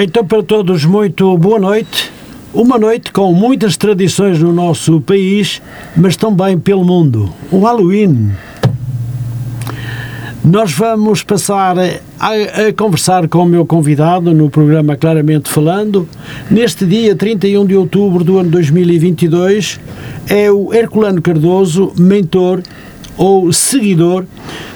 Então, 0.00 0.24
para 0.24 0.44
todos, 0.44 0.84
muito 0.84 1.36
boa 1.36 1.58
noite. 1.58 2.12
Uma 2.54 2.78
noite 2.78 3.10
com 3.10 3.32
muitas 3.32 3.76
tradições 3.76 4.38
no 4.38 4.52
nosso 4.52 5.00
país, 5.00 5.60
mas 5.96 6.14
também 6.14 6.56
pelo 6.56 6.84
mundo. 6.84 7.34
O 7.50 7.58
Halloween. 7.64 8.30
Nós 10.44 10.70
vamos 10.70 11.24
passar 11.24 11.76
a, 11.76 12.28
a, 12.28 12.72
conversar 12.76 13.26
com 13.26 13.40
o 13.40 13.46
meu 13.46 13.66
convidado 13.66 14.32
no 14.32 14.48
programa 14.48 14.94
Claramente 14.94 15.48
Falando. 15.48 16.08
Neste 16.48 16.86
dia 16.86 17.16
31 17.16 17.66
de 17.66 17.74
outubro 17.74 18.22
do 18.22 18.38
ano 18.38 18.50
2022, 18.50 19.80
é 20.28 20.48
o 20.48 20.72
Herculano 20.72 21.20
Cardoso, 21.20 21.92
mentor 21.98 22.62
ou 23.16 23.52
seguidor 23.52 24.24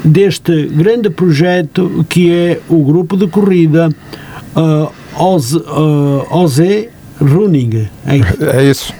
deste 0.04 0.66
grande 0.66 1.10
projeto 1.10 2.04
que 2.08 2.28
é 2.32 2.60
o 2.68 2.82
grupo 2.82 3.16
de 3.16 3.28
corrida 3.28 3.88
uh, 4.56 5.01
Oze, 5.18 5.56
uh, 5.56 6.26
Oze 6.30 6.88
Running. 7.20 7.88
É, 8.06 8.58
é 8.58 8.70
isso. 8.70 8.92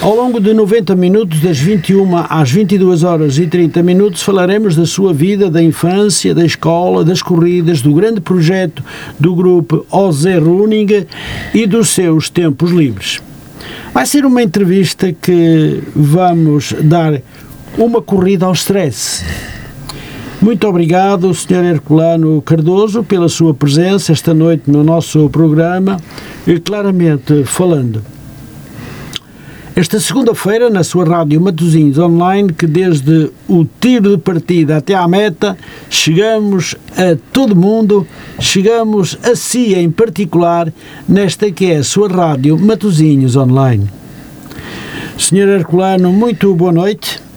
Ao 0.00 0.14
longo 0.14 0.38
de 0.38 0.54
90 0.54 0.94
minutos, 0.94 1.40
das 1.40 1.58
21 1.58 2.16
às 2.28 2.50
22 2.50 3.02
horas 3.02 3.36
e 3.36 3.48
30 3.48 3.82
minutos, 3.82 4.22
falaremos 4.22 4.76
da 4.76 4.86
sua 4.86 5.12
vida, 5.12 5.50
da 5.50 5.60
infância, 5.60 6.32
da 6.32 6.44
escola, 6.44 7.04
das 7.04 7.20
corridas, 7.20 7.82
do 7.82 7.92
grande 7.92 8.20
projeto 8.20 8.82
do 9.18 9.34
grupo 9.34 9.84
Oze 9.90 10.38
Running 10.38 11.04
e 11.52 11.66
dos 11.66 11.90
seus 11.90 12.30
tempos 12.30 12.70
livres. 12.70 13.20
Vai 13.92 14.06
ser 14.06 14.24
uma 14.24 14.40
entrevista 14.40 15.12
que 15.12 15.82
vamos 15.96 16.72
dar 16.80 17.20
uma 17.76 18.00
corrida 18.00 18.46
ao 18.46 18.52
stress. 18.52 19.24
Muito 20.40 20.68
obrigado, 20.68 21.34
Sr. 21.34 21.64
Herculano 21.64 22.40
Cardoso, 22.42 23.02
pela 23.02 23.28
sua 23.28 23.52
presença 23.52 24.12
esta 24.12 24.32
noite 24.32 24.70
no 24.70 24.84
nosso 24.84 25.28
programa, 25.30 26.00
e 26.46 26.60
claramente 26.60 27.42
falando. 27.44 28.00
Esta 29.74 29.98
segunda-feira, 29.98 30.70
na 30.70 30.84
sua 30.84 31.04
rádio 31.04 31.40
Matosinhos 31.40 31.98
Online, 31.98 32.52
que 32.52 32.68
desde 32.68 33.30
o 33.48 33.66
tiro 33.80 34.10
de 34.10 34.18
partida 34.18 34.76
até 34.76 34.94
à 34.94 35.08
meta, 35.08 35.58
chegamos 35.90 36.76
a 36.96 37.16
todo 37.32 37.56
mundo, 37.56 38.06
chegamos 38.38 39.18
a 39.24 39.34
si 39.34 39.74
em 39.74 39.90
particular, 39.90 40.72
nesta 41.08 41.50
que 41.50 41.66
é 41.66 41.78
a 41.78 41.84
sua 41.84 42.08
rádio 42.08 42.56
Matosinhos 42.56 43.34
Online. 43.34 43.88
Senhor 45.18 45.48
Herculano, 45.48 46.12
muito 46.12 46.54
boa 46.54 46.72
noite. 46.72 47.27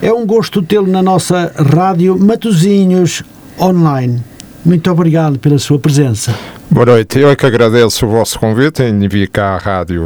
É 0.00 0.12
um 0.12 0.24
gosto 0.24 0.62
tê-lo 0.62 0.86
na 0.86 1.02
nossa 1.02 1.52
rádio 1.56 2.16
Matozinhos 2.16 3.24
Online. 3.60 4.22
Muito 4.64 4.88
obrigado 4.90 5.40
pela 5.40 5.58
sua 5.58 5.78
presença. 5.78 6.32
Boa 6.70 6.86
noite, 6.86 7.18
eu 7.18 7.30
é 7.30 7.34
que 7.34 7.44
agradeço 7.44 8.06
o 8.06 8.08
vosso 8.08 8.38
convite 8.38 8.82
em 8.82 9.08
vir 9.08 9.28
cá 9.28 9.54
à 9.54 9.58
Rádio 9.58 10.04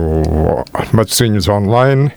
Matosinhos 0.93 1.47
Online 1.49 2.11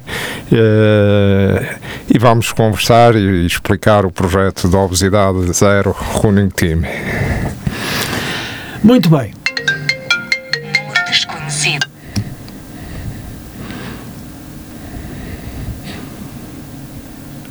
eh, 0.51 1.75
e 2.13 2.17
vamos 2.17 2.53
conversar 2.53 3.15
e 3.15 3.45
explicar 3.45 4.05
o 4.05 4.11
projeto 4.11 4.69
da 4.69 4.79
Obesidade 4.79 5.51
Zero 5.51 5.91
Running 5.91 6.49
Team. 6.49 6.83
Muito 8.83 9.09
bem. 9.09 9.33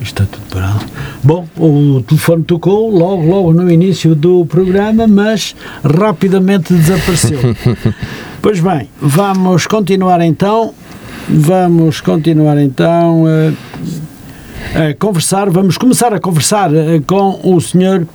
Está 0.05 0.27
tudo 0.27 0.45
parado. 0.51 0.85
Bom, 1.23 1.47
o 1.57 2.03
telefone 2.03 2.45
tocou 2.45 2.91
logo, 2.91 3.27
logo 3.27 3.55
no 3.55 3.71
início 3.71 4.15
do 4.15 4.45
programa, 4.45 5.07
mas 5.07 5.57
rapidamente 5.83 6.75
desapareceu. 6.75 7.39
pois 8.43 8.61
bem, 8.61 8.89
vamos 9.01 9.67
continuar 9.67 10.21
então. 10.21 10.75
Vamos 11.27 12.03
continuar 12.03 12.59
então 12.59 13.25
a, 14.75 14.91
a 14.91 14.95
conversar. 14.95 15.49
Vamos 15.49 15.79
começar 15.79 16.13
a 16.13 16.21
conversar 16.21 16.73
eh, 16.75 17.01
com 17.07 17.41
o 17.43 17.59
senhor 17.63 18.07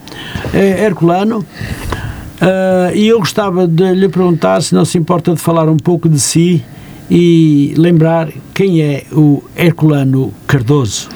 eh, 0.53 0.85
Herculano. 0.85 1.39
Uh, 1.39 2.95
e 2.95 3.07
eu 3.07 3.19
gostava 3.19 3.67
de 3.67 3.93
lhe 3.93 4.07
perguntar 4.07 4.61
se 4.61 4.75
não 4.75 4.85
se 4.85 4.97
importa 4.97 5.33
de 5.33 5.41
falar 5.41 5.67
um 5.67 5.75
pouco 5.75 6.07
de 6.07 6.19
si 6.19 6.63
e 7.09 7.73
lembrar 7.75 8.29
quem 8.53 8.81
é 8.81 9.03
o 9.11 9.43
Herculano 9.57 10.31
Cardoso. 10.45 11.09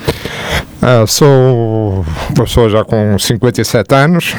Ah, 0.86 1.08
sou 1.08 2.06
uma 2.36 2.44
pessoa 2.44 2.70
já 2.70 2.84
com 2.84 3.18
57 3.18 3.96
anos, 3.96 4.36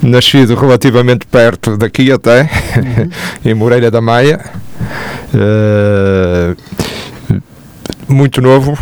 nascido 0.00 0.54
relativamente 0.54 1.26
perto 1.26 1.76
daqui 1.76 2.12
até, 2.12 2.42
uhum. 2.42 3.10
em 3.50 3.52
Moreira 3.52 3.90
da 3.90 4.00
Maia. 4.00 4.38
Uh, 5.34 6.56
muito 8.06 8.40
novo. 8.40 8.78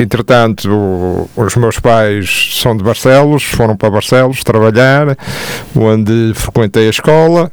Entretanto, 0.00 1.28
os 1.36 1.56
meus 1.56 1.78
pais 1.78 2.52
são 2.54 2.74
de 2.74 2.82
Barcelos, 2.82 3.42
foram 3.42 3.76
para 3.76 3.90
Barcelos 3.90 4.42
trabalhar, 4.42 5.14
onde 5.76 6.32
frequentei 6.34 6.86
a 6.86 6.90
escola. 6.90 7.52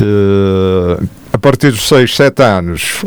Uh, 0.00 1.06
partir 1.42 1.72
dos 1.72 1.88
6, 1.88 2.14
7 2.14 2.40
anos, 2.40 3.04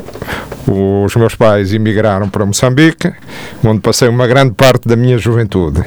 os 0.67 1.15
meus 1.15 1.35
pais 1.35 1.73
emigraram 1.73 2.27
para 2.27 2.45
Moçambique, 2.45 3.13
onde 3.63 3.79
passei 3.79 4.09
uma 4.09 4.27
grande 4.27 4.53
parte 4.53 4.89
da 4.89 4.97
minha 4.97 5.17
juventude. 5.17 5.79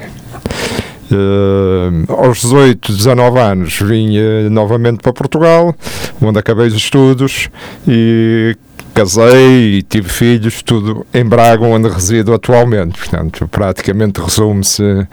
Uh, 1.10 2.10
aos 2.10 2.40
18, 2.40 2.92
19 2.92 3.38
anos 3.38 3.78
vim 3.80 4.18
uh, 4.18 4.50
novamente 4.50 4.98
para 5.02 5.12
Portugal, 5.12 5.74
onde 6.20 6.38
acabei 6.38 6.68
os 6.68 6.74
estudos 6.74 7.50
e 7.86 8.56
casei 8.94 9.78
e 9.78 9.82
tive 9.82 10.08
filhos, 10.08 10.62
tudo 10.62 11.06
em 11.12 11.24
Braga, 11.24 11.64
onde 11.64 11.88
resido 11.88 12.32
atualmente. 12.32 12.98
Portanto, 12.98 13.46
praticamente 13.48 14.20
resume-se 14.20 14.82
uh, 14.82 15.06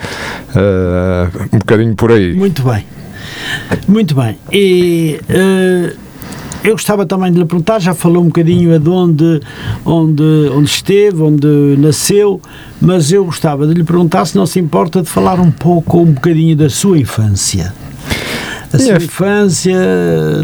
um 1.52 1.60
bocadinho 1.60 1.96
por 1.96 2.14
aí. 2.14 2.34
Muito 2.34 2.64
bem. 2.64 2.86
Muito 3.88 4.16
bem. 4.16 4.38
E 4.52 5.20
eu 6.66 6.74
gostava 6.74 7.06
também 7.06 7.32
de 7.32 7.40
lhe 7.40 7.46
perguntar, 7.46 7.80
já 7.80 7.94
falou 7.94 8.24
um 8.24 8.28
bocadinho 8.28 8.78
de 8.80 8.90
onde, 8.90 9.42
onde, 9.86 10.24
onde 10.52 10.70
esteve, 10.70 11.22
onde 11.22 11.48
nasceu, 11.78 12.42
mas 12.82 13.12
eu 13.12 13.24
gostava 13.26 13.68
de 13.68 13.74
lhe 13.74 13.84
perguntar 13.84 14.26
se 14.26 14.36
não 14.36 14.46
se 14.46 14.60
importa 14.60 15.02
de 15.02 15.10
falar 15.10 15.40
um 15.40 15.52
pouco, 15.52 16.00
um 16.00 16.12
bocadinho 16.12 16.56
da 16.56 16.70
sua 16.70 16.98
infância. 16.98 17.74
A 18.74 18.80
sua 18.80 18.98
infância, 18.98 19.78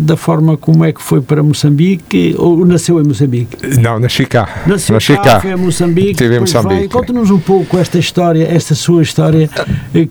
da 0.02 0.16
forma 0.16 0.56
como 0.56 0.86
é 0.86 0.94
que 0.94 1.02
foi 1.02 1.22
para 1.22 1.44
Moçambique, 1.44 2.34
ou 2.38 2.66
nasceu 2.66 3.02
em 3.02 3.04
Moçambique? 3.04 3.58
Não, 3.80 4.00
nasci 4.00 4.26
cá. 4.26 4.62
Nasceu 4.66 4.94
nasci 4.94 5.18
cá, 5.18 5.24
cá. 5.24 5.40
foi 5.42 5.52
a 5.52 5.58
Moçambique. 5.58 6.12
Estive 6.12 6.38
em 6.38 6.40
Moçambique. 6.40 6.88
Conte-nos 6.88 7.30
um 7.30 7.40
pouco 7.40 7.78
esta 7.78 7.98
história, 7.98 8.48
esta 8.50 8.74
sua 8.74 9.02
história, 9.02 9.50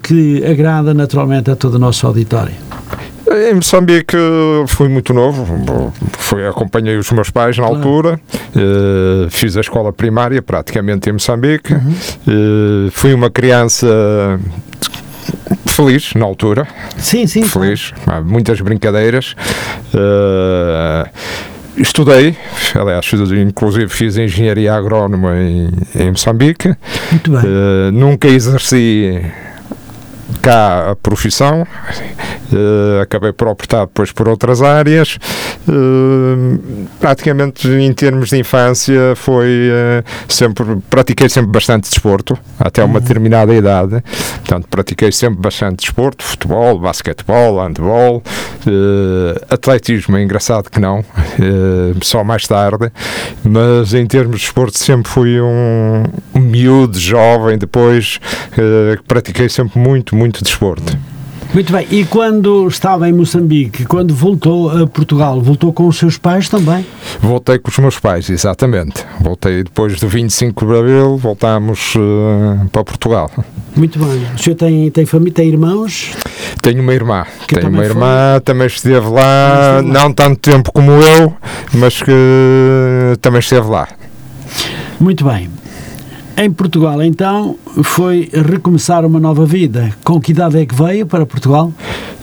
que 0.03 0.45
agrada 0.45 0.93
naturalmente 0.93 1.51
a 1.51 1.57
todo 1.57 1.75
o 1.75 1.79
nosso 1.79 2.07
auditório. 2.07 2.55
Em 3.33 3.55
Moçambique 3.55 4.17
fui 4.67 4.89
muito 4.89 5.15
novo, 5.15 5.93
fui, 6.19 6.45
acompanhei 6.45 6.97
os 6.97 7.13
meus 7.13 7.31
pais 7.31 7.57
na 7.57 7.65
altura, 7.65 8.21
uh, 8.35 9.31
fiz 9.31 9.57
a 9.57 9.61
escola 9.61 9.93
primária 9.93 10.43
praticamente 10.43 11.09
em 11.09 11.13
Moçambique, 11.13 11.73
uhum. 11.73 12.87
uh, 12.89 12.91
fui 12.91 13.15
uma 13.15 13.31
criança 13.31 13.87
feliz 15.65 16.13
na 16.15 16.25
altura. 16.25 16.67
Sim, 16.99 17.29
sim. 17.29 17.45
Feliz, 17.45 17.93
sim. 17.95 18.25
muitas 18.25 18.61
brincadeiras. 18.61 19.37
Uh, 19.95 21.09
estudei, 21.77 22.37
aliás, 22.75 23.09
inclusive 23.13 23.89
fiz 23.89 24.17
engenharia 24.17 24.75
agrónoma 24.75 25.37
em, 25.37 25.71
em 25.95 26.11
Moçambique. 26.11 26.75
Muito 27.13 27.31
bem. 27.31 27.43
nunca 27.93 28.27
exerci 28.27 29.23
cá 30.41 30.91
a 30.91 30.97
profissão, 30.97 31.63
uh, 31.63 33.01
acabei 33.03 33.33
por 33.33 33.49
optar 33.49 33.87
depois 33.87 34.13
por 34.13 34.29
outras 34.29 34.63
áreas. 34.63 35.19
Uh, 35.69 36.87
praticamente 36.99 37.69
em 37.69 37.93
termos 37.93 38.31
de 38.31 38.39
infância 38.39 39.15
foi 39.17 39.71
uh, 39.71 40.05
sempre, 40.29 40.65
pratiquei 40.89 41.29
sempre 41.29 41.51
bastante 41.51 41.89
desporto, 41.89 42.39
até 42.59 42.83
uma 42.83 42.95
uhum. 42.95 43.01
determinada 43.01 43.55
idade. 43.55 44.03
Portanto, 44.41 44.67
pratiquei 44.69 45.13
sempre 45.13 45.41
bastante 45.41 45.81
desporto, 45.81 46.25
futebol, 46.25 46.79
basquetebol, 46.79 47.61
handball, 47.61 48.23
atletismo, 49.49 50.17
é 50.17 50.23
engraçado 50.23 50.71
que 50.71 50.81
não, 50.81 51.05
só 52.03 52.25
mais 52.25 52.47
tarde, 52.47 52.91
mas 53.45 53.95
em 53.95 54.07
termos 54.07 54.37
de 54.37 54.43
desporto 54.43 54.79
sempre 54.79 55.11
fui 55.11 55.41
um, 55.41 56.05
miúdo, 56.35 56.99
jovem, 56.99 57.57
depois 57.59 58.19
pratiquei 59.07 59.49
sempre 59.49 59.79
muito, 59.79 60.17
muito 60.17 60.43
desporto. 60.43 60.97
Muito 61.53 61.73
bem. 61.73 61.85
E 61.91 62.05
quando 62.05 62.69
estava 62.69 63.09
em 63.09 63.13
Moçambique, 63.13 63.85
quando 63.85 64.15
voltou 64.15 64.71
a 64.71 64.87
Portugal, 64.87 65.41
voltou 65.41 65.73
com 65.73 65.89
os 65.89 65.99
seus 65.99 66.17
pais 66.17 66.49
também? 66.49 66.87
Voltei 67.21 67.59
com 67.59 67.69
os 67.71 67.79
meus 67.79 67.99
pais, 67.99 68.31
exatamente. 68.31 69.05
Voltei 69.21 69.65
depois 69.65 69.99
do 69.99 70.07
25 70.09 70.65
de 70.65 70.79
Abril, 70.79 71.17
voltámos 71.17 71.95
uh, 71.97 72.69
para 72.71 72.85
Portugal. 72.85 73.29
Muito 73.75 73.99
bem. 73.99 74.25
O 74.35 74.39
senhor 74.39 74.55
tem, 74.57 74.91
tem 74.93 75.05
família, 75.05 75.35
tem 75.35 75.49
irmãos? 75.49 76.13
Tenho 76.63 76.83
uma 76.83 76.95
irmã. 76.95 77.27
Que 77.49 77.57
Tenho 77.57 77.69
uma 77.69 77.79
foi? 77.79 77.87
irmã, 77.87 78.41
também 78.45 78.67
esteve 78.69 79.09
lá, 79.09 79.23
Também 79.77 79.81
esteve 79.81 79.89
lá. 79.89 80.01
não 80.01 80.13
tanto 80.13 80.39
tempo 80.39 80.73
como 80.73 80.93
eu, 80.93 81.35
mas 81.75 82.01
que 82.01 83.17
também 83.21 83.41
esteve 83.41 83.69
lá. 83.69 83.89
Muito 85.01 85.25
bem. 85.25 85.51
Em 86.43 86.51
Portugal, 86.51 87.03
então, 87.03 87.59
foi 87.85 88.31
recomeçar 88.33 89.05
uma 89.05 89.21
nova 89.21 89.45
vida. 89.45 89.91
Com 90.03 90.19
que 90.19 90.33
idade 90.33 90.59
é 90.59 90.65
que 90.65 90.75
veio 90.75 91.05
para 91.05 91.27
Portugal? 91.27 91.71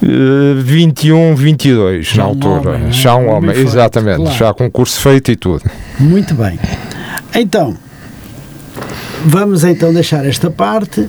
Eh, 0.01 0.55
21, 0.59 1.35
22 1.35 2.07
Já 2.07 2.23
na 2.23 2.27
um 2.27 2.31
altura. 2.31 2.69
homem, 2.71 2.81
né? 2.85 2.91
já 2.91 3.15
um 3.15 3.19
homem 3.19 3.33
homem, 3.35 3.53
feito, 3.53 3.67
exatamente. 3.67 4.17
claro. 4.17 4.35
Já 4.35 4.53
com 4.55 4.71
curso 4.71 4.99
feito 5.01 5.31
e 5.31 5.35
tudo. 5.35 5.69
Muito 5.99 6.33
bem. 6.33 6.57
Então, 7.35 7.77
vamos 9.23 9.63
então 9.63 9.93
deixar 9.93 10.25
esta 10.25 10.49
parte. 10.49 11.07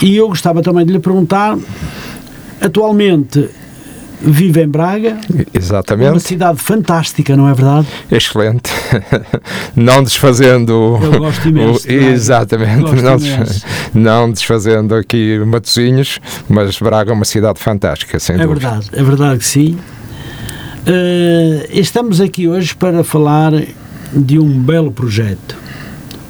E 0.00 0.16
eu 0.16 0.28
gostava 0.28 0.62
também 0.62 0.86
de 0.86 0.94
lhe 0.94 0.98
perguntar, 0.98 1.58
atualmente 2.58 3.50
vive 4.24 4.62
em 4.62 4.68
Braga, 4.68 5.18
uma 5.30 5.44
Exatamente. 5.52 6.20
cidade 6.20 6.58
fantástica, 6.60 7.36
não 7.36 7.48
é 7.48 7.54
verdade? 7.54 7.86
Excelente. 8.10 8.70
não 9.76 10.02
desfazendo. 10.02 10.98
Eu 11.02 11.18
gosto 11.18 11.48
imenso 11.48 11.86
o- 11.88 11.90
exatamente. 11.92 12.80
Gosto 12.80 13.02
Não, 13.02 13.16
imenso. 13.18 13.64
não 13.94 14.30
desfazendo 14.32 14.94
aqui 14.94 15.38
Matosinhos, 15.46 16.18
mas 16.48 16.78
Braga 16.78 17.10
é 17.10 17.14
uma 17.14 17.24
cidade 17.24 17.58
fantástica, 17.60 18.18
sem 18.18 18.36
É 18.36 18.38
dúvida. 18.46 18.68
verdade, 18.70 18.90
é 18.92 19.02
verdade 19.02 19.38
que 19.38 19.46
sim. 19.46 19.78
Eh, 20.86 21.68
estamos 21.72 22.20
aqui 22.20 22.46
hoje 22.48 22.74
para 22.74 23.02
falar 23.04 23.52
de 24.12 24.38
um 24.38 24.58
belo 24.60 24.92
projeto, 24.92 25.56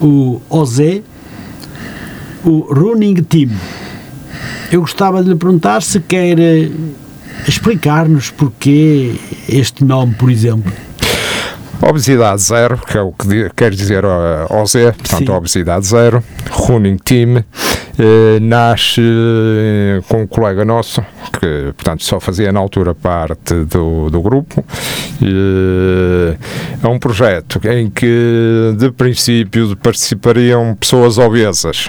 o 0.01 0.41
OZE, 0.49 1.03
o 2.45 2.61
Running 2.73 3.17
Team. 3.25 3.51
Eu 4.71 4.81
gostava 4.81 5.23
de 5.23 5.31
lhe 5.31 5.35
perguntar 5.37 5.83
se 5.83 6.01
quer 6.01 6.37
explicar-nos 7.47 8.31
porquê 8.31 9.15
este 9.49 9.85
nome, 9.85 10.15
por 10.15 10.31
exemplo. 10.31 10.73
Obesidade 11.83 12.41
zero, 12.41 12.79
que 12.79 12.97
é 12.97 13.03
o 13.03 13.13
que 13.13 13.51
quer 13.55 13.71
dizer 13.73 14.05
uh, 14.05 14.47
OZ, 14.51 14.73
portanto, 14.97 15.27
Sim. 15.27 15.31
obesidade 15.31 15.87
zero, 15.87 16.25
running 16.51 16.97
team, 16.97 17.45
eh, 17.99 18.41
nasce 18.41 19.01
eh, 19.01 20.01
com 20.09 20.23
um 20.23 20.27
colega 20.27 20.65
nosso, 20.65 21.01
que, 21.33 21.73
portanto, 21.77 22.03
só 22.03 22.19
fazia 22.19 22.51
na 22.53 22.59
altura 22.59 22.95
parte 22.95 23.55
do, 23.65 24.11
do 24.11 24.21
grupo. 24.21 24.65
Eh, 25.23 26.37
é 26.83 26.89
um 26.89 26.99
projeto 26.99 27.61
em 27.69 27.89
que, 27.89 28.75
de 28.77 28.91
princípio, 28.91 29.77
participariam 29.77 30.75
pessoas 30.75 31.19
obesas. 31.19 31.89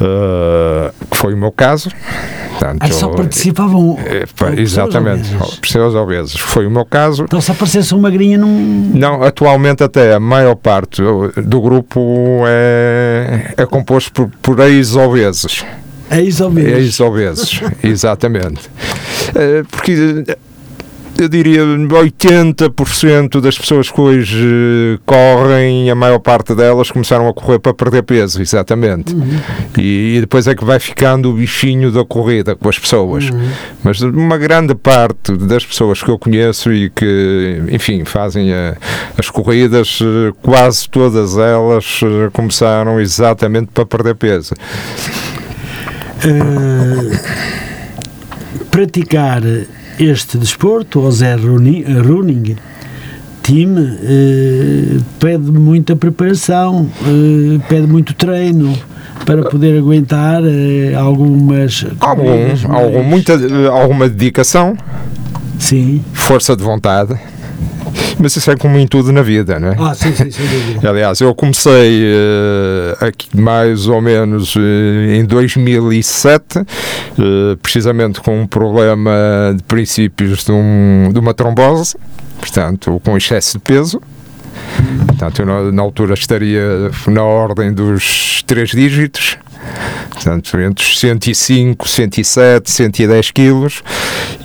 Eh, 0.00 0.92
que 1.10 1.16
foi 1.16 1.34
o 1.34 1.36
meu 1.36 1.52
caso. 1.52 1.90
Portanto, 2.58 2.78
Ah, 2.82 2.90
só 2.90 3.08
participavam 3.08 3.96
eh, 4.04 4.24
pá, 4.36 4.52
exatamente, 4.52 5.28
pessoas 5.60 5.94
obesas. 5.94 6.38
Foi 6.40 6.66
o 6.66 6.70
meu 6.70 6.84
caso. 6.84 7.24
Então 7.24 7.40
se 7.40 7.50
aparecesse 7.52 7.94
uma 7.94 8.02
magrinha 8.02 8.36
num... 8.36 8.90
Não, 8.94 9.22
atualmente 9.22 9.82
até 9.84 10.14
a 10.14 10.20
maior 10.20 10.56
parte 10.56 11.00
do, 11.00 11.60
grupo 11.60 12.42
é, 12.46 13.54
é 13.56 13.66
composto 13.66 14.12
por, 14.12 14.30
por 14.42 14.60
ex-obesos. 14.60 15.64
É 16.10 16.20
menos. 16.50 16.72
Ex-obesos, 16.72 17.60
exatamente. 17.84 18.62
Eh, 19.34 19.62
Porque 19.70 20.24
eu 21.18 21.28
diria 21.28 21.62
80% 21.62 23.40
das 23.40 23.58
pessoas 23.58 23.90
que 23.90 24.00
hoje 24.00 24.46
eh, 24.46 24.98
correm, 25.04 25.90
a 25.90 25.94
maior 25.94 26.18
parte 26.20 26.54
delas 26.54 26.90
começaram 26.90 27.28
a 27.28 27.34
correr 27.34 27.58
para 27.58 27.74
perder 27.74 28.02
peso, 28.02 28.40
exatamente. 28.40 29.16
E, 29.76 30.16
e 30.16 30.20
depois 30.20 30.46
é 30.46 30.54
que 30.54 30.64
vai 30.64 30.78
ficando 30.78 31.30
o 31.30 31.34
bichinho 31.34 31.90
da 31.90 32.04
corrida 32.04 32.54
com 32.54 32.68
as 32.68 32.78
pessoas. 32.78 33.24
Mas 33.82 34.00
uma 34.00 34.38
grande 34.38 34.74
parte 34.74 35.32
das 35.36 35.64
pessoas 35.64 36.02
que 36.02 36.08
eu 36.10 36.18
conheço 36.18 36.72
e 36.72 36.88
que, 36.90 37.62
enfim, 37.70 38.04
fazem 38.04 38.52
a- 38.52 38.76
as 39.18 39.28
corridas, 39.28 39.98
eh, 40.02 40.32
quase 40.42 40.88
todas 40.88 41.36
elas 41.36 42.00
eh, 42.02 42.30
começaram 42.32 43.00
exatamente 43.00 43.70
para 43.74 43.84
perder 43.84 44.14
peso. 44.14 44.54
Eh, 46.24 47.18
praticar 48.70 49.42
este 49.98 50.38
desporto, 50.38 51.00
o 51.00 51.10
Zé 51.10 51.34
Running, 51.34 52.56
Team, 53.42 53.76
eh, 54.02 54.98
pede 55.18 55.50
muita 55.50 55.96
preparação, 55.96 56.88
eh, 57.06 57.58
pede 57.68 57.86
muito 57.86 58.12
treino 58.14 58.76
para 59.24 59.42
poder 59.48 59.78
aguentar 59.78 60.42
eh, 60.44 60.94
algumas 60.94 61.86
Algum, 62.00 62.24
corridas 62.24 62.62
mais- 62.64 62.84
algum, 62.84 63.02
muita, 63.02 63.32
alguma 63.70 64.08
dedicação, 64.08 64.76
Sim. 65.58 66.02
força 66.12 66.54
de 66.54 66.62
vontade, 66.62 67.14
mas 68.18 68.34
isso 68.36 68.50
é 68.50 68.56
como 68.56 68.76
em 68.78 68.86
tudo 68.86 69.12
na 69.12 69.22
vida, 69.22 69.58
não 69.60 69.68
é? 69.68 69.76
Ah, 69.78 69.94
sim, 69.94 70.12
sim, 70.14 70.30
sem 70.30 70.46
dúvida. 70.46 70.88
Aliás, 70.90 71.20
eu 71.20 71.34
comecei 71.34 72.02
eh, 72.04 72.96
aqui 73.06 73.28
mais 73.38 73.86
ou 73.86 74.00
menos 74.00 74.54
eh, 74.56 75.16
em 75.16 75.24
2007, 75.24 76.58
eh, 76.58 76.64
precisamente 77.62 78.20
com 78.20 78.40
um 78.40 78.46
problema 78.46 79.10
de 79.56 79.62
princípios 79.64 80.44
de, 80.44 80.52
um- 80.52 81.10
de 81.12 81.18
uma 81.18 81.32
trombose, 81.34 81.96
portanto, 82.40 83.00
com 83.04 83.16
excesso 83.16 83.58
de 83.58 83.64
peso. 83.64 84.00
Portanto, 85.06 85.40
eu 85.42 85.46
na, 85.46 85.72
na 85.72 85.82
altura 85.82 86.14
estaria 86.14 86.90
na 87.06 87.22
ordem 87.22 87.72
dos 87.72 88.42
três 88.46 88.70
dígitos, 88.70 89.36
portanto, 90.10 90.58
entre 90.60 90.84
os 90.84 90.98
105, 90.98 91.88
107, 91.88 92.70
110 92.70 93.30
quilos, 93.30 93.82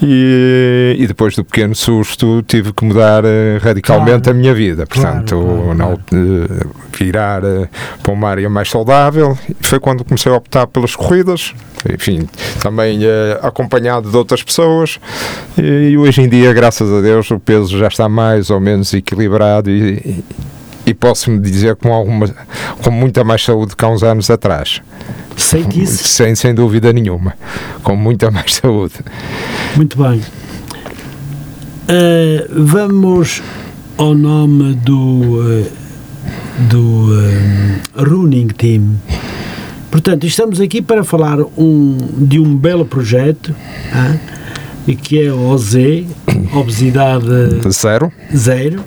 e, 0.02 0.96
e 1.00 1.08
depois 1.08 1.36
do 1.36 1.44
pequeno 1.44 1.75
susto 1.75 2.44
tive 2.48 2.74
que 2.74 2.84
mudar 2.86 3.24
eh, 3.25 3.58
radicalmente 3.62 4.24
Claro. 4.24 4.31
a 4.31 4.34
minha 4.42 4.54
vida. 4.54 4.86
Portanto, 4.86 5.36
Claro, 5.36 5.75
claro, 5.78 6.00
claro. 6.08 6.72
virar 6.98 7.44
eh, 7.44 7.68
para 8.02 8.12
uma 8.14 8.30
área 8.30 8.50
mais 8.50 8.70
saudável. 8.70 9.38
Foi 9.62 9.80
quando 9.80 10.04
comecei 10.04 10.31
a 10.31 10.36
optar 10.36 10.68
pelas 10.68 10.96
corridas, 10.96 11.54
enfim, 11.94 12.28
também 12.62 13.00
eh, 13.04 13.40
acompanhado 13.42 14.10
de 14.10 14.16
outras 14.18 14.44
pessoas. 14.44 15.00
E, 15.58 15.90
e 15.92 15.98
hoje 15.98 16.22
em 16.22 16.30
dia, 16.30 16.52
graças 16.54 16.92
a 16.92 17.02
Deus, 17.02 17.30
o 17.31 17.40
peso 17.40 17.78
já 17.78 17.88
está 17.88 18.08
mais 18.10 18.50
ou 18.50 18.60
menos 18.60 18.94
equilibrado 18.94 19.70
e, 19.70 20.24
e- 20.85 20.94
posso-me 20.94 21.39
dizer 21.39 21.75
com, 21.75 21.94
alguma, 21.94 22.27
com 22.81 22.91
muita 22.91 23.24
mais 23.24 23.44
saúde 23.44 23.75
que 23.75 23.84
há 23.86 23.89
uns 23.89 24.03
anos 24.03 24.29
atrás. 24.29 24.81
Sei 25.36 25.63
que 25.63 25.81
isso. 25.84 26.08
Sem, 26.08 26.36
sem 26.36 26.53
dúvida 26.53 26.93
nenhuma. 26.93 27.34
Com 27.84 27.96
muita 27.96 28.29
mais 28.31 28.55
saúde. 28.55 28.96
Muito 29.75 29.98
bem. 30.01 30.22
Eh, 31.88 32.48
vamos 32.50 33.41
ao 33.98 34.13
nome 34.13 34.75
do, 34.75 35.62
eh, 35.62 35.67
do 36.69 37.10
eh, 37.19 37.79
Running 38.03 38.48
Team. 38.48 38.98
Portanto, 39.91 40.25
estamos 40.25 40.60
aqui 40.60 40.81
para 40.81 41.03
falar 41.03 41.38
um, 41.58 41.98
de 42.17 42.39
um 42.39 42.55
belo 42.55 42.86
projeto 42.86 43.53
e 44.88 44.96
que 44.96 45.22
é 45.22 45.31
o 45.31 45.50
OZ, 45.50 45.75
Obesidade 46.53 47.25
Zero. 47.69 48.12
Zero, 48.36 48.84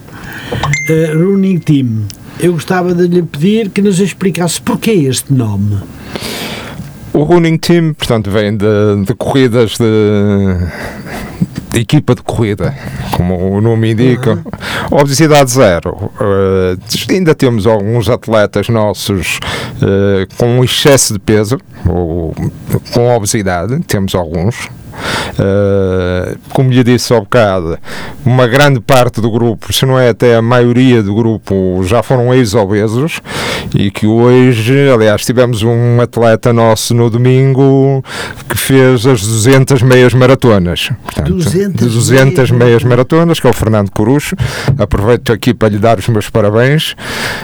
eh, 0.88 1.12
Running 1.12 1.58
Team. 1.58 2.02
Eu 2.38 2.52
gostava 2.52 2.94
de 2.94 3.06
lhe 3.06 3.22
pedir 3.22 3.70
que 3.70 3.80
nos 3.80 3.98
explicasse 3.98 4.60
porquê 4.60 4.90
este 4.90 5.32
nome. 5.32 5.78
O 7.16 7.22
running 7.22 7.56
team, 7.56 7.94
portanto, 7.94 8.30
vem 8.30 8.54
de, 8.54 8.66
de 9.06 9.14
corridas 9.14 9.78
de, 9.78 9.86
de 11.72 11.80
equipa 11.80 12.14
de 12.14 12.20
corrida, 12.20 12.76
como 13.16 13.56
o 13.56 13.60
nome 13.62 13.92
indica. 13.92 14.38
Obesidade 14.90 15.50
zero. 15.50 16.10
Eh, 16.20 16.76
ainda 17.14 17.34
temos 17.34 17.66
alguns 17.66 18.10
atletas 18.10 18.68
nossos 18.68 19.40
eh, 19.80 20.26
com 20.36 20.62
excesso 20.62 21.14
de 21.14 21.18
peso, 21.18 21.58
ou 21.88 22.34
com 22.92 23.08
obesidade, 23.16 23.80
temos 23.84 24.14
alguns. 24.14 24.68
Uh, 25.38 26.38
como 26.50 26.70
lhe 26.70 26.82
disse 26.82 27.12
ao 27.12 27.20
bocado, 27.20 27.78
uma 28.24 28.46
grande 28.46 28.80
parte 28.80 29.20
do 29.20 29.30
grupo, 29.30 29.72
se 29.72 29.84
não 29.84 29.98
é 29.98 30.08
até 30.08 30.36
a 30.36 30.42
maioria 30.42 31.02
do 31.02 31.14
grupo, 31.14 31.82
já 31.84 32.02
foram 32.02 32.32
ex-obesos 32.34 33.20
e 33.74 33.90
que 33.90 34.06
hoje, 34.06 34.90
aliás, 34.90 35.24
tivemos 35.24 35.62
um 35.62 36.00
atleta 36.00 36.52
nosso 36.52 36.94
no 36.94 37.10
domingo 37.10 38.02
que 38.48 38.56
fez 38.56 39.06
as 39.06 39.20
200 39.20 39.82
meias 39.82 40.14
maratonas. 40.14 40.90
Portanto, 41.04 41.32
200, 41.32 41.94
200 41.94 42.50
meias 42.50 42.82
maratonas, 42.82 43.40
que 43.40 43.46
é 43.46 43.50
o 43.50 43.52
Fernando 43.52 43.90
Corucho. 43.90 44.36
Aproveito 44.78 45.32
aqui 45.32 45.52
para 45.52 45.68
lhe 45.68 45.78
dar 45.78 45.98
os 45.98 46.08
meus 46.08 46.30
parabéns. 46.30 46.92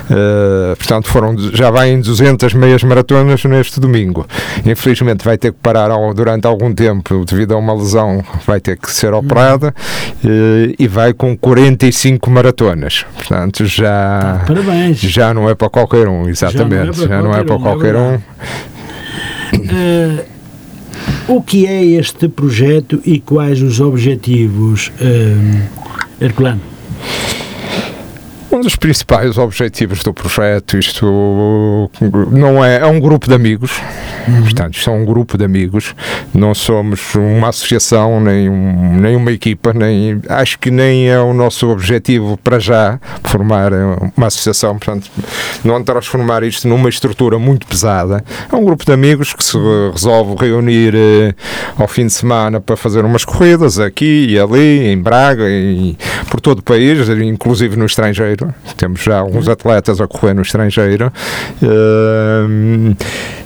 Uh, 0.08 0.76
portanto, 0.76 1.08
foram, 1.08 1.36
já 1.52 1.70
vai 1.70 1.90
em 1.90 2.00
200 2.00 2.54
meias 2.54 2.82
maratonas 2.82 3.44
neste 3.44 3.80
domingo. 3.80 4.26
Infelizmente 4.64 5.24
vai 5.24 5.36
ter 5.36 5.52
que 5.52 5.58
parar 5.60 5.90
durante 6.14 6.46
algum 6.46 6.72
tempo 6.72 7.24
devido 7.24 7.41
a 7.50 7.56
uma 7.56 7.74
lesão, 7.74 8.22
vai 8.46 8.60
ter 8.60 8.76
que 8.76 8.90
ser 8.90 9.12
operada 9.12 9.74
uh, 10.24 10.74
e 10.78 10.86
vai 10.86 11.12
com 11.12 11.36
45 11.36 12.30
maratonas. 12.30 13.04
Portanto, 13.14 13.64
já, 13.66 14.40
ah, 14.42 14.44
parabéns. 14.46 14.98
já 14.98 15.32
não 15.34 15.48
é 15.48 15.54
para 15.54 15.68
qualquer 15.68 16.08
um, 16.08 16.28
exatamente. 16.28 17.00
Já 17.00 17.22
não 17.22 17.34
é 17.34 17.44
para 17.44 17.58
qualquer, 17.58 17.96
um. 17.96 18.14
Uh, 19.54 20.24
o 21.28 21.42
que 21.42 21.66
é 21.66 21.84
este 21.84 22.28
projeto 22.28 23.00
e 23.04 23.20
quais 23.20 23.62
os 23.62 23.80
objetivos, 23.80 24.92
uh, 25.00 25.62
Herculano? 26.20 26.71
Um 28.52 28.60
dos 28.60 28.76
principais 28.76 29.38
objetivos 29.38 30.02
do 30.02 30.12
projeto, 30.12 30.76
isto 30.76 31.90
não 32.30 32.62
é, 32.62 32.80
é 32.80 32.86
um 32.86 33.00
grupo 33.00 33.26
de 33.26 33.34
amigos, 33.34 33.80
uhum. 34.28 34.42
portanto, 34.42 34.76
isto 34.76 34.90
é 34.90 34.92
um 34.92 35.06
grupo 35.06 35.38
de 35.38 35.44
amigos, 35.46 35.94
não 36.34 36.54
somos 36.54 37.14
uma 37.14 37.48
associação, 37.48 38.20
nem, 38.20 38.50
um, 38.50 39.00
nem 39.00 39.16
uma 39.16 39.32
equipa, 39.32 39.72
nem, 39.72 40.20
acho 40.28 40.58
que 40.58 40.70
nem 40.70 41.08
é 41.08 41.18
o 41.18 41.32
nosso 41.32 41.66
objetivo 41.70 42.36
para 42.44 42.58
já 42.58 43.00
formar 43.24 43.72
uma 44.14 44.26
associação, 44.26 44.76
portanto, 44.78 45.10
não 45.64 45.82
transformar 45.82 46.42
isto 46.42 46.68
numa 46.68 46.90
estrutura 46.90 47.38
muito 47.38 47.66
pesada. 47.66 48.22
É 48.52 48.54
um 48.54 48.66
grupo 48.66 48.84
de 48.84 48.92
amigos 48.92 49.32
que 49.32 49.42
se 49.42 49.56
resolve 49.90 50.36
reunir 50.38 50.94
eh, 50.94 51.34
ao 51.78 51.88
fim 51.88 52.04
de 52.04 52.12
semana 52.12 52.60
para 52.60 52.76
fazer 52.76 53.02
umas 53.02 53.24
corridas 53.24 53.78
aqui 53.78 54.26
e 54.28 54.38
ali, 54.38 54.88
em 54.88 55.00
Braga, 55.00 55.48
e 55.48 55.96
por 56.30 56.38
todo 56.38 56.58
o 56.58 56.62
país, 56.62 57.08
inclusive 57.08 57.78
no 57.78 57.86
estrangeiro 57.86 58.41
estrangeiro, 58.42 58.54
temos 58.76 59.00
já 59.00 59.18
alguns 59.18 59.48
atletas 59.48 60.00
a 60.00 60.06
correr 60.06 60.34
no 60.34 60.42
estrangeiro. 60.42 61.12
Uh, 61.62 62.96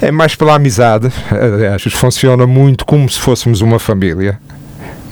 é 0.01 0.11
mais 0.11 0.35
pela 0.35 0.55
amizade, 0.55 1.11
aliás, 1.31 1.83
funciona 1.85 2.47
muito 2.47 2.85
como 2.85 3.09
se 3.09 3.21
fôssemos 3.21 3.61
uma 3.61 3.79
família 3.79 4.39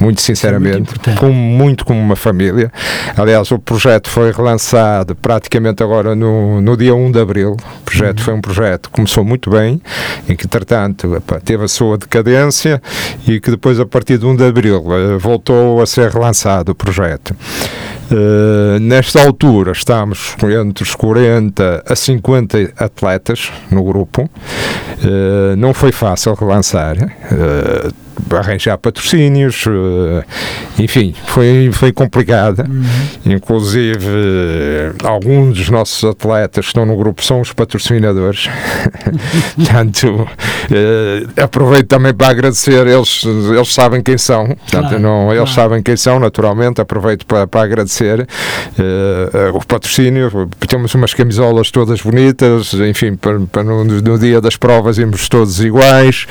muito 0.01 0.21
sinceramente, 0.21 0.91
muito 0.91 1.21
como, 1.21 1.33
muito 1.33 1.85
como 1.85 2.01
uma 2.01 2.17
família. 2.17 2.71
Aliás, 3.17 3.51
o 3.51 3.59
projeto 3.59 4.09
foi 4.09 4.33
relançado 4.33 5.15
praticamente 5.15 5.83
agora 5.83 6.15
no, 6.15 6.61
no 6.61 6.77
dia 6.77 6.95
1 6.95 7.13
de 7.13 7.21
abril. 7.21 7.53
O 7.53 7.83
projeto 7.85 8.19
uhum. 8.19 8.25
foi 8.25 8.35
um 8.35 8.41
projeto 8.41 8.89
que 8.89 8.97
começou 8.97 9.25
muito 9.25 9.51
bem, 9.51 9.81
em 10.29 10.37
que, 10.37 10.47
entretanto, 10.47 11.23
teve 11.45 11.65
a 11.65 11.69
sua 11.69 11.97
decadência 11.97 12.83
e 13.27 13.41
que 13.41 13.51
depois, 13.51 13.79
a 13.81 13.87
partir 13.87 14.19
de 14.19 14.27
1 14.27 14.37
de 14.37 14.45
abril, 14.45 14.85
eh, 14.91 15.19
voltou 15.19 15.81
a 15.81 15.87
ser 15.87 16.11
relançado 16.11 16.73
o 16.73 16.75
projeto. 16.75 17.35
Uh, 18.11 18.79
nesta 18.81 19.23
altura 19.23 19.73
estamos 19.73 20.37
entre 20.43 20.83
os 20.83 20.95
40 20.95 21.85
a 21.87 21.97
50 21.97 22.73
atletas 22.77 23.51
no 23.71 23.83
grupo. 23.83 24.23
Uh, 24.23 25.57
não 25.57 25.73
foi 25.73 25.93
fácil 25.93 26.35
relançar. 26.35 26.97
Uh, 26.97 28.04
arranjar 28.31 28.79
patrocínios, 28.79 29.65
eh, 29.67 30.25
enfim, 30.79 31.15
foi, 31.27 31.71
foi 31.73 31.93
complicada. 31.93 32.67
Uhum. 32.69 33.35
Inclusive, 33.35 34.09
alguns 35.03 35.59
dos 35.59 35.71
nossos 35.71 36.03
atletas 36.05 36.65
que 36.65 36.71
estão 36.71 36.87
no 36.87 36.97
grupo 36.97 37.25
são 37.25 37.41
os 37.41 37.53
patrocinadores. 37.53 38.49
Portanto, 39.57 40.29
eh, 40.71 41.43
aproveito 41.43 41.89
também 41.89 42.15
para 42.15 42.29
agradecer, 42.29 42.87
eles, 42.87 43.25
eles 43.25 43.73
sabem 43.73 44.03
quem 44.03 44.19
são, 44.19 44.47
portanto, 44.47 44.89
claro, 44.89 44.99
não, 44.99 45.33
eles 45.33 45.51
claro. 45.53 45.71
sabem 45.71 45.83
quem 45.83 45.97
são, 45.97 46.19
naturalmente, 46.19 46.81
aproveito 46.81 47.27
para, 47.27 47.47
para 47.47 47.63
agradecer 47.63 48.27
o 49.53 49.65
patrocínio. 49.67 50.49
Temos 50.67 50.95
umas 50.95 51.15
camisolas 51.15 51.71
todas 51.71 52.01
bonitas, 52.01 52.75
enfim, 52.75 53.17
para, 53.17 53.41
para 53.41 53.63
no, 53.63 53.85
no, 53.85 54.19
dia 54.19 54.41
das 54.41 54.57
provas 54.57 54.99
irmos 54.99 55.29
todos 55.29 55.61
iguais, 55.61 56.27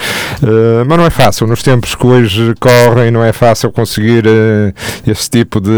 mas 0.86 0.98
não 0.98 1.06
é 1.06 1.10
fácil, 1.10 1.48
nos 1.48 1.62
tempos 1.64 1.73
tempos 1.74 1.96
que 1.96 2.06
hoje 2.06 2.54
correm 2.60 3.10
não 3.10 3.24
é 3.24 3.34
fácil 3.34 3.72
conseguir 3.72 4.26
uh, 4.28 4.74
esse 5.08 5.28
tipo 5.28 5.60
de, 5.60 5.72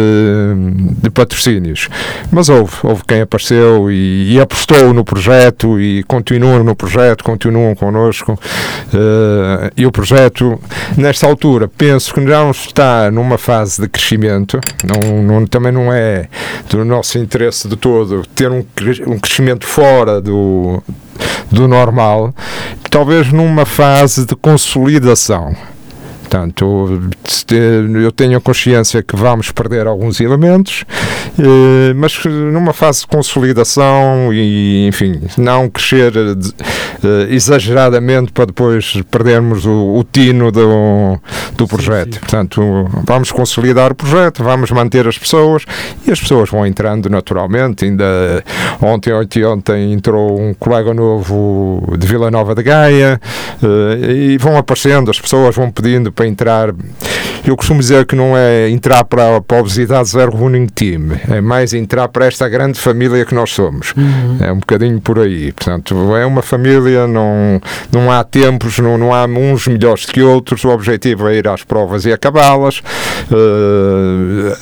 de, 1.01 1.09
patrocínios. 1.09 1.87
Mas 2.29 2.49
houve, 2.49 2.73
houve 2.83 3.03
quem 3.07 3.21
apareceu 3.21 3.89
e, 3.89 4.33
e, 4.33 4.39
apostou 4.41 4.93
no 4.93 5.05
projeto 5.05 5.79
e 5.79 6.03
continuam 6.03 6.63
no 6.65 6.75
projeto, 6.75 7.23
continuam 7.23 7.73
connosco. 7.75 8.33
Uh, 8.33 9.71
e 9.77 9.85
o 9.85 9.91
projeto, 9.91 10.59
nesta 10.97 11.27
altura, 11.27 11.69
penso 11.69 12.13
que 12.13 12.19
não 12.19 12.51
está 12.51 13.09
numa 13.09 13.37
fase 13.37 13.81
de 13.81 13.87
crescimento, 13.87 14.59
não, 14.83 15.23
não, 15.23 15.47
também 15.47 15.71
não 15.71 15.93
é 15.93 16.27
do 16.69 16.83
nosso 16.83 17.17
interesse 17.17 17.69
de 17.69 17.77
todo 17.77 18.25
ter 18.35 18.51
um, 18.51 18.65
um 19.07 19.17
crescimento 19.17 19.65
fora 19.65 20.19
do, 20.19 20.83
do 21.49 21.69
normal, 21.69 22.33
talvez 22.89 23.31
numa 23.31 23.65
fase 23.65 24.25
de 24.25 24.35
consolidação. 24.35 25.55
Portanto, 26.35 27.09
eu 28.03 28.11
tenho 28.11 28.37
a 28.37 28.41
consciência 28.41 29.01
que 29.01 29.15
vamos 29.15 29.53
perder 29.53 29.87
alguns 29.87 30.19
elementos, 30.19 30.83
eh, 30.89 31.04
mas 31.95 32.23
numa 32.25 32.73
fase 32.73 33.01
de 33.01 33.07
consolidação 33.07 34.33
e, 34.33 34.87
enfim, 34.87 35.21
não 35.37 35.69
crescer 35.69 36.13
eh, 36.15 37.27
exageradamente 37.29 38.31
para 38.31 38.45
depois 38.45 39.01
perdermos 39.09 39.65
o, 39.65 39.99
o 39.99 40.03
tino 40.03 40.51
do, 40.51 41.19
do 41.55 41.67
projeto. 41.67 42.05
Sim, 42.05 42.13
sim. 42.13 42.19
Portanto, 42.19 42.89
vamos 43.03 43.31
consolidar 43.31 43.91
o 43.91 43.95
projeto, 43.95 44.43
vamos 44.43 44.71
manter 44.71 45.07
as 45.07 45.17
pessoas 45.17 45.63
e 46.07 46.11
as 46.11 46.19
pessoas 46.19 46.49
vão 46.49 46.65
entrando 46.65 47.09
naturalmente. 47.09 47.85
Ainda 47.85 48.43
ontem, 48.81 49.13
ontem, 49.13 49.45
ontem 49.45 49.93
entrou 49.93 50.39
um 50.39 50.53
colega 50.53 50.93
novo 50.93 51.95
de 51.97 52.07
Vila 52.07 52.31
Nova 52.31 52.55
de 52.55 52.63
Gaia 52.63 53.19
eh, 53.61 54.11
e 54.11 54.37
vão 54.37 54.57
aparecendo, 54.57 55.11
as 55.11 55.19
pessoas 55.19 55.55
vão 55.55 55.71
pedindo 55.71 56.11
para 56.11 56.27
entrar. 56.27 56.73
Eu 57.45 57.55
costumo 57.55 57.79
dizer 57.79 58.05
que 58.05 58.15
não 58.15 58.35
é 58.35 58.69
entrar 58.69 59.03
para, 59.03 59.23
a 59.23 59.59
obesidade 59.59 60.09
zero 60.09 60.35
running 60.35 60.65
team, 60.65 61.11
é 61.29 61.39
mais 61.39 61.73
entrar 61.73 62.07
para 62.07 62.25
esta 62.25 62.49
grande 62.49 62.79
família 62.79 63.23
que 63.23 63.35
nós 63.35 63.51
somos. 63.51 63.93
Uhum. 63.95 64.37
É 64.41 64.51
um 64.51 64.57
bocadinho 64.57 64.99
por 64.99 65.19
aí. 65.19 65.51
Portanto, 65.51 66.15
é 66.15 66.25
uma 66.25 66.41
família, 66.41 67.05
não, 67.05 67.61
não 67.91 68.11
há 68.11 68.23
tempos, 68.23 68.79
não, 68.79 68.97
não 68.97 69.13
há 69.13 69.25
uns 69.25 69.67
melhores 69.67 70.05
que 70.05 70.23
outros. 70.23 70.63
O 70.65 70.69
objetivo 70.69 71.27
é 71.27 71.35
ir 71.35 71.47
às 71.47 71.63
provas 71.63 72.05
e 72.05 72.11
acabá-las. 72.11 72.79
Uh, 73.31 74.55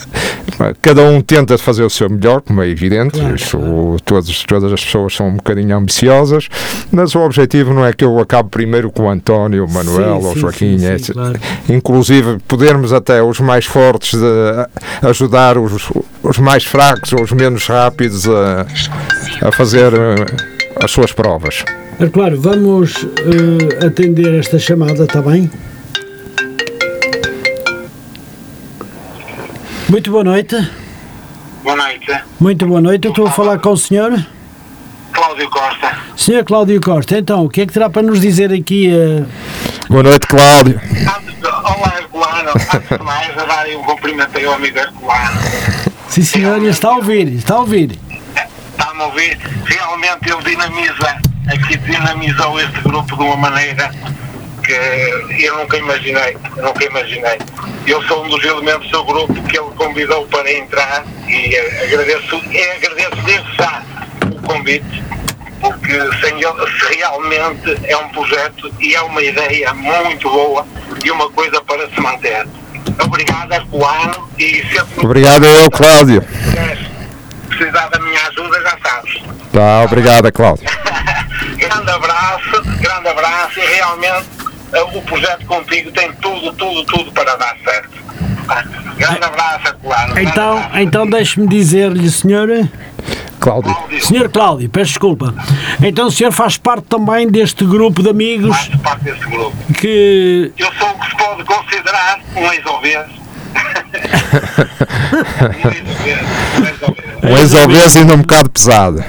cada 0.82 1.02
um 1.02 1.20
tenta 1.20 1.56
fazer 1.56 1.82
o 1.82 1.90
seu 1.90 2.08
melhor, 2.10 2.42
como 2.42 2.60
é 2.62 2.68
evidente. 2.68 3.18
Claro, 3.18 3.34
Isso, 3.34 3.58
claro. 3.58 3.96
Todas, 4.04 4.42
todas 4.44 4.72
as 4.72 4.84
pessoas 4.84 5.14
são 5.14 5.28
um 5.28 5.36
bocadinho 5.36 5.76
ambiciosas, 5.76 6.48
mas 6.92 7.14
o 7.14 7.20
objetivo 7.20 7.72
não 7.72 7.84
é 7.84 7.92
que 7.92 8.04
eu 8.04 8.18
acabe 8.18 8.50
primeiro 8.50 8.90
com 8.90 9.04
o 9.04 9.10
António, 9.10 9.64
o 9.64 9.72
Manuel 9.72 10.20
sim, 10.20 10.26
ou 10.26 10.32
o 10.32 10.38
Joaquim. 10.38 10.78
Sim, 10.78 10.86
é, 10.86 10.98
claro. 11.12 11.40
Inclusive, 11.68 12.38
podermos 12.74 12.92
até 12.92 13.22
os 13.22 13.38
mais 13.38 13.64
fortes 13.64 14.18
de, 14.18 15.06
ajudar 15.06 15.56
os, 15.56 15.90
os 16.22 16.38
mais 16.38 16.64
fracos 16.64 17.12
ou 17.12 17.22
os 17.22 17.30
menos 17.32 17.66
rápidos 17.66 18.28
a, 18.28 18.66
a 19.46 19.52
fazer 19.52 19.92
eh, 19.94 20.26
as 20.82 20.90
suas 20.90 21.12
provas. 21.12 21.64
É 22.00 22.08
claro, 22.08 22.40
vamos 22.40 23.02
uh, 23.04 23.86
atender 23.86 24.34
esta 24.40 24.58
chamada, 24.58 25.04
está 25.04 25.22
bem? 25.22 25.48
Muito 29.88 30.10
boa 30.10 30.24
noite. 30.24 30.56
Boa 31.62 31.76
noite. 31.76 32.20
Muito 32.40 32.66
boa 32.66 32.80
noite. 32.80 33.04
Eu 33.04 33.10
estou 33.10 33.28
a 33.28 33.30
falar 33.30 33.58
com 33.58 33.70
o 33.70 33.76
senhor? 33.76 34.12
Cláudio 35.12 35.48
Costa. 35.48 35.96
Senhor 36.16 36.44
Cláudio 36.44 36.80
Costa, 36.80 37.18
então, 37.18 37.44
o 37.44 37.48
que 37.48 37.60
é 37.60 37.66
que 37.66 37.72
terá 37.72 37.88
para 37.88 38.02
nos 38.02 38.20
dizer 38.20 38.52
aqui? 38.52 38.88
Uh... 38.88 39.26
Boa 39.88 40.02
noite, 40.02 40.26
Cláudio. 40.26 40.80
Olá, 41.42 41.93
Herculano. 42.48 42.74
Antes 42.74 42.98
de 42.98 43.04
mais, 43.04 43.38
a 43.38 43.44
dar 43.44 43.66
um 43.68 43.82
cumprimento 43.82 44.46
ao 44.46 44.54
amigo 44.54 44.78
Herculano. 44.78 45.40
Sim, 46.08 46.22
senhor, 46.22 46.62
está 46.64 46.88
a 46.88 46.96
ouvir, 46.96 47.28
está 47.34 47.54
a 47.54 47.60
ouvir. 47.60 47.98
Está-me 48.70 49.02
a 49.02 49.06
ouvir. 49.06 49.38
Realmente 49.64 50.30
ele 50.30 50.42
dinamiza, 50.42 51.16
aqui 51.48 51.76
dinamizou 51.78 52.60
este 52.60 52.80
grupo 52.82 53.16
de 53.16 53.22
uma 53.22 53.36
maneira 53.36 53.90
que 54.62 55.44
eu 55.44 55.58
nunca 55.58 55.76
imaginei, 55.76 56.36
nunca 56.56 56.84
imaginei. 56.84 57.38
Eu 57.86 58.02
sou 58.04 58.24
um 58.24 58.28
dos 58.28 58.42
elementos 58.44 58.90
do 58.90 59.04
grupo 59.04 59.34
que 59.42 59.58
ele 59.58 59.70
convidou 59.76 60.26
para 60.28 60.50
entrar 60.50 61.04
e 61.28 61.56
agradeço, 61.84 62.36
e 62.50 62.62
agradeço 62.62 63.16
desde 63.24 63.56
já 63.56 63.82
o 64.30 64.42
convite, 64.42 65.04
porque 65.60 65.92
sem 66.20 66.34
ele, 66.36 66.96
realmente 66.96 67.78
é 67.84 67.96
um 67.96 68.08
projeto 68.08 68.72
e 68.80 68.94
é 68.94 69.02
uma 69.02 69.22
ideia 69.22 69.74
muito 69.74 70.30
boa 70.30 70.66
e 71.04 71.10
uma 71.10 71.30
coisa 71.30 71.60
para 71.62 71.88
se 71.88 72.00
manter. 72.00 72.46
Obrigado, 73.04 73.52
Arcoano, 73.52 74.28
e 74.38 74.62
sempre... 74.72 75.04
Obrigado 75.04 75.44
eu, 75.44 75.70
Cláudio. 75.70 76.22
Se 76.22 77.56
precisar 77.56 77.88
da 77.88 77.98
minha 78.00 78.20
ajuda, 78.28 78.60
já 78.62 78.78
sabes. 78.82 79.22
Tá, 79.52 79.82
obrigado, 79.82 80.32
Cláudio. 80.32 80.64
grande 81.56 81.90
abraço, 81.90 82.62
grande 82.80 83.08
abraço, 83.08 83.60
e 83.60 83.66
realmente 83.66 84.26
eh, 84.72 84.82
o 84.82 85.02
projeto 85.02 85.44
contigo 85.46 85.92
tem 85.92 86.12
tudo, 86.14 86.52
tudo, 86.54 86.84
tudo 86.84 87.12
para 87.12 87.36
dar 87.36 87.56
certo. 87.64 88.04
Grande 88.96 89.24
abraço, 89.24 89.68
Arcoano. 89.68 90.20
Então, 90.20 90.70
então 90.74 91.06
deixe-me 91.06 91.46
dizer-lhe, 91.46 92.10
senhora... 92.10 92.70
Cláudio. 93.44 93.76
Senhor 94.00 94.30
Cláudio, 94.30 94.70
peço 94.70 94.92
desculpa. 94.92 95.34
Então 95.82 96.06
o 96.06 96.10
senhor 96.10 96.32
faz 96.32 96.56
parte 96.56 96.84
também 96.86 97.28
deste 97.28 97.62
grupo 97.66 98.02
de 98.02 98.08
amigos 98.08 98.56
Faço 98.56 98.78
parte 98.78 99.04
desse 99.04 99.26
grupo. 99.26 99.54
que. 99.74 100.50
Eu 100.56 100.72
sou 100.78 100.88
o 100.88 100.98
que 100.98 101.10
se 101.10 101.16
pode 101.16 101.44
considerar 101.44 102.20
um 102.34 102.52
ex-obeso. 102.52 103.12
um 107.22 107.36
ex-obeso. 107.36 107.98
Um. 107.98 108.00
Um 108.00 108.00
ainda 108.00 108.14
um 108.14 108.18
bocado 108.22 108.48
pesado. 108.48 109.04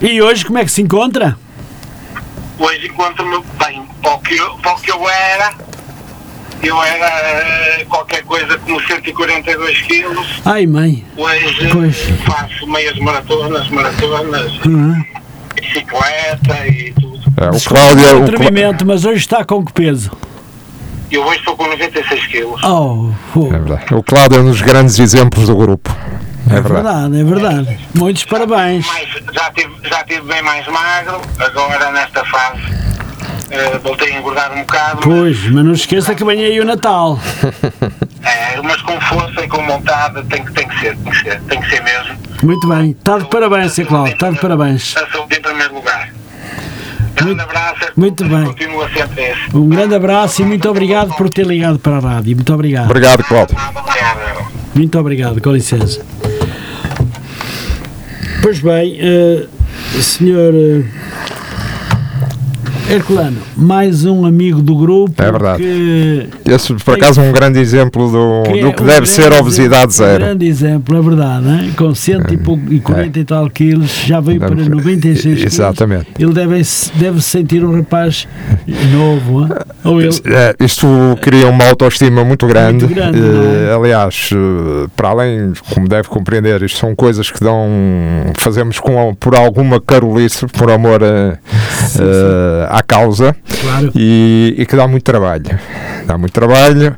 E 0.00 0.20
hoje 0.20 0.44
como 0.44 0.58
é 0.58 0.64
que 0.64 0.72
se 0.72 0.82
encontra? 0.82 1.38
Hoje 2.58 2.88
encontro-me 2.88 3.40
bem. 3.64 3.86
Para 4.02 4.14
o, 4.14 4.18
que 4.18 4.36
eu, 4.36 4.54
para 4.56 4.72
o 4.72 4.80
que 4.80 4.90
eu 4.90 5.08
era, 5.08 5.54
eu 6.62 6.82
era 6.82 7.06
eh, 7.06 7.84
qualquer 7.88 8.22
coisa 8.24 8.56
como 8.58 8.80
142 8.80 9.80
quilos. 9.82 10.26
Ai 10.44 10.66
mãe. 10.66 11.04
Hoje 11.16 11.68
Pois. 11.72 11.96
faço 12.24 12.66
meias 12.66 12.96
maratonas, 12.98 13.68
maratonas, 13.68 14.52
Uhum. 14.64 15.02
bicicleta 15.54 16.66
e 16.68 16.92
tudo. 16.92 17.20
É, 17.36 17.48
o 17.50 17.60
Cláudio, 17.60 18.04
o 18.04 18.24
Clá- 18.24 18.24
Atrevimento, 18.24 18.86
mas 18.86 19.04
hoje 19.04 19.18
está 19.20 19.44
com 19.44 19.64
que 19.64 19.72
peso? 19.72 20.10
Eu 21.10 21.22
hoje 21.24 21.38
estou 21.40 21.56
com 21.56 21.66
96 21.66 22.26
quilos. 22.28 22.62
Oh, 22.64 23.10
fogo. 23.32 23.54
é 23.54 23.58
verdade. 23.58 23.94
O 23.94 24.02
Cláudio 24.02 24.38
é 24.38 24.40
um 24.40 24.50
dos 24.50 24.62
grandes 24.62 24.98
exemplos 24.98 25.46
do 25.46 25.56
grupo. 25.56 25.94
É 26.50 26.56
é 26.56 26.60
verdade. 26.60 26.72
verdade, 27.10 27.20
é 27.20 27.24
verdade. 27.24 27.78
Muitos 27.94 28.24
parabéns. 28.24 28.86
Mais, 28.86 29.08
já, 29.32 29.50
tive, 29.52 29.72
já 29.88 30.02
tive 30.04 30.22
bem 30.22 30.42
mais 30.42 30.66
magro, 30.66 31.20
agora 31.38 31.90
nesta 31.92 32.24
fase 32.24 32.60
eh, 33.52 33.78
voltei 33.82 34.12
a 34.12 34.18
engordar 34.18 34.52
um 34.52 34.60
bocado. 34.62 35.00
Pois, 35.02 35.38
mas 35.50 35.64
não 35.64 35.72
esqueça 35.72 36.14
que 36.14 36.24
vem 36.24 36.44
aí 36.44 36.60
o 36.60 36.64
Natal. 36.64 37.18
É, 38.22 38.60
mas 38.62 38.80
com 38.82 39.00
força 39.00 39.44
e 39.44 39.48
com 39.48 39.64
vontade 39.66 40.22
tem, 40.24 40.44
que- 40.44 40.52
tem 40.52 40.66
que 40.68 40.80
ser, 40.80 40.96
tem 40.96 41.12
que 41.12 41.18
ser, 41.22 41.40
tem 41.42 41.60
que 41.60 41.68
ser 41.70 41.82
mesmo. 41.82 42.16
Muito 42.42 42.66
bem. 42.68 42.90
Está 42.92 43.18
de 43.18 43.26
parabéns, 43.28 43.72
Sr. 43.72 43.86
Cláudio. 43.86 44.14
Está 44.14 44.30
de 44.30 44.38
parabéns. 44.40 44.96
A 44.96 45.06
saúde 45.10 45.36
em 45.36 45.40
primeiro 45.42 45.74
lugar. 45.74 46.08
Grande 47.14 47.40
abraço. 47.42 47.80
muito 47.96 48.24
bem. 48.24 48.44
Continua 48.44 48.88
sempre 48.88 49.22
esse. 49.22 49.54
Um 49.56 49.68
grande 49.68 49.94
abraço 49.94 50.40
e 50.42 50.44
muito 50.46 50.68
obrigado 50.68 51.14
por 51.16 51.28
ter 51.28 51.46
ligado 51.46 51.78
para 51.78 51.98
a 51.98 52.00
rádio. 52.00 52.34
Muito 52.36 52.54
obrigado. 52.54 52.86
Obrigado, 52.86 53.22
Cláudio. 53.24 53.56
Muito 54.74 54.98
obrigado, 54.98 55.40
com 55.40 55.52
licença. 55.52 56.04
Pois 58.42 58.58
bem, 58.60 58.98
eh, 59.00 59.46
senhor 60.00 60.52
eh, 60.54 60.84
Herculano, 62.90 63.38
mais 63.56 64.04
um 64.04 64.26
amigo 64.26 64.60
do 64.60 64.76
grupo. 64.76 65.22
É 65.22 65.30
verdade. 65.30 65.62
Que, 65.62 66.28
Esse, 66.44 66.74
por 66.74 66.94
acaso, 66.94 67.20
é 67.20 67.24
um 67.28 67.32
grande 67.32 67.58
exemplo 67.58 68.10
do, 68.10 68.42
que 68.42 68.60
do 68.60 68.68
é 68.68 68.72
que 68.72 68.82
um 68.82 68.86
deve 68.86 69.06
ser 69.06 69.32
a 69.32 69.38
obesidade 69.40 69.92
exemplo- 69.92 70.06
Um 70.06 70.08
zero. 70.10 70.24
grande 70.24 70.46
exemplo, 70.46 70.96
é 70.98 71.00
verdade, 71.00 71.48
hein? 71.48 71.72
com 71.76 71.94
cento 71.94 72.34
e, 72.34 72.36
pouco, 72.36 72.62
e 72.72 72.80
40 72.80 73.18
e 73.18 73.24
tal 73.24 73.48
quilos, 73.48 73.90
já 74.06 74.20
veio 74.20 74.40
para 74.40 74.54
96 74.54 75.22
quilos. 75.36 75.42
Exatamente. 75.54 76.06
Ele 76.18 76.32
deve, 76.32 76.54
deve 76.96 77.22
se 77.22 77.30
sentir 77.30 77.64
um 77.64 77.74
rapaz 77.76 78.26
novo. 78.92 79.42
hein? 79.44 79.48
Ou 79.84 80.00
ele, 80.00 80.10
É, 80.26 80.54
isto 80.62 80.86
cria 81.22 81.48
uma 81.48 81.66
autoestima 81.68 82.24
muito 82.24 82.46
grande. 82.46 82.84
Muito 82.84 82.94
grande, 82.94 83.18
Eh, 83.18 83.22
não 83.22 83.70
é? 83.70 83.74
aliás, 83.74 84.30
eh, 84.32 84.86
para 84.94 85.08
além, 85.08 85.52
como 85.72 85.88
deve 85.88 86.08
compreender, 86.08 86.62
isto 86.62 86.78
são 86.78 86.94
coisas 86.94 87.30
que 87.30 87.40
dão, 87.42 87.66
fazemos 88.38 88.78
com, 88.80 89.14
por 89.14 89.34
alguma 89.34 89.80
carolice, 89.80 90.46
por 90.46 90.70
amor 90.70 91.02
a, 91.02 91.38
eh, 91.38 92.68
à 92.72 92.82
causa 92.82 93.36
claro, 93.60 93.92
e, 93.94 94.54
e 94.56 94.66
que 94.66 94.74
dá 94.74 94.88
muito 94.88 95.04
trabalho. 95.04 95.58
Dá 96.06 96.16
muito 96.16 96.32
trabalho, 96.32 96.96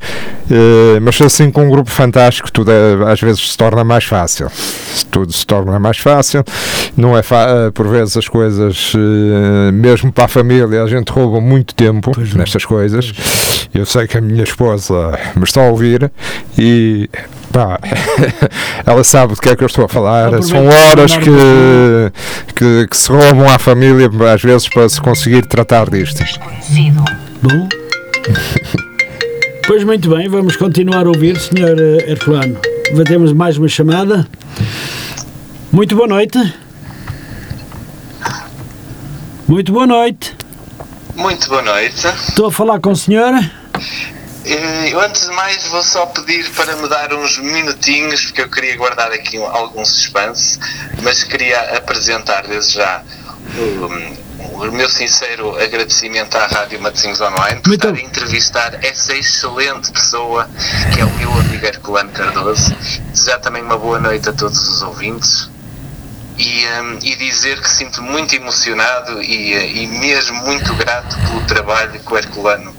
eh, 0.50 1.00
mas 1.00 1.20
assim 1.20 1.50
com 1.50 1.64
um 1.66 1.70
grupo 1.70 1.90
fantástico, 1.90 2.50
tudo 2.50 2.70
é- 2.70 3.12
às 3.12 3.20
vezes 3.20 3.50
se 3.52 3.56
torna 3.56 3.82
mais 3.82 4.04
fácil. 4.04 4.48
Tudo 5.10 5.32
se 5.32 5.44
torna 5.44 5.78
mais 5.78 5.98
fácil. 5.98 6.44
Não 6.96 7.16
é 7.16 7.20
eh, 7.20 7.70
por 7.74 7.88
vezes 7.88 8.16
as 8.16 8.28
coisas, 8.28 8.92
eh, 8.94 9.72
mesmo 9.72 10.12
para 10.12 10.26
a 10.26 10.28
família, 10.28 10.82
a 10.82 10.86
gente 10.86 11.10
rouba 11.10 11.40
muito 11.40 11.74
tempo 11.74 12.12
Pois 12.14 12.32
nestas 12.34 12.64
coisas. 12.64 13.12
Eu 13.74 13.84
sei 13.84 14.06
que 14.06 14.16
a 14.16 14.20
minha 14.20 14.44
esposa 14.44 15.18
me 15.34 15.42
está 15.42 15.60
a 15.60 15.68
ouvir 15.68 16.10
e 16.56 17.10
pá, 17.54 17.78
ela 18.84 19.04
sabe 19.04 19.34
do 19.34 19.40
que 19.40 19.48
é 19.48 19.56
que 19.56 19.62
eu 19.62 19.66
estou 19.66 19.84
a 19.84 19.88
falar. 19.88 20.42
São 20.42 20.66
horas 20.66 21.16
que, 21.16 22.12
que, 22.54 22.86
que 22.88 22.96
se 22.96 23.08
roubam 23.10 23.48
à 23.48 23.58
família, 23.58 24.10
às 24.32 24.42
vezes, 24.42 24.68
para 24.68 24.88
se 24.88 25.00
conseguir 25.00 25.46
tratar 25.46 25.63
disto. 25.90 26.22
Desconhecido. 26.22 27.04
bom. 27.42 27.68
Pois 29.66 29.82
muito 29.82 30.10
bem, 30.14 30.28
vamos 30.28 30.56
continuar 30.56 31.06
a 31.06 31.08
ouvir, 31.08 31.38
senhor 31.40 31.74
eh, 31.80 32.10
Herculano. 32.10 32.60
Temos 33.06 33.32
mais 33.32 33.56
uma 33.56 33.66
chamada. 33.66 34.28
Muito 35.72 35.96
boa 35.96 36.06
noite. 36.06 36.36
Muito 39.48 39.72
boa 39.72 39.86
noite. 39.86 40.36
Muito 41.14 41.48
boa 41.48 41.62
noite. 41.62 42.06
Estou 42.28 42.48
a 42.48 42.52
falar 42.52 42.78
com 42.78 42.90
a 42.90 42.94
senhora. 42.94 43.50
Eh, 44.44 44.90
Eu 44.92 45.00
antes 45.00 45.22
de 45.26 45.32
mais 45.34 45.64
vou 45.68 45.82
só 45.82 46.04
pedir 46.06 46.44
para 46.50 46.76
me 46.76 46.86
dar 46.86 47.14
uns 47.14 47.38
minutinhos, 47.38 48.26
porque 48.26 48.42
eu 48.42 48.50
queria 48.50 48.76
guardar 48.76 49.10
aqui 49.12 49.38
um- 49.38 49.46
algum 49.46 49.82
suspense, 49.82 50.58
mas 51.02 51.24
queria 51.24 51.58
apresentar 51.78 52.42
desde 52.46 52.74
já 52.74 53.02
o, 54.54 54.72
meu 54.72 54.88
sincero 54.88 55.56
agradecimento 55.60 56.36
à 56.36 56.46
Rádio 56.46 56.80
Matosinhos 56.80 57.20
Online 57.20 57.60
por 57.60 57.68
Muito- 57.68 57.86
estar 57.86 57.98
a 57.98 58.02
entrevistar 58.02 58.84
essa 58.84 59.14
excelente 59.14 59.90
pessoa 59.92 60.48
que 60.94 61.00
é 61.00 61.04
o 61.04 61.10
meu 61.10 61.32
amigo 61.32 61.64
Herculano 61.66 62.10
Cardoso. 62.10 62.74
Desejar 63.12 63.38
também 63.38 63.62
uma 63.62 63.78
boa 63.78 63.98
noite 63.98 64.28
a 64.28 64.32
todos 64.32 64.58
os 64.58 64.82
ouvintes. 64.82 65.50
E, 66.36 66.66
hum, 66.66 66.98
e 67.02 67.14
dizer 67.14 67.60
que 67.60 67.70
sinto 67.70 68.02
muito 68.02 68.34
emocionado 68.34 69.22
e, 69.22 69.52
eh, 69.54 69.70
e 69.72 69.86
mesmo 69.86 70.34
muito 70.42 70.74
grato 70.74 71.16
pelo 71.20 71.40
trabalho 71.42 71.92
que 72.00 72.12
o 72.12 72.18
Herculano 72.18 72.74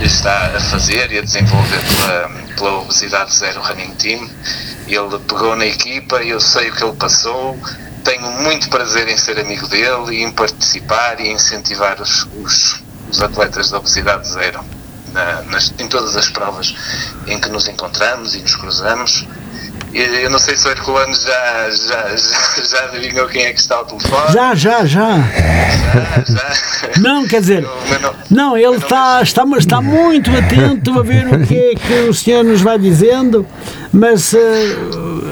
está 0.00 0.56
a 0.56 0.60
fazer 0.60 1.12
e 1.12 1.18
a 1.18 1.22
desenvolver 1.22 1.80
pela, 1.84 2.30
pela 2.56 2.78
Obesidade 2.80 3.34
Zero 3.36 3.60
Running 3.60 3.94
Team. 3.96 4.30
Ele 4.88 5.18
pegou 5.28 5.54
na 5.54 5.66
equipa, 5.66 6.22
eu 6.22 6.40
sei 6.40 6.70
o 6.70 6.74
que 6.74 6.82
ele 6.82 6.94
passou, 6.94 7.58
tenho 8.04 8.30
muito 8.42 8.68
prazer 8.68 9.08
em 9.08 9.16
ser 9.16 9.38
amigo 9.40 9.66
dele 9.68 10.16
e 10.16 10.22
em 10.22 10.30
participar 10.30 11.18
e 11.20 11.28
incentivar 11.30 12.00
os, 12.00 12.28
os, 12.36 12.82
os 13.08 13.22
atletas 13.22 13.70
da 13.70 13.78
Obesidade 13.78 14.28
Zero 14.28 14.64
na- 15.12 15.42
nas- 15.42 15.72
em 15.78 15.88
todas 15.88 16.14
as 16.16 16.28
provas 16.28 16.74
em 17.26 17.40
que 17.40 17.48
nos 17.48 17.66
encontramos 17.66 18.34
e 18.34 18.40
nos 18.42 18.54
cruzamos. 18.56 19.26
Eu 19.94 20.28
não 20.30 20.38
sei 20.40 20.56
se 20.56 20.66
o 20.66 20.70
Herculano 20.70 21.14
já, 21.14 21.70
já, 21.70 22.16
já, 22.16 22.62
já 22.64 22.84
adivinhou 22.86 23.28
quem 23.28 23.44
é 23.44 23.52
que 23.52 23.60
está 23.60 23.76
ao 23.76 23.84
telefone. 23.84 24.32
Já, 24.32 24.54
já, 24.54 24.84
já. 24.84 25.18
Já, 26.26 26.52
já. 26.52 27.00
Não, 27.00 27.26
quer 27.28 27.40
dizer, 27.40 27.64
não, 28.28 28.56
ele 28.58 28.76
está, 28.76 29.22
está, 29.22 29.44
está 29.56 29.80
muito 29.80 30.30
atento 30.36 30.98
a 30.98 31.02
ver 31.02 31.26
o 31.32 31.46
que 31.46 31.56
é 31.56 31.74
que 31.76 31.92
o 32.08 32.14
senhor 32.14 32.42
nos 32.42 32.60
vai 32.60 32.76
dizendo, 32.78 33.46
mas 33.92 34.34
eh, 34.34 34.76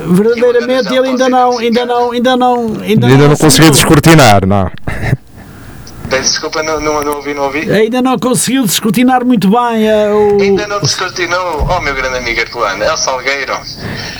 verdadeiramente 0.08 0.94
ele 0.94 1.08
ainda 1.08 1.28
não, 1.28 1.58
ainda 1.58 1.84
não, 1.86 2.12
ainda 2.12 2.36
não, 2.36 2.56
ainda, 2.82 3.06
Ainda 3.08 3.28
não 3.28 3.36
consegui 3.36 3.46
assinou. 3.46 3.70
descortinar, 3.70 4.46
não. 4.46 4.70
Peço 6.12 6.28
desculpa, 6.32 6.62
não, 6.62 6.78
não, 6.78 7.02
não 7.02 7.16
ouvi, 7.16 7.32
não 7.32 7.44
ouvi. 7.44 7.72
Ainda 7.72 8.02
não 8.02 8.18
conseguiu 8.18 8.66
descortinar 8.66 9.24
muito 9.24 9.48
bem 9.48 9.88
eh, 9.88 10.12
o. 10.12 10.42
Ainda 10.42 10.66
não 10.66 10.78
descortinou, 10.78 11.66
oh 11.66 11.80
meu 11.80 11.94
grande 11.94 12.18
amigo 12.18 12.38
Herculano, 12.38 12.84
é 12.84 12.92
o 12.92 12.96
Salgueiro. 12.98 13.54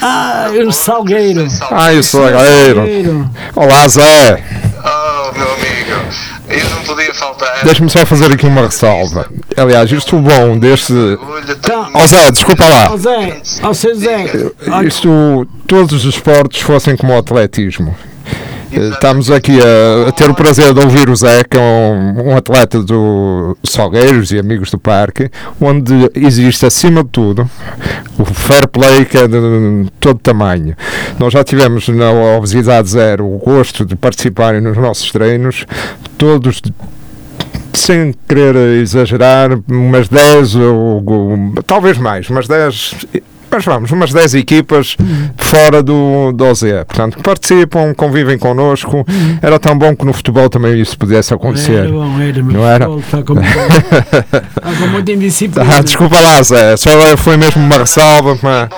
Ah, 0.01 0.47
o 0.67 0.73
Salgueiro. 0.73 1.43
Eu 1.43 2.03
sou 2.03 2.23
Salgueiro. 2.23 3.31
Olá, 3.55 3.87
Zé. 3.89 4.43
Oh 4.83 5.33
meu 5.37 5.53
amigo, 5.53 6.09
eu 6.49 6.71
não 6.71 6.83
podia 6.85 7.13
faltar. 7.13 7.63
Deixa-me 7.63 7.91
só 7.91 8.07
fazer 8.07 8.33
aqui 8.33 8.47
uma 8.47 8.63
ressalva. 8.63 9.29
Aliás, 9.55 9.93
isto 9.93 10.17
bom 10.17 10.59
deste. 10.59 10.95
Tenho 10.95 11.59
Tá. 11.61 11.91
Ó 11.93 12.07
Zé, 12.07 12.31
desculpa 12.31 12.65
lá. 12.65 12.91
Ó 12.91 12.97
Zé, 12.97 13.43
ó 13.63 13.75
seu 13.75 13.95
Zé. 13.95 14.25
Isto, 14.87 15.47
todos 15.67 15.93
os 15.93 16.15
esportes 16.15 16.63
fossem 16.63 16.97
como 16.97 17.13
o 17.13 17.19
atletismo. 17.19 17.95
Estamos 18.73 19.31
aqui 19.31 19.59
a, 19.61 20.09
a 20.09 20.13
ter 20.13 20.31
o 20.31 20.35
prazer 20.35 20.73
de 20.73 20.81
ouvir 20.81 21.11
o 21.11 21.15
Zé, 21.15 21.45
que 21.45 21.59
é 21.59 21.61
um, 21.61 22.31
um 22.31 22.37
atleta 22.37 22.83
do 22.83 23.57
Salgueiros 23.63 24.33
e 24.33 24.39
amigos 24.39 24.71
do 24.71 24.79
parque, 24.79 25.31
onde 25.61 25.93
existe, 26.15 26.65
acima 26.65 27.05
de 27.05 27.11
tudo, 27.11 27.49
o 28.19 28.25
fair 28.25 28.67
play 28.67 29.05
que 29.05 29.19
é 29.19 29.29
de 29.29 29.91
todo 30.01 30.19
tamanho. 30.19 30.75
Nós 31.19 31.35
já 31.35 31.45
tivemos 31.45 31.87
na 31.89 32.11
Obesidade 32.11 32.89
Zero 32.89 33.27
o 33.27 33.39
gosto 33.39 33.85
de 33.85 33.95
participarem 33.95 34.61
nos 34.61 34.77
nossos 34.77 35.13
treinos, 35.13 35.67
todos 36.17 36.63
sem 37.75 38.15
querer 38.29 38.57
exagerar, 38.81 39.51
umas 39.71 40.09
10 40.09 40.57
ou, 40.57 41.05
ou 41.05 41.63
talvez 41.67 41.99
mais, 41.99 42.29
umas 42.31 42.47
10 42.49 43.07
mas 43.53 43.65
vamos, 43.65 43.91
umas 43.91 44.13
10 44.13 44.35
equipas 44.35 44.97
fora 45.37 45.83
do, 45.83 46.33
do 46.33 46.45
OZE, 46.47 46.73
portanto, 46.87 47.17
que 47.19 47.23
participam, 47.23 47.93
convivem 47.95 48.39
connosco. 48.39 49.05
Era 49.43 49.59
tão 49.59 49.77
bom 49.77 49.95
que 49.95 50.05
no 50.05 50.13
futebol 50.13 50.49
também 50.49 50.81
isso 50.81 50.97
pudesse 50.99 51.35
acontecer. 51.35 51.81
Era 51.85 51.89
bom, 51.91 52.21
era, 52.21 52.43
mas 52.43 52.55
Não 52.55 52.67
era? 52.67 52.89
Está 52.99 53.23
com, 53.23 53.35
muita 54.89 55.13
indisciplina. 55.13 55.77
Ah, 55.77 55.83
desculpa 55.83 56.19
lá, 56.21 56.43
Zé, 56.43 56.77
só 56.77 56.91
foi 57.17 57.37
mesmo 57.37 57.63
uma 57.63 57.77
ressalva 57.79 58.37
para, 58.37 58.69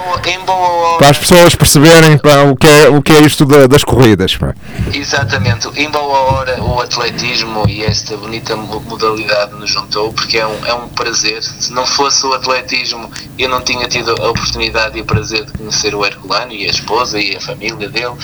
para 0.99 1.11
as 1.11 1.19
pessoas 1.19 1.55
perceberem 1.55 2.19
pá, 2.19 2.43
o, 2.43 2.57
que 2.57 2.67
é, 2.67 2.89
o 2.89 3.01
que 3.03 3.13
é 3.13 3.21
isto 3.21 3.45
da- 3.45 3.67
das 3.67 3.85
corridas. 3.85 4.37
pá. 4.37 4.55
Exatamente, 4.93 5.69
em 5.77 5.91
boa 5.91 6.19
hora 6.33 6.63
o 6.63 6.81
atletismo 6.81 7.65
e 7.69 7.85
esta 7.85 8.17
bonita 8.17 8.57
mo- 8.57 8.81
modalidade 8.81 9.53
nos 9.55 9.71
juntou, 9.71 10.13
porque 10.13 10.39
é 10.39 10.47
um, 10.47 10.67
é 10.67 10.75
um 10.75 10.89
prazer. 10.89 11.43
Se 11.43 11.73
não 11.73 11.87
fosse 11.87 12.27
o 12.27 12.33
atletismo, 12.33 13.11
eu 13.39 13.49
não 13.49 13.61
tinha 13.61 13.87
tido 13.89 14.11
a 14.11 14.31
oportunidade 14.31 14.64
e 14.97 15.01
o 15.01 15.05
prazer 15.05 15.45
de 15.45 15.53
conhecer 15.53 15.95
o 15.95 16.05
Herculano 16.05 16.53
e 16.53 16.67
a 16.67 16.71
esposa 16.71 17.19
e 17.19 17.37
a 17.37 17.41
família 17.41 17.89
dele. 17.89 18.15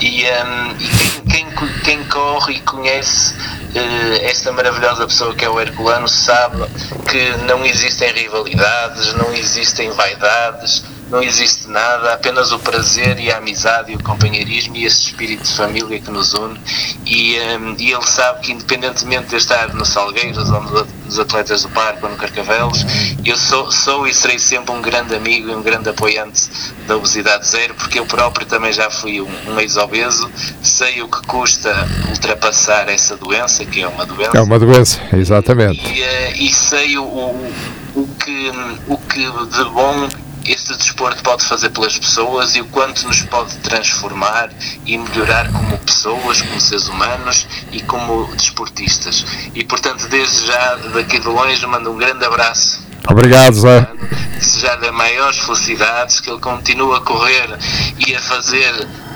E, 0.00 0.24
hum, 0.24 0.76
e 0.78 1.30
quem, 1.30 1.46
quem 1.50 1.76
quem 1.86 2.04
corre 2.04 2.54
e 2.54 2.60
conhece 2.60 3.34
eh, 3.74 4.28
esta 4.28 4.52
maravilhosa 4.52 5.06
pessoa 5.06 5.34
que 5.34 5.44
é 5.44 5.48
o 5.48 5.60
Herculano 5.60 6.08
sabe 6.08 6.64
que 7.08 7.44
não 7.46 7.64
existem 7.64 8.12
rivalidades, 8.12 9.14
não 9.14 9.32
existem 9.32 9.90
vaidades, 9.90 10.82
não 11.10 11.22
existe 11.22 11.68
nada, 11.68 12.12
apenas 12.14 12.50
o 12.52 12.58
prazer 12.58 13.18
e 13.20 13.30
a 13.30 13.38
amizade 13.38 13.92
e 13.92 13.94
o 13.96 14.02
companheirismo 14.02 14.76
e 14.76 14.84
esse 14.84 15.02
espírito 15.06 15.44
de 15.44 15.54
família 15.54 16.00
que 16.00 16.10
nos 16.10 16.34
une. 16.34 16.60
E, 17.04 17.38
hum, 17.58 17.76
e 17.78 17.92
ele 17.92 18.06
sabe 18.06 18.40
que, 18.40 18.52
independentemente 18.52 19.28
de 19.28 19.34
eu 19.34 19.38
estar 19.38 19.72
no 19.72 19.84
Salgueiros 19.84 20.50
ou 20.50 20.60
no- 20.62 20.86
nos 21.04 21.18
Atletas 21.20 21.62
do 21.62 21.68
Parque 21.68 22.04
ou 22.04 22.10
no 22.10 22.16
Carcavelos, 22.16 22.84
eu 23.24 23.36
sou, 23.36 23.70
sou 23.70 24.06
e 24.08 24.12
serei 24.12 24.38
sempre 24.40 24.74
um 24.74 24.82
grande 24.82 25.14
amigo 25.14 25.48
e 25.48 25.54
um 25.54 25.62
grande 25.62 25.88
apoiante 25.88 26.48
da 26.88 26.96
obesidade 26.96 27.46
zero, 27.46 27.74
porque 27.74 27.98
eu 28.00 28.06
próprio 28.06 28.44
também 28.46 28.72
já 28.72 28.90
fui 28.90 29.20
um, 29.20 29.28
um 29.48 29.60
ex-obeso, 29.60 30.28
sei 30.62 31.02
o 31.02 31.08
que 31.08 31.24
custa 31.26 31.72
ultrapassar 32.10 32.88
essa 32.88 33.16
doença, 33.16 33.64
que 33.64 33.82
é 33.82 33.86
uma 33.88 34.04
doença. 34.04 34.36
É 34.36 34.40
uma 34.40 34.58
doença, 34.58 35.00
exatamente. 35.12 35.80
E, 35.86 36.02
eh, 36.02 36.32
e 36.36 36.52
sei 36.52 36.98
o, 36.98 37.04
o, 37.04 37.52
o 37.94 38.08
que, 38.18 38.50
o 38.88 38.98
que 38.98 39.20
de 39.20 39.64
bom 39.70 40.08
este 40.48 40.76
desporto 40.76 41.22
pode 41.22 41.44
fazer 41.44 41.70
pelas 41.70 41.98
pessoas 41.98 42.56
e 42.56 42.60
o 42.60 42.66
quanto 42.66 43.06
nos 43.06 43.22
pode 43.22 43.56
transformar 43.58 44.50
e 44.84 44.96
melhorar 44.96 45.50
como 45.52 45.78
pessoas, 45.78 46.42
como 46.42 46.60
seres 46.60 46.88
humanos 46.88 47.46
e 47.72 47.80
como 47.82 48.26
desportistas. 48.36 49.24
E 49.54 49.64
portanto, 49.64 50.08
desde 50.08 50.46
já, 50.46 50.76
daqui 50.94 51.18
de 51.18 51.26
longe, 51.26 51.66
mando 51.66 51.90
um 51.90 51.96
grande 51.96 52.24
abraço 52.24 52.86
Obrigado, 53.08 53.54
Zé. 53.54 53.86
desejar-lhe 54.34 54.90
maiores 54.90 55.38
felicidades, 55.38 56.20
que 56.20 56.28
ele 56.28 56.40
continue 56.40 56.96
a 56.96 57.00
correr 57.00 57.56
e 58.04 58.14
a 58.14 58.20
fazer 58.20 58.72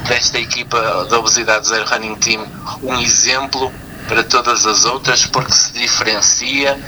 desta 0.07 0.39
equipa 0.39 1.07
da 1.11 1.19
Obesidade 1.19 1.67
Zero 1.67 1.85
Running 1.91 2.15
Team 2.17 2.47
um 2.83 3.01
exemplo 3.01 3.73
para 4.09 4.23
todas 4.23 4.65
as 4.65 4.85
outras, 4.85 5.27
porque 5.27 5.53
se 5.53 5.73
diferencia 5.73 6.79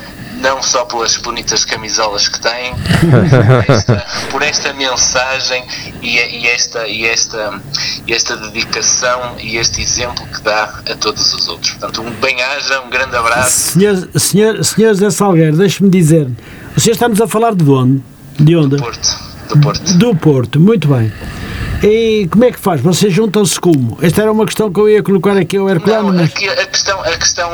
não 0.43 0.61
só 0.61 0.85
pelas 0.85 1.17
bonitas 1.17 1.65
camisolas 1.65 2.29
que 2.29 2.41
tem, 2.41 2.75
por 3.09 3.73
esta, 3.73 4.07
por 4.31 4.43
esta 4.43 4.73
mensagem 4.75 5.65
e, 6.03 6.17
e 6.17 6.47
esta, 6.49 6.87
e, 6.89 7.07
esta, 7.07 7.61
e 8.07 8.13
esta 8.13 8.37
dedicação 8.37 9.37
e 9.39 9.57
este 9.57 9.81
exemplo 9.81 10.27
que 10.27 10.43
dá 10.43 10.81
a 10.91 10.95
todos 10.97 11.33
os 11.33 11.49
outros. 11.49 11.71
Portanto, 11.73 12.03
um 12.03 12.11
bem-aja, 12.21 12.81
um 12.81 12.91
grande 12.91 13.17
abraço. 13.17 13.73
Senhor, 13.73 14.09
senhor, 14.17 14.65
senhor 14.65 14.95
Zé 14.95 15.11
Salgueiro, 15.11 15.57
deixe-me 15.57 15.89
dizer, 15.89 16.29
vocês 16.77 16.97
estamos 16.97 17.21
a 17.21 17.29
falar 17.29 17.55
de 17.55 17.69
onde? 17.71 18.03
De 18.39 18.57
onde? 18.57 18.77
Porto, 18.77 19.19
do 19.49 19.61
Porto. 19.61 19.95
Do 19.95 20.17
Porto, 20.17 20.61
muito 20.61 20.89
bem. 20.89 21.13
E 21.85 22.29
como 22.31 22.45
é 22.45 22.53
que 22.53 22.59
faz? 22.59 22.81
Vocês 22.81 23.13
juntam-se 23.13 23.59
como? 23.59 23.99
Esta 24.01 24.23
era 24.23 24.33
uma 24.33 24.47
questão 24.47 24.73
que 24.73 24.79
eu 24.79 24.89
ia 24.89 25.03
colocar 25.03 25.37
aqui 25.37 25.57
ao 25.57 25.69
Herculano, 25.69 26.13
Não, 26.13 26.15
mas... 26.21 26.31
aqui 26.31 26.49
a 26.49 26.67
questão, 26.67 27.01
a 27.01 27.17
questão 27.17 27.51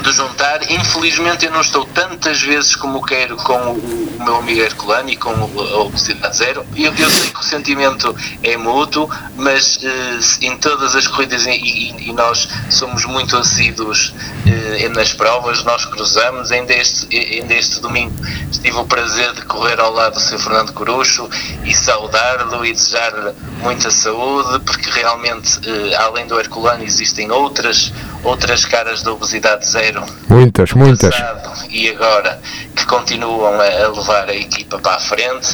de 0.00 0.12
juntar, 0.12 0.70
infelizmente 0.70 1.44
eu 1.46 1.52
não 1.52 1.60
estou 1.60 1.84
tantas 1.84 2.40
vezes 2.40 2.74
como 2.76 3.02
quero 3.04 3.36
com 3.36 3.52
o, 3.54 4.16
o 4.18 4.24
meu 4.24 4.36
amigo 4.36 4.60
Herculano 4.60 5.10
e 5.10 5.16
com 5.16 5.30
o- 5.30 5.60
a 5.60 5.80
Obesidade 5.82 6.36
Zero. 6.36 6.64
Eu, 6.76 6.94
eu 6.94 7.10
sei 7.10 7.30
que 7.30 7.40
o 7.40 7.42
sentimento 7.42 8.14
é 8.42 8.56
mútuo, 8.56 9.08
mas 9.36 9.78
eh, 9.82 10.46
em 10.46 10.56
todas 10.56 10.94
as 10.96 11.06
corridas 11.06 11.46
e, 11.46 11.50
e- 11.50 12.08
e 12.08 12.12
nós 12.12 12.48
somos 12.70 13.04
muito 13.04 13.36
assíduos 13.36 14.14
eh, 14.46 14.88
nas 14.90 15.12
provas, 15.12 15.62
nós 15.64 15.84
cruzamos. 15.84 16.50
Ainda 16.52 16.72
este, 16.74 17.06
ainda 17.16 17.54
este 17.54 17.80
domingo 17.80 18.12
tive 18.50 18.76
o 18.76 18.84
prazer 18.84 19.32
de 19.34 19.42
correr 19.42 19.78
ao 19.80 19.92
lado 19.92 20.14
do 20.14 20.20
Sr. 20.20 20.38
Fernando 20.38 20.72
Corucho 20.72 21.28
e 21.64 21.74
saudá-lo 21.74 22.64
e 22.64 22.72
desejar-lhe 22.72 23.32
muita 23.62 23.90
saúde, 23.90 24.60
porque 24.64 24.88
realmente, 24.90 25.58
eh, 25.66 25.94
além 25.96 26.26
do 26.26 26.38
Herculano, 26.38 26.82
existem 26.84 27.30
outras, 27.30 27.92
outras 28.24 28.64
caras 28.64 29.02
da 29.02 29.12
obesidade 29.12 29.66
zero 29.66 29.89
Muitas, 30.28 30.72
muitas. 30.72 31.14
passado 31.14 31.50
e 31.70 31.88
agora 31.88 32.40
que 32.74 32.84
continuam 32.86 33.60
a, 33.60 33.64
a 33.64 33.88
levar 33.88 34.28
a 34.28 34.34
equipa 34.34 34.78
para 34.78 34.96
a 34.96 35.00
frente, 35.00 35.48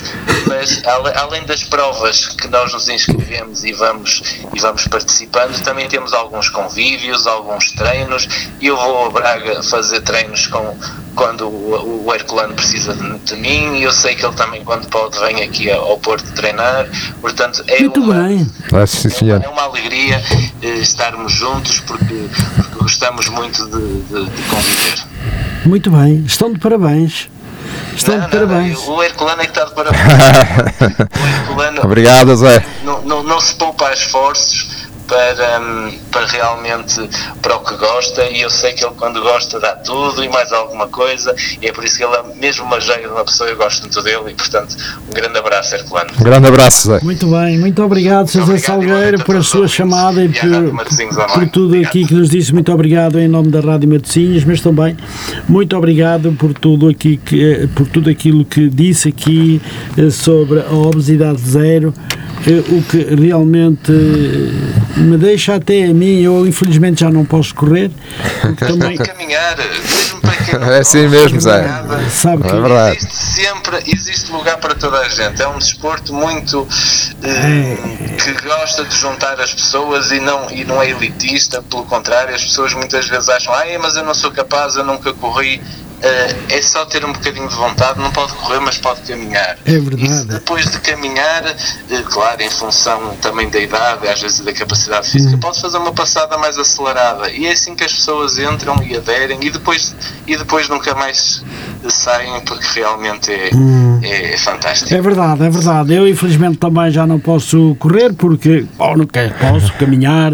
mas 0.47 0.83
ale- 0.87 1.13
além 1.15 1.43
das 1.45 1.63
provas 1.65 2.27
que 2.29 2.49
nós 2.49 2.73
nos 2.73 2.89
inscrevemos 2.89 3.65
e 3.65 3.73
vamos, 3.73 4.23
e 4.55 4.61
vamos 4.61 4.87
participando, 4.89 5.61
também 5.63 5.89
temos 5.89 6.13
alguns 6.13 6.49
convívios, 6.49 7.27
alguns 7.27 7.73
treinos, 7.73 8.29
e 8.61 8.67
eu 8.67 8.77
vou 8.77 9.07
a 9.07 9.11
Braga 9.11 9.63
fazer 9.63 10.01
treinos 10.03 10.47
com, 10.47 10.77
quando 11.15 11.47
o, 11.49 12.07
o 12.07 12.15
Herculano 12.15 12.55
precisa 12.55 12.95
de, 12.95 13.19
de 13.19 13.37
mim, 13.37 13.77
e 13.79 13.83
eu 13.83 13.93
sei 13.93 14.15
que 14.15 14.25
ele 14.25 14.35
também 14.35 14.65
quando 14.65 14.89
pode 14.89 15.19
vem 15.19 15.43
aqui 15.43 15.71
ao 15.71 15.99
Porto 15.99 16.31
treinar, 16.35 16.87
portanto 17.21 17.63
é 17.67 17.81
Muito 17.81 18.01
uma, 18.01 18.15
bem. 18.23 18.51
Ah, 18.73 18.87
sim, 18.87 19.09
senhor. 19.11 19.43
é 19.43 19.49
uma 19.49 19.63
alegria 19.63 20.23
eh, 20.63 20.67
estarmos 20.79 21.33
juntos 21.33 21.81
porque 21.81 22.29
gostamos 22.87 23.29
muito 23.29 23.65
de, 23.67 24.03
de- 24.03 24.31
de 24.31 24.43
conviver. 24.49 25.05
Muito 25.65 25.91
bem. 25.91 26.23
Estão 26.25 26.53
de 26.53 26.61
parabéns. 26.61 27.29
Estão 27.97 28.17
Não, 28.17 28.29
de 28.29 28.37
não, 28.37 28.47
parabéns. 28.47 28.79
o 28.87 29.03
Herculano 29.03 29.43
é 29.43 29.47
que 29.47 29.51
está 29.51 29.65
de 29.65 29.75
parabéns. 29.75 30.03
o 31.19 31.25
Herculano 31.27 31.81
Obrigado, 31.83 32.37
Zé. 32.37 32.65
não, 32.85 33.03
não, 33.03 33.23
não 33.25 33.41
se 33.41 33.55
poupa 33.57 33.93
esforços 33.93 34.69
para, 35.09 35.61
hum, 35.61 35.99
para 36.11 36.27
realmente 36.27 37.09
para 37.43 37.57
o 37.57 37.61
que 37.61 37.77
gosta 37.77 38.25
e 38.31 38.41
eu 38.41 38.51
sei 38.51 38.73
que 38.73 38.85
ele 38.85 38.95
quando 38.97 39.21
gosta 39.23 39.59
dá 39.59 39.75
tudo 39.77 40.23
e 40.23 40.29
mais 40.29 40.53
alguma 40.53 40.89
coisa 40.89 41.35
e 41.61 41.67
é 41.67 41.73
por 41.73 41.85
isso 41.85 41.97
que 41.97 42.05
ele 42.05 42.15
é 42.15 42.23
mesmo 42.37 42.65
uma 42.65 42.81
joia 42.81 43.01
de 43.01 43.07
uma 43.09 43.25
pessoa 43.25 43.49
eu 43.49 43.57
gosto 43.57 43.83
muito 43.83 44.03
dele 44.03 44.31
e 44.31 44.35
portanto 44.35 44.77
um 45.09 45.13
grande 45.13 45.39
abraço 45.39 45.75
Herculano 45.75 46.11
Um 46.19 46.25
grande 46.25 46.47
abraço, 46.47 46.89
Zé. 46.89 47.01
Muito 47.03 47.27
bem, 47.27 47.59
muito 47.59 47.83
obrigado, 47.83 48.29
Obrigado, 48.29 48.59
Salgueiro, 48.59 49.25
por 49.25 49.37
a 49.37 49.43
sua 49.43 49.69
chamada 49.69 50.23
e 50.23 50.27
e 50.27 50.29
por, 50.29 51.35
por 51.35 51.49
tudo 51.49 51.67
Obrigado. 51.67 51.89
aqui 51.89 52.05
que 52.05 52.15
nos 52.15 52.29
disse. 52.29 52.53
Muito 52.53 52.73
obrigado 52.73 53.19
em 53.19 53.29
nome 53.29 53.49
da 53.49 53.61
Rádio 53.61 53.89
Matosinhos, 53.89 54.45
mas 54.45 54.61
também 54.61 54.97
muito 55.49 55.77
obrigado 55.77 56.33
por 56.33 56.53
tudo, 56.53 56.89
aqui 56.89 57.17
que, 57.17 57.43
eh, 57.43 57.69
por 57.75 57.87
tudo 57.87 58.11
aquilo 58.11 58.45
que 58.45 58.69
disse 58.69 59.09
aqui 59.09 59.61
eh, 59.97 60.11
sobre 60.11 60.61
a 60.61 60.73
obesidade 60.73 61.41
zero, 61.41 61.95
eh, 62.47 62.63
o 62.69 62.83
que 62.83 62.99
realmente 63.15 63.93
me 64.97 65.17
deixa 65.19 65.55
até 65.55 65.85
a 65.85 65.95
mim, 65.95 66.23
eu 66.23 66.47
infelizmente 66.47 67.01
já 67.01 67.11
não 67.11 67.25
posso 67.25 67.55
correr, 67.55 67.91
também 68.59 68.97
caminhar 68.99 69.57
mesmo 69.57 70.21
para 70.21 70.37
quem 70.37 70.59
não 70.59 70.73
É 70.73 70.79
assim 70.79 71.07
mesmo, 71.09 71.41
Zé. 71.41 71.63
caminhada, 71.63 72.11
sabe 72.11 72.47
É 72.47 72.51
que 72.51 72.57
verdade. 72.61 72.97
Existe 72.97 73.17
sempre, 73.17 73.83
existe 73.87 74.33
lugar 74.33 74.57
para 74.59 74.75
toda 74.75 74.99
a 74.99 75.09
gente. 75.09 75.43
É 75.43 75.49
um 75.49 75.59
desporto 75.59 76.15
muito 76.15 76.67
eh, 77.23 77.77
que 78.19 78.33
gosta 78.47 78.85
de 78.85 78.97
juntar 78.97 79.39
as 79.41 79.53
pessoas 79.53 80.11
e 80.11 80.21
não, 80.21 80.51
e 80.51 80.65
não 80.65 80.83
é 80.83 80.91
elitista, 80.91 81.63
pelo 81.63 81.85
contrário, 81.85 82.35
as 82.35 82.43
pessoas 82.45 82.73
muitas 82.73 83.07
vezes 83.07 83.29
acham, 83.29 83.53
ah, 83.53 83.65
mas 83.81 83.97
eu 83.97 84.05
não 84.05 84.15
sou 84.15 84.31
capaz, 84.31 84.77
eu 84.77 84.85
nunca 84.85 85.13
corri. 85.13 85.61
Eh, 86.03 86.37
é 86.51 86.63
só 86.63 86.85
ter 86.85 87.05
um 87.05 87.13
bocadinho 87.13 87.49
de 87.49 87.55
vontade, 87.55 87.99
não 87.99 88.11
pode 88.13 88.33
correr, 88.35 88.61
mas 88.61 88.77
pode 88.77 89.01
caminhar. 89.03 89.57
É 89.65 89.79
verdade. 89.79 90.23
E 90.23 90.25
depois 90.25 90.71
de 90.71 90.79
caminhar, 90.81 91.47
eh, 91.47 92.03
claro, 92.05 92.43
em 92.43 92.51
função 92.51 93.17
também 93.23 93.49
da 93.49 93.59
idade, 93.59 94.07
às 94.07 94.21
vezes 94.21 94.41
da 94.41 94.53
capacidade 94.53 95.09
física, 95.09 95.37
pode 95.39 95.61
fazer 95.61 95.79
uma 95.79 95.93
passada 95.93 96.37
mais 96.37 96.59
acelerada. 96.59 97.31
E 97.31 97.47
é 97.47 97.53
assim 97.53 97.75
que 97.75 97.85
as 97.85 97.93
pessoas 97.93 98.39
entram 98.39 98.77
e 98.83 98.97
aderem 98.97 99.39
e 99.43 99.51
depois, 99.51 99.95
e 100.27 100.37
depois 100.37 100.69
nunca 100.69 100.95
mais 100.95 101.43
saem 101.89 102.41
porque 102.47 102.65
realmente 102.81 103.31
é, 103.31 103.51
é, 104.03 104.35
é 104.35 104.39
fantástico. 104.39 104.93
É 104.95 105.01
verdade, 105.01 105.43
é 105.45 105.51
verdade. 105.51 105.95
Eu 105.95 106.09
infelizmente 106.09 106.59
também 106.59 106.91
já 106.91 107.07
não 107.07 107.19
posso 107.19 107.77
correr 107.79 108.13
porque 108.15 108.65
ou 108.79 108.97
não 108.97 109.07
quero, 109.07 109.35
posso 109.35 109.73
caminhar 109.75 110.33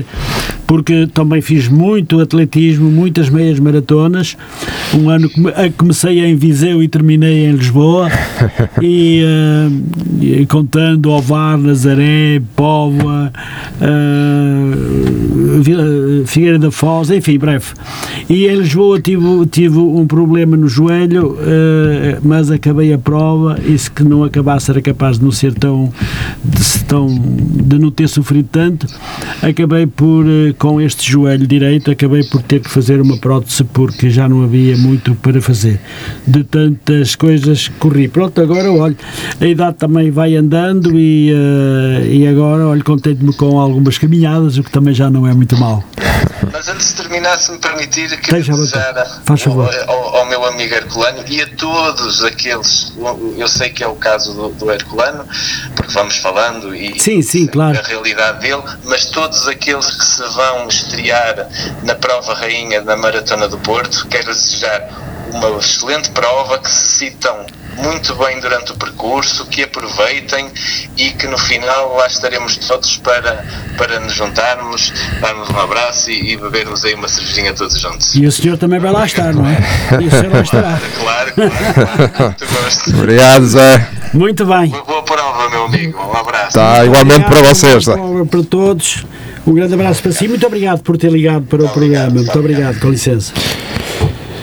porque 0.67 1.07
também 1.13 1.43
fiz 1.43 1.69
muito 1.69 2.19
atletismo, 2.19 2.91
muitas 2.91 3.29
meias 3.29 3.59
maratonas. 3.61 4.39
Um 4.95 5.11
ano 5.11 5.29
a- 5.55 5.71
comecei 5.77 6.21
em 6.25 6.35
Viseu 6.35 6.83
e 6.83 6.89
terminei 6.89 7.45
em 7.45 7.53
Lisboa. 7.53 8.09
e, 8.81 9.23
eh, 9.23 9.69
e 10.41 10.47
contando 10.47 11.11
Ovar, 11.11 11.59
Nazaré, 11.59 12.41
Póvoa, 12.57 13.31
eh, 13.81 15.61
Vila- 15.61 16.27
Figueira 16.27 16.59
da 16.59 16.71
Foz, 16.71 17.11
enfim, 17.11 17.39
breve. 17.39 17.67
E 18.29 18.47
em 18.47 18.57
Lisboa 18.57 18.99
tive, 19.01 19.47
tive 19.51 19.79
um 19.79 20.07
problema 20.07 20.57
no 20.57 20.69
joelho, 20.69 21.37
eh, 21.41 21.42
mas 22.23 22.51
acabei 22.51 22.93
a 22.93 22.99
prova 22.99 23.59
e 23.65 23.77
se 23.77 23.91
que 23.91 24.03
não 24.03 24.25
acabasse 24.25 24.71
era 24.71 24.81
capaz 24.81 25.19
de 25.19 25.25
não 25.25 25.33
ser 25.33 25.55
tão 25.55 25.93
de, 26.45 26.85
tão, 26.85 27.07
de 27.09 27.79
não 27.79 27.91
ter 27.91 28.09
sofrido 28.09 28.49
tanto, 28.51 28.87
acabei 29.41 29.87
por, 29.87 30.25
eh, 30.27 30.53
com 30.59 30.81
este 30.81 31.11
joelho 31.11 31.47
direito, 31.47 31.91
acabei 31.91 32.25
por 32.25 32.43
ter 32.43 32.61
que 32.61 32.71
fazer 32.71 33.01
uma 33.01 33.17
prótese 33.17 33.65
porque 33.65 34.11
já 34.11 34.29
não 34.29 34.43
havia 34.43 34.77
muito 34.77 35.15
para 35.15 35.41
fazer. 35.41 35.81
De 36.27 36.45
tantas 36.45 37.15
coisas 37.15 37.69
corri. 37.79 38.09
Pronto, 38.09 38.41
agora, 38.41 38.71
olha, 38.73 38.97
a 39.41 39.47
idade 39.47 39.77
também 39.77 40.11
vai 40.11 40.37
andando 40.37 40.99
e, 40.99 41.31
eh, 41.31 42.09
e 42.11 42.27
agora, 42.27 42.67
olha, 42.67 42.83
contente-me 42.83 43.33
com 43.35 43.59
algumas 43.59 43.99
caminhadas, 43.99 44.59
o 44.59 44.63
que 44.63 44.71
também 44.71 44.95
já 44.95 45.11
não 45.11 45.27
é 45.27 45.35
muito 45.35 45.57
mal. 45.57 45.85
Mas 46.53 46.69
antes 46.69 46.89
de 46.89 46.95
terminar, 46.95 47.39
se 47.39 47.51
me 47.51 47.59
permitir, 47.59 48.09
queria 48.21 48.43
vontade. 48.45 48.61
desejar 48.61 49.23
ao, 49.89 49.91
ao- 49.91 50.17
ao 50.17 50.27
meu 50.27 50.45
amigo 50.45 50.75
Herculano 50.75 51.25
e 51.27 51.41
a 51.41 51.47
todos 51.57 52.23
aqueles, 52.25 52.93
eu 53.39 53.49
sei 53.49 53.71
que 53.71 53.83
é 53.83 53.87
o 53.89 53.95
caso 53.97 54.35
do, 54.35 54.49
do 54.51 54.71
Herculano, 54.71 55.25
porque 55.75 55.93
vamos 55.93 56.17
falando 56.19 56.75
e 56.75 56.99
Sim, 57.01 57.23
sim, 57.23 57.47
claro. 57.47 57.79
a 57.79 57.83
realidade 57.83 58.41
dele, 58.41 58.63
mas 58.85 59.07
todos 59.07 59.49
aqueles 59.49 59.91
que 59.91 60.05
se 60.05 60.23
vão 60.35 60.69
estrear 60.69 61.49
na 61.85 61.95
prova 61.95 62.35
rainha 62.35 62.83
da 62.83 62.97
Maratona 62.97 63.49
do 63.49 63.59
Porto, 63.59 64.07
quero 64.09 64.27
desejar 64.27 64.89
uma 65.33 65.49
excelente 65.59 66.11
prova, 66.11 66.59
que 66.59 66.71
se 66.71 66.99
citam 66.99 67.47
muito 67.79 68.15
bem 68.17 68.41
durante 68.41 68.73
o 68.73 68.75
percurso, 68.77 69.47
que 69.47 69.63
aproveitem 69.63 70.51
e 70.97 71.11
que 71.11 71.27
no 71.27 71.39
final 71.39 71.97
lá 71.97 72.07
estaremos 72.07 72.57
todos 72.57 72.97
para, 72.99 73.45
para 73.77 74.01
nos 74.01 74.15
juntarmos, 74.15 74.93
darmos 75.21 75.49
um 75.51 75.59
abraço 75.59 76.11
e, 76.11 76.33
e 76.33 76.37
bebermos 76.37 76.85
aí 76.85 76.95
uma 76.95 77.09
cervejinha 77.09 77.53
todos 77.53 77.79
juntos. 77.79 78.15
E 78.15 78.27
o 78.27 78.33
senhor 78.33 78.59
também 78.59 78.79
vai 78.79 78.93
lá 78.93 79.07
estar, 79.07 79.33
não 79.33 79.47
é? 79.47 79.59
E 80.01 80.07
o 80.07 80.11
senhor 80.11 80.33
lá 80.33 80.41
estará. 80.41 80.81
Claro, 81.03 81.33
claro, 81.35 82.11
claro, 82.15 82.35
muito 82.39 82.47
gosto. 82.47 82.91
Obrigado, 82.91 83.47
Zé. 83.47 83.89
Muito 84.13 84.45
bem. 84.47 84.69
Uma 84.69 84.85
boa 84.85 85.03
prova, 85.03 85.51
meu 85.51 85.65
amigo. 85.65 85.99
Um 85.99 86.17
abraço. 86.17 86.53
Tá, 86.55 86.85
igualmente 86.85 87.25
para 87.25 87.39
Obrigado, 87.39 87.55
vocês. 87.55 87.85
Zé. 87.85 87.97
Para, 87.97 88.27
para 88.27 88.43
todos. 88.45 89.07
Um 89.47 89.55
grande 89.55 89.75
abraço 89.75 90.03
para 90.03 90.13
si. 90.13 90.29
Muito 90.29 90.47
obrigado 90.47 90.83
por 90.83 90.97
ter 90.97 91.11
ligado 91.11 91.45
para 91.47 91.65
o 91.65 91.69
programa. 91.69 92.11
Muito 92.11 92.39
obrigado, 92.39 92.79
com 92.79 92.91
licença. 92.91 93.33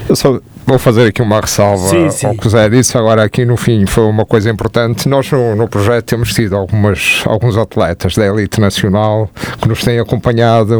Eu 0.07 0.15
só 0.15 0.39
vou 0.69 0.77
fazer 0.79 1.07
aqui 1.07 1.21
uma 1.21 1.39
ressalva 1.39 1.89
Sim, 1.89 2.09
sim. 2.11 2.27
ao 2.27 2.35
que 2.35 2.45
o 2.45 2.49
Zé 2.49 2.69
disse. 2.69 2.97
Agora, 2.97 3.23
aqui 3.23 3.43
no 3.43 3.57
fim, 3.57 3.85
foi 3.87 4.03
uma 4.03 4.25
coisa 4.25 4.49
importante. 4.49 5.09
Nós, 5.09 5.31
no, 5.31 5.55
no 5.55 5.67
projeto, 5.67 6.05
temos 6.05 6.31
tido 6.33 6.55
algumas, 6.55 7.23
alguns 7.25 7.57
atletas 7.57 8.15
da 8.15 8.25
elite 8.25 8.61
nacional 8.61 9.29
que 9.59 9.67
nos 9.67 9.83
têm 9.83 9.99
acompanhado 9.99 10.75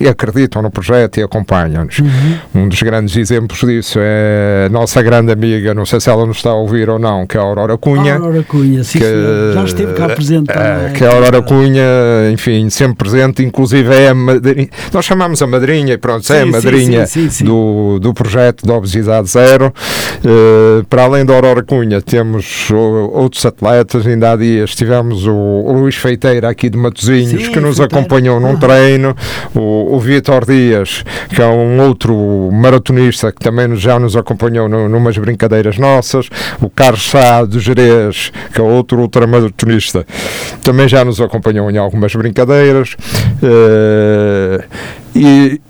e 0.00 0.08
acreditam 0.08 0.62
no 0.62 0.70
projeto 0.70 1.18
e 1.18 1.22
acompanham-nos. 1.22 2.00
Uhum. 2.00 2.62
Um 2.62 2.68
dos 2.68 2.82
grandes 2.82 3.16
exemplos 3.16 3.60
disso 3.60 3.98
é 4.02 4.66
a 4.66 4.68
nossa 4.68 5.00
grande 5.00 5.30
amiga, 5.30 5.72
não 5.74 5.86
sei 5.86 6.00
se 6.00 6.10
ela 6.10 6.26
nos 6.26 6.38
está 6.38 6.50
a 6.50 6.54
ouvir 6.54 6.90
ou 6.90 6.98
não, 6.98 7.26
que 7.26 7.36
é 7.36 7.40
a 7.40 7.42
Aurora 7.44 7.78
Cunha. 7.78 8.14
Aurora 8.14 8.42
Cunha, 8.42 8.82
sim, 8.82 8.98
que. 8.98 9.04
Já 9.54 9.64
esteve 9.64 9.94
cá 9.94 10.08
presente 10.08 10.50
é, 10.50 10.92
que 10.92 11.04
é 11.04 11.06
a 11.06 11.14
Aurora 11.14 11.40
Cunha, 11.42 11.82
enfim, 12.32 12.68
sempre 12.68 12.96
presente, 12.96 13.44
inclusive 13.44 13.94
é 13.94 14.08
a 14.08 14.14
madrinha, 14.14 14.68
nós 14.92 15.04
chamamos 15.04 15.40
a 15.40 15.46
madrinha 15.46 15.94
e 15.94 15.98
pronto, 15.98 16.30
é 16.32 16.40
a 16.40 16.44
Sim, 16.44 16.46
sim, 16.46 16.50
madrinha 16.50 17.06
sim, 17.06 17.22
sim, 17.22 17.30
sim. 17.30 17.44
Do, 17.44 17.98
do 18.00 18.12
projeto 18.12 18.66
de 18.66 18.72
obesidade 18.88 19.28
zero. 19.28 19.72
Eh, 20.24 20.82
para 20.88 21.02
além 21.04 21.24
da 21.24 21.34
Aurora 21.34 21.62
Cunha, 21.62 22.00
temos 22.00 22.70
outros 23.12 23.44
atletas, 23.44 24.06
ainda 24.06 24.32
há 24.32 24.36
dias 24.36 24.74
tivemos 24.74 25.26
o, 25.26 25.72
Luís 25.78 25.94
Feiteira 25.96 26.48
aqui 26.48 26.70
de 26.70 26.78
Matosinhos, 26.78 27.44
Sim, 27.46 27.52
que 27.52 27.60
nos 27.60 27.76
Feiteira. 27.76 27.84
acompanhou 28.00 28.40
num 28.40 28.50
Aham. 28.50 28.58
treino, 28.58 29.16
o, 29.54 29.94
o 29.96 30.00
Vitor 30.00 30.44
Dias, 30.44 31.04
que 31.28 31.40
é 31.40 31.46
um 31.46 31.80
outro 31.80 32.50
maratonista 32.52 33.30
que 33.30 33.40
também 33.40 33.74
já 33.76 33.98
nos 33.98 34.16
acompanhou 34.16 34.68
no, 34.68 34.88
numas 34.88 35.16
brincadeiras 35.18 35.78
nossas, 35.78 36.28
o 36.60 36.68
Carlos 36.70 37.08
Sá 37.10 37.44
do 37.44 37.60
Jerez, 37.60 38.32
que 38.52 38.60
é 38.60 38.64
outro 38.64 38.98
ultramaratonista, 39.00 40.06
também 40.62 40.88
já 40.88 41.04
nos 41.04 41.20
acompanhou 41.20 41.70
em 41.70 41.76
algumas 41.76 42.14
brincadeiras. 42.14 42.96
eh, 43.42 44.64
e, 45.14 45.60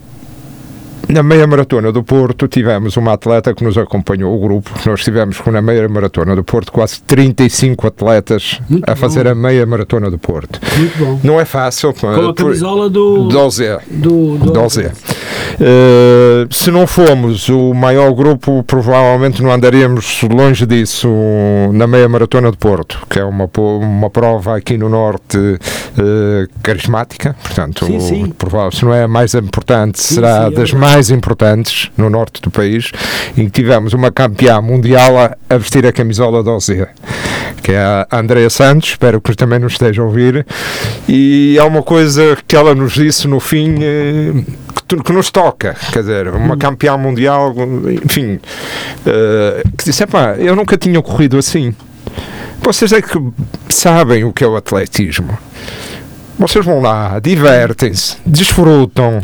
na 1.09 1.23
meia 1.23 1.47
maratona 1.47 1.90
do 1.90 2.03
Porto 2.03 2.47
tivemos 2.47 2.97
uma 2.97 3.14
atleta 3.14 3.55
que 3.55 3.64
nos 3.64 3.79
acompanhou 3.79 4.35
o 4.37 4.38
grupo. 4.40 4.71
Nós 4.87 5.03
tivemos 5.03 5.40
na 5.47 5.62
meia 5.62 5.88
maratona 5.88 6.37
do 6.37 6.44
Porto 6.44 6.71
quase 6.71 7.01
35 7.03 7.87
atletas 7.87 8.61
Muito 8.68 8.88
a 8.88 8.94
fazer 8.94 9.25
bom. 9.25 9.31
a 9.31 9.35
meia 9.35 9.64
maratona 9.64 10.11
do 10.11 10.18
Porto. 10.18 10.61
Muito 10.77 10.99
bom. 10.99 11.21
Não 11.25 11.40
é 11.40 11.44
fácil. 11.44 11.94
Com 11.94 12.09
a 12.09 12.35
camisola 12.35 12.90
do. 12.90 13.29
do 13.29 13.49
do, 13.90 14.38
do, 14.38 14.53
Do 14.53 14.61
OZE. 14.61 14.90
Eh, 15.61 16.47
se 16.51 16.71
não 16.71 16.87
fomos 16.87 17.49
o 17.49 17.75
maior 17.75 18.12
grupo, 18.12 18.62
provavelmente 18.64 19.42
não 19.42 19.51
andaríamos 19.51 20.23
longe 20.23 20.64
disso 20.66 21.09
na 21.73 21.87
meia 21.87 22.09
maratona 22.09 22.51
de 22.51 22.57
Porto, 22.57 23.05
que 23.09 23.18
é 23.18 23.25
uma, 23.25 23.51
uma 23.57 24.11
prova 24.11 24.57
aqui 24.57 24.77
no 24.79 24.88
Norte 24.88 25.37
eh, 25.38 26.47
carismática, 26.62 27.35
portanto, 27.42 27.87
Sim, 27.87 28.01
sim. 28.01 28.27
provável, 28.31 28.71
se 28.71 28.85
não 28.85 28.94
é 28.94 29.03
a 29.05 29.09
mais 29.09 29.35
importante, 29.35 30.01
Sim, 30.01 30.14
será 30.16 30.29
é 30.29 30.51
das 30.51 30.71
verdade. 30.71 30.77
Mais 30.98 31.11
importantes 31.11 31.92
no 31.96 32.11
Norte 32.11 32.42
do 32.42 32.50
país, 32.50 32.90
em 33.37 33.44
que 33.44 33.52
tivemos 33.52 33.92
uma 33.92 34.11
campeã 34.11 34.61
mundial 34.61 35.16
a, 35.16 35.37
a 35.48 35.56
vestir 35.56 35.87
a 35.87 35.92
camisola 35.92 36.42
do 36.42 36.50
OZE, 36.50 36.88
que 37.62 37.70
é 37.70 37.78
a 37.78 38.06
Andrea 38.11 38.50
Santos, 38.50 38.90
espero 38.90 39.20
que 39.20 39.32
também 39.37 39.61
nos 39.61 39.74
esteja 39.74 40.02
a 40.02 40.04
ouvir, 40.04 40.44
e 41.08 41.56
é 41.56 41.62
uma 41.62 41.84
coisa 41.84 42.37
que 42.48 42.56
ela 42.56 42.74
nos 42.74 42.94
disse 42.94 43.28
no 43.28 43.38
fim 43.38 43.76
eh, 43.80 44.32
que, 45.04 45.12
nos 45.12 45.30
toca, 45.30 45.76
quer 45.92 46.00
dizer, 46.00 46.28
uma 46.30 46.56
campeã 46.56 46.96
mundial, 46.96 47.54
enfim, 48.04 48.40
eh, 49.06 49.62
que 49.76 49.84
disse: 49.84 50.02
"Epá, 50.02 50.34
eu 50.37 50.56
nunca 50.56 50.76
tinha 50.76 51.00
corrido 51.00 51.38
assim. 51.38 51.72
Vocês 52.61 52.92
é 52.92 53.00
que 53.00 53.16
sabem 53.68 54.24
o 54.24 54.32
que 54.32 54.42
é 54.42 54.48
o 54.48 54.56
atletismo. 54.56 55.38
Vocês 56.38 56.64
vão 56.64 56.81
lá, 56.81 57.18
divertem-se, 57.20 58.16
desfrutam, 58.24 59.20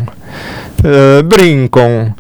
eh, 0.83 1.22
brincam, 1.22 2.12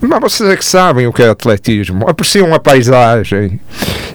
mas 0.00 0.20
vocês 0.20 0.48
é 0.48 0.56
que 0.56 0.64
sabem 0.64 1.06
o 1.06 1.12
que 1.12 1.22
é 1.22 1.28
atletismo, 1.28 2.08
apreciam 2.08 2.54
a 2.54 2.58
paisagem. 2.58 3.60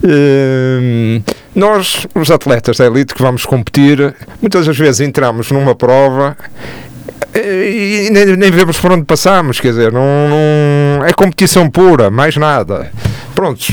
Eh, 0.03 1.21
nós, 1.55 2.07
os 2.15 2.31
atletas 2.31 2.77
da 2.77 2.85
elite 2.87 3.13
que 3.13 3.21
vamos 3.21 3.45
competir, 3.45 4.13
muitas 4.41 4.65
das 4.65 4.75
vezes 4.77 5.01
entramos 5.01 5.51
numa 5.51 5.75
prova 5.75 6.35
e 7.35 8.09
nem, 8.11 8.25
nem 8.35 8.51
vemos 8.51 8.79
por 8.79 8.91
onde 8.91 9.05
passamos, 9.05 9.59
quer 9.59 9.69
dizer, 9.69 9.91
não, 9.91 10.01
não- 10.29 11.05
é 11.05 11.13
competição 11.13 11.69
pura, 11.69 12.09
mais 12.09 12.35
nada. 12.37 12.91
Prontos, 13.35 13.69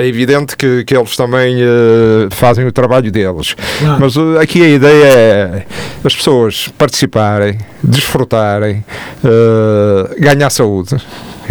é 0.00 0.06
evidente 0.06 0.56
que, 0.56 0.84
que 0.84 0.96
eles 0.96 1.16
também 1.16 1.56
eh, 1.60 2.28
fazem 2.30 2.66
o 2.66 2.72
trabalho 2.72 3.10
deles, 3.10 3.54
Claro. 3.78 4.00
mas 4.00 4.16
eh, 4.16 4.40
aqui 4.42 4.62
a 4.62 4.68
ideia 4.68 5.04
é 5.04 5.66
as 6.04 6.14
pessoas 6.16 6.68
participarem, 6.78 7.58
desfrutarem, 7.82 8.84
eh, 9.24 10.14
ganhar 10.20 10.50
saúde. 10.50 10.96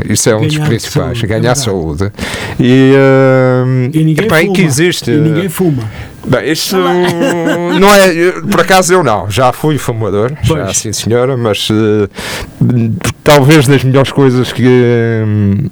Isso 0.09 0.29
é 0.29 0.35
um 0.35 0.41
dos 0.47 0.55
Ganhar 0.55 0.67
principais, 0.69 1.17
saúde, 1.19 1.25
é 1.25 1.27
ganhar 1.27 1.41
verdade. 1.41 1.59
saúde. 1.59 2.11
E, 2.59 2.93
eh, 2.95 3.89
E 3.93 4.03
ninguém 4.05 4.25
epá, 4.25 4.41
e 4.41 4.45
fuma. 4.45 4.55
que 4.55 4.61
existe. 4.61 5.11
E 5.11 5.17
ninguém 5.17 5.49
fuma. 5.49 5.83
Bem, 6.25 6.51
isto 6.51 6.77
não 6.77 7.93
é. 7.93 8.31
Por 8.49 8.61
acaso 8.61 8.93
eu 8.93 9.03
não, 9.03 9.29
já 9.29 9.51
fui 9.51 9.77
fumador, 9.77 10.31
já 10.43 10.55
Pois. 10.65 10.77
sim 10.77 10.93
senhora, 10.93 11.35
mas 11.35 11.67
eh, 11.71 12.07
talvez 13.23 13.67
das 13.67 13.83
melhores 13.83 14.11
coisas 14.11 14.53
que, 14.53 14.63
que 14.63 15.71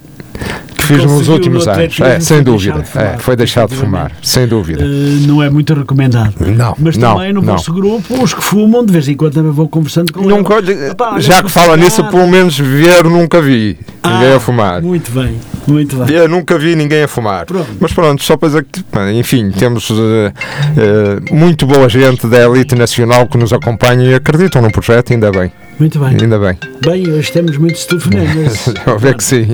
fiz 0.88 1.04
nos 1.06 1.28
últimos 1.28 1.66
no 1.66 1.72
anos. 1.72 2.00
É, 2.00 2.20
sem 2.20 2.42
dúvida. 2.44 2.82
de 2.82 2.98
É, 2.98 3.18
foi 3.18 3.36
deixar 3.36 3.68
de 3.68 3.76
fumar, 3.76 4.12
sem 4.22 4.48
dúvida. 4.48 4.84
Eh, 4.84 5.26
não 5.28 5.42
é 5.44 5.50
muito 5.50 5.74
recomendado. 5.74 6.34
Não, 6.40 6.76
Mas 6.80 6.98
não, 6.98 7.16
também 7.16 7.34
no 7.34 7.42
não. 7.42 7.54
vosso 7.54 7.74
grupo, 7.74 8.22
os 8.24 8.34
que 8.34 8.44
fumam, 8.44 8.86
de 8.86 8.92
vez 8.94 9.08
em 9.08 9.16
quando 9.16 9.34
também 9.34 9.52
vou 9.52 9.68
conversando 9.68 10.12
com 10.14 10.22
Nunca, 10.22 10.56
eles. 10.60 11.26
já 11.26 11.44
que 11.44 11.50
fala 11.52 11.76
nisso, 11.78 12.04
pelo 12.06 12.28
menos 12.28 12.58
ver 12.58 13.04
nunca 13.04 13.42
vi 13.42 13.78
ninguém 14.04 14.34
Ah, 14.34 14.36
a 14.38 14.40
fumar. 14.40 14.82
Muito 14.82 15.12
bem, 15.12 15.36
muito 15.68 15.96
bem. 15.98 16.16
Eu 16.16 16.28
nunca 16.30 16.58
vi 16.58 16.76
ninguém 16.76 17.04
a 17.04 17.08
fumar. 17.08 17.46
Pronto. 17.46 17.68
Mas 17.80 17.94
pronto, 17.94 18.24
só 18.24 18.38
para 18.38 18.48
dizer 18.50 18.66
que, 18.72 18.82
enfim, 19.20 19.52
temos 19.52 19.90
eh, 19.92 20.32
eh, 20.78 21.34
muito 21.34 21.66
boa 21.66 21.90
gente 21.90 22.26
da 22.28 22.40
elite 22.46 22.76
nacional 22.76 23.28
que 23.28 23.38
nos 23.38 23.52
acompanha 23.52 24.04
e 24.12 24.14
acreditam 24.16 24.62
no 24.62 24.72
projeto, 24.72 25.12
ainda 25.14 25.32
bem, 25.32 25.52
Muito 25.80 26.00
bem. 26.00 26.18
ainda 26.22 26.40
bem. 26.40 26.58
Bem, 26.82 27.10
hoje 27.12 27.32
temos 27.32 27.58
muitos 27.58 27.86
telefonemas. 27.88 28.74
Eu 28.86 28.98
ver 28.98 29.16
que 29.16 29.24
sim. 29.24 29.48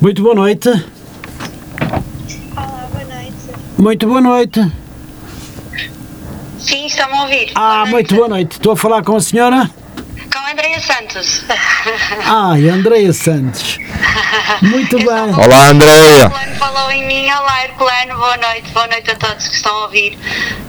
Muito 0.00 0.22
boa 0.22 0.34
noite. 0.34 0.68
Olá, 2.56 2.88
boa 2.90 3.04
noite. 3.04 3.36
Muito 3.78 4.06
boa 4.06 4.20
noite. 4.20 4.72
Sim, 6.58 6.86
estão 6.86 7.12
a 7.14 7.22
ouvir. 7.22 7.50
Ah, 7.54 7.84
muito 7.86 8.14
boa 8.14 8.28
noite. 8.28 8.52
Estou 8.52 8.72
a 8.72 8.76
falar 8.76 9.04
com 9.04 9.16
a 9.16 9.20
senhora? 9.20 9.70
Com 10.50 10.56
a 10.56 10.62
Andrea 10.64 10.80
Santos. 10.80 11.44
Ai, 12.26 12.68
Andreia 12.68 13.12
Santos. 13.12 13.78
Muito 14.62 14.98
Eu 14.98 15.06
bem. 15.06 15.34
Olá, 15.34 15.68
Andreia. 15.68 16.22
Herculano 16.22 16.56
falou 16.56 16.90
em 16.90 17.06
mim. 17.06 17.30
Olá, 17.30 17.64
Herculano, 17.64 18.16
boa 18.16 18.36
noite. 18.36 18.70
Boa 18.72 18.86
noite 18.88 19.10
a 19.12 19.14
todos 19.16 19.46
que 19.46 19.54
estão 19.54 19.76
a 19.76 19.82
ouvir. 19.84 20.18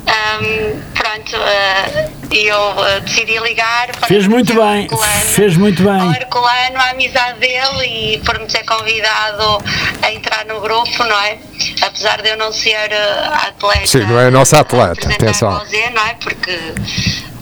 Ahm, 0.05 0.79
pronto, 0.93 1.35
ah, 1.35 2.09
eu 2.31 2.79
ah, 2.79 2.99
decidi 2.99 3.39
ligar 3.39 3.87
para 3.93 4.07
Fez 4.07 4.27
muito 4.27 4.51
agradecer 4.51 4.61
ao 4.61 4.73
bem, 4.73 4.83
Herculano, 4.83 5.25
fez 5.25 5.57
muito 5.57 5.83
bem. 5.83 6.01
Ao 6.01 6.11
Herculano, 6.11 6.77
a 6.77 6.89
amizade 6.91 7.39
dele 7.39 7.85
e 7.85 8.17
por 8.19 8.39
me 8.39 8.45
ter 8.45 8.63
convidado 8.63 9.63
a 10.03 10.11
entrar 10.11 10.45
no 10.45 10.61
grupo, 10.61 11.03
não 11.03 11.19
é? 11.21 11.39
Apesar 11.81 12.21
de 12.21 12.29
eu 12.29 12.37
não 12.37 12.51
ser 12.51 12.93
ah, 12.93 13.47
atleta. 13.47 13.87
Sim, 13.87 14.05
não 14.05 14.19
é 14.19 14.27
a 14.27 14.31
nossa 14.31 14.59
atleta, 14.59 15.09
atenção. 15.09 15.51
não 15.93 16.05
é? 16.05 16.13
Porque. 16.19 16.59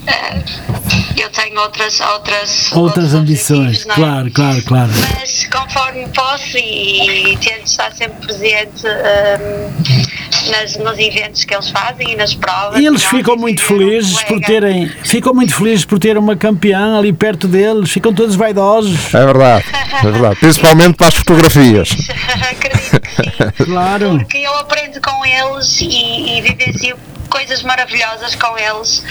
ah, 0.08 1.09
eu 1.22 1.30
tenho 1.30 1.60
outras 1.60 2.00
outras 2.00 2.72
Outras 2.72 3.14
ambições, 3.14 3.86
é? 3.86 3.94
claro, 3.94 4.32
claro, 4.32 4.62
claro. 4.64 4.92
mas 5.18 5.46
conforme 5.46 6.08
posso 6.10 6.58
e, 6.58 7.38
tento 7.38 7.66
estar 7.66 7.92
sempre 7.92 8.28
presente 8.28 8.86
hum, 8.86 10.52
nas, 10.52 10.78
nos 10.78 10.98
eventos 10.98 11.44
que 11.44 11.54
eles 11.54 11.70
fazem 11.70 12.12
e 12.12 12.16
nas 12.16 12.34
provas. 12.34 12.80
E 12.80 12.86
eles 12.86 13.04
ficam 13.04 13.36
muito 13.36 13.62
decidimos 13.62 13.84
um 13.84 13.90
felizes 13.90 14.24
por 14.24 14.40
terem, 14.42 14.90
ficam 15.04 15.34
muito 15.34 15.56
felizes 15.56 15.86
por 15.86 16.00
ter 16.00 16.18
uma 16.18 16.36
campeã 16.36 16.98
ali 16.98 17.12
perto 17.12 17.48
deles, 17.48 17.92
ficam 17.92 18.14
todos 18.14 18.36
vaidosos. 18.36 19.14
É 19.14 19.26
verdade, 19.26 19.66
é 19.94 20.12
verdade. 20.12 20.36
Principalmente 20.40 20.96
para 20.96 21.08
as 21.08 21.16
fotografias. 21.16 21.90
Acredito 22.52 23.02
que 23.02 23.64
sim. 23.64 23.66
Claro. 23.66 24.18
Porque 24.20 24.38
eu 24.38 24.54
aprendo 24.56 25.02
com 25.02 25.26
eles 25.26 25.82
e, 25.82 26.38
e 26.38 26.42
vivencio 26.42 26.98
coisas 27.30 27.62
maravilhosas 27.64 28.36
com 28.36 28.58
eles 28.58 29.04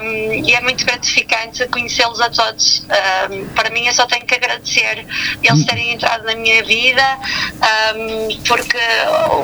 um, 0.00 0.44
e 0.44 0.54
é 0.54 0.60
muito 0.60 0.84
gratificante 0.84 1.66
conhecê-los 1.68 2.20
a 2.20 2.30
todos. 2.30 2.84
Um, 3.30 3.48
para 3.48 3.70
mim, 3.70 3.86
eu 3.86 3.94
só 3.94 4.06
tenho 4.06 4.24
que 4.24 4.34
agradecer 4.34 5.06
eles 5.42 5.64
terem 5.64 5.92
entrado 5.92 6.24
na 6.24 6.34
minha 6.34 6.62
vida, 6.62 7.18
um, 7.96 8.42
porque 8.42 8.78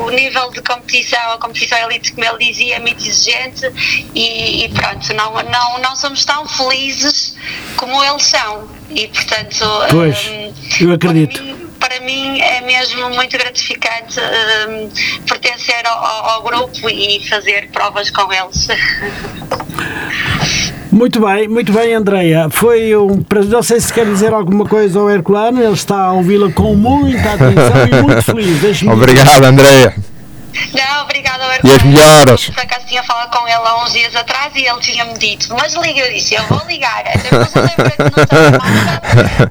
o 0.05 0.11
nível 0.11 0.51
de 0.51 0.62
competição, 0.62 1.33
a 1.33 1.38
competição 1.38 1.79
elite, 1.79 2.12
como 2.12 2.25
ele 2.25 2.53
dizia, 2.53 2.77
é 2.77 2.79
muito 2.79 3.01
exigente 3.07 3.66
e, 4.14 4.64
e 4.64 4.68
pronto, 4.70 5.12
não, 5.14 5.35
não, 5.42 5.79
não 5.81 5.96
somos 5.96 6.25
tão 6.25 6.46
felizes 6.46 7.37
como 7.77 8.03
eles 8.05 8.25
são. 8.25 8.68
E 8.90 9.09
portanto, 9.09 9.64
Pois, 9.90 10.31
eu 10.81 10.92
acredito. 10.92 11.71
Para 11.92 12.00
mim, 12.00 12.40
é 12.40 12.62
mesmo 12.62 13.11
muito 13.11 13.37
gratificante 13.37 14.18
hum, 14.18 14.88
pertencer 15.28 15.87
ao, 15.87 16.02
ao- 16.31 16.42
grupo 16.42 16.88
e 16.88 17.20
fazer 17.28 17.68
provas 17.70 18.11
com 18.11 18.33
eles. 18.33 18.66
Muito 20.90 21.20
bem, 21.26 21.48
muito 21.48 21.72
bem, 21.72 21.94
Andreia. 21.94 22.50
Foi 22.50 22.94
um 22.94 23.22
prazer. 23.22 23.50
Não 23.50 23.62
sei 23.62 23.81
se 23.81 23.90
quer 23.90 24.05
dizer 24.05 24.31
alguma 24.35 24.66
coisa 24.66 25.00
ao 25.00 25.09
Herculano, 25.09 25.62
ele 25.62 25.72
está 25.72 25.96
a 25.96 26.12
ouvi-la 26.12 26.52
com 26.52 26.74
muita 26.74 27.33
atenção 27.33 27.87
e 27.90 28.02
muito 28.02 28.20
feliz. 28.22 28.83
Obrigado, 28.83 29.42
Andreia. 29.42 29.94
Não, 30.72 31.02
obrigada, 31.02 31.44
E 31.64 31.70
as 31.70 31.82
melhoras? 31.82 32.50
Por 32.50 32.60
acaso 32.60 32.86
tinha 32.86 33.02
falado 33.02 33.30
com 33.30 33.46
ele 33.46 33.56
há 33.56 33.82
uns 33.82 33.92
dias 33.92 34.14
atrás 34.14 34.52
e 34.54 34.66
ele 34.66 34.80
tinha-me 34.80 35.18
dito, 35.18 35.54
mas 35.54 35.74
liga, 35.74 36.00
eu 36.00 36.12
disse, 36.12 36.34
eu 36.34 36.42
vou 36.46 36.62
ligar, 36.66 37.04
não 37.30 37.42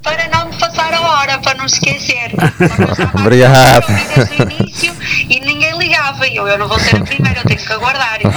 para 0.02 0.28
não 0.30 0.50
me 0.50 0.58
passar 0.58 0.94
a 0.94 1.02
hora, 1.02 1.40
para 1.40 1.56
não 1.56 1.66
esquecer. 1.66 2.32
Estava 2.60 3.18
a 3.18 3.22
Obrigado. 3.22 3.90
ouvir 3.90 4.08
desde 4.16 4.44
o 4.44 4.52
início 4.52 4.94
e 5.30 5.40
ninguém 5.40 5.78
ligava, 5.78 6.28
e 6.28 6.36
eu, 6.36 6.48
eu 6.48 6.58
não 6.58 6.68
vou 6.68 6.80
ser 6.80 6.98
a 6.98 7.02
primeira, 7.02 7.40
eu 7.40 7.46
tenho 7.46 7.60
que 7.60 7.74
aguardar. 7.74 8.20
Eu 8.22 8.30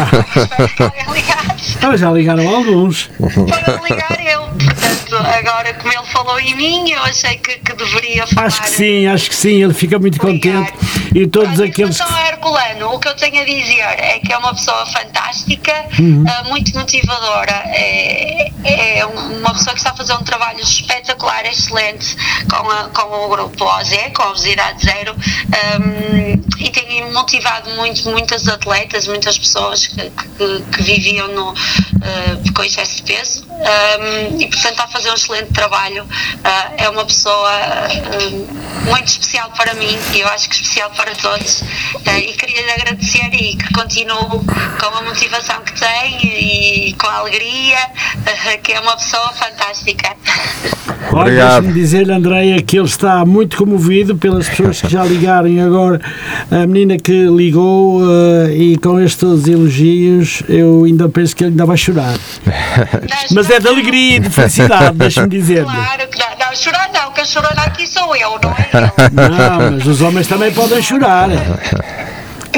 espero 0.42 0.68
que 0.68 0.83
alguém 0.83 1.05
ligasse. 1.12 1.79
Ah, 1.83 1.96
já 1.96 2.11
ligaram 2.11 2.48
alguns. 2.48 3.11
para 3.18 3.81
ligar 3.83 4.20
eu. 4.24 4.42
Portanto, 4.44 5.16
agora 5.16 5.74
como 5.74 5.92
ele 5.92 6.07
falou 6.07 6.40
em 6.40 6.55
mim, 6.55 6.90
eu 6.90 7.03
achei 7.03 7.37
que, 7.37 7.59
que 7.59 7.72
deveria 7.74 8.27
falar. 8.27 8.46
Acho 8.46 8.62
que 8.62 8.70
sim, 8.70 9.07
acho 9.07 9.31
que 9.31 9.37
sim, 9.37 9.62
ele 9.62 9.74
fica 9.74 9.98
muito 9.98 10.18
contente. 10.18 10.72
E 11.14 11.27
todos 11.27 11.61
aqueles 11.61 12.00
que. 12.00 12.07
O 12.59 12.99
que 13.01 13.09
eu 13.09 13.17
tenho 13.17 13.43
a 13.43 13.45
dizer 13.45 13.81
é 13.81 14.19
que 14.21 14.33
é 14.33 14.38
uma 14.38 14.55
pessoa 14.55 14.87
fantástica, 14.87 15.73
Uhum. 15.99 16.25
ah, 16.29 16.45
muito 16.45 16.77
motivadora, 16.79 17.53
é, 17.67 18.51
é 18.64 19.05
uma 19.07 19.53
pessoa 19.53 19.73
que 19.75 19.81
está 19.81 19.90
a 19.90 19.97
fazer 19.97 20.12
um 20.14 20.23
trabalho 20.23 20.61
espetacular, 20.61 21.45
excelente 21.47 22.17
com, 22.49 22.71
a- 22.71 22.88
com 22.90 23.25
o 23.25 23.29
grupo 23.29 23.64
OZE, 23.64 24.11
com 24.14 24.23
a 24.23 24.29
Obesidade 24.31 24.85
Zero, 24.85 25.14
ahm, 25.14 26.40
e 26.59 26.71
tem 26.71 27.11
motivado 27.12 27.71
muito, 27.71 28.09
muitas 28.11 28.47
atletas, 28.49 29.07
muitas 29.07 29.38
pessoas 29.38 29.87
que, 29.87 30.11
que- 30.11 30.62
que 30.73 30.83
viviam 30.83 31.29
no, 31.29 31.51
ah, 31.51 32.53
com 32.55 32.62
excesso 32.64 32.97
de 32.97 33.03
peso, 33.03 33.47
ahm, 33.51 34.40
e 34.40 34.47
portanto 34.49 34.71
está 34.73 34.85
a 34.85 34.88
fazer 34.88 35.11
um 35.11 35.14
excelente 35.14 35.53
trabalho. 35.53 36.07
Ah, 36.45 36.71
é 36.77 36.88
uma 36.88 37.05
pessoa 37.05 37.51
ah, 37.51 38.85
muito 38.88 39.07
especial 39.09 39.51
para 39.57 39.75
mim 39.75 39.97
e 40.14 40.21
eu 40.21 40.29
acho 40.29 40.49
que 40.49 40.55
especial 40.57 40.90
para 40.90 41.14
todos. 41.14 41.62
Ah, 42.07 42.19
e 42.19 42.33
queria 42.35 42.62
lhe 42.62 42.71
agradecer 42.71 43.29
e 43.33 43.57
que 43.57 43.73
continue 43.73 44.14
com 44.81 44.87
a 44.99 45.03
motivação 45.03 45.61
que 45.62 45.73
tem 45.79 46.88
e 46.88 46.93
com 46.95 47.07
a 47.07 47.14
alegria, 47.17 47.79
que 48.62 48.73
é 48.73 48.81
uma 48.81 48.97
pessoa 48.97 49.33
fantástica. 49.33 50.14
Olha, 51.12 51.21
Obrigado. 51.21 51.62
deixe-me 51.62 51.73
dizer-lhe, 51.81 52.12
Andreia, 52.12 52.62
que 52.62 52.77
ele 52.79 52.87
está 52.87 53.25
muito 53.25 53.57
comovido 53.57 54.17
pelas 54.17 54.49
pessoas 54.49 54.81
que 54.81 54.88
já 54.88 55.05
ligarem 55.05 55.61
agora. 55.61 56.01
A 56.51 56.67
menina 56.67 56.99
que 56.99 57.27
ligou 57.27 58.03
eh, 58.03 58.53
e 58.55 58.79
com 58.79 59.01
estes 59.01 59.47
elogios, 59.49 60.43
eu 60.49 60.85
ainda 60.85 61.09
penso 61.09 61.35
que 61.35 61.45
ele 61.45 61.51
ainda 61.51 61.65
vai 61.65 61.77
chorar. 61.77 62.17
Mas 63.33 63.51
é 63.51 63.59
de 63.59 63.69
alegria 63.69 64.17
e 64.17 64.21
de 64.21 64.31
felicidade, 64.31 64.97
deixe-me 64.97 65.29
dizer-lhe. 65.29 65.65
Claro 65.65 66.09
que 66.09 66.19
não, 66.19 66.47
não, 66.47 66.55
chorar 66.55 66.91
não, 66.93 67.13
que 67.13 67.21
a 67.21 67.25
chorona 67.25 67.63
aqui 67.63 67.87
sou 67.87 68.15
eu, 68.15 68.39
não 68.43 68.51
é. 68.51 68.71
Não, 69.13 69.71
mas 69.73 69.87
os 69.87 70.03
homens 70.03 70.27
também 70.27 70.53
podem 70.53 70.83
chorar. 70.83 71.29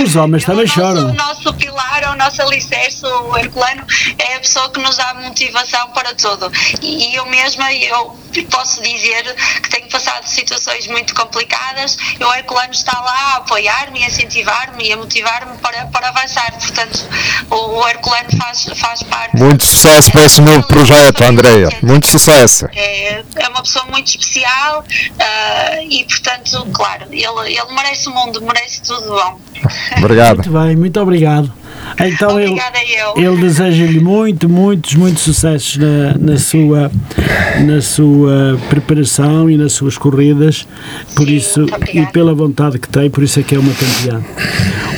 Os 0.03 0.17
homens 0.17 0.45
também 0.45 0.67
choram. 0.67 1.11
O 1.11 1.15
nosso 1.15 1.55
pilar, 1.55 1.86
o 2.11 2.17
nosso 2.17 2.43
alicerce, 2.43 3.05
o 3.05 3.37
Herculano, 3.37 3.85
é 4.19 4.37
a 4.37 4.41
pessoa 4.41 4.71
que 4.71 4.81
nos 4.81 4.97
dá 4.97 5.15
motivação 5.15 5.91
para 5.91 6.15
tudo. 6.15 6.51
E, 6.83 7.15
eu 7.15 7.27
mesma, 7.27 7.73
eu 7.73 8.17
posso 8.51 8.83
dizer 8.83 9.35
que 9.63 9.71
tenho 9.71 9.89
passado 9.89 10.27
situações 10.27 10.87
muito 10.87 11.15
complicadas 11.15 11.97
e 12.19 12.25
o 12.25 12.35
Herculano 12.35 12.73
está 12.73 12.99
lá 13.01 13.35
a 13.35 13.37
apoiar-me, 13.39 14.03
a 14.03 14.07
incentivar-me 14.07 14.89
e 14.89 14.93
a 14.93 14.97
motivar-me 14.97 15.57
para, 15.59 15.87
para 15.87 16.09
avançar. 16.09 16.53
Portanto, 16.53 17.09
o, 17.51 17.81
o 17.81 17.89
Herculano 17.89 18.29
faz, 18.39 18.65
faz 18.77 19.03
parte. 19.03 19.37
Muito 19.37 19.65
sucesso 19.65 20.11
para 20.13 20.25
esse 20.25 20.41
novo 20.41 20.67
projeto, 20.67 21.23
Andreia. 21.25 21.69
Muito 21.83 22.07
sucesso. 22.07 22.67
É, 22.75 23.25
é 23.37 23.49
uma 23.49 23.63
pessoa 23.63 23.85
muito 23.87 24.09
especial 24.09 24.85
ah, 25.19 25.83
e, 25.83 26.05
portanto, 26.05 26.67
claro, 26.73 27.07
ele, 27.11 27.55
ele 27.55 27.75
merece 27.75 28.09
o 28.09 28.13
mundo, 28.13 28.41
merece 28.43 28.83
tudo 28.83 29.09
bom. 29.09 29.41
Obrigado. 29.99 30.37
Muito 30.37 30.51
bem, 30.51 30.77
muito 30.77 31.01
obrigado. 31.01 31.66
Então 32.01 32.39
ele, 32.39 32.51
Obrigada 32.51 32.79
eu. 32.85 33.33
ele 33.33 33.41
deseja-lhe 33.41 34.01
muito, 34.01 34.49
muitos, 34.49 34.95
muitos 34.95 35.23
sucessos 35.23 35.77
na, 35.77 36.15
na, 36.19 36.39
sua, 36.39 36.91
na 37.65 37.81
sua 37.81 38.59
preparação 38.69 39.49
e 39.51 39.57
nas 39.57 39.73
suas 39.73 39.97
corridas, 39.97 40.67
por 41.15 41.27
Sim, 41.27 41.37
isso, 41.37 41.61
muito 41.61 41.97
e 41.97 42.07
pela 42.07 42.35
vontade 42.35 42.79
que 42.79 42.89
tem, 42.89 43.09
por 43.09 43.23
isso 43.23 43.41
é 43.41 43.43
que 43.43 43.55
é 43.55 43.59
uma 43.59 43.73
campeã. 43.73 44.23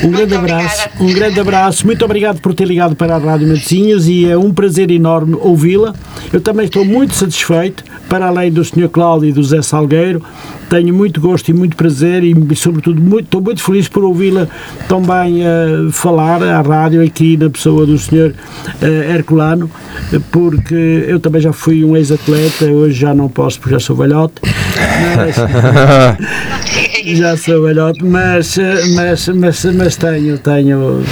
Um 0.03 0.11
grande 0.11 0.35
abraço, 0.35 0.65
obrigada. 0.65 1.03
um 1.03 1.13
grande 1.13 1.39
abraço, 1.39 1.85
muito 1.85 2.05
obrigado 2.05 2.41
por 2.41 2.53
ter 2.53 2.65
ligado 2.65 2.95
para 2.95 3.15
a 3.15 3.17
Rádio 3.17 3.47
Matosinhos 3.47 4.07
e 4.07 4.25
é 4.25 4.37
um 4.37 4.53
prazer 4.53 4.91
enorme 4.91 5.35
ouvi-la. 5.39 5.93
Eu 6.31 6.41
também 6.41 6.65
estou 6.65 6.85
muito 6.85 7.13
satisfeito, 7.13 7.83
para 8.09 8.27
além 8.27 8.51
do 8.51 8.63
Sr. 8.65 8.89
Cláudio 8.91 9.29
e 9.29 9.31
do 9.31 9.43
Zé 9.43 9.61
Salgueiro, 9.61 10.21
tenho 10.69 10.93
muito 10.93 11.21
gosto 11.21 11.49
e 11.49 11.53
muito 11.53 11.75
prazer 11.75 12.23
e, 12.23 12.35
sobretudo, 12.55 12.99
muito, 12.99 13.25
estou 13.25 13.41
muito 13.41 13.61
feliz 13.61 13.87
por 13.87 14.03
ouvi-la 14.03 14.47
também 14.87 15.43
eh, 15.43 15.87
falar 15.91 16.41
à 16.43 16.61
rádio 16.61 17.03
aqui 17.03 17.37
na 17.37 17.49
pessoa 17.49 17.85
do 17.85 17.97
Sr. 17.97 18.33
eh, 18.81 19.13
Herculano, 19.13 19.69
porque 20.31 21.05
eu 21.07 21.19
também 21.19 21.41
já 21.41 21.53
fui 21.53 21.83
um 21.85 21.95
ex-atleta, 21.95 22.65
hoje 22.65 22.99
já 22.99 23.13
não 23.13 23.29
posso 23.29 23.59
porque 23.59 23.75
já 23.75 23.79
sou 23.79 23.95
velhote, 23.95 24.41
mas, 25.15 25.35
já 27.17 27.37
sou 27.37 27.63
velhote, 27.63 28.03
mas, 28.03 28.57
eh, 28.57 28.85
mas, 28.95 29.27
mas, 29.27 29.65
mas 29.65 29.95
tenho, 29.95 30.37
tenho, 30.39 31.03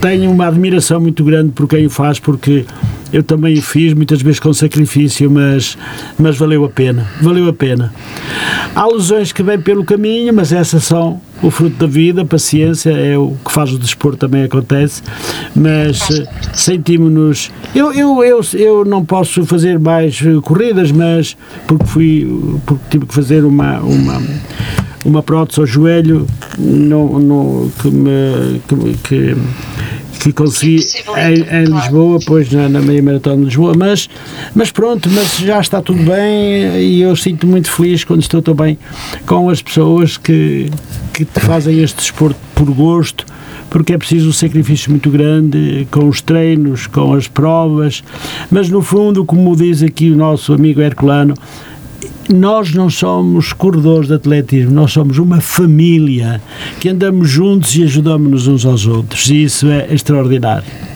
tenho 0.00 0.30
uma 0.30 0.46
admiração 0.46 1.00
muito 1.00 1.24
grande 1.24 1.52
por 1.52 1.68
quem 1.68 1.86
o 1.86 1.90
faz, 1.90 2.18
porque 2.18 2.64
eu 3.12 3.22
também 3.22 3.58
o 3.58 3.62
fiz, 3.62 3.94
muitas 3.94 4.20
vezes 4.20 4.40
com 4.40 4.52
sacrifício, 4.52 5.30
mas, 5.30 5.76
mas 6.18 6.36
valeu 6.36 6.64
a 6.64 6.68
pena, 6.68 7.08
valeu 7.20 7.48
a 7.48 7.52
pena. 7.52 7.92
Há 8.74 8.86
lesões 8.86 9.32
que 9.32 9.42
vêm 9.42 9.58
pelo 9.60 9.84
caminho, 9.84 10.34
mas 10.34 10.52
essas 10.52 10.84
são 10.84 11.20
o 11.42 11.50
fruto 11.50 11.76
da 11.76 11.86
vida, 11.86 12.22
a 12.22 12.24
paciência, 12.24 12.90
é 12.90 13.16
o 13.16 13.36
que 13.44 13.52
faz 13.52 13.72
o 13.72 13.78
desporto 13.78 14.18
também 14.18 14.44
acontece, 14.44 15.02
mas 15.54 16.10
eh, 16.10 16.26
sentimos-nos, 16.52 17.50
eu, 17.74 17.92
eu, 17.92 18.24
eu, 18.24 18.40
eu 18.54 18.84
não 18.84 19.04
posso 19.04 19.44
fazer 19.44 19.78
mais 19.78 20.20
eh, 20.24 20.40
corridas, 20.42 20.90
mas 20.90 21.36
porque 21.66 21.86
fui, 21.86 22.58
porque 22.64 22.84
tive 22.90 23.06
que 23.06 23.14
fazer 23.14 23.44
uma, 23.44 23.80
uma 23.80 24.22
uma 25.06 25.22
prótese 25.22 25.60
ao 25.60 25.66
joelho 25.66 26.26
no, 26.58 27.18
no, 27.20 27.70
que, 27.80 27.88
me, 27.88 28.60
que, 28.66 28.96
que, 29.04 29.36
que 30.20 30.32
consegui 30.32 30.80
em, 31.16 31.56
em 31.56 31.64
Lisboa, 31.64 32.18
pois 32.26 32.50
na, 32.52 32.68
na 32.68 32.80
meia 32.80 33.02
maratona 33.02 33.36
de 33.36 33.44
Lisboa, 33.44 33.74
mas, 33.76 34.08
mas 34.54 34.70
pronto, 34.70 35.08
mas 35.10 35.38
já 35.38 35.60
está 35.60 35.80
tudo 35.80 36.02
bem 36.02 36.80
e 36.80 37.02
eu 37.02 37.14
sinto 37.16 37.46
muito 37.46 37.70
feliz 37.70 38.04
quando 38.04 38.22
estou 38.22 38.42
também 38.42 38.78
com 39.26 39.48
as 39.48 39.62
pessoas 39.62 40.16
que, 40.16 40.70
que 41.12 41.24
fazem 41.40 41.82
este 41.82 41.96
desporto 41.96 42.38
por 42.54 42.70
gosto, 42.70 43.24
porque 43.70 43.92
é 43.92 43.98
preciso 43.98 44.28
um 44.28 44.32
sacrifício 44.32 44.90
muito 44.90 45.10
grande 45.10 45.86
com 45.90 46.08
os 46.08 46.20
treinos, 46.20 46.86
com 46.86 47.14
as 47.14 47.28
provas, 47.28 48.02
mas 48.50 48.68
no 48.68 48.82
fundo, 48.82 49.24
como 49.24 49.54
diz 49.56 49.82
aqui 49.82 50.10
o 50.10 50.16
nosso 50.16 50.52
amigo 50.52 50.80
Herculano, 50.80 51.34
nós 52.32 52.72
não 52.72 52.90
somos 52.90 53.52
corredores 53.52 54.08
de 54.08 54.14
atletismo, 54.14 54.72
nós 54.72 54.92
somos 54.92 55.18
uma 55.18 55.40
família 55.40 56.40
que 56.80 56.88
andamos 56.88 57.28
juntos 57.28 57.76
e 57.76 57.84
ajudamos-nos 57.84 58.46
uns 58.46 58.64
aos 58.64 58.86
outros, 58.86 59.28
e 59.30 59.44
isso 59.44 59.68
é 59.68 59.92
extraordinário. 59.92 60.95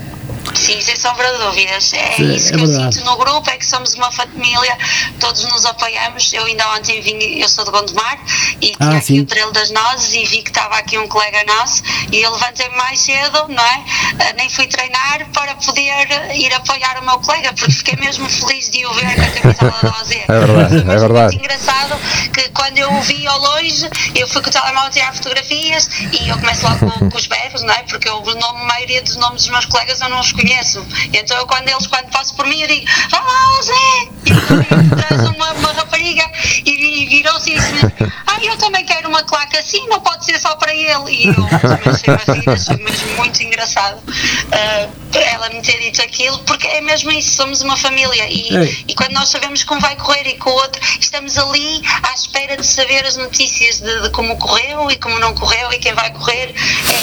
Sim, 0.55 0.81
sem 0.81 0.97
sombra 0.97 1.31
de 1.33 1.39
dúvidas. 1.39 1.93
É 1.93 2.13
Sim, 2.13 2.35
isso 2.35 2.49
é 2.49 2.51
que 2.53 2.65
verdade. 2.65 2.85
eu 2.85 2.93
sinto 2.93 3.05
no 3.05 3.17
grupo, 3.17 3.51
é 3.51 3.57
que 3.57 3.67
somos 3.67 3.95
uma 3.95 4.11
família, 4.11 4.79
todos 5.19 5.45
nos 5.45 5.65
apoiamos. 5.65 6.33
Eu 6.33 6.45
ainda 6.45 6.69
ontem 6.75 7.01
vim, 7.01 7.19
eu 7.39 7.49
sou 7.49 7.65
de 7.65 7.71
Gondomar 7.71 8.19
e 8.61 8.77
tinha 8.77 8.77
ah, 8.81 8.97
aqui 8.97 9.07
sim. 9.07 9.21
o 9.21 9.27
Trelo 9.27 9.53
das 9.53 9.71
Nozes 9.71 10.13
e 10.15 10.25
vi 10.25 10.43
que 10.43 10.51
estava 10.51 10.77
aqui 10.77 10.99
um 10.99 11.09
colega 11.09 11.45
nosso 11.45 11.83
e 12.13 12.21
eu 12.21 12.33
levantei-me 12.33 12.77
mais 12.77 13.01
cedo, 13.01 13.47
não 13.49 13.65
é? 13.65 13.79
Uh, 13.79 14.37
nem 14.37 14.49
fui 14.51 14.67
treinar 14.67 15.27
para 15.33 15.55
poder 15.57 16.35
ir 16.35 16.53
apoiar 16.55 16.99
o 17.01 17.05
meu 17.05 17.19
colega, 17.21 17.53
porque 17.53 17.73
fiquei 17.73 17.97
mesmo 17.97 18.29
feliz 18.29 18.71
de 18.71 18.85
o 18.87 18.93
ver 18.95 19.15
com 19.15 19.23
a 19.23 19.55
camisola 19.55 19.79
da 19.83 20.01
OZ. 20.01 20.11
É 20.11 20.27
verdade, 20.27 20.77
é 20.77 20.99
verdade. 20.99 21.37
muito 21.37 21.45
engraçado 21.45 21.97
que 22.33 22.49
quando 22.51 22.79
eu 22.79 22.93
o 22.93 23.03
vi 23.03 23.27
ao 23.27 23.39
longe, 23.39 23.89
eu 24.15 24.29
fui 24.29 24.43
com 24.43 24.49
o 24.49 24.53
telemóvel 24.53 24.91
tirar 24.91 25.15
fotografias 25.15 25.89
e 26.13 26.29
eu 26.29 26.39
começo 26.39 26.67
logo 26.67 26.91
com, 26.91 27.11
com 27.11 27.17
os 27.17 27.27
berros, 27.27 27.63
não 27.63 27.73
é? 27.73 27.83
Porque 27.85 28.09
eu, 28.09 28.17
o 28.17 28.35
nome, 28.35 28.61
a 28.63 28.65
maioria 28.65 29.03
dos 29.03 29.17
nomes 29.17 29.43
dos 29.43 29.51
meus 29.51 29.67
colegas 29.67 30.01
eu 30.01 30.09
não 30.09 30.21
os 30.21 30.33
conheço. 30.41 30.85
Então 31.13 31.37
eu, 31.37 31.47
quando 31.47 31.69
eles, 31.69 31.87
quando 31.87 32.11
passo 32.11 32.35
por 32.35 32.47
mim, 32.47 32.61
eu 32.61 32.69
digo, 32.69 32.87
vá 33.11 33.21
lá, 33.21 33.63
Zé! 33.63 34.09
E 34.27 34.97
traz 34.97 35.29
uma, 35.29 35.53
uma 35.53 35.73
rapariga 35.73 36.25
e, 36.65 37.03
e 37.03 37.07
virou-se 37.07 37.51
e 37.51 37.55
disse 37.59 37.87
ah, 38.27 38.39
eu 38.43 38.57
também 38.57 38.85
quero 38.85 39.09
uma 39.09 39.23
claque 39.23 39.57
assim, 39.59 39.87
não 39.89 40.01
pode 40.01 40.25
ser 40.25 40.39
só 40.39 40.57
para 40.57 40.75
ele. 40.75 41.11
E 41.11 41.27
eu 41.29 41.35
comecei 41.35 42.15
a 42.15 42.33
rir, 42.33 42.49
achei 42.49 42.77
mesmo 42.77 43.17
muito 43.17 43.43
engraçado 43.43 43.99
uh, 43.99 45.10
ela 45.19 45.49
me 45.51 45.63
ter 45.63 45.79
dito 45.81 46.03
aquilo, 46.03 46.39
porque 46.41 46.67
é 46.67 46.81
mesmo 46.81 47.11
isso, 47.11 47.37
somos 47.37 47.61
uma 47.63 47.77
família. 47.77 48.27
E, 48.29 48.49
e 48.89 48.95
quando 48.95 49.13
nós 49.13 49.29
sabemos 49.29 49.65
como 49.65 49.81
vai 49.81 49.97
correr 49.97 50.27
e 50.27 50.37
com 50.37 50.51
o 50.51 50.55
outro, 50.55 50.81
estamos 51.01 51.37
ali 51.39 51.83
à 52.03 52.15
espera 52.15 52.57
de 52.57 52.67
saber 52.67 53.05
as 53.05 53.17
notícias 53.17 53.81
de, 53.81 54.03
de 54.03 54.11
como 54.11 54.37
correu 54.39 54.91
e 54.91 54.97
como 54.97 55.19
não 55.19 55.35
correu 55.35 55.73
e 55.73 55.79
quem 55.79 55.93
vai 55.95 56.13
correr, 56.13 56.55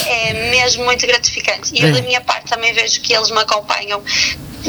é, 0.07 0.29
é 0.29 0.51
mesmo 0.51 0.85
muito 0.85 1.05
gratificante. 1.05 1.71
E 1.73 1.81
eu, 1.81 1.93
da 1.93 2.01
minha 2.01 2.21
parte, 2.21 2.47
também 2.47 2.73
vejo 2.73 3.01
que 3.01 3.13
eles 3.13 3.31
me 3.31 3.39
acompanham 3.39 4.01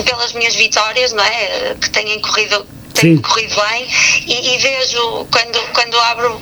pelas 0.04 0.32
minhas 0.32 0.54
vitórias, 0.54 1.12
não 1.12 1.24
é? 1.24 1.76
Que 1.80 1.90
têm 1.90 2.20
corrido, 2.20 2.66
têm 2.94 3.18
corrido 3.18 3.54
bem 3.68 3.88
e, 4.26 4.54
e, 4.54 4.58
vejo 4.58 5.26
quando, 5.30 5.72
quando 5.72 5.98
abro 6.00 6.40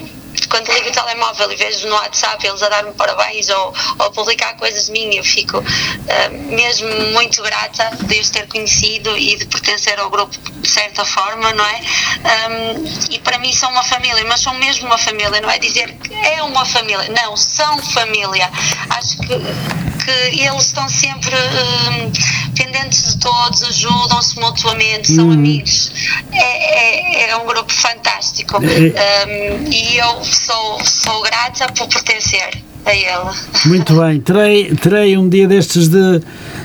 quando 0.48 0.72
ligo 0.72 0.88
o 0.88 0.92
telemóvel 0.92 1.52
e 1.52 1.56
vejo 1.56 1.88
no 1.88 1.94
WhatsApp 1.94 2.46
eles 2.46 2.62
a 2.62 2.68
dar-me 2.68 2.92
parabéns 2.92 3.48
ou, 3.50 3.74
ou 3.98 4.10
publicar 4.12 4.54
coisas 4.56 4.88
minhas, 4.88 5.16
eu 5.16 5.24
fico 5.24 5.58
uh, 5.58 6.54
mesmo 6.54 6.88
muito 7.12 7.42
grata 7.42 7.90
de 8.02 8.20
os 8.20 8.30
ter 8.30 8.46
conhecido 8.48 9.16
e 9.16 9.36
de 9.36 9.46
pertencer 9.46 9.98
ao 9.98 10.10
grupo 10.10 10.36
de 10.60 10.68
certa 10.68 11.04
forma, 11.04 11.52
não 11.52 11.64
é? 11.64 11.80
Um, 12.50 13.12
e 13.12 13.18
para 13.20 13.38
mim 13.38 13.52
são 13.52 13.70
uma 13.70 13.84
família, 13.84 14.24
mas 14.26 14.40
são 14.40 14.54
mesmo 14.54 14.86
uma 14.86 14.98
família, 14.98 15.40
não 15.40 15.50
é 15.50 15.58
dizer 15.58 15.92
que 15.94 16.14
é 16.14 16.42
uma 16.42 16.64
família, 16.64 17.08
não, 17.10 17.36
são 17.36 17.78
família. 17.78 18.50
Acho 18.90 19.18
que, 19.18 19.38
que 20.04 20.40
eles 20.40 20.66
estão 20.66 20.88
sempre 20.88 21.34
um, 21.34 22.12
pendentes 22.56 23.14
de 23.14 23.18
todos, 23.20 23.62
ajudam-se 23.62 24.38
mutuamente, 24.38 25.12
são 25.12 25.28
hum. 25.28 25.32
amigos. 25.32 25.92
É, 26.32 27.26
é, 27.26 27.30
é, 27.30 27.36
um 27.36 27.46
grupo 27.46 27.72
fantástico. 27.72 28.56
É. 28.56 29.26
Um, 29.26 29.70
e 29.70 29.98
eu 29.98 30.24
sou, 30.36 30.78
sou 30.84 31.22
grata 31.22 31.66
por 31.72 31.88
pertencer 31.88 32.62
a 32.86 32.94
ele. 32.94 33.36
Muito 33.66 34.00
bem, 34.00 34.20
terei, 34.20 34.74
terei 34.76 35.18
um 35.18 35.28
dia 35.28 35.48
destes 35.48 35.88
de, 35.88 36.20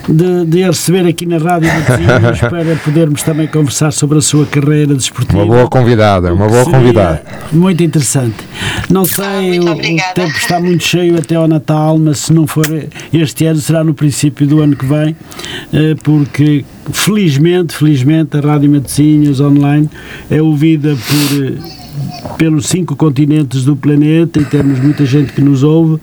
de, 0.07 0.45
de 0.45 0.63
receber 0.63 1.07
aqui 1.07 1.25
na 1.25 1.37
Rádio 1.37 1.73
Matosinhos 1.73 2.39
para 2.47 2.75
podermos 2.83 3.23
também 3.23 3.47
conversar 3.47 3.91
sobre 3.91 4.19
a 4.19 4.21
sua 4.21 4.45
carreira 4.45 4.93
desportiva. 4.93 5.39
Uma 5.39 5.45
boa 5.47 5.67
convidada, 5.67 6.31
uma 6.31 6.47
boa 6.47 6.63
convidada. 6.65 7.23
Muito 7.51 7.81
interessante. 7.81 8.37
Não 8.89 9.03
sei, 9.03 9.57
ah, 9.57 9.61
o, 9.61 9.71
o, 9.71 10.13
tempo 10.13 10.37
está 10.37 10.59
muito 10.59 10.83
cheio 10.83 11.17
até 11.17 11.35
ao 11.35 11.47
Natal, 11.47 11.97
mas 11.97 12.19
se 12.19 12.33
não 12.33 12.45
for 12.45 12.67
este 13.11 13.45
ano, 13.45 13.59
será 13.59 13.83
no 13.83 13.93
princípio 13.93 14.45
do 14.45 14.61
ano 14.61 14.75
que 14.75 14.85
vem, 14.85 15.15
eh, 15.73 15.95
porque 16.03 16.63
felizmente, 16.91 17.73
felizmente, 17.73 18.37
a 18.37 18.41
Rádio 18.41 18.69
Matosinhos 18.69 19.39
online 19.39 19.89
é 20.29 20.41
ouvida 20.41 20.95
por 20.95 21.80
pelos 22.37 22.67
cinco 22.67 22.95
continentes 22.95 23.63
do 23.63 23.75
planeta 23.75 24.39
e 24.39 24.45
temos 24.45 24.79
muita 24.79 25.05
gente 25.05 25.31
que 25.33 25.41
nos 25.41 25.63
ouve 25.63 25.99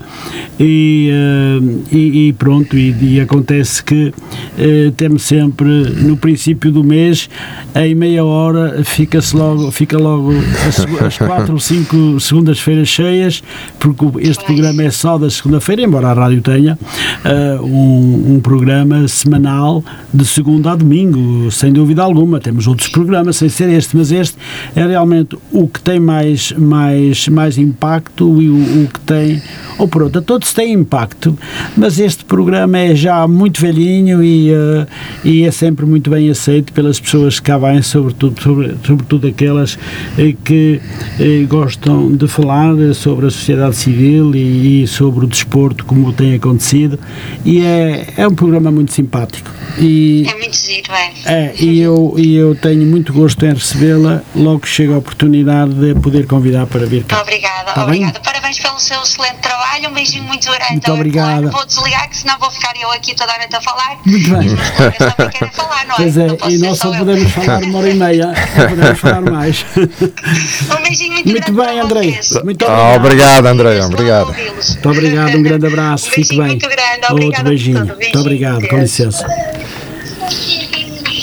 e, 0.58 1.10
uh, 1.12 1.82
e, 1.92 2.28
e, 2.28 2.32
pronto, 2.32 2.76
e, 2.76 3.14
e 3.14 3.20
acontece 3.20 3.82
que 3.82 4.08
uh, 4.08 4.92
temos 4.96 5.22
sempre 5.22 5.68
no 5.68 6.16
princípio 6.16 6.70
do 6.72 6.82
mês, 6.82 7.28
em 7.74 7.94
meia 7.94 8.24
hora 8.24 8.82
fica-se 8.84 9.36
logo, 9.36 9.70
fica 9.70 9.98
logo 9.98 10.32
as, 10.66 10.80
as 11.04 11.18
quatro 11.18 11.54
ou 11.54 11.60
cinco 11.60 12.18
segundas-feiras 12.20 12.88
cheias, 12.88 13.42
porque 13.78 14.04
este 14.20 14.44
programa 14.44 14.82
é 14.82 14.90
só 14.90 15.18
da 15.18 15.30
segunda-feira, 15.30 15.82
embora 15.82 16.08
a 16.08 16.12
rádio 16.12 16.40
tenha 16.40 16.78
uh, 17.24 17.64
um, 17.64 18.34
um 18.34 18.40
programa 18.40 19.06
semanal 19.08 19.84
de 20.12 20.24
segunda 20.24 20.72
a 20.72 20.76
domingo, 20.76 21.50
sem 21.50 21.72
dúvida 21.72 22.02
alguma. 22.02 22.40
Temos 22.40 22.66
outros 22.66 22.88
programas 22.88 23.36
sem 23.36 23.48
ser 23.48 23.68
este, 23.70 23.96
mas 23.96 24.10
este 24.10 24.36
é 24.74 24.86
realmente 24.86 25.36
o 25.52 25.68
que 25.68 25.80
tem 25.80 25.97
mais, 26.00 26.52
mais, 26.52 27.28
mais 27.28 27.58
impacto 27.58 28.40
e 28.40 28.48
o, 28.48 28.84
o 28.84 28.88
que 28.88 29.00
tem, 29.00 29.42
ou 29.78 29.88
pronto, 29.88 30.20
todos 30.22 30.52
têm 30.52 30.72
impacto, 30.72 31.36
mas 31.76 31.98
este 31.98 32.24
programa 32.24 32.78
é 32.78 32.94
já 32.94 33.26
muito 33.26 33.60
velhinho 33.60 34.22
e, 34.22 34.52
uh, 34.52 34.86
e 35.24 35.44
é 35.44 35.50
sempre 35.50 35.86
muito 35.86 36.10
bem 36.10 36.30
aceito 36.30 36.72
pelas 36.72 36.98
pessoas 37.00 37.40
que 37.40 37.46
cá 37.46 37.58
vêm, 37.58 37.82
sobretudo, 37.82 38.40
sobre, 38.40 38.76
sobretudo 38.84 39.26
aquelas 39.26 39.74
uh, 39.74 40.36
que 40.44 40.80
uh, 41.18 41.46
gostam 41.48 42.12
de 42.12 42.28
falar 42.28 42.74
sobre 42.94 43.26
a 43.26 43.30
sociedade 43.30 43.76
civil 43.76 44.34
e, 44.34 44.82
e, 44.82 44.86
sobre 44.86 45.24
o 45.24 45.28
desporto, 45.28 45.84
como 45.84 46.12
tem 46.12 46.34
acontecido, 46.34 46.98
e 47.44 47.60
é, 47.60 48.14
é 48.16 48.28
um 48.28 48.34
programa 48.34 48.70
muito 48.70 48.92
simpático. 48.92 49.57
E, 49.76 50.26
é 50.28 50.34
muito 50.34 50.56
giro, 50.56 50.92
é. 50.92 51.12
é 51.24 51.54
e, 51.56 51.80
eu, 51.80 52.14
e 52.16 52.34
eu 52.34 52.54
tenho 52.54 52.86
muito 52.86 53.12
gosto 53.12 53.44
em 53.44 53.52
recebê-la 53.52 54.22
logo 54.34 54.60
que 54.60 54.68
chega 54.68 54.94
a 54.94 54.98
oportunidade 54.98 55.72
de 55.74 55.94
poder 56.00 56.26
convidar 56.26 56.66
para 56.66 56.86
vir 56.86 57.04
cá. 57.04 57.20
Obrigada, 57.20 57.72
tá 57.72 57.84
obrigada. 57.84 58.12
Bem? 58.12 58.22
Parabéns 58.22 58.58
pelo 58.58 58.78
seu 58.78 59.00
excelente 59.02 59.38
trabalho, 59.40 59.90
um 59.90 59.92
beijinho 59.92 60.24
muito 60.24 60.46
grande. 60.46 60.72
Muito 60.72 60.92
obrigada. 60.92 61.50
Vou 61.50 61.66
desligar, 61.66 62.08
que 62.08 62.16
senão 62.16 62.38
vou 62.38 62.50
ficar 62.50 62.72
eu 62.80 62.90
aqui 62.90 63.14
toda 63.14 63.32
a 63.32 63.38
noite 63.38 63.54
a 63.54 63.60
falar. 63.60 63.98
Muito 64.04 64.30
bem. 64.30 64.42
E 64.42 64.46
os 64.46 64.54
meus 64.54 64.70
colegas 64.70 65.14
também 65.14 65.30
querem 65.30 65.52
falar, 65.52 65.86
não 65.86 65.94
é? 65.94 65.98
Pois 65.98 66.16
é, 66.16 66.26
e 66.48 66.58
nós 66.58 66.78
só 66.78 66.96
podemos 66.96 67.30
falar 67.32 67.62
uma 67.62 67.78
hora 67.78 67.90
e 67.90 67.94
meia, 67.94 68.26
não 68.26 68.68
podemos 68.68 69.00
falar 69.00 69.20
mais. 69.20 69.66
Um 69.78 70.82
beijinho 70.82 71.12
muito, 71.14 71.28
muito 71.28 71.52
grande. 71.52 71.70
Bem, 71.70 71.80
André. 71.80 72.20
Muito 72.44 72.64
obrigado. 72.64 72.96
obrigado, 72.96 73.46
André. 73.46 73.84
Obrigado. 73.84 74.34
Muito 74.34 74.88
obrigado, 74.88 75.36
um 75.36 75.42
grande 75.42 75.66
abraço. 75.66 76.08
Um 76.08 76.12
Fique 76.12 76.36
bem. 76.36 76.46
muito 76.46 76.68
grande. 76.68 77.06
Obrigado 77.10 77.24
Outro 77.24 77.44
beijinho. 77.44 77.86
Muito 77.86 78.18
obrigado, 78.18 78.68
com 78.68 78.78
licença. 78.78 79.26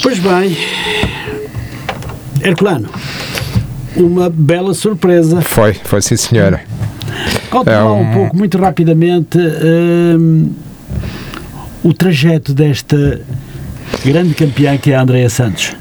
Pois 0.02 0.20
bem, 0.20 0.58
Herculano, 2.44 2.90
uma 3.96 4.30
bela 4.30 4.74
surpresa. 4.74 5.42
Foi, 5.42 5.74
foi 5.74 6.02
sim 6.02 6.16
senhora. 6.16 6.62
Conta 7.50 7.72
é 7.72 7.84
um... 7.84 8.02
um... 8.02 8.14
pouco, 8.14 8.38
muito 8.38 8.58
rapidamente, 8.58 9.38
um, 9.38 10.52
o 11.84 11.94
trajeto 11.94 12.54
desta 12.54 13.22
grande 14.04 14.34
campeã 14.34 14.78
que 14.78 14.92
é 14.92 14.96
a 14.96 15.02
Andrea 15.02 15.30
Santos. 15.30 15.74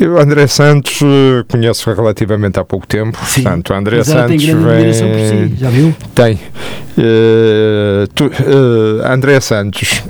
Eu, 0.00 0.18
André 0.18 0.46
Santos, 0.46 1.00
eh, 1.02 1.44
conheço 1.46 1.92
relativamente 1.92 2.58
há 2.58 2.64
pouco 2.64 2.86
tempo. 2.86 3.18
Sim, 3.26 3.42
Portanto, 3.42 3.74
André 3.74 3.98
mas 3.98 4.06
Santos 4.06 4.44
tem 4.44 4.56
vem. 4.56 4.92
Si, 4.94 5.54
já 5.58 5.68
viu? 5.68 5.94
Tem. 6.14 6.40
Uh, 6.96 8.06
tu, 8.14 8.24
uh, 8.24 9.04
André 9.04 9.38
Santos 9.40 10.02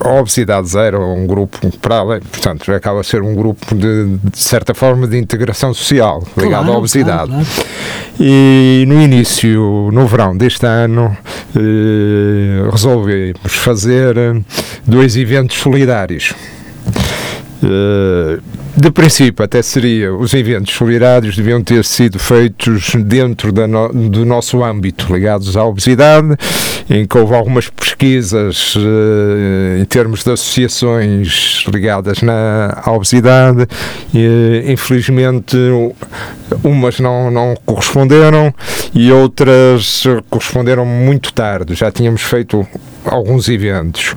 a 0.00 0.12
obesidade 0.14 0.68
zero 0.68 1.02
um 1.02 1.26
grupo 1.26 1.58
para 1.78 1.98
além, 1.98 2.20
portanto, 2.20 2.72
acaba 2.72 3.00
a 3.00 3.04
ser 3.04 3.22
um 3.22 3.34
grupo 3.34 3.74
de, 3.74 4.18
de 4.18 4.38
certa 4.38 4.74
forma 4.74 5.06
de 5.06 5.18
integração 5.18 5.74
social 5.74 6.22
ligado 6.36 6.64
claro, 6.64 6.72
à 6.72 6.78
obesidade. 6.78 7.30
Claro, 7.30 7.46
claro. 7.54 7.68
E 8.20 8.84
no 8.86 9.00
início, 9.00 9.90
no 9.92 10.06
verão 10.06 10.36
deste 10.36 10.66
ano, 10.66 11.16
eh, 11.56 12.68
resolvemos 12.70 13.54
fazer 13.54 14.14
dois 14.86 15.16
eventos 15.16 15.56
solidários. 15.58 16.34
Eh, 17.62 18.38
de 18.80 18.90
princípio, 18.92 19.44
até 19.44 19.60
seria, 19.60 20.14
os 20.14 20.32
eventos 20.34 20.72
solidários 20.74 21.36
deviam 21.36 21.62
ter 21.62 21.84
sido 21.84 22.18
feitos 22.18 22.94
dentro 22.94 23.52
no, 23.66 23.88
do 24.08 24.24
nosso 24.24 24.62
âmbito, 24.62 25.12
ligados 25.12 25.56
à 25.56 25.64
obesidade, 25.64 26.36
em 26.88 27.04
que 27.04 27.18
houve 27.18 27.34
algumas 27.34 27.68
pesquisas 27.68 28.76
uh, 28.76 29.80
em 29.80 29.84
termos 29.84 30.22
de 30.22 30.30
associações 30.30 31.64
ligadas 31.72 32.22
na, 32.22 32.80
à 32.84 32.92
obesidade, 32.92 33.66
e, 34.14 34.64
infelizmente 34.68 35.56
umas 36.62 37.00
não, 37.00 37.30
não 37.30 37.54
corresponderam 37.66 38.54
e 38.94 39.10
outras 39.10 40.04
corresponderam 40.30 40.86
muito 40.86 41.32
tarde, 41.32 41.74
já 41.74 41.90
tínhamos 41.90 42.22
feito 42.22 42.66
alguns 43.04 43.48
eventos. 43.48 44.14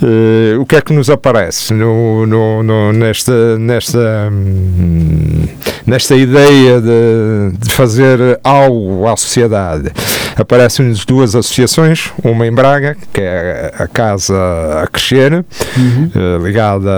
Uh, 0.00 0.60
o 0.60 0.66
que 0.66 0.76
é 0.76 0.80
que 0.80 0.92
nos 0.92 1.10
aparece 1.10 1.74
no, 1.74 2.24
no, 2.24 2.62
no 2.62 2.92
nesta, 2.92 3.58
nesta, 3.58 3.87
hum, 3.94 5.37
nesta 5.86 6.14
ideia 6.14 6.80
de, 6.80 7.58
de, 7.58 7.72
fazer 7.72 8.38
algo 8.42 9.06
à 9.06 9.16
sociedade? 9.16 9.90
Aparecem-nos 10.36 11.04
duas 11.04 11.34
associações, 11.34 12.12
uma 12.22 12.46
em 12.46 12.52
Braga, 12.52 12.96
que 13.12 13.20
é 13.20 13.74
a 13.78 13.86
Casa 13.88 14.36
a 14.82 14.86
Crescer, 14.86 15.32
uhum. 15.76 16.10
uh, 16.14 16.44
ligada 16.44 16.90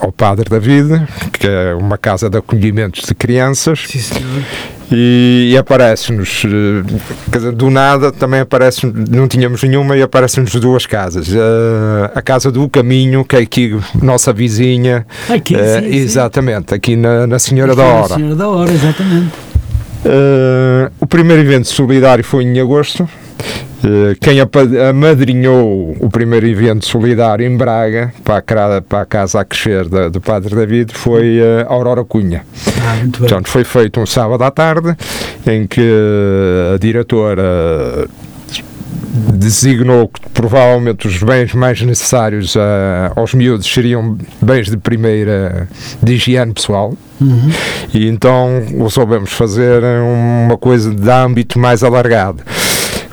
ao 0.00 0.12
Padre 0.12 0.48
David, 0.50 1.02
que 1.32 1.46
é 1.46 1.74
uma 1.74 1.96
casa 1.96 2.28
de 2.28 2.36
acolhimentos 2.36 3.06
de 3.06 3.14
crianças. 3.14 3.84
Sim, 3.88 4.00
senhor 4.00 4.42
e, 4.94 5.56
aparece-nos, 5.56 6.42
eh, 6.44 7.52
do 7.52 7.70
nada 7.70 8.12
também 8.12 8.40
aparece, 8.40 8.86
não 9.10 9.26
tínhamos 9.26 9.62
nenhuma 9.62 9.96
e 9.96 10.02
aparecem-nos 10.02 10.52
duas 10.56 10.84
casas. 10.84 11.28
Uh, 11.28 12.10
a 12.14 12.20
casa 12.20 12.52
do 12.52 12.68
Caminho, 12.68 13.24
que 13.24 13.36
é 13.36 13.38
aqui 13.40 13.78
nossa 14.00 14.32
vizinha. 14.32 15.06
Aqui, 15.30 15.54
sim, 15.54 15.96
Exatamente, 15.96 16.70
sim. 16.70 16.74
aqui 16.74 16.96
na, 16.96 17.26
na 17.26 17.38
Senhora 17.52 17.72
aqui 17.72 17.80
da 17.80 17.86
Hora. 17.86 18.14
Senhora 18.14 18.34
da 18.34 18.48
Hora, 18.48 18.72
exatamente. 18.72 19.32
Uh, 20.04 20.90
o 20.98 21.06
primeiro 21.06 21.42
evento 21.42 21.68
solidário 21.68 22.24
foi 22.24 22.44
em 22.44 22.58
agosto, 22.58 23.08
eh, 23.84 24.14
quem 24.20 24.38
amadrinhou 24.40 25.96
o 25.98 26.08
primeiro 26.08 26.46
evento 26.46 26.86
solidário 26.86 27.44
em 27.44 27.56
Braga, 27.56 28.12
para 28.22 28.76
a, 28.76 28.80
para 28.80 29.00
a 29.00 29.06
Casa 29.06 29.40
a 29.40 29.44
Crescer 29.44 29.88
da, 29.88 30.08
do 30.08 30.20
Padre 30.20 30.54
David, 30.54 30.92
foi 30.94 31.40
a 31.40 31.66
Aurora 31.72 32.04
Cunha. 32.04 32.44
Ah. 32.80 33.04
Portanto, 33.18 33.48
foi 33.48 33.64
feito 33.64 34.00
um 34.00 34.06
sábado 34.06 34.44
à 34.44 34.50
tarde, 34.50 34.96
em 35.46 35.66
que 35.66 35.80
a 36.74 36.78
diretora 36.78 38.06
designou 39.12 40.08
que 40.08 40.20
provavelmente 40.30 41.06
os 41.06 41.22
bens 41.22 41.52
mais 41.52 41.80
necessários 41.82 42.54
uh, 42.54 42.60
aos 43.14 43.34
miúdos 43.34 43.66
seriam 43.66 44.16
bens 44.40 44.70
de 44.70 44.76
primeira 44.76 45.68
de 46.02 46.14
higiene 46.14 46.54
pessoal 46.54 46.96
uhum. 47.20 47.50
e 47.92 48.08
então 48.08 48.64
resolvemos 48.78 49.30
fazer 49.32 49.82
uma 49.84 50.56
coisa 50.56 50.94
de 50.94 51.10
âmbito 51.10 51.58
mais 51.58 51.82
alargado 51.82 52.42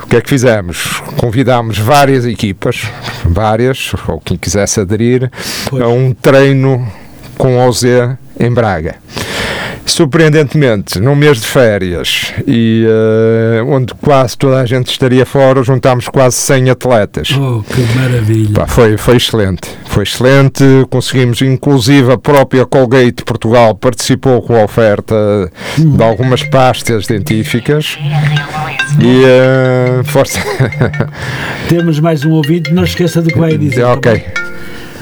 que 0.10 0.16
é 0.16 0.22
que 0.22 0.30
fizemos? 0.30 1.02
Convidámos 1.18 1.78
várias 1.78 2.26
equipas, 2.26 2.88
várias, 3.24 3.92
ou 4.08 4.20
quem 4.20 4.36
quisesse 4.36 4.80
aderir, 4.80 5.32
pois. 5.70 5.84
a 5.84 5.88
um 5.88 6.14
treino 6.14 6.92
com 7.38 7.64
OZ 7.68 7.84
em 8.40 8.52
Braga. 8.52 8.96
Surpreendentemente, 9.90 11.00
num 11.00 11.16
mês 11.16 11.42
de 11.42 11.48
férias 11.48 12.32
e 12.48 12.86
uh, 12.88 13.66
onde 13.68 13.94
quase 13.96 14.38
toda 14.38 14.62
a 14.62 14.66
gente 14.66 14.92
estaria 14.92 15.26
fora, 15.26 15.64
juntámos 15.64 16.08
quase 16.08 16.38
100 16.38 16.70
atletas. 16.70 17.32
Oh, 17.32 17.64
que 17.64 17.82
maravilha! 17.98 18.54
Pá, 18.54 18.68
foi, 18.68 18.98
foi 18.98 19.18
excelente, 19.18 19.68
foi 19.86 20.04
excelente. 20.04 20.64
Conseguimos, 20.90 21.42
inclusive, 21.42 22.12
a 22.12 22.18
própria 22.18 22.66
Colgate 22.66 23.24
Portugal 23.24 23.76
participou 23.76 24.42
com 24.42 24.56
a 24.56 24.64
oferta 24.64 25.16
de 25.78 26.04
algumas 26.04 26.44
pastas 26.44 27.08
dentíficas. 27.08 27.98
E 29.02 30.00
uh, 30.00 30.04
força. 30.04 30.40
Temos 31.68 32.00
mais 32.00 32.24
um 32.24 32.32
ouvinte, 32.32 32.72
não 32.72 32.84
esqueça 32.84 33.22
do 33.22 33.30
que 33.30 33.40
vai 33.40 33.58
dizer. 33.58 33.84
Ok. 33.84 34.24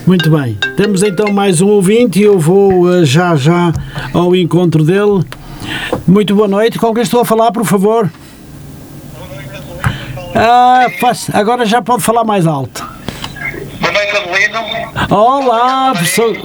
Muito 0.08 0.30
bem, 0.32 0.58
temos 0.78 1.04
então 1.04 1.34
mais 1.34 1.60
um 1.60 1.68
ouvinte 1.68 2.18
e 2.22 2.24
eu 2.24 2.40
vou 2.40 2.84
uh, 2.84 3.06
já 3.06 3.36
já 3.36 3.74
ao 4.14 4.34
encontro 4.34 4.82
dele. 4.82 5.22
Muito 6.08 6.34
boa 6.34 6.48
noite, 6.48 6.80
com 6.80 6.94
quem 6.94 7.04
estou 7.04 7.20
a 7.20 7.26
falar, 7.26 7.52
por 7.52 7.66
favor? 7.66 8.10
Ah, 10.34 10.86
faz, 11.02 11.30
agora 11.34 11.66
já 11.66 11.82
pode 11.82 12.04
falar 12.04 12.24
mais 12.24 12.48
alto. 12.48 12.90
Boa 13.82 13.92
noite, 13.92 14.16
Adelino. 14.16 14.60
Olá, 15.14 15.92
professor, 15.92 16.38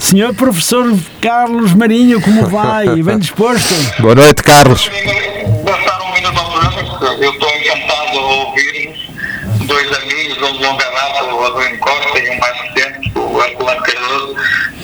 senhor 0.00 0.34
professor 0.34 0.92
Carlos 1.20 1.72
Marinho, 1.72 2.20
como 2.20 2.48
vai? 2.48 2.88
Bem 3.00 3.18
disposto? 3.20 3.74
Boa 4.00 4.16
noite, 4.16 4.42
Carlos. 4.42 4.88
Vou 4.88 6.10
um 6.10 6.14
minuto 6.14 6.36
ao 6.36 6.50
programa, 6.50 7.22
eu 7.22 7.30
estou 7.30 7.48
encantado 7.48 8.18
a 8.18 8.46
ouvir 8.46 8.84
dois 9.66 9.92
amigos, 9.98 10.36
um 10.38 10.52
de 10.58 10.64
longa 10.64 10.84
data, 10.90 11.24
o 11.24 11.44
Adelino 11.44 11.78
Costa 11.78 12.18
e 12.18 12.30
um 12.30 12.38
mais 12.38 12.60
recente, 12.60 12.83
o 13.14 13.42
Herculano 13.42 13.82
Cardoso. 13.82 14.36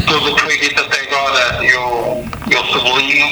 Tudo 0.07 0.33
o 0.33 0.35
que 0.35 0.43
foi 0.43 0.59
dito 0.59 0.81
até 0.81 1.01
agora 1.03 1.65
eu, 1.65 2.25
eu 2.51 2.65
sublinho. 2.67 3.27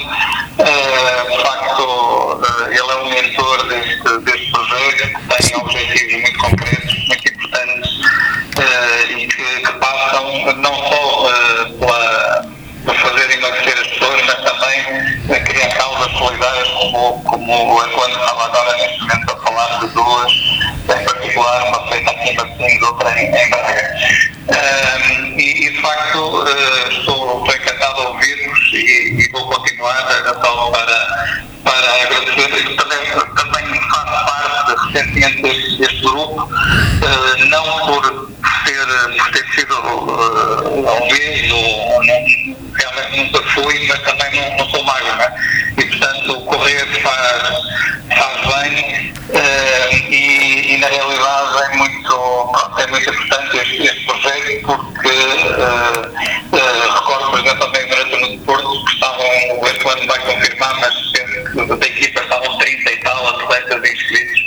Uh, 0.59 1.30
de 1.30 1.42
facto, 1.42 1.82
uh, 1.82 2.66
ele 2.68 2.78
é 2.78 2.94
o 2.94 3.09
mentor 3.09 3.68
deste, 3.68 4.18
deste 4.18 4.51
projeto, 4.51 4.96
que 4.96 5.42
tem 5.42 5.57
objetivos 5.57 6.22
muito 6.22 6.38
concretos, 6.38 7.07
muito 7.07 7.28
importantes 7.28 7.90
uh, 8.59 9.12
e 9.12 9.28
que, 9.28 9.61
que, 9.61 9.72
passam 9.78 10.55
não 10.57 10.74
só 10.74 11.30
pela, 11.78 12.58
por 12.89 12.97
fazer 12.97 13.30
emagrecer 13.30 13.78
as 13.78 13.86
pessoas, 13.89 14.22
mas 14.24 14.51
também 14.51 15.36
a 15.36 15.41
criar 15.41 15.68
causas 15.74 16.11
solidárias, 16.12 16.68
como, 16.68 17.22
como 17.24 17.74
o 17.74 17.82
Herculano 17.82 18.14
estava 18.14 18.45
agora 18.47 18.76
neste 18.78 19.01
momento 19.01 19.30
a 19.30 19.36
falar 19.43 19.80
de 19.80 19.89
duas 19.89 20.32
em 20.89 21.05
particular, 21.05 21.68
uma 21.68 21.89
feita 21.89 22.11
aqui 22.11 22.30
em 22.30 22.36
Martins, 22.36 22.82
outra 22.82 23.20
em, 23.20 23.26
em 23.26 23.51
Braga. 23.51 23.95
Um, 24.49 25.39
e, 25.39 25.66
e, 25.66 25.70
de 25.70 25.82
facto 25.82 26.18
uh, 26.18 26.89
estou, 26.89 27.45
estou 27.45 27.55
encantado 27.55 28.01
a 28.01 28.09
ouvir-vos 28.09 28.59
e, 28.72 29.20
e, 29.20 29.28
vou 29.32 29.47
continuar 29.51 30.09
só 30.43 30.70
para, 30.70 31.41
para 31.64 32.03
agradecer. 32.05 32.74
Também, 32.76 33.34
também 33.36 33.58
recentemente 34.75 35.43
deste, 35.43 35.79
deste 35.79 36.01
grupo, 36.03 36.43
uh, 36.43 37.45
não 37.49 37.87
por 37.87 38.31
ter, 38.64 38.87
por 39.16 39.31
ter 39.33 39.47
sido 39.55 39.75
uh, 39.75 40.87
ouvido, 40.87 41.57
realmente 42.75 43.16
nunca 43.16 43.43
fui, 43.51 43.87
mas 43.89 44.03
também 44.03 44.51
não, 44.51 44.57
não 44.59 44.71
sou 44.71 44.85
magro, 44.85 45.16
né? 45.16 45.35
e 45.79 45.85
portanto 45.85 46.41
correr 46.45 46.87
faz, 47.03 47.43
faz 48.16 48.62
bem 48.62 49.14
uh, 49.29 49.95
e, 50.11 50.74
e, 50.74 50.79
na 50.79 50.89
realidade 50.89 51.72
é 51.72 51.76
muito, 51.76 52.53
é 52.79 52.87
muito 52.87 53.11
importante 53.11 53.57
este, 53.59 53.83
este 53.83 54.07
projeto 54.07 54.66
porque 54.66 55.09
uh, 55.09 56.57
uh, 56.57 56.95
recordo, 56.95 57.31
por 57.31 57.41
exemplo, 57.41 57.66
também 57.66 57.89
durante 57.89 58.20
no 58.20 58.39
Deporto 58.39 58.85
que 58.85 58.93
estavam, 58.93 59.26
o 59.59 59.89
ano 59.89 60.07
vai 60.07 60.18
confirmar, 60.20 60.81
mas 60.81 61.79
da 61.79 61.87
equipa 61.87 62.20
estavam 62.20 62.59
30 62.59 62.93
e 62.93 62.97
tal 62.99 63.29
atletas 63.29 63.91
inscritos 63.91 64.41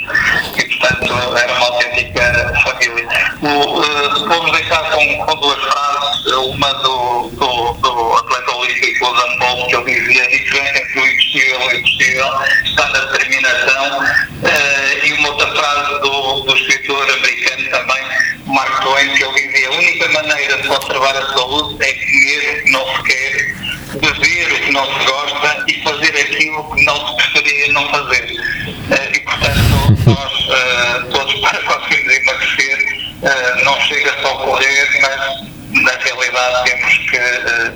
e 0.56 0.78
portanto 0.78 1.36
era 1.36 1.52
uma 1.52 1.66
autêntica 1.66 2.52
família. 2.64 3.08
O, 3.42 3.82
formos 4.26 4.52
deixar 4.52 4.90
com, 4.90 5.26
com 5.26 5.40
duas 5.40 5.58
frases, 5.60 6.32
uma 6.32 6.72
do, 6.74 7.30
do, 7.30 7.72
do 7.74 8.16
atleta 8.16 8.56
olímpico, 8.56 9.06
o 9.06 9.16
Zambol, 9.16 9.66
que 9.66 9.76
ele 9.76 10.00
dizia 10.00 10.24
a 10.24 10.28
diferença 10.28 10.78
entre 10.78 11.00
o 11.00 11.06
impossível 11.06 11.60
e 11.60 11.76
o 11.76 11.82
possível 11.82 12.28
está 12.64 12.88
na 12.88 13.00
determinação 13.00 13.98
uh, 13.98 15.06
e 15.06 15.12
uma 15.14 15.28
outra 15.30 15.46
frase 15.54 16.00
do, 16.00 16.40
do 16.40 16.56
escritor 16.56 17.10
americano 17.10 17.70
também, 17.70 18.02
Mark 18.46 18.82
Twain, 18.82 19.14
que 19.14 19.24
ele 19.24 19.48
dizia 19.48 19.68
a 19.68 19.72
única 20.02 20.22
maneira 20.22 20.56
de 20.56 20.68
conservar 20.68 21.16
a 21.16 21.26
saúde 21.32 21.84
é 21.84 21.92
comer 21.92 22.58
o 22.58 22.64
que 22.64 22.70
não 22.72 22.96
se 22.96 23.02
quer, 23.04 23.54
beber 24.00 24.52
o 24.52 24.64
que 24.64 24.72
não 24.72 24.84
se 24.84 25.04
gosta 25.04 25.64
e 25.68 25.82
fazer 25.82 26.20
aquilo 26.20 26.74
que 26.74 26.84
não 26.84 27.06
se 27.06 27.16
preferia 27.16 27.72
não 27.72 27.88
fazer. 27.88 28.32
Uh, 28.32 29.14
e 29.14 29.20
portanto, 29.20 30.04
nós 30.06 30.48
uh, 30.48 31.10
todos 31.10 31.34
para 31.40 31.58
conseguirmos 31.62 32.14
emagrecer, 32.14 32.78
uh, 33.22 33.64
não 33.64 33.80
chega 33.82 34.12
só 34.22 34.28
a 34.28 34.44
correr, 34.44 35.00
mas 35.02 35.82
na 35.84 35.92
realidade 35.92 36.70
temos 36.70 36.98
que 36.98 37.18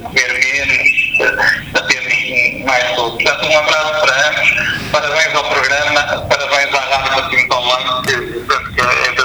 comer 0.03 0.33
menos, 0.33 1.89
termos 1.89 2.65
mais 2.65 2.97
saúde. 2.97 3.23
Portanto, 3.23 3.47
um 3.47 3.59
abraço 3.59 4.01
para 4.01 4.29
ambos, 4.29 4.91
parabéns 4.91 5.35
ao 5.35 5.45
programa, 5.45 6.27
parabéns 6.29 6.75
à 6.75 6.81
Rádio 6.81 7.13
Martins 7.13 7.51
Online, 7.51 8.03
que 8.75 8.81
é 8.81 9.16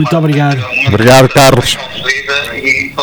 Muito 0.00 0.16
obrigado. 0.16 0.64
Obrigado, 0.88 1.28
Carlos. 1.28 1.76
E. 2.56 2.94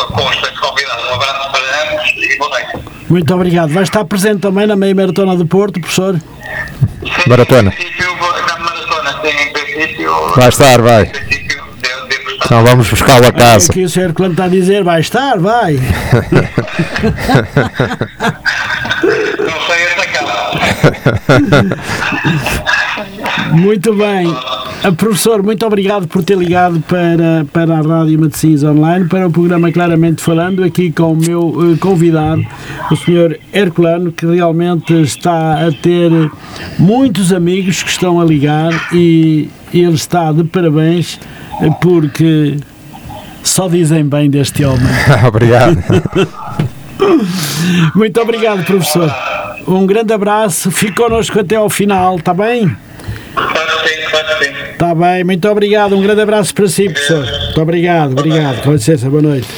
Um 2.40 2.48
e. 2.66 3.08
Muito 3.08 3.32
obrigado. 3.32 3.72
Vai 3.72 3.84
estar 3.84 4.04
presente 4.04 4.40
também 4.40 4.66
na 4.66 4.74
meia 4.74 4.92
maratona 4.96 5.36
do 5.36 5.46
Porto, 5.46 5.78
professor? 5.78 6.20
Maratona. 7.28 7.70
Sim, 7.70 7.86
Vai 10.34 10.48
estar, 10.48 10.82
vai. 10.82 11.12
Então 12.44 12.64
vamos 12.64 12.90
buscá-lo 12.90 13.28
a 13.28 13.32
casa. 13.32 13.70
Aqui 13.70 13.84
o 13.84 13.88
senhor 13.88 14.12
quando 14.12 14.32
está 14.32 14.46
a 14.46 14.48
dizer 14.48 14.82
vai 14.82 15.00
estar, 15.00 15.38
vai. 15.38 15.74
Não 19.38 19.60
sei 19.66 19.84
esta 19.84 20.04
casa. 20.08 20.58
Muito 23.52 23.94
bem. 23.94 24.26
Ah, 24.82 24.92
Professor, 24.92 25.42
muito 25.42 25.66
obrigado 25.66 26.06
por 26.06 26.22
ter 26.22 26.36
ligado 26.36 26.80
para, 26.80 27.44
para 27.52 27.78
a 27.78 27.80
Rádio 27.80 28.18
Medicinas 28.18 28.62
Online, 28.62 29.08
para 29.08 29.26
o 29.26 29.30
programa 29.30 29.72
Claramente 29.72 30.22
Falando, 30.22 30.62
aqui 30.62 30.92
com 30.92 31.12
o 31.12 31.16
meu 31.16 31.72
eh, 31.72 31.76
convidado, 31.78 32.44
o 32.90 32.96
Sr. 32.96 33.38
Herculano, 33.52 34.12
que 34.12 34.24
realmente 34.24 34.94
está 35.02 35.66
a 35.66 35.72
ter 35.72 36.10
muitos 36.78 37.32
amigos 37.32 37.82
que 37.82 37.90
estão 37.90 38.20
a 38.20 38.24
ligar 38.24 38.72
e 38.92 39.50
ele 39.74 39.94
está 39.94 40.30
de 40.32 40.44
parabéns 40.44 41.18
eh, 41.60 41.70
porque 41.80 42.56
só 43.42 43.68
dizem 43.68 44.04
bem 44.04 44.30
deste 44.30 44.64
homem. 44.64 44.86
Obrigado. 45.26 45.76
Muito 47.94 48.20
obrigado, 48.20 48.64
professor. 48.64 49.12
Um 49.66 49.86
grande 49.86 50.12
abraço, 50.12 50.70
fique 50.70 50.94
connosco 50.94 51.38
até 51.40 51.56
ao 51.56 51.68
final, 51.68 52.16
está 52.16 52.32
bem? 52.34 52.76
Claro 53.46 53.88
sim, 53.88 54.44
sim. 54.44 54.72
Está 54.72 54.94
bem, 54.94 55.24
muito 55.24 55.48
obrigado. 55.48 55.96
Um 55.96 56.02
grande 56.02 56.20
abraço 56.20 56.54
para 56.54 56.68
si, 56.68 56.84
professor. 56.88 57.24
Muito 57.24 57.60
obrigado, 57.60 58.12
obrigado. 58.12 58.62
Com 58.62 58.72
licença, 58.72 59.08
boa 59.08 59.22
noite. 59.22 59.48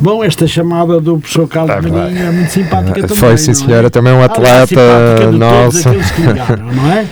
Bom, 0.00 0.22
esta 0.24 0.46
chamada 0.46 1.00
do 1.00 1.18
professor 1.18 1.46
Carlos 1.48 1.84
É. 1.84 1.88
Marinho 1.90 2.26
é 2.26 2.30
muito 2.30 2.50
simpática 2.50 3.02
também. 3.02 3.16
Foi, 3.16 3.36
sim, 3.36 3.46
não 3.46 3.52
é? 3.52 3.54
senhora. 3.54 3.90
Também 3.90 4.12
um 4.12 4.22
Ah, 4.22 4.26
atleta 4.26 4.76
todos 5.20 5.38
nosso. 5.38 5.88
aqueles 5.88 6.10
que 6.10 6.20
ligaram, 6.22 6.66
não 6.72 6.92
é? 6.92 7.06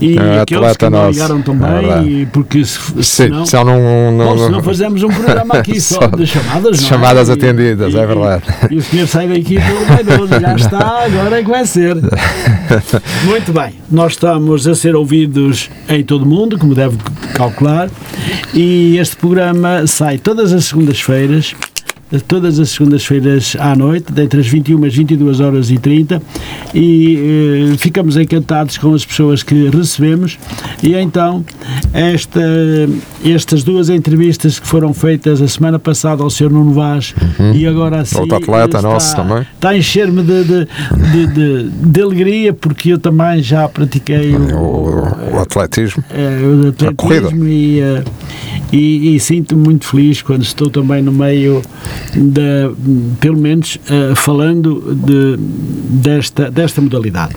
E 0.00 0.16
É 0.16 0.20
um 0.22 0.40
aqueles 0.42 0.46
que 0.46 0.54
atleta 0.54 0.90
não 0.90 0.98
nosso. 0.98 1.10
ligaram 1.12 1.38
É 1.38 1.42
também, 1.42 2.08
e 2.22 2.26
porque 2.26 2.64
se, 2.64 2.78
Sim, 2.78 3.02
senão, 3.02 3.46
só 3.46 3.64
não, 3.64 4.12
não, 4.12 4.24
Bom, 4.36 4.44
se 4.46 4.50
não 4.50 4.62
fazemos 4.62 5.02
um 5.02 5.08
programa 5.08 5.54
aqui 5.54 5.78
só, 5.80 6.00
Só 6.00 6.06
de 6.08 6.26
chamadas, 6.26 6.80
não 6.80 6.86
é? 6.86 6.90
chamadas 6.90 7.28
E- 7.28 7.32
atendidas, 7.32 7.94
e- 7.94 7.98
é 7.98 8.06
verdade. 8.06 8.42
E, 8.70 8.76
o 8.76 8.82
senhor 8.82 9.06
sai 9.06 9.28
daqui 9.28 9.56
todo 9.56 9.86
vaidoso, 9.86 10.40
já 10.40 10.54
está, 10.54 11.04
agora 11.04 11.38
é 11.40 11.42
que 11.42 11.50
vai 11.50 11.64
ser. 11.66 11.96
Muito 13.24 13.52
bem, 13.52 13.74
nós 13.90 14.12
estamos 14.12 14.66
a 14.66 14.74
ser 14.74 14.94
ouvidos 14.94 15.70
em 15.88 16.02
todo 16.04 16.22
o 16.22 16.26
mundo, 16.26 16.58
como 16.58 16.74
deve 16.74 16.96
calcular, 17.34 17.88
e 18.54 18.96
este 18.98 19.16
programa 19.16 19.86
sai 19.86 20.18
todas 20.18 20.52
as 20.52 20.64
segundas-feiras, 20.66 21.54
todas 22.20 22.58
as 22.58 22.70
segundas-feiras 22.70 23.56
à 23.58 23.74
noite, 23.74 24.06
entre 24.20 24.40
as 24.40 24.46
21 24.46 24.84
e 24.84 24.88
as 24.88 24.94
22 24.94 25.40
horas 25.40 25.70
e 25.70 25.78
30, 25.78 26.20
e 26.74 27.70
eh, 27.72 27.76
ficamos 27.78 28.16
encantados 28.16 28.76
com 28.78 28.92
as 28.94 29.04
pessoas 29.04 29.42
que 29.42 29.68
recebemos, 29.70 30.38
e 30.82 30.94
então 30.94 31.44
esta, 31.92 32.40
estas 33.24 33.62
duas 33.62 33.88
entrevistas 33.88 34.58
que 34.58 34.66
foram 34.66 34.92
feitas 34.92 35.40
a 35.40 35.48
semana 35.48 35.78
passada 35.78 36.22
ao 36.22 36.30
Sr. 36.30 36.50
Nuno 36.50 36.72
Vaz 36.72 37.14
e 37.54 37.66
agora 37.66 38.00
assim 38.00 38.18
Outro 38.18 38.36
atleta 38.36 38.76
está, 38.78 38.82
nosso 38.82 39.16
também. 39.16 39.42
está 39.54 39.68
a 39.70 39.76
encher-me 39.78 40.22
de, 40.22 40.44
de, 40.44 40.66
de, 41.12 41.26
de- 41.26 41.70
de 41.70 42.00
alegria 42.02 42.52
porque 42.52 42.92
eu 42.92 42.98
também 42.98 43.42
já 43.42 43.68
pratiquei 43.68 44.34
o, 44.34 44.56
o, 44.56 45.34
o 45.34 45.38
atletismo. 45.40 46.02
é, 46.10 46.38
o 46.90 46.94
corrida. 46.94 47.26
atletismo 47.28 47.46
e, 47.48 47.80
eh, 47.80 48.02
e, 48.72 49.14
e 49.14 49.20
sinto-me 49.20 49.62
muito 49.62 49.86
feliz 49.86 50.22
quando 50.22 50.42
estou 50.42 50.70
também 50.70 51.02
no 51.02 51.12
meio 51.12 51.62
da, 52.14 52.72
pelo 53.20 53.36
menos 53.36 53.78
eh, 53.88 54.14
falando 54.14 54.94
de, 54.94 55.36
desta, 55.38 56.50
desta 56.50 56.80
modalidade. 56.80 57.36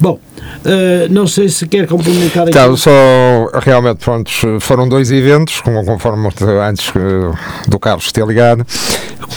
Bom, 0.00 0.18
eh, 0.64 1.06
não 1.10 1.26
sei 1.26 1.48
se 1.48 1.66
quer 1.66 1.86
complementar 1.86 2.42
aqui. 2.42 2.50
Então, 2.50 2.76
só 2.76 2.90
realmente, 3.62 3.98
pronto, 3.98 4.30
foram 4.60 4.88
dois 4.88 5.10
eventos, 5.10 5.60
como, 5.60 5.84
conforme 5.84 6.28
antes 6.62 6.92
eh, 6.96 7.68
do 7.68 7.78
Carlos 7.78 8.10
ter 8.12 8.26
ligado, 8.26 8.66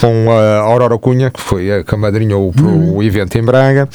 com 0.00 0.30
a 0.30 0.58
Aurora 0.58 0.98
Cunha, 0.98 1.30
que 1.30 1.40
foi 1.40 1.72
a 1.72 1.84
que 1.84 1.94
amadrinhou 1.94 2.52
o, 2.56 2.96
o 2.96 3.02
evento 3.02 3.38
em 3.38 3.42
Braga, 3.42 3.88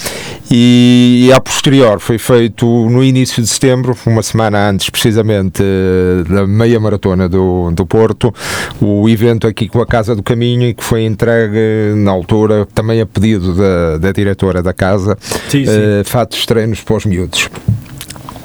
e 0.49 1.29
a 1.33 1.39
posterior 1.39 1.99
foi 1.99 2.17
feito 2.17 2.65
no 2.89 3.03
início 3.03 3.41
de 3.41 3.47
setembro, 3.47 3.95
uma 4.05 4.23
semana 4.23 4.69
antes, 4.69 4.89
precisamente, 4.89 5.61
eh, 5.63 6.23
da 6.27 6.47
meia 6.47 6.79
maratona 6.79 7.29
do, 7.29 7.71
do 7.71 7.85
Porto, 7.85 8.33
o 8.81 9.07
evento 9.09 9.47
aqui 9.47 9.67
com 9.67 9.81
a 9.81 9.85
Casa 9.85 10.15
do 10.15 10.23
Caminho, 10.23 10.67
e 10.69 10.73
que 10.73 10.83
foi 10.83 11.03
entregue 11.05 11.93
na 11.95 12.11
altura, 12.11 12.67
também 12.73 13.01
a 13.01 13.05
pedido 13.05 13.53
da, 13.55 13.97
da 13.97 14.11
diretora 14.11 14.63
da 14.63 14.73
casa, 14.73 15.17
Sim, 15.49 15.65
sim. 15.65 15.71
eh, 15.71 16.03
fatos 16.05 16.45
treinos 16.45 16.81
para 16.81 16.95
os 16.95 17.05
miúdos. 17.05 17.49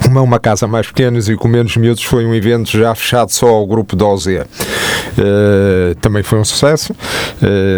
Como 0.05 0.19
é 0.19 0.21
uma 0.21 0.39
casa 0.39 0.67
mais 0.67 0.87
pequena 0.87 1.17
e 1.19 1.35
com 1.35 1.47
menos 1.47 1.75
miúdos, 1.77 2.03
foi 2.03 2.25
um 2.25 2.33
evento 2.33 2.69
já 2.69 2.93
fechado 2.93 3.29
só 3.31 3.47
ao 3.47 3.65
grupo 3.65 3.95
da 3.95 4.05
OZ. 4.05 4.27
Eh, 4.27 5.95
também 6.01 6.21
foi 6.23 6.39
um 6.39 6.45
sucesso. 6.45 6.95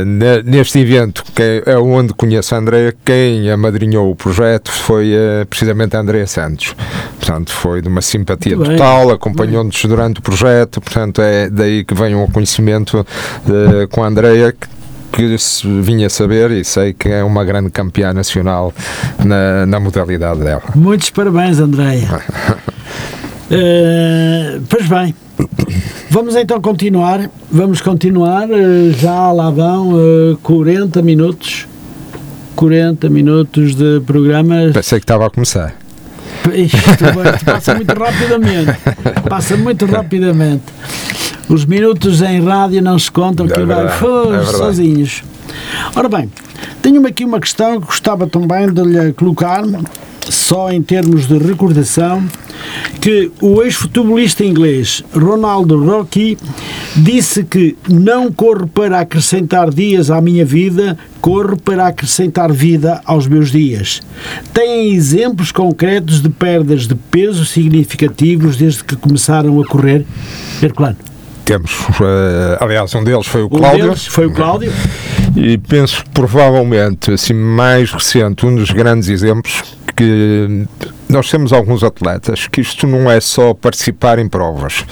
Ne- 0.05 0.43
neste 0.43 0.79
evento, 0.79 1.23
que 1.33 1.63
é 1.65 1.77
onde 1.77 2.13
conheço 2.13 2.53
a 2.53 2.57
Andrea, 2.57 2.93
quem 3.05 3.49
amadrinhou 3.49 4.11
o 4.11 4.15
projeto 4.15 4.71
foi 4.71 5.13
eh, 5.13 5.45
precisamente 5.49 5.95
a 5.95 5.99
Andrea 5.99 6.27
Santos. 6.27 6.75
Portanto, 7.19 7.51
foi 7.51 7.81
de 7.81 7.87
uma 7.87 8.01
simpatia 8.01 8.55
Muito 8.55 8.71
total, 8.71 9.11
acompanhou-nos 9.11 9.81
durante 9.85 10.19
o 10.19 10.21
projeto, 10.21 10.81
portanto, 10.81 11.21
é 11.21 11.49
daí 11.49 11.83
que 11.83 11.93
vem 11.93 12.15
o 12.15 12.27
conhecimento 12.27 13.05
com 13.91 14.03
a 14.03 14.07
Andrea, 14.07 14.51
que 14.51 14.67
que 15.17 15.35
vinha 15.81 16.05
a 16.05 16.09
saber 16.11 16.51
e 16.51 16.63
sei 16.63 16.93
que 16.93 17.09
é 17.09 17.23
uma 17.23 17.43
grande 17.43 17.71
campeã 17.71 18.13
nacional 18.13 18.71
na, 19.25 19.65
na 19.65 19.79
modalidade 19.79 20.41
dela. 20.41 20.61
Muitos 20.75 21.09
parabéns, 21.09 21.59
Andréia. 21.59 22.07
Eh, 23.49 24.59
pois 24.67 24.85
bem, 24.87 25.15
vamos 26.09 26.35
então 26.35 26.59
continuar. 26.59 27.29
Vamos 27.49 27.79
continuar. 27.79 28.45
eh, 28.51 28.91
já 28.91 29.31
lá 29.31 29.49
vão 29.49 29.93
eh, 29.97 30.35
40 30.43 31.01
minutos. 31.01 31.65
40 32.57 33.07
minutos 33.09 33.73
de 33.73 34.01
programa. 34.05 34.69
Pensei 34.73 34.99
que 34.99 35.05
estava 35.05 35.27
a 35.27 35.29
começar. 35.29 35.73
Isto 36.53 37.45
passa 37.45 37.73
muito 37.73 37.97
rapidamente. 37.97 38.77
Passa 39.29 39.55
muito 39.55 39.85
rapidamente. 39.85 40.63
Os 41.49 41.65
minutos 41.65 42.21
em 42.21 42.43
rádio 42.43 42.81
não 42.81 42.99
se 42.99 43.09
contam, 43.09 43.45
É 43.45 43.49
que 43.49 43.61
vai 43.63 43.85
é 43.85 44.43
sozinhos. 44.45 45.23
Ora 45.95 46.09
bem, 46.09 46.29
tenho 46.81 47.05
aqui 47.07 47.23
uma 47.23 47.39
questão 47.39 47.79
que 47.79 47.87
gostava 47.87 48.27
também 48.27 48.67
de 48.71 48.81
lhe 48.83 49.13
colocar, 49.13 49.63
só 50.29 50.69
em 50.69 50.81
termos 50.81 51.25
de 51.25 51.37
recordação, 51.37 52.23
que 52.99 53.31
o 53.41 53.61
ex-futebolista 53.63 54.43
inglês 54.43 55.03
Ronaldo 55.13 55.81
Rocky 55.85 56.37
disse 56.95 57.45
que 57.45 57.77
não 57.87 58.29
corro 58.31 58.67
para 58.67 58.99
acrescentar 58.99 59.69
dias 59.69 60.11
à 60.11 60.19
minha 60.19 60.43
vida, 60.43 60.97
corro 61.21 61.55
para 61.55 61.87
acrescentar 61.87 62.51
vida 62.51 63.01
aos 63.05 63.25
meus 63.25 63.51
dias. 63.51 64.01
Têm 64.53 64.93
exemplos 64.93 65.51
concretos 65.51 66.21
de 66.21 66.29
perdas 66.29 66.87
de 66.87 66.95
peso 66.95 67.45
significativos 67.45 68.57
desde 68.57 68.83
que 68.83 68.97
começaram 68.97 69.61
a 69.61 69.65
correr? 69.65 70.05
Herculano. 70.61 70.97
Temos, 71.47 71.71
eh, 72.01 72.57
aliás, 72.59 72.93
um 72.93 73.01
deles 73.05 73.25
foi 73.25 73.41
o 73.41 73.45
Um 73.45 73.49
Cláudio. 73.49 73.85
deles 73.85 74.05
foi 74.05 74.25
o 74.25 74.31
Cláudio. 74.31 74.69
E 75.33 75.57
penso 75.57 76.03
que 76.03 76.09
provavelmente, 76.09 77.11
assim, 77.11 77.33
mais 77.33 77.89
recente, 77.89 78.45
um 78.45 78.53
dos 78.53 78.69
grandes 78.71 79.07
exemplos 79.07 79.63
que 79.95 80.67
nós 81.07 81.31
temos 81.31 81.53
alguns 81.53 81.85
atletas 81.85 82.47
que 82.47 82.59
isto 82.59 82.85
não 82.85 83.09
é 83.09 83.21
só 83.21 83.53
participar 83.53 84.19
em 84.19 84.27
provas. 84.27 84.85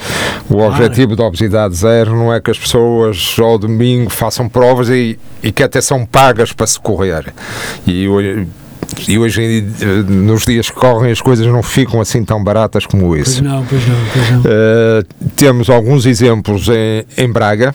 O 0.48 0.58
objetivo 0.62 1.14
da 1.14 1.24
obesidade 1.24 1.76
zero 1.76 2.16
não 2.16 2.32
é 2.32 2.40
que 2.40 2.50
as 2.50 2.58
pessoas 2.58 3.36
ao 3.38 3.58
domingo 3.58 4.08
façam 4.08 4.48
provas 4.48 4.88
e, 4.88 5.18
e 5.42 5.52
que 5.52 5.62
até 5.62 5.82
são 5.82 6.06
pagas 6.06 6.54
para 6.54 6.66
se 6.66 6.80
correr. 6.80 7.34
E 7.86 8.08
e 9.08 9.18
hoje 9.18 9.64
eh, 9.80 9.86
nos 10.08 10.44
dias 10.44 10.70
que 10.70 10.76
correm 10.76 11.12
as 11.12 11.20
coisas 11.20 11.46
não 11.46 11.62
ficam 11.62 12.00
assim 12.00 12.24
tão 12.24 12.42
baratas 12.42 12.86
como 12.86 13.08
Pois 13.08 13.28
isso. 13.28 13.44
não, 13.44 13.64
pois 13.64 13.86
não, 13.86 13.96
pois 14.12 14.30
não. 14.30 14.40
Uh, 14.40 15.04
temos 15.36 15.68
alguns 15.70 16.06
exemplos 16.06 16.68
em, 16.68 17.04
em 17.16 17.30
Braga 17.30 17.74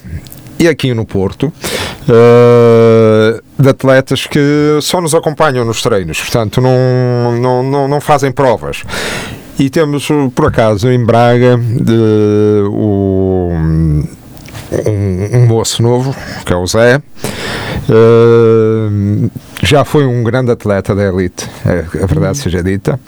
e 0.60 0.68
aqui 0.68 0.94
no 0.94 1.06
Porto 1.06 1.52
uh, 2.08 3.42
de 3.58 3.70
atletas 3.70 4.28
que 4.28 4.78
só 4.82 5.02
nos 5.02 5.14
acompanham 5.14 5.66
nos 5.66 5.82
treinos, 5.82 6.20
portanto 6.20 6.62
não, 6.62 7.38
não, 7.40 7.64
não, 7.64 7.88
não 7.88 8.02
fazem 8.02 8.32
provas. 8.32 8.84
E 9.60 9.70
temos, 9.70 10.08
por 10.34 10.48
acaso, 10.48 10.90
em 10.90 11.04
Braga 11.06 11.58
de, 11.58 12.64
o, 12.70 13.52
um, 14.88 15.38
um 15.38 15.48
moço 15.48 15.82
novo, 15.82 16.16
que 16.46 16.54
é 16.54 16.56
o 16.56 16.66
Zé, 16.66 16.98
uh, 16.98 17.02
já 19.64 19.86
foi 19.86 20.06
um 20.06 20.24
grande 20.24 20.52
atleta 20.52 20.96
da 20.96 21.04
elite, 21.04 21.48
é, 21.66 21.86
a 22.04 22.06
verdade 22.06 22.38
seja 22.38 22.64
dita, 22.64 23.00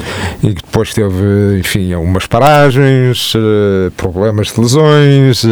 e 0.41 0.53
que 0.53 0.63
depois 0.63 0.93
teve, 0.93 1.59
enfim, 1.59 1.93
algumas 1.93 2.27
paragens, 2.27 3.33
eh, 3.35 3.89
problemas 3.97 4.53
de 4.53 4.61
lesões, 4.61 5.43
eh, 5.43 5.49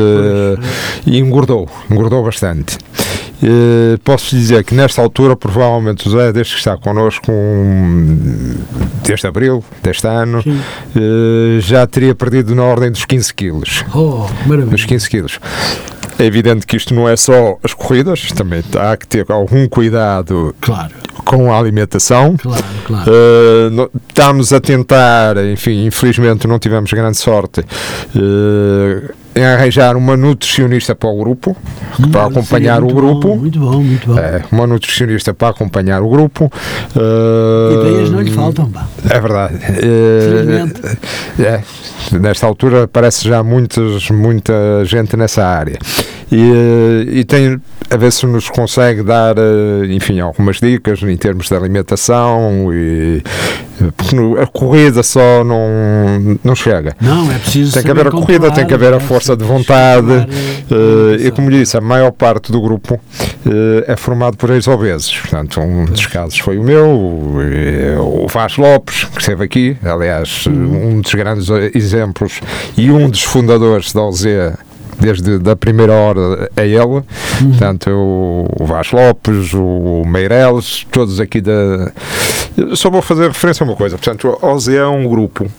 e 1.05 1.17
engordou, 1.17 1.67
engordou 1.89 2.23
bastante. 2.23 2.77
Eh, 3.43 3.97
posso 4.03 4.35
dizer 4.35 4.63
que 4.63 4.75
nesta 4.75 5.01
altura, 5.01 5.35
provavelmente, 5.35 6.07
o 6.07 6.11
Zé, 6.11 6.31
desde 6.31 6.53
que 6.53 6.59
está 6.59 6.77
connosco, 6.77 7.31
um, 7.31 8.55
desde 9.03 9.27
abril 9.27 9.63
deste 9.81 10.07
ano, 10.07 10.43
eh, 10.45 11.59
já 11.59 11.87
teria 11.87 12.13
perdido 12.13 12.53
na 12.53 12.63
ordem 12.63 12.91
dos 12.91 13.03
15 13.03 13.33
quilos. 13.33 13.83
Oh, 13.95 14.27
Dos 14.27 14.47
maravilha. 14.47 14.87
15 14.87 15.09
quilos. 15.09 15.39
É 16.21 16.25
evidente 16.25 16.67
que 16.67 16.77
isto 16.77 16.93
não 16.93 17.09
é 17.09 17.17
só 17.17 17.57
as 17.63 17.73
corridas, 17.73 18.31
também 18.31 18.63
há 18.79 18.95
que 18.95 19.07
ter 19.07 19.25
algum 19.27 19.67
cuidado 19.67 20.53
Claro, 20.61 20.91
com 21.25 21.51
a 21.51 21.57
alimentação. 21.57 22.37
claro, 22.37 22.63
claro. 22.85 23.11
Uh, 23.11 23.89
estamos 24.07 24.53
a 24.53 24.59
tentar, 24.61 25.35
enfim, 25.51 25.87
infelizmente 25.87 26.45
não 26.45 26.59
tivemos 26.59 26.93
grande 26.93 27.17
sorte 27.17 27.61
uh, 27.61 29.13
em 29.35 29.43
arranjar 29.43 29.95
uma 29.95 30.17
nutricionista 30.17 30.93
para 30.93 31.09
o 31.09 31.17
grupo, 31.17 31.55
para 32.11 32.25
Hum, 32.25 32.29
acompanhar 32.29 32.79
sim, 32.81 32.87
o 32.87 32.93
grupo. 32.93 33.27
bom, 33.29 33.37
muito 33.37 33.59
bom, 33.59 33.81
muito 33.81 34.07
bom. 34.07 34.19
É, 34.19 34.43
uma 34.51 34.67
nutricionista 34.67 35.33
para 35.33 35.49
acompanhar 35.49 36.01
o 36.01 36.09
grupo. 36.09 36.51
Uh, 36.95 37.79
Ideias 37.87 38.09
não 38.11 38.21
lhe 38.21 38.31
faltam, 38.31 38.69
pá. 38.69 38.87
É 39.09 39.19
verdade. 39.19 39.55
Uh, 39.55 41.41
é, 41.41 41.63
nesta 42.19 42.45
altura 42.45 42.87
parece 42.87 43.27
já 43.27 43.41
muitas, 43.41 44.09
muita 44.09 44.53
gente 44.85 45.15
nessa 45.15 45.45
área. 45.45 45.79
E, 46.31 46.35
uh, 46.35 47.09
e 47.11 47.23
tem 47.25 47.59
a 47.89 47.97
ver 47.97 48.11
se 48.11 48.25
nos 48.25 48.49
consegue 48.49 49.03
dar, 49.03 49.37
uh, 49.37 49.85
enfim, 49.89 50.19
algumas 50.19 50.59
dicas 50.59 51.01
em 51.03 51.17
termos 51.17 51.49
de 51.49 51.55
alimentação 51.55 52.73
e 52.73 53.21
porque 53.89 54.15
a 54.41 54.45
corrida 54.45 55.01
só 55.01 55.43
não, 55.43 56.37
não 56.43 56.55
chega. 56.55 56.95
Não, 56.99 57.31
é 57.31 57.37
preciso 57.37 57.73
Tem 57.73 57.83
que 57.83 57.91
haver 57.91 58.07
a 58.07 58.11
corrida, 58.11 58.51
tem 58.51 58.65
que 58.65 58.73
haver 58.73 58.93
a 58.93 58.97
é 58.97 58.99
força 58.99 59.35
de 59.35 59.43
preciso 59.43 59.63
vontade. 59.63 60.27
eh, 60.69 61.27
e 61.27 61.31
como 61.31 61.49
lhe 61.49 61.59
disse, 61.59 61.77
a 61.77 61.81
maior 61.81 62.11
parte 62.11 62.51
do 62.51 62.61
grupo 62.61 62.99
eh, 63.45 63.85
é 63.87 63.95
formado 63.95 64.37
por 64.37 64.49
ex-obesos. 64.51 65.17
Portanto, 65.19 65.59
um 65.61 65.85
dos 65.85 66.05
casos 66.07 66.37
foi 66.39 66.57
o 66.57 66.63
meu, 66.63 66.87
o, 66.89 67.37
eh, 67.41 67.95
Vaz 68.31 68.57
Lopes, 68.57 69.05
que 69.05 69.19
esteve 69.21 69.43
aqui, 69.43 69.77
aliás, 69.83 70.45
um 70.47 71.01
dos 71.01 71.13
grandes 71.13 71.49
exemplos 71.73 72.39
e 72.77 72.91
um 72.91 73.09
dos 73.09 73.23
fundadores 73.23 73.93
da 73.93 74.01
OZE. 74.03 74.53
Desde 75.01 75.39
da 75.39 75.55
primeira 75.55 75.93
hora 75.93 76.49
é 76.55 76.67
ele, 76.67 77.03
portanto, 77.39 77.89
o, 77.89 78.65
Vaz 78.65 78.91
Lopes, 78.91 79.53
o 79.53 80.03
Meireles, 80.05 80.85
todos 80.91 81.19
aqui 81.19 81.41
da. 81.41 81.91
Eu 82.55 82.75
Só 82.75 82.89
vou 82.89 83.01
fazer 83.01 83.27
referência 83.27 83.63
a 83.63 83.67
uma 83.67 83.75
coisa, 83.75 83.97
portanto, 83.97 84.37
a 84.41 84.47
OZE 84.47 84.75
é 84.75 84.85
um 84.85 85.07
grupo 85.07 85.49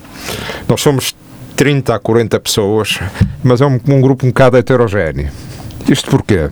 nós 0.69 0.81
somos 0.81 1.15
30 1.57 1.95
a 1.95 1.99
40 1.99 2.41
pessoas, 2.41 2.99
mas 3.43 3.61
é 3.61 3.67
um, 3.67 3.79
um 3.89 4.01
grupo 4.01 4.27
um 4.27 4.31
bocado 4.31 4.57
heterogéneo. 4.57 5.29
Isto 5.89 6.11
porquê? 6.11 6.49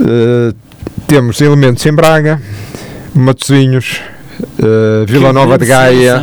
Eh, 0.00 0.54
temos 1.06 1.40
elementos 1.40 1.84
em 1.86 1.92
Braga, 1.92 2.40
Matosinhos, 3.14 4.00
eh, 4.58 5.04
Vila 5.06 5.32
Nova 5.32 5.58
de 5.58 5.66
Gaia, 5.66 6.22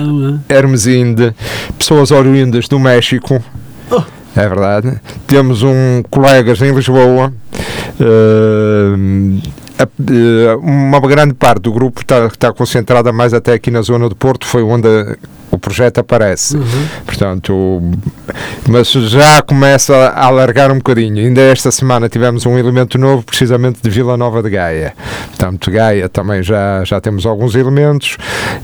Hermesinde, 0.50 1.34
pessoas 1.78 2.12
oriundas 2.12 2.68
do 2.68 2.80
México. 2.80 3.44
É 4.36 4.48
verdade. 4.48 5.00
Temos 5.28 5.64
um 5.64 6.04
colegas 6.10 6.62
em 6.62 6.74
Lisboa. 6.74 7.34
eh, 8.00 8.96
eh, 9.80 10.56
uma 10.62 11.00
grande 11.02 11.34
parte 11.34 11.62
do 11.64 11.72
grupo 11.72 12.02
está, 12.02 12.26
está 12.28 12.54
concentrada 12.54 13.12
mais 13.12 13.34
até 13.34 13.54
aqui 13.54 13.72
na 13.72 13.82
zona 13.82 14.10
do 14.10 14.16
Porto, 14.16 14.46
foi 14.46 14.64
onde 14.64 14.88
o 15.52 15.58
projeto 15.58 16.00
aparece. 16.00 16.58
Portanto, 17.06 17.82
mas 18.68 18.92
já 18.92 19.42
começa 19.42 19.96
a 19.96 20.26
alargar 20.26 20.72
um 20.72 20.78
bocadinho. 20.78 21.18
Ainda 21.18 21.42
esta 21.42 21.72
semana 21.72 22.10
tivemos 22.10 22.46
um 22.46 22.58
elemento 22.58 22.98
novo, 22.98 23.24
precisamente 23.24 23.80
de 23.82 23.90
Vila 23.90 24.18
Nova 24.18 24.44
de 24.44 24.50
Gaia. 24.50 24.94
Portanto, 25.28 25.72
Gaia 25.72 26.10
também 26.10 26.44
já, 26.44 26.84
já 26.84 27.00
temos 27.00 27.26
alguns 27.26 27.56
elementos 27.56 28.18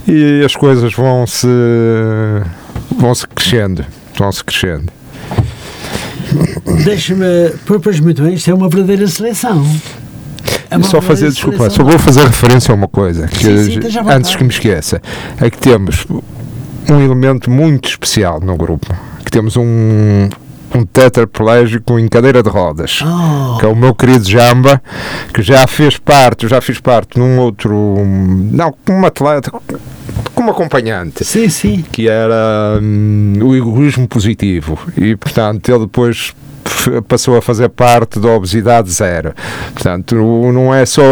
e 0.06 0.42
as 0.44 0.54
coisas 0.54 0.92
vão 0.92 1.26
se 1.26 1.48
vão 2.98 3.14
se 3.14 3.26
crescendo, 3.26 3.84
vão 4.18 4.30
se 4.30 4.44
crescendo. 4.44 4.92
Deixa-me. 6.84 7.24
Pois, 7.82 8.00
muito 8.00 8.22
bem, 8.22 8.34
isto 8.34 8.50
é 8.50 8.54
uma 8.54 8.68
verdadeira 8.68 9.06
seleção. 9.06 9.64
É 10.70 10.76
uma 10.76 10.84
só 10.84 11.00
fazer, 11.02 11.30
desculpa, 11.30 11.58
seleção. 11.58 11.84
só 11.84 11.90
vou 11.90 11.98
fazer 11.98 12.26
referência 12.26 12.72
a 12.72 12.74
uma 12.74 12.88
coisa, 12.88 13.28
que 13.28 13.44
Sim, 13.44 13.80
sim, 13.80 13.98
antes 14.08 14.34
que 14.34 14.42
me 14.42 14.50
esqueça, 14.50 15.02
é 15.40 15.50
que 15.50 15.58
temos 15.58 16.06
um 16.88 17.00
elemento 17.00 17.50
muito 17.50 17.88
especial 17.88 18.40
no 18.40 18.56
grupo, 18.56 18.86
que 19.24 19.30
temos 19.30 19.56
um, 19.56 20.28
um 20.74 20.84
tetraplégico 20.84 21.98
em 21.98 22.08
cadeira 22.08 22.42
de 22.42 22.48
rodas. 22.48 23.00
Oh, 23.02 23.58
que 23.58 23.66
é 23.66 23.68
o 23.68 23.76
meu 23.76 23.94
querido 23.94 24.28
Jamba, 24.28 24.82
que 25.32 25.42
já 25.42 25.66
fez 25.66 25.98
parte, 25.98 26.44
eu 26.44 26.50
já 26.50 26.60
fiz 26.60 26.80
parte 26.80 27.18
num 27.18 27.38
outro, 27.38 27.98
não, 28.04 28.74
como 28.84 29.06
atleta, 29.06 29.52
como 30.34 30.50
acompanhante, 30.50 31.24
sim, 31.24 31.48
sim. 31.48 31.84
que 31.92 32.08
era 32.08 32.78
hum, 32.80 33.34
o 33.42 33.54
egoísmo 33.54 34.08
positivo, 34.08 34.78
e 34.96 35.16
portanto 35.16 35.68
ele 35.68 35.80
depois 35.80 36.34
passou 37.06 37.36
a 37.36 37.42
fazer 37.42 37.68
parte 37.68 38.18
da 38.18 38.30
obesidade 38.30 38.90
zero. 38.90 39.34
Portanto, 39.72 40.14
não 40.52 40.74
é 40.74 40.86
só 40.86 41.02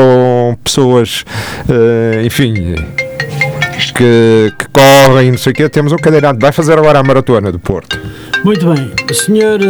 pessoas, 0.63 1.25
eh, 1.69 2.23
enfim, 2.25 2.75
que, 3.95 4.53
que 4.59 4.67
correm, 4.73 5.29
e 5.29 5.31
não 5.31 5.39
sei 5.39 5.53
o 5.53 5.55
quê, 5.55 5.69
temos 5.69 5.93
um 5.93 5.97
cadeirante, 5.97 6.41
vai 6.41 6.53
fazer 6.53 6.79
agora 6.79 6.99
a 6.99 7.03
maratona 7.03 7.53
do 7.53 7.59
Porto. 7.59 8.01
Muito 8.45 8.72
bem. 8.72 8.93
Senhor. 9.14 9.61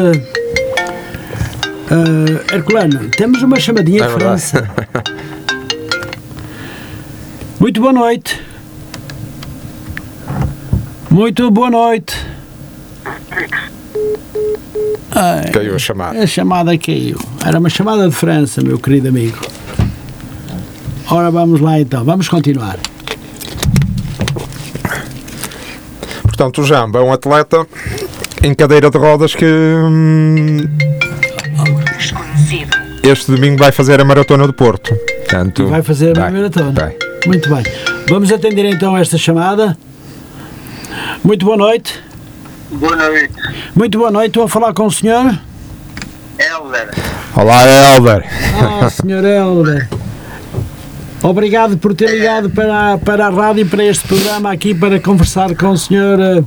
eh, 1.91 2.55
Herculano, 2.55 3.09
temos 3.11 3.43
uma 3.43 3.59
chamadinha 3.59 4.05
É 4.05 4.07
de. 4.07 4.13
França. 4.15 4.71
Muito 7.59 7.81
boa 7.81 7.93
noite. 7.93 8.41
Muito 11.11 11.51
boa 11.51 11.71
noite. 11.71 12.15
Ai, 15.13 15.51
Caiu 15.51 15.75
a 15.75 15.79
chamada. 15.79 16.23
a 16.23 16.27
chamada 16.27 16.79
caiu. 16.79 17.19
Era 17.45 17.59
uma 17.59 17.69
chamada 17.69 18.09
de 18.09 18.15
França, 18.15 18.63
meu 18.63 18.79
querido 18.79 19.09
amigo. 19.09 19.39
Ora, 21.11 21.31
vamos 21.31 21.61
lá 21.61 21.81
então. 21.81 22.05
Vamos 22.05 22.29
continuar. 22.29 22.79
Portanto, 26.23 26.63
o 26.63 26.65
Jamba 26.65 27.01
é 27.01 27.03
um 27.03 27.13
atleta 27.13 27.67
em 28.43 28.55
cadeira 28.55 28.91
de 28.91 28.99
rodas 28.99 29.35
que 29.35 29.45
hum, 29.45 30.67
este 33.03 33.31
domingo 33.33 33.59
vai 33.59 33.73
fazer 33.73 34.01
a 34.01 34.05
maratona 34.05 34.47
do 34.47 34.53
Porto. 34.53 34.95
Portanto, 35.19 35.67
Vai 35.69 35.83
fazer 35.83 36.17
a 36.19 36.23
vai, 36.23 36.31
maratona. 36.33 36.73
vai. 36.73 36.97
Muito 37.27 37.49
bem. 37.55 37.63
Vamos 38.09 38.33
atender 38.33 38.65
então 38.65 38.97
esta 38.97 39.17
chamada. 39.19 39.77
Muito 41.23 41.45
boa 41.45 41.57
noite. 41.57 42.01
Boa 42.73 42.95
noite, 42.97 43.33
Muito 43.75 43.99
boa 43.99 44.11
noite. 44.13 44.29
Estou 44.29 44.45
a 44.45 44.49
falar 44.49 44.73
com 44.73 44.87
o 44.87 44.91
senhor. 44.91 45.39
Helder. 46.39 46.91
Olá, 47.37 47.63
Helder. 47.95 48.25
Ah, 48.83 48.89
senhor 48.91 49.25
Helder. 49.25 49.89
Obrigado 51.23 51.77
por 51.77 51.95
ter 51.95 52.11
ligado 52.11 52.49
para, 52.51 52.95
a- 52.95 52.99
para 52.99 53.27
a 53.27 53.31
rádio 53.31 53.63
e 53.63 53.65
para 53.67 53.85
este 53.85 54.09
programa 54.09 54.51
aqui 54.53 54.75
para 54.75 54.99
conversar 54.99 55.55
com 55.55 55.69
o 55.71 55.77
senhor 55.79 56.19
eh, 56.19 56.43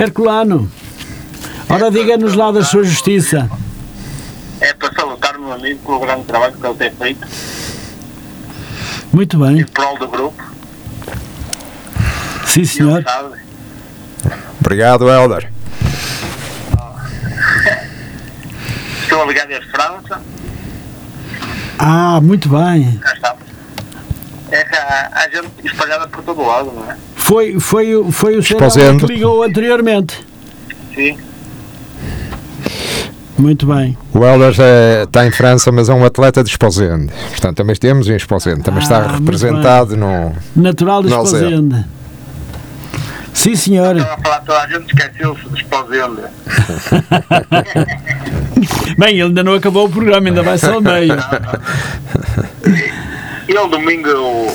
Herculano. 0.00 0.70
Ora, 1.70 1.90
diga-nos 1.90 2.34
lá 2.34 2.50
da 2.50 2.62
sua 2.64 2.82
justiça. 2.84 3.48
É 4.60 4.74
para 4.74 4.92
salutar 4.92 5.36
o 5.36 5.40
meu 5.40 5.52
amigo 5.52 5.78
pelo 5.84 6.00
grande 6.00 6.24
trabalho 6.24 6.52
que 6.54 6.66
ele 6.66 6.74
tem 6.74 6.90
feito 6.90 7.26
Muito 9.12 9.38
bem. 9.38 9.60
em 9.60 9.64
prol 9.64 9.96
do 9.98 10.08
grupo. 10.08 10.42
Sim, 12.46 12.64
senhor. 12.64 13.04
Obrigado, 14.60 15.08
Helder. 15.08 15.50
Estou 19.02 19.22
a 19.22 19.26
ligar 19.26 19.46
desde 19.46 19.68
França. 19.70 20.20
Ah, 21.78 22.20
muito 22.20 22.48
bem. 22.48 23.00
Já 23.02 23.12
estamos. 23.14 23.40
É 24.50 24.64
que 24.64 24.76
há, 24.76 25.10
há 25.12 25.28
gente 25.30 25.48
espalhada 25.64 26.08
por 26.08 26.22
todo 26.22 26.42
lado, 26.44 26.72
não 26.72 26.90
é? 26.90 26.96
Foi, 27.16 27.58
foi, 27.60 27.94
o- 27.96 28.10
foi 28.10 28.36
o 28.36 28.42
senhor 28.42 28.60
que 28.98 29.06
ligou 29.06 29.42
anteriormente. 29.42 30.26
Sim. 30.94 31.16
Muito 33.40 33.66
bem. 33.66 33.96
O 34.12 34.22
Helder 34.24 34.52
já 34.52 34.64
está 35.04 35.26
em 35.26 35.30
França, 35.30 35.72
mas 35.72 35.88
é 35.88 35.94
um 35.94 36.04
atleta 36.04 36.44
de 36.44 36.50
Esposende. 36.50 37.10
Portanto, 37.30 37.56
também 37.56 37.74
temos 37.74 38.06
em 38.08 38.14
Esposende. 38.16 38.62
Também 38.62 38.80
Ah, 38.80 38.82
está 38.82 39.06
representado 39.16 39.96
no. 39.96 40.32
Natural 40.54 41.02
de 41.02 41.08
Zé. 41.08 41.14
Esposende. 41.16 41.84
Sim, 43.32 43.56
senhor. 43.56 43.96
Estava 43.96 44.14
a 44.14 44.18
falar 44.18 44.40
toda 44.40 44.60
a 44.60 44.66
gente, 44.68 44.86
esqueceu-se 44.94 45.48
de 45.48 45.54
Esposende. 45.62 46.20
Bem, 48.98 49.14
ele 49.14 49.22
ainda 49.22 49.42
não 49.42 49.54
acabou 49.54 49.86
o 49.86 49.90
programa, 49.90 50.28
ainda 50.28 50.42
vai 50.42 50.58
só 50.58 50.74
ao 50.74 50.80
meio. 50.82 51.14
Ele 53.48 53.68
domingo 53.70 54.52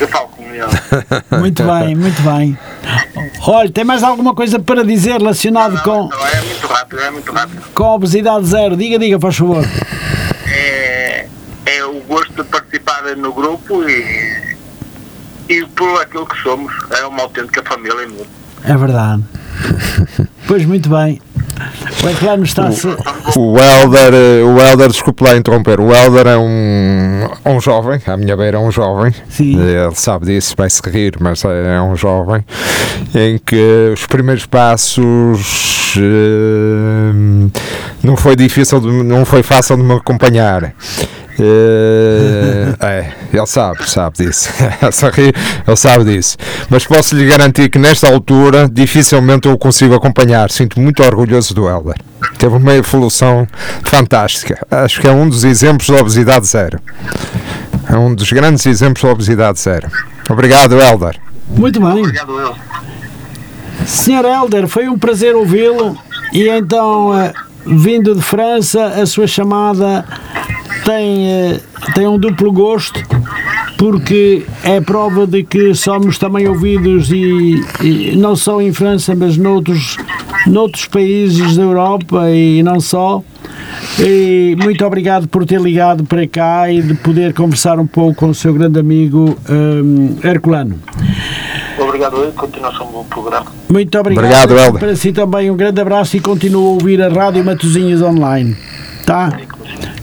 eu, 0.00 0.08
falo 0.08 0.28
com 0.28 0.42
ele. 0.44 0.62
Muito 1.40 1.62
bem, 1.62 1.94
muito 1.94 2.22
bem. 2.22 2.58
Olha, 3.46 3.70
tem 3.70 3.84
mais 3.84 4.02
alguma 4.02 4.34
coisa 4.34 4.58
para 4.58 4.84
dizer 4.84 5.12
relacionado 5.12 5.82
com, 5.82 6.08
Não, 6.08 6.26
é 6.26 6.40
muito 6.42 6.66
rápido, 6.66 7.00
é 7.00 7.10
muito 7.10 7.32
rápido. 7.32 7.62
com 7.74 7.84
a 7.84 7.94
obesidade 7.94 8.46
zero? 8.46 8.76
Diga, 8.76 8.98
diga, 8.98 9.18
faz 9.18 9.36
favor. 9.36 9.64
É, 10.48 11.26
é 11.66 11.84
o, 11.84 12.00
grupo 13.32 13.82
e, 13.88 14.56
e 15.48 15.64
por 15.66 16.00
aquilo 16.00 16.26
que 16.26 16.40
somos. 16.42 16.72
É 16.90 17.04
uma 17.06 17.22
autêntica 17.22 17.62
família 17.62 18.06
mesmo. 18.06 18.26
É 18.64 18.76
verdade. 18.76 19.22
Pois 20.46 20.64
muito 20.64 20.88
bem. 20.88 21.20
O 22.04 22.08
Herculano 22.08 22.44
está-se. 22.44 22.86
O 23.36 23.56
Helder, 23.58 24.12
eh, 24.14 24.42
o 24.42 24.58
Helder, 24.60 24.88
desculpe 24.88 25.22
lá 25.24 25.36
interromper, 25.36 25.80
o 25.80 25.94
Helder 25.94 26.26
é 26.26 26.36
um, 26.36 27.28
um 27.46 27.60
jovem, 27.60 28.00
à 28.06 28.16
minha 28.16 28.36
beira 28.36 28.56
é 28.56 28.60
um 28.60 28.70
jovem, 28.70 29.14
Sim. 29.28 29.58
ele 29.60 29.94
sabe 29.94 30.26
disso, 30.26 30.54
vai 30.56 30.68
se 30.68 30.80
rir, 30.90 31.14
mas 31.20 31.44
é 31.44 31.80
um 31.80 31.94
jovem, 31.96 32.44
em 33.14 33.38
que 33.38 33.90
os 33.94 34.06
primeiros 34.06 34.46
passos 34.46 35.94
eh, 35.98 37.50
não 38.02 38.16
foi 38.16 38.34
difícil, 38.36 38.80
de- 38.80 38.88
não 39.04 39.24
foi 39.24 39.42
fácil 39.42 39.76
de 39.76 39.82
me 39.82 39.94
acompanhar. 39.94 40.72
Eh, 41.38 42.74
é, 42.80 43.12
ele 43.32 43.46
sabe, 43.46 43.88
sabe 43.88 44.18
disso. 44.18 44.50
Ele 45.66 45.76
sabe 45.76 46.04
disso. 46.04 46.36
Mas 46.68 46.84
posso 46.84 47.16
lhe 47.16 47.26
garantir 47.26 47.70
que 47.70 47.78
nesta 47.78 48.12
altura 48.12 48.68
dificilmente 48.70 49.48
eu 49.48 49.54
o 49.54 49.58
consigo 49.58 49.94
acompanhar. 49.94 50.50
Sinto 50.50 50.78
muito 50.78 51.02
orgulhoso 51.02 51.54
do 51.54 51.68
Helder. 51.68 51.96
Teve 52.38 52.56
uma 52.56 52.74
evolução 52.74 53.46
fantástica. 53.82 54.66
Acho 54.70 55.00
que 55.00 55.08
é 55.08 55.12
um 55.12 55.28
dos 55.28 55.44
exemplos 55.44 55.88
da 55.88 55.96
obesidade 55.96 56.46
zero. 56.46 56.78
É 57.88 57.96
um 57.96 58.14
dos 58.14 58.30
grandes 58.30 58.66
exemplos 58.66 59.02
da 59.02 59.10
obesidade 59.10 59.58
zero. 59.60 59.88
Obrigado, 60.28 60.78
Helder. 60.80 61.18
Muito 61.48 61.80
bem. 61.80 62.00
Obrigado, 62.00 62.38
eu. 62.38 62.54
Senhor 63.86 64.24
Helder, 64.24 64.68
foi 64.68 64.88
um 64.88 64.98
prazer 64.98 65.34
ouvi-lo. 65.34 65.96
E 66.32 66.48
então, 66.48 67.18
eh, 67.18 67.32
vindo 67.66 68.14
de 68.14 68.22
França, 68.22 68.86
a 68.86 69.06
sua 69.06 69.26
chamada 69.26 70.04
tem, 70.84 71.28
eh, 71.30 71.60
tem 71.94 72.06
um 72.06 72.18
duplo 72.18 72.52
gosto, 72.52 73.00
porque 73.78 74.44
é 74.62 74.80
prova 74.80 75.26
de 75.26 75.42
que 75.42 75.74
somos 75.74 76.18
também 76.18 76.48
ouvidos, 76.48 77.10
e, 77.10 77.60
e 77.82 78.16
não 78.16 78.36
só 78.36 78.60
em 78.60 78.72
França, 78.72 79.14
mas 79.14 79.36
noutros, 79.36 79.96
noutros 80.46 80.86
países 80.86 81.56
da 81.56 81.62
Europa 81.62 82.30
e 82.30 82.62
não 82.62 82.80
só. 82.80 83.22
E 83.98 84.56
muito 84.62 84.84
obrigado 84.84 85.28
por 85.28 85.44
ter 85.44 85.60
ligado 85.60 86.04
para 86.04 86.26
cá 86.26 86.70
e 86.70 86.80
de 86.80 86.94
poder 86.94 87.34
conversar 87.34 87.78
um 87.78 87.86
pouco 87.86 88.14
com 88.14 88.28
o 88.30 88.34
seu 88.34 88.52
grande 88.54 88.78
amigo 88.78 89.36
hum, 89.48 90.16
Herculano. 90.22 90.78
Obrigado, 91.78 92.16
eu. 92.16 92.32
Continuação 92.32 92.86
do 92.86 93.04
programa. 93.04 93.46
Muito 93.68 93.98
obrigado. 93.98 94.24
Obrigado, 94.24 94.58
Helder. 94.58 94.80
Para 94.80 94.96
si 94.96 95.12
também 95.12 95.50
um 95.50 95.56
grande 95.56 95.80
abraço 95.80 96.16
e 96.16 96.20
continua 96.20 96.62
a 96.62 96.72
ouvir 96.72 97.02
a 97.02 97.08
Rádio 97.08 97.44
Matozinhos 97.44 98.02
Online. 98.02 98.56
Tá? 99.04 99.40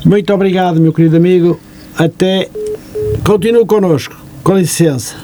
Muito 0.05 0.33
obrigado, 0.33 0.79
meu 0.79 0.93
querido 0.93 1.17
amigo. 1.17 1.59
Até. 1.97 2.49
Continue 3.23 3.65
connosco. 3.65 4.15
Com 4.43 4.57
licença. 4.57 5.15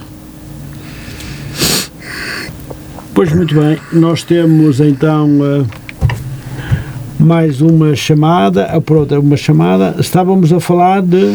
Pois 3.13 3.31
muito 3.33 3.55
bem, 3.55 3.79
nós 3.93 4.23
temos 4.23 4.81
então 4.81 5.29
eh, 5.41 5.63
mais 7.17 7.61
uma 7.61 7.95
chamada. 7.95 8.67
Pronto, 8.81 9.17
uma 9.17 9.37
chamada. 9.37 9.95
Estávamos 9.97 10.51
a 10.51 10.59
falar 10.59 11.01
de. 11.01 11.33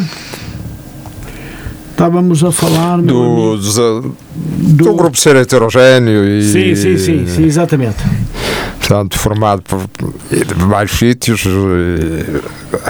Estávamos 1.90 2.44
a 2.44 2.52
falar 2.52 3.00
Do, 3.00 3.56
dos, 3.56 3.78
uh, 3.78 4.14
do 4.34 4.94
grupo 4.94 5.18
ser 5.18 5.36
heterogéneo 5.36 6.24
e. 6.26 6.42
Sim, 6.42 6.74
sim, 6.74 6.98
sim, 6.98 7.26
sim, 7.26 7.44
exatamente. 7.44 7.96
Portanto, 8.90 9.16
formado 9.18 9.62
por, 9.62 9.78
vários 10.66 10.98
sítios. 10.98 11.44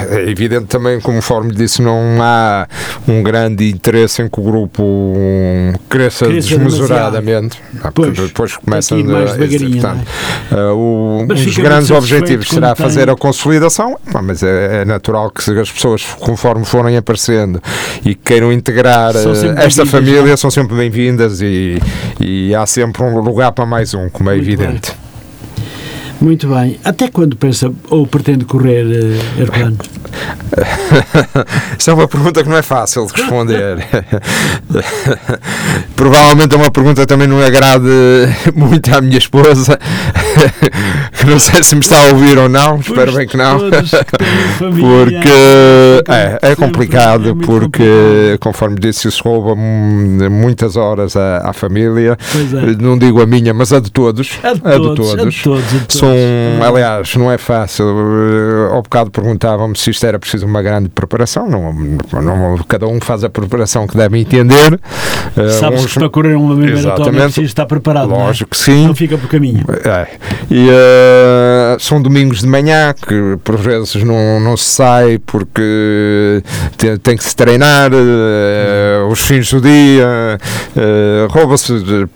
É 0.08 0.30
evidente 0.30 0.64
também, 0.66 0.98
conforme 1.00 1.52
disse, 1.54 1.82
não 1.82 2.18
há 2.20 2.66
um 3.06 3.22
grande 3.22 3.68
interesse 3.68 4.22
em 4.22 4.28
que 4.28 4.40
o 4.40 4.42
grupo 4.42 5.14
cresça, 5.90 6.26
Cresça 6.26 6.56
desmesuradamente. 6.56 7.60
Ah, 7.82 7.90
Pois, 7.92 8.16
depois 8.16 8.56
começa 8.56 8.94
mais 8.96 9.32
a- 9.32 9.36
portanto, 9.36 10.06
o- 10.74 11.24
Mas 11.28 11.40
um 11.40 11.44
dos 11.44 11.54
fica 11.54 11.68
grandes 11.68 11.90
objetivos 11.90 12.48
será 12.48 12.74
tem- 12.74 12.82
fazer 12.86 13.10
a 13.10 13.16
consolidação, 13.16 13.98
mas 14.22 14.42
é, 14.42 14.82
é 14.82 14.84
natural 14.86 15.30
que 15.30 15.50
as 15.58 15.70
pessoas, 15.70 16.02
conforme 16.18 16.64
forem 16.64 16.96
aparecendo 16.96 17.60
e 18.04 18.14
queiram 18.14 18.50
integrar 18.52 19.12
sempre 19.12 19.32
esta 19.34 19.82
bem-vindas, 19.82 19.90
família, 19.90 20.22
não 20.22 20.32
é? 20.32 20.36
são 20.36 20.50
sempre 20.50 20.76
bem-vindas 20.76 21.40
e, 21.42 21.78
e 22.18 22.54
há 22.54 22.64
sempre 22.64 23.02
um 23.02 23.18
lugar 23.20 23.52
para 23.52 23.66
mais 23.66 23.92
um, 23.92 24.08
como 24.08 24.30
é 24.30 24.34
Muito 24.36 24.46
evidente. 24.48 24.92
Muito 26.20 26.48
bem. 26.48 26.78
Até 26.84 27.08
quando 27.08 27.34
pensa 27.36 27.72
ou 27.88 28.06
pretende 28.06 28.44
correr, 28.44 28.84
eh, 28.86 29.40
Herculano? 29.40 29.78
Isso 31.78 31.90
é 31.90 31.94
uma 31.94 32.06
pergunta 32.08 32.42
que 32.42 32.48
não 32.48 32.56
é 32.56 32.62
fácil 32.62 33.06
de 33.06 33.12
responder. 33.14 33.86
Provavelmente 35.96 36.54
é 36.54 36.58
uma 36.58 36.70
pergunta 36.70 37.02
que 37.02 37.06
também 37.06 37.26
não 37.26 37.40
agrade 37.42 37.86
muito 38.54 38.94
à 38.94 39.00
minha 39.00 39.18
esposa. 39.18 39.78
que 41.18 41.26
não 41.26 41.38
sei 41.38 41.62
se 41.62 41.74
me 41.74 41.80
está 41.80 41.98
a 41.98 42.12
ouvir 42.12 42.38
ou 42.38 42.48
não, 42.48 42.80
espero 42.80 43.12
bem 43.12 43.26
que 43.26 43.36
não. 43.36 43.58
que 43.70 43.86
família, 44.58 44.88
Porque 44.88 45.28
é, 46.08 46.38
é 46.52 46.56
complicado, 46.56 47.30
é 47.30 47.34
porque 47.34 47.82
complicado. 47.82 48.38
conforme 48.40 48.78
disse, 48.78 49.08
isso 49.08 49.22
rouba 49.22 49.54
muitas 49.56 50.76
horas 50.76 51.16
à, 51.16 51.48
à 51.50 51.52
família. 51.52 52.16
Pois 52.32 52.52
é. 52.54 52.76
Não 52.80 52.98
digo 52.98 53.20
a 53.22 53.26
minha, 53.26 53.52
mas 53.54 53.72
a 53.72 53.80
de 53.80 53.90
todos. 53.90 54.38
A 54.42 54.52
de 54.54 54.60
todos, 54.60 55.14
a 55.14 55.16
de 55.16 55.42
todos, 55.42 55.64
a 55.64 55.78
de 55.78 55.86
todos. 55.86 55.96
São, 56.14 56.68
aliás, 56.68 57.14
não 57.16 57.30
é 57.30 57.38
fácil. 57.38 57.86
Eh, 57.88 58.74
Ao 58.74 58.82
bocado 58.82 59.10
perguntavam-me 59.10 59.76
se 59.76 59.90
isto 59.90 60.04
era 60.06 60.18
preciso 60.18 60.46
uma 60.46 60.62
grande 60.62 60.88
preparação. 60.88 61.48
Não, 61.48 61.72
não- 62.22 62.58
cada 62.68 62.86
um 62.86 63.00
faz 63.00 63.24
a 63.24 63.30
preparação 63.30 63.86
que 63.86 63.96
deve 63.96 64.18
entender. 64.18 64.78
Eh, 65.36 65.48
Sabes 65.50 65.84
uns- 65.84 65.92
que 65.92 65.98
para 65.98 66.08
correr 66.10 66.34
uma 66.36 66.54
maratona 66.54 67.18
é 67.18 67.24
preciso 67.24 67.46
estar 67.46 67.66
preparado. 67.66 68.08
não 68.08 68.20
é? 68.20 68.24
Lógico 68.24 68.50
que 68.50 68.58
sim. 68.58 68.86
Não 68.86 68.94
fica 68.94 69.16
por 69.18 69.28
caminho. 69.28 69.64
É. 69.84 70.06
E 70.50 70.68
eh, 70.70 71.76
são 71.80 72.00
domingos 72.00 72.40
de 72.40 72.46
manhã 72.46 72.94
que 72.94 73.36
por 73.44 73.56
vezes 73.56 74.02
não, 74.02 74.40
não 74.40 74.56
se 74.56 74.64
sai 74.66 75.18
porque 75.24 76.42
tem, 76.76 76.96
tem 76.98 77.16
que 77.16 77.24
se 77.24 77.34
treinar, 77.34 77.90
eh, 77.92 79.06
os 79.10 79.20
fins 79.20 79.50
do 79.52 79.60
dia, 79.60 80.38
rouba-se 81.30 81.72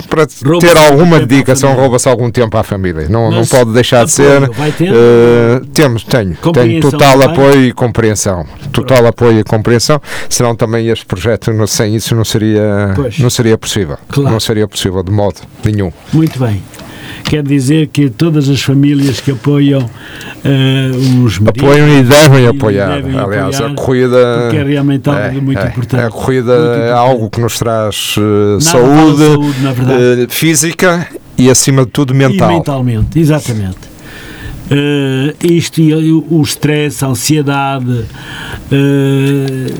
para 0.08 0.26
Rouba-se 0.44 0.66
ter 0.74 0.76
alguma 0.76 1.20
dedicação, 1.20 1.74
rouba-se 1.74 2.08
algum 2.08 2.30
tempo 2.30 2.56
à 2.56 2.62
família. 2.62 3.06
Não, 3.08 3.30
não 3.30 3.38
Mas 3.38 3.48
pode 3.48 3.72
deixar 3.72 3.83
de 4.04 4.10
ser. 4.10 4.36
apoio, 4.44 4.52
vai 4.52 4.72
ter? 4.72 4.88
eh, 4.92 5.60
temos, 5.72 6.04
tenho, 6.04 6.36
tenho 6.52 6.80
total 6.80 7.22
apoio 7.22 7.64
e 7.66 7.72
compreensão. 7.72 8.44
Total 8.72 9.06
apoio 9.06 9.40
e 9.40 9.44
compreensão. 9.44 10.00
Senão 10.28 10.54
também 10.54 10.88
este 10.88 11.04
projeto 11.06 11.52
não- 11.52 11.66
sem 11.66 11.94
isso 11.96 12.14
não 12.14 12.24
seria, 12.24 12.92
Pois. 12.94 13.18
não 13.18 13.30
seria 13.30 13.56
possível. 13.58 13.96
Claro. 14.08 14.30
Não 14.30 14.40
seria 14.40 14.66
possível 14.68 15.02
de 15.02 15.12
modo 15.12 15.36
nenhum. 15.64 15.92
Muito 16.12 16.38
bem. 16.38 16.62
Quer 17.24 17.42
dizer 17.42 17.86
que 17.88 18.10
todas 18.10 18.48
as 18.48 18.60
famílias 18.62 19.20
que 19.20 19.30
apoiam 19.30 19.88
eh, 20.44 20.90
os 21.24 21.38
meninos, 21.38 21.48
Apoiam 21.48 21.88
e 21.88 22.02
devem 22.02 22.46
apoiar. 22.46 22.96
devem 22.96 23.18
Aliás, 23.18 23.54
apoiar, 23.56 23.72
a 23.72 23.74
corrida. 23.74 24.18
é 24.52 24.62
realmente 24.62 25.08
algo 25.08 25.42
muito 25.42 25.60
importante. 25.66 26.02
A 26.04 26.10
corrida 26.10 26.52
Muito 26.52 26.64
é 26.68 26.74
importante. 26.74 26.92
algo 26.92 27.30
que 27.30 27.40
nos 27.40 27.58
traz 27.58 28.14
Nada 28.18 28.60
saúde, 28.60 29.22
saúde, 29.24 30.22
eh, 30.22 30.26
física 30.28 31.06
e, 31.36 31.50
acima 31.50 31.84
de 31.84 31.90
tudo, 31.90 32.14
mental. 32.14 32.50
E 32.50 32.54
mentalmente, 32.54 33.18
exatamente. 33.18 33.94
Eh, 34.70 35.34
isto 35.42 35.80
o 36.30 36.42
stress, 36.42 37.02
a 37.02 37.08
ansiedade, 37.08 38.04
eh, 38.72 39.74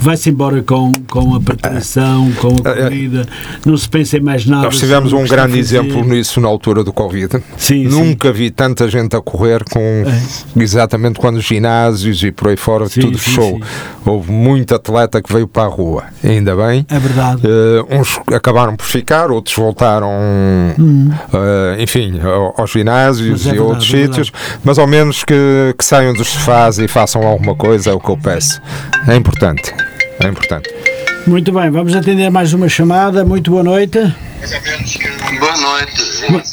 vai-se 0.00 0.30
embora 0.30 0.62
com, 0.62 0.92
com 1.08 1.34
a 1.34 1.40
preparação, 1.40 2.30
com 2.32 2.48
a 2.64 2.70
É, 2.70 2.80
é. 2.80 2.82
corrida, 2.84 3.26
não 3.64 3.76
se 3.76 3.88
pensa 3.88 4.16
em 4.16 4.20
mais 4.20 4.46
nada. 4.46 4.64
Nós 4.64 4.78
tivemos 4.78 5.12
um 5.12 5.24
grande 5.24 5.58
exemplo 5.58 6.02
nisso 6.04 6.40
na 6.40 6.48
altura 6.48 6.82
do 6.82 6.92
Covid. 6.92 7.42
Sim, 7.56 7.84
Nunca 7.86 8.32
vi 8.32 8.50
tanta 8.50 8.88
gente 8.88 9.14
a 9.16 9.20
correr 9.20 9.62
com 9.70 10.04
exatamente 10.56 11.18
quando 11.18 11.36
os 11.36 11.44
ginásios 11.44 12.22
e 12.22 12.32
por 12.32 12.48
aí 12.48 12.56
fora 12.56 12.88
Sim, 12.88 13.00
tudo 13.02 13.18
sim, 13.18 13.30
fechou. 13.30 13.50
sim. 13.56 13.60
Houve 14.04 14.30
muito 14.32 14.74
atleta 14.74 15.22
que 15.22 15.32
veio 15.32 15.46
para 15.46 15.64
a 15.64 15.66
rua. 15.66 16.04
Ainda 16.24 16.56
bem. 16.56 16.86
É 16.88 16.98
verdade. 16.98 17.42
Eh, 17.44 17.96
uns 17.98 18.18
acabaram 18.34 18.74
por 18.76 18.84
ficar, 18.86 19.30
outros 19.30 19.54
voltaram, 19.54 20.10
eh, 21.32 21.82
enfim, 21.82 22.18
ao- 22.22 22.54
aos 22.60 22.70
ginásios 22.70 23.46
é 23.46 23.50
e 23.50 23.52
verdade, 23.52 23.60
outros 23.68 23.94
é 23.94 24.02
sítios, 24.06 24.32
mas 24.64 24.78
ao 24.78 24.86
menos 24.86 25.24
que, 25.24 25.74
que 25.76 25.84
saiam 25.84 26.12
dos 26.14 26.28
sofás 26.28 26.78
e 26.78 26.88
façam 26.88 27.22
alguma 27.26 27.54
coisa, 27.54 27.90
é 27.90 27.92
o 27.92 28.00
que 28.00 28.08
eu 28.10 28.16
peço. 28.16 28.60
É 29.06 29.14
importante. 29.16 29.72
É 30.20 30.28
importante. 30.28 30.68
Muito 31.26 31.50
bem, 31.50 31.70
vamos 31.70 31.94
atender 31.94 32.30
mais 32.30 32.52
uma 32.52 32.68
chamada. 32.68 33.24
Muito 33.24 33.50
boa 33.50 33.62
noite. 33.62 33.98
Boa 35.38 35.56
noite. 35.56 36.02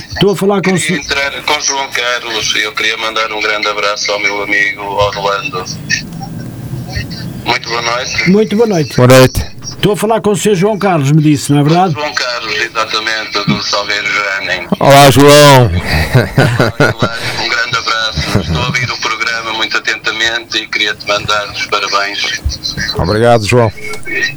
Estou 0.10 0.32
a 0.32 0.36
falar 0.36 0.62
com 0.62 0.74
o 0.74 0.78
senhor. 0.78 1.00
entrar 1.00 1.32
com 1.44 1.60
João 1.60 1.90
Carlos. 1.92 2.56
Eu 2.56 2.72
queria 2.74 2.98
mandar 2.98 3.32
um 3.32 3.42
grande 3.42 3.68
abraço 3.68 4.10
ao 4.12 4.20
meu 4.20 4.42
amigo 4.42 4.82
Orlando. 4.82 5.66
Muito 7.46 7.70
boa 7.70 7.82
noite. 7.82 8.30
Muito 8.30 8.56
boa 8.56 8.68
noite. 8.68 8.96
Boa 8.96 9.08
noite. 9.08 9.46
Estou 9.64 9.92
a 9.94 9.98
falar 9.98 10.22
com 10.22 10.32
o 10.32 10.36
senhor 10.36 10.56
João 10.56 10.78
Carlos, 10.78 11.12
me 11.12 11.22
disse, 11.22 11.52
não 11.52 11.60
é 11.60 11.64
verdade? 11.64 11.94
João 11.94 12.14
Carlos, 12.14 12.56
exatamente, 12.56 13.46
do 13.48 13.64
Salgueiro 13.64 14.08
Janem. 14.08 14.68
Olá, 14.80 15.10
João. 15.12 15.66
Um 15.66 17.50
grande 17.50 17.78
abraço. 17.78 18.40
Estou 18.40 18.64
a 18.64 18.68
ouvir 18.68 18.87
e 20.56 20.68
queria-te 20.68 21.08
mandar 21.08 21.50
os 21.52 21.66
parabéns. 21.68 22.42
Obrigado, 22.96 23.46
João. 23.46 23.72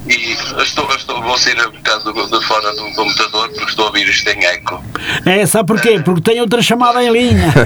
E 0.09 0.33
estou, 0.63 0.89
estou, 0.95 1.23
vou 1.23 1.39
sair 1.39 1.59
um 1.67 1.71
bocado 1.71 2.13
de 2.13 2.47
fora 2.47 2.73
do 2.75 2.91
computador 2.95 3.49
porque 3.51 3.71
estou 3.71 3.85
a 3.85 3.89
ouvir 3.89 4.09
isto 4.09 4.29
em 4.29 4.45
eco. 4.45 4.83
É, 5.27 5.45
sabe 5.47 5.67
porquê? 5.69 6.01
Porque 6.01 6.21
tem 6.21 6.41
outra 6.41 6.63
chamada 6.63 7.03
em 7.03 7.11
linha. 7.11 7.53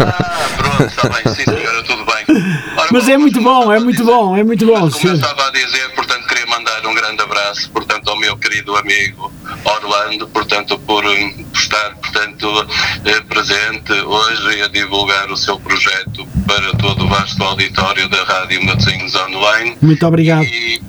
Ah, 0.00 0.48
pronto, 0.56 0.84
está 0.84 1.08
bem, 1.08 1.34
sim 1.34 1.44
senhora, 1.44 1.82
tudo 1.82 2.04
bem. 2.04 2.24
Ora, 2.76 2.88
Mas 2.90 3.08
é 3.08 3.16
muito 3.16 3.40
bom, 3.40 3.72
é 3.72 3.78
muito 3.80 4.04
bom, 4.04 4.36
é 4.36 4.44
muito 4.44 4.66
bom. 4.66 4.74
Como 4.74 4.86
eu 4.86 4.90
senhor. 4.92 5.14
estava 5.14 5.46
a 5.48 5.50
dizer, 5.50 5.90
portanto, 5.94 6.26
queria 6.26 6.46
mandar 6.46 6.86
um 6.86 6.87
grande 6.98 7.22
abraço, 7.22 7.70
portanto, 7.70 8.08
ao 8.10 8.18
meu 8.18 8.36
querido 8.36 8.76
amigo 8.76 9.32
Orlando, 9.64 10.28
portanto, 10.28 10.78
por 10.80 11.04
hum, 11.04 11.46
estar, 11.54 11.94
portanto, 11.96 12.66
eh, 13.04 13.20
presente 13.20 13.92
hoje 13.92 14.62
a 14.62 14.68
divulgar 14.68 15.30
o 15.30 15.36
seu 15.36 15.58
projeto 15.60 16.26
para 16.46 16.72
todo 16.76 17.04
o 17.04 17.08
vasto 17.08 17.42
auditório 17.42 18.08
da 18.08 18.24
Rádio 18.24 18.64
Matosinhos 18.64 19.14
Online. 19.14 19.76
Muito 19.80 20.06
obrigado. 20.06 20.42
E, 20.42 20.82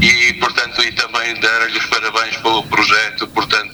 e, 0.00 0.32
portanto, 0.34 0.82
e 0.82 0.92
também 0.92 1.38
dar-lhe 1.40 1.78
os 1.78 1.86
parabéns 1.86 2.36
pelo 2.38 2.62
projeto, 2.64 3.26
portanto, 3.28 3.71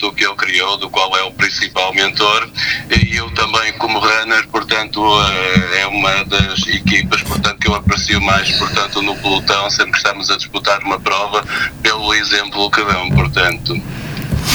do 0.79 0.89
qual 0.89 1.15
é 1.17 1.23
o 1.23 1.31
principal 1.31 1.93
mentor. 1.95 2.49
E 2.91 3.17
eu 3.17 3.31
também, 3.33 3.73
como 3.75 3.99
runner, 3.99 4.49
portanto, 4.49 5.01
eh, 5.23 5.83
é 5.83 5.87
uma 5.87 6.25
das 6.25 6.67
equipas, 6.67 7.23
portanto, 7.23 7.59
que 7.59 7.69
eu 7.69 7.75
aprecio 7.75 8.21
mais, 8.21 8.51
portanto, 8.53 9.03
no 9.03 9.15
pelotão, 9.17 9.71
sempre 9.71 9.93
que 9.93 9.99
estamos 9.99 10.31
a 10.31 10.37
disputar 10.37 10.83
uma 10.83 10.99
prova, 10.99 11.45
pelo 11.83 12.15
exemplo 12.15 12.71
que 12.71 12.83
dão, 12.83 13.11
portanto. 13.11 13.81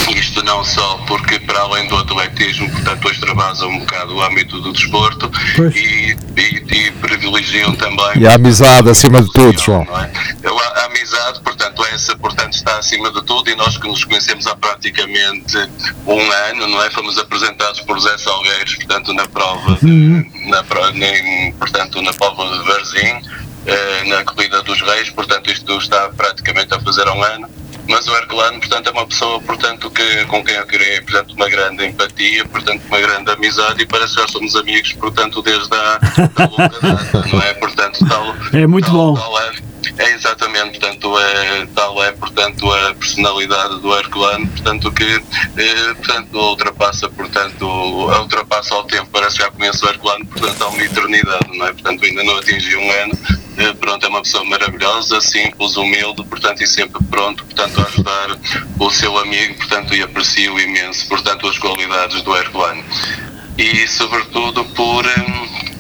Isto 0.10 0.44
não 0.44 0.64
só 0.64 0.98
porque, 1.08 1.40
para 1.40 1.60
além 1.62 1.88
do 1.88 1.98
atletismo, 1.98 2.70
portanto, 2.72 3.10
extravasam 3.10 3.70
um 3.70 3.80
bocado 3.80 4.16
o 4.16 4.22
âmbito 4.22 4.60
do 4.62 4.72
desporto 4.74 5.30
e, 5.76 6.16
e, 6.38 6.64
e 6.88 6.92
privilegiam 6.92 7.74
também 7.76 8.18
E 8.20 8.28
a 8.28 8.36
amizade 8.36 8.90
acima 8.90 9.22
de 9.22 9.32
tudo, 9.32 9.60
João. 9.60 9.82
é? 9.84 10.48
A, 10.48 10.82
a 10.82 10.86
amizade, 10.86 11.40
portanto, 11.42 11.84
essa 11.86 12.16
portanto, 12.18 12.54
está 12.54 12.78
acima 12.78 13.12
de 13.12 13.24
tudo 13.24 13.50
e 13.50 13.56
nós 13.56 13.78
que 13.78 13.88
nos 13.88 14.04
conhecemos 14.04 14.46
há 14.48 14.56
praticamente 14.56 15.58
um 16.06 16.32
ano, 16.50 16.68
não 16.68 16.84
é? 16.84 16.90
Fomos 16.92 17.18
apresentados 17.18 17.82
por 17.82 18.00
Zé 18.00 18.18
Salgueiros, 18.18 18.76
portanto, 18.76 19.14
na 19.14 19.28
prova, 19.28 19.78
de, 19.82 20.50
na, 20.50 20.64
pro- 20.64 20.92
nem, 20.92 21.54
portanto, 21.54 22.02
na 22.02 22.14
prova 22.14 22.46
de 22.58 22.64
Varzim, 22.66 23.22
eh, 23.66 24.04
na 24.08 24.24
Corrida 24.24 24.62
dos 24.64 24.82
Reis, 24.82 25.10
portanto, 25.10 25.50
isto 25.50 25.78
está 25.78 26.10
praticamente 26.10 26.74
a 26.74 26.80
fazer 26.80 27.08
um 27.08 27.24
ano. 27.24 27.48
Mas 27.88 28.08
o 28.08 28.16
Herculano, 28.16 28.60
portanto, 28.60 28.88
é 28.88 28.92
uma 28.92 29.06
pessoa, 29.06 29.42
portanto, 29.42 29.92
que, 29.92 30.26
com 30.26 30.44
quem 30.44 30.56
eu 30.56 30.66
criei, 30.66 31.02
portanto, 31.02 31.34
uma 31.34 31.50
grande 31.50 31.86
empatia, 31.86 32.46
portanto, 32.46 32.82
uma 32.88 33.00
grande 33.00 33.30
amizade 33.32 33.82
e 33.84 33.86
parece 33.86 34.16
que 34.16 34.22
já 34.22 34.28
somos 34.30 34.56
amigos, 34.56 34.94
portanto, 34.94 35.42
desde 35.42 35.74
a 35.76 36.00
longa 36.50 36.80
data, 36.82 37.26
não 37.32 37.42
é? 37.42 37.54
Portanto, 37.56 38.00
tal, 38.08 38.36
É 38.54 38.66
muito 38.66 38.86
tal- 38.86 38.96
bom. 38.96 39.14
tal 39.16 39.40
é, 39.42 39.52
é 39.98 40.14
exatamente, 40.14 40.80
portanto, 40.80 41.20
é, 41.20 41.68
tal 41.76 42.04
é, 42.04 42.12
portanto, 42.14 42.72
a 42.74 42.94
personalidade 42.96 43.80
do 43.82 43.94
Herculano, 43.94 44.48
portanto, 44.48 44.92
que, 44.92 45.22
eh, 45.58 45.94
portanto, 45.96 46.34
ultrapassa, 46.40 47.10
portanto, 47.10 47.66
ultrapassa 47.68 48.74
ao 48.76 48.86
tempo, 48.86 49.10
parece 49.12 49.38
que 49.38 49.44
já 49.44 49.52
conheço 49.52 49.86
o 49.86 49.90
Herculano, 49.90 50.26
portanto, 50.26 50.62
há 50.64 50.68
uma 50.70 50.84
eternidade, 50.84 51.58
não 51.58 51.68
é? 51.68 51.74
Portanto, 51.74 52.06
ainda 52.06 52.24
não 52.24 52.38
atingi 52.38 52.76
um 52.78 52.92
ano, 53.04 53.18
pronto, 53.80 54.06
é 54.06 54.10
uma 54.10 54.22
pessoa 54.22 54.44
maravilhosa, 54.46 55.22
simples, 55.22 55.76
humilde, 55.76 56.24
portanto, 56.24 56.62
e 56.62 56.68
sempre 56.68 57.04
pronto, 57.10 57.46
portanto, 57.46 57.80
a 57.80 57.84
ajudar 57.84 58.38
o 58.80 58.90
seu 58.90 59.18
amigo, 59.18 59.56
portanto, 59.56 59.96
e 59.96 60.02
aprecio 60.02 60.60
imenso, 60.60 61.08
portanto, 61.08 61.48
as 61.48 61.58
qualidades 61.58 62.22
do 62.22 62.36
Herculano. 62.36 62.84
E, 63.58 63.88
sobretudo, 63.88 64.66
por... 64.66 65.06
hum, 65.06 65.74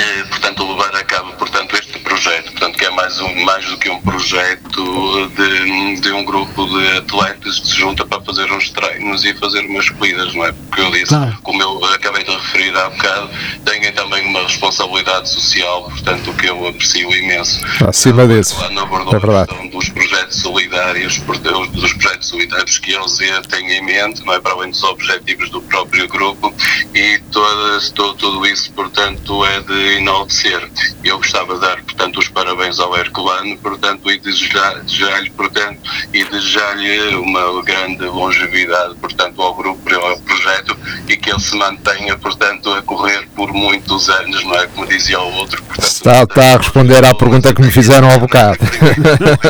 eh, 0.00 0.24
portanto, 0.24 0.66
levar 0.68 0.94
a 0.96 1.04
cabo, 1.04 1.32
portanto, 1.34 1.76
projeto, 2.24 2.50
portanto, 2.52 2.78
que 2.78 2.84
é 2.86 2.90
mais, 2.90 3.20
um, 3.20 3.44
mais 3.44 3.64
do 3.66 3.76
que 3.76 3.90
um 3.90 4.00
projeto 4.00 5.28
de, 5.36 6.00
de 6.00 6.10
um 6.12 6.24
grupo 6.24 6.66
de 6.66 6.96
atletas 6.98 7.58
que 7.60 7.66
se 7.68 7.74
junta 7.76 8.04
para 8.06 8.20
fazer 8.22 8.50
uns 8.50 8.70
treinos 8.70 9.24
e 9.24 9.34
fazer 9.34 9.60
umas 9.66 9.88
corridas, 9.90 10.34
não 10.34 10.46
é? 10.46 10.52
Porque 10.52 10.80
eu 10.80 10.90
disse, 10.90 11.06
Claro. 11.06 11.38
como 11.42 11.62
eu 11.62 11.84
acabei 11.86 12.24
de 12.24 12.30
referir 12.30 12.74
há 12.76 12.88
bocado, 12.88 13.30
têm 13.64 13.92
também 13.92 14.26
uma 14.26 14.42
responsabilidade 14.42 15.28
social, 15.28 15.84
portanto, 15.84 16.32
que 16.34 16.46
eu 16.46 16.66
aprecio 16.66 17.14
imenso. 17.14 17.60
Acima 17.86 18.26
disso. 18.26 18.56
Lá 18.58 18.82
abordou 18.82 19.14
É 19.14 19.18
verdade. 19.18 19.48
questão 19.48 19.66
dos 19.68 19.88
projetos 19.90 20.40
solidários, 20.40 21.18
dos 21.18 21.92
projetos 21.92 22.28
solidários 22.28 22.78
que 22.78 22.92
eles 22.92 23.18
têm 23.48 23.70
em 23.70 23.82
mente, 23.84 24.24
não 24.24 24.32
é? 24.32 24.40
Para 24.40 24.52
além 24.52 24.70
dos 24.70 24.82
objetivos 24.82 25.50
do 25.50 25.60
próprio 25.62 26.08
grupo 26.08 26.54
e 26.94 27.18
todas, 27.30 27.90
to- 27.90 28.14
tudo 28.14 28.46
isso, 28.46 28.72
portanto, 28.72 29.44
é 29.44 29.60
de 29.60 29.96
enaltecer. 29.98 30.70
Eu 31.04 31.18
gostava 31.18 31.54
de 31.54 31.60
dar, 31.60 31.82
portanto, 31.82 32.13
os 32.18 32.28
parabéns 32.28 32.78
ao 32.78 32.96
Herculano, 32.96 33.56
portanto, 33.58 34.10
e 34.10 34.18
desejar- 34.18 34.80
desejar-lhe, 34.82 35.30
portanto, 35.30 35.78
e 36.12 36.24
desejar-lhe 36.24 37.16
uma 37.16 37.62
grande 37.62 38.04
longevidade, 38.04 38.94
portanto, 38.96 39.40
ao 39.42 39.54
grupo 39.54 39.80
e 39.90 39.94
ao 39.94 40.18
projeto 40.20 40.76
e 41.08 41.16
que 41.16 41.30
ele 41.30 41.40
se 41.40 41.56
mantenha, 41.56 42.16
portanto, 42.18 42.72
a 42.72 42.82
correr 42.82 43.26
por 43.34 43.52
muitos 43.52 44.08
anos, 44.08 44.44
não 44.44 44.54
é? 44.56 44.66
Como 44.68 44.86
dizia 44.86 45.20
o 45.20 45.32
outro. 45.34 45.62
Portanto, 45.62 45.84
Está, 45.84 46.22
está 46.22 46.54
a 46.54 46.56
responder 46.58 47.04
à 47.04 47.14
pergunta 47.14 47.54
que 47.54 47.62
me 47.62 47.70
fizeram 47.70 48.10
há 48.10 48.18
bocado. 48.18 48.58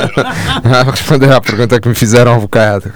a 0.65 0.91
responder 0.91 1.33
à 1.33 1.41
pergunta 1.41 1.81
que 1.81 1.89
me 1.89 1.95
fizeram 1.95 2.35
há 2.35 2.39
bocado. 2.39 2.93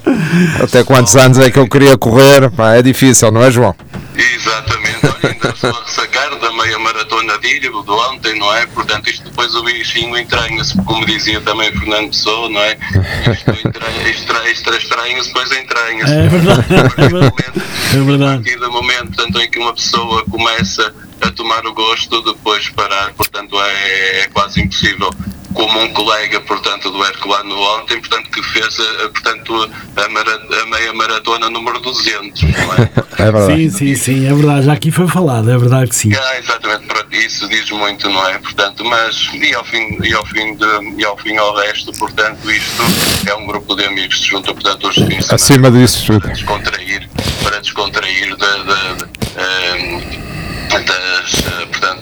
Até 0.63 0.85
quantos 0.85 1.17
anos 1.17 1.39
é 1.39 1.51
que 1.51 1.59
eu 1.59 1.69
queria 1.69 1.97
correr? 1.99 2.51
Pá, 2.51 2.75
é 2.75 2.83
difícil, 2.83 3.31
não 3.33 3.43
é, 3.43 3.51
João? 3.51 3.75
Exatamente, 4.17 4.99
olha, 5.07 5.33
ainda 5.35 5.49
estou 5.51 5.71
a 5.71 5.87
sacar 5.87 6.31
da 6.39 6.53
meia 6.53 6.79
maratona 6.79 7.08
de 7.37 7.49
Ilho 7.57 7.83
de 7.83 7.91
ontem, 7.91 8.39
não 8.39 8.55
é? 8.55 8.65
Portanto, 8.67 9.11
isto 9.11 9.25
depois 9.29 9.55
o 9.55 9.63
bichinho 9.63 10.17
entranha-se, 10.17 10.75
como 10.85 11.05
dizia 11.05 11.41
também 11.41 11.71
Fernando 11.73 12.09
Pessoa, 12.11 12.49
não 12.49 12.61
é? 12.61 12.79
Isto 13.33 13.51
entranha- 13.69 14.09
extra, 14.09 14.49
extra 14.51 14.77
estranha-se, 14.77 15.29
depois 15.29 15.53
entranha-se. 15.53 16.13
É 16.13 16.29
verdade, 16.29 16.65
é 16.97 17.09
verdade. 17.09 17.35
É 17.95 17.99
A 17.99 18.03
verdade. 18.05 18.43
partir 18.45 18.59
do 18.59 18.71
momento 18.73 19.07
portanto, 19.17 19.41
em 19.41 19.51
que 19.51 19.59
uma 19.59 19.75
pessoa 19.75 20.25
começa 20.27 20.95
a 21.21 21.31
tomar 21.31 21.67
o 21.67 21.75
gosto, 21.75 22.23
depois 22.23 22.69
parar, 22.71 23.13
portanto, 23.15 23.61
é, 23.61 24.21
é 24.21 24.27
quase 24.29 24.61
impossível. 24.61 25.11
Como 25.59 25.81
um 25.81 25.93
colega, 25.93 26.41
portanto, 26.43 26.89
do 26.89 27.05
Herculano 27.05 27.59
ontem, 27.81 27.99
portanto, 27.99 28.31
que 28.31 28.41
fez, 28.45 28.79
a, 28.79 29.09
portanto, 29.09 29.69
a, 29.97 30.09
mara- 30.09 30.41
a 30.63 30.67
meia 30.67 30.95
maratona 30.95 31.51
número 31.51 31.81
200, 31.81 32.41
não 32.43 32.75
é? 32.75 32.91
É 33.19 33.33
verdade. 33.33 33.69
Sim, 33.69 33.71
sim, 33.71 33.95
sim, 33.97 34.27
é 34.29 34.33
verdade. 34.33 34.67
Já 34.67 34.73
aqui 34.75 34.93
foi 34.93 35.09
falado, 35.09 35.51
é 35.51 35.59
verdade 35.59 35.91
que 35.91 35.97
sim. 35.97 36.13
Ah, 36.15 36.39
exatamente, 36.39 36.87
isso 37.27 37.49
diz 37.49 37.69
muito, 37.73 38.09
não 38.09 38.25
é? 38.29 38.39
Portanto, 38.39 38.85
mas 38.85 39.29
e 39.35 39.53
ao 39.53 39.65
fim, 39.65 39.99
e 40.05 40.15
ao 40.15 40.25
fim, 40.27 40.55
de, 40.55 40.65
e 41.01 41.05
ao 41.05 41.19
fim 41.19 41.37
ao 41.37 41.53
resto, 41.57 41.91
portanto, 41.99 42.49
isto 42.49 42.83
é 43.27 43.35
um 43.35 43.45
grupo 43.49 43.75
de 43.75 43.85
amigos 43.85 44.15
que 44.15 44.23
se 44.23 44.29
junta, 44.29 44.55
portanto, 44.55 44.87
hoje 44.87 45.01
fins 45.07 45.17
de 45.17 45.23
semana 45.25 45.35
Acima 45.35 45.71
disso 45.73 46.21
para 46.21 46.33
descontrair, 46.33 47.09
para 47.43 47.61
descontrair 47.61 48.37
da, 48.37 48.57
da- 48.59 48.93
da- 48.93 49.09
ehm, 49.43 50.29
das, 50.69 51.35
eh, 51.35 51.67
portanto, 51.67 51.98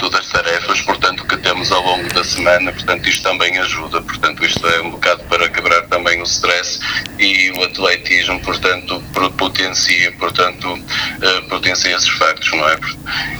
temos 1.66 1.72
ao 1.72 1.82
longo 1.82 2.12
da 2.12 2.24
semana, 2.24 2.72
portanto, 2.72 3.08
isto 3.08 3.22
também 3.22 3.58
ajuda, 3.58 4.00
portanto, 4.02 4.44
isto 4.44 4.66
é 4.66 4.80
um 4.82 4.90
bocado 4.90 5.24
para 5.24 5.48
quebrar 5.48 5.82
também 5.82 6.20
o 6.20 6.24
stress 6.24 6.80
e 7.18 7.50
o 7.52 7.62
atletismo, 7.64 8.40
portanto, 8.40 9.02
potencia, 9.36 10.12
portanto, 10.12 10.78
eh, 11.20 11.40
potencia 11.48 11.96
esses 11.96 12.08
factos, 12.08 12.50
não 12.52 12.68
é? 12.68 12.78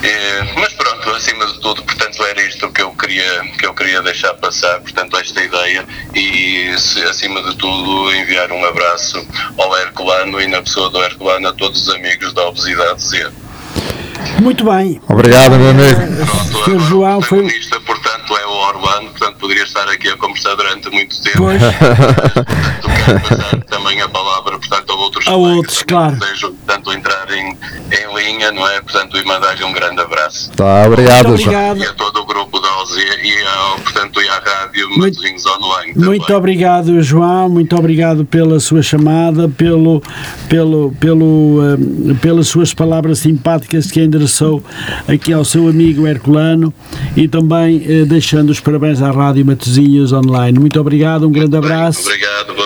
Eh, 0.02 0.54
mas 0.56 0.72
pronto, 0.72 1.10
acima 1.10 1.46
de 1.46 1.60
tudo, 1.60 1.82
portanto, 1.82 2.24
era 2.24 2.42
isto 2.42 2.70
que 2.70 2.82
eu 2.82 2.92
queria, 2.92 3.40
que 3.58 3.66
eu 3.66 3.74
queria 3.74 4.02
deixar 4.02 4.34
passar, 4.34 4.80
portanto, 4.80 5.16
esta 5.18 5.42
ideia 5.42 5.84
e, 6.14 6.68
acima 7.08 7.42
de 7.42 7.56
tudo, 7.56 8.14
enviar 8.14 8.50
um 8.50 8.64
abraço 8.64 9.26
ao 9.58 9.76
Herculano 9.78 10.40
e 10.40 10.46
na 10.46 10.62
pessoa 10.62 10.90
do 10.90 11.02
Herculano 11.02 11.48
a 11.48 11.52
todos 11.52 11.82
os 11.82 11.94
amigos 11.94 12.32
da 12.32 12.46
Obesidade 12.46 13.02
Z. 13.02 13.45
Muito 14.40 14.64
bem. 14.64 15.00
Obrigado, 15.08 15.56
meu 15.56 15.70
amigo. 15.70 16.00
Pronto, 16.64 16.78
João, 16.80 17.18
o 17.18 17.22
foi- 17.22 17.38
protagonista, 17.38 17.80
portanto, 17.80 18.36
é 18.36 18.46
o 18.46 18.50
Orlando, 18.50 19.10
portanto, 19.10 19.36
poderia 19.38 19.62
estar 19.64 19.88
aqui 19.88 20.08
a 20.08 20.16
conversar 20.16 20.54
durante 20.54 20.90
muito 20.90 21.20
tempo. 21.22 21.38
Pois. 21.38 21.60
Portanto, 21.66 23.04
quero 23.04 23.20
passar 23.20 23.60
também 23.64 24.00
a 24.00 24.08
palavra, 24.08 24.58
portanto, 24.58 24.85
outros 24.98 25.26
A 25.26 25.30
colegas 25.32 25.56
outros, 25.56 25.82
claro. 25.82 26.16
desejam, 26.16 26.52
portanto, 26.54 26.92
entrar 26.92 27.30
em, 27.30 27.48
em 27.50 28.14
linha, 28.16 28.52
não 28.52 28.66
é? 28.68 28.80
Portanto, 28.80 29.16
e 29.16 29.24
mandar-lhe 29.24 29.64
um 29.64 29.72
grande 29.72 30.00
abraço. 30.00 30.50
Tá, 30.52 30.84
obrigado, 30.86 31.28
Muito 31.28 31.42
João. 31.42 31.70
obrigado. 31.70 31.78
E 31.78 31.86
a 31.86 31.94
todo 31.94 32.20
o 32.20 32.26
grupo 32.26 32.60
da 32.60 32.82
OZ 32.82 32.96
e, 32.96 33.42
ao, 33.46 33.78
portanto, 33.80 34.20
e 34.20 34.28
à 34.28 34.38
rádio 34.38 34.88
Muito- 34.90 35.00
Matosinhos 35.18 35.46
Online 35.46 35.92
Muito 35.96 36.22
também. 36.26 36.36
obrigado, 36.36 37.02
João. 37.02 37.48
Muito 37.48 37.76
obrigado 37.76 38.24
pela 38.24 38.58
sua 38.60 38.82
chamada, 38.82 39.48
pelo, 39.48 40.02
pelo, 40.48 40.92
pelo, 41.00 41.60
eh, 42.10 42.14
pelas 42.20 42.48
suas 42.48 42.72
palavras 42.74 43.18
simpáticas 43.20 43.90
que 43.90 44.00
endereçou 44.00 44.62
aqui 45.08 45.32
ao 45.32 45.44
seu 45.44 45.68
amigo 45.68 46.06
Herculano 46.06 46.72
e 47.16 47.28
também 47.28 47.82
eh, 47.86 48.04
deixando 48.04 48.50
os 48.50 48.60
parabéns 48.60 49.00
à 49.02 49.10
Rádio 49.10 49.44
Matosinhos 49.46 50.12
Online. 50.12 50.58
Muito 50.58 50.80
obrigado, 50.80 51.26
um 51.26 51.32
grande 51.32 51.56
abraço. 51.56 52.00
Obrigado, 52.08 52.54
boa 52.54 52.56
noite 52.56 52.65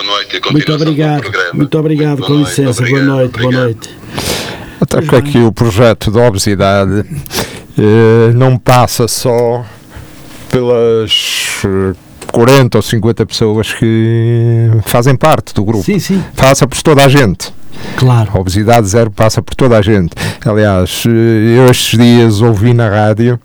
Muito 0.51 0.73
obrigado. 0.73 1.21
programa. 1.21 1.49
Muito 1.53 1.77
obrigado, 1.79 2.17
Boa 2.17 2.27
com 2.27 2.33
noite, 2.35 2.49
licença. 2.49 2.81
obrigado, 2.81 3.05
boa 3.05 3.15
noite, 3.17 3.31
boa 3.31 3.45
obrigado. 3.45 3.63
noite. 3.65 3.89
Até 4.79 5.01
porque 5.01 5.15
aqui 5.15 5.37
o 5.39 5.51
projeto 5.51 6.09
da 6.11 6.21
obesidade 6.27 7.05
eh, 7.77 8.31
não 8.33 8.57
passa 8.57 9.07
só 9.07 9.63
pelas 10.49 11.61
eh, 11.65 11.95
40 12.31 12.77
ou 12.77 12.81
50 12.81 13.25
pessoas 13.25 13.73
que 13.73 14.69
fazem 14.85 15.15
parte 15.15 15.53
do 15.53 15.63
grupo. 15.63 15.83
Sim, 15.83 15.99
sim, 15.99 16.23
Passa 16.35 16.67
por 16.67 16.81
toda 16.81 17.03
a 17.05 17.07
gente. 17.07 17.53
claro. 17.95 18.31
A 18.33 18.39
obesidade 18.39 18.87
zero 18.87 19.11
passa 19.11 19.41
por 19.41 19.53
toda 19.55 19.77
a 19.77 19.81
gente. 19.81 20.11
Aliás, 20.45 21.03
eh, 21.05 21.57
eu 21.59 21.69
estes 21.69 21.99
dias 21.99 22.41
ouvi 22.41 22.73
na 22.73 22.89
rádio 22.89 23.39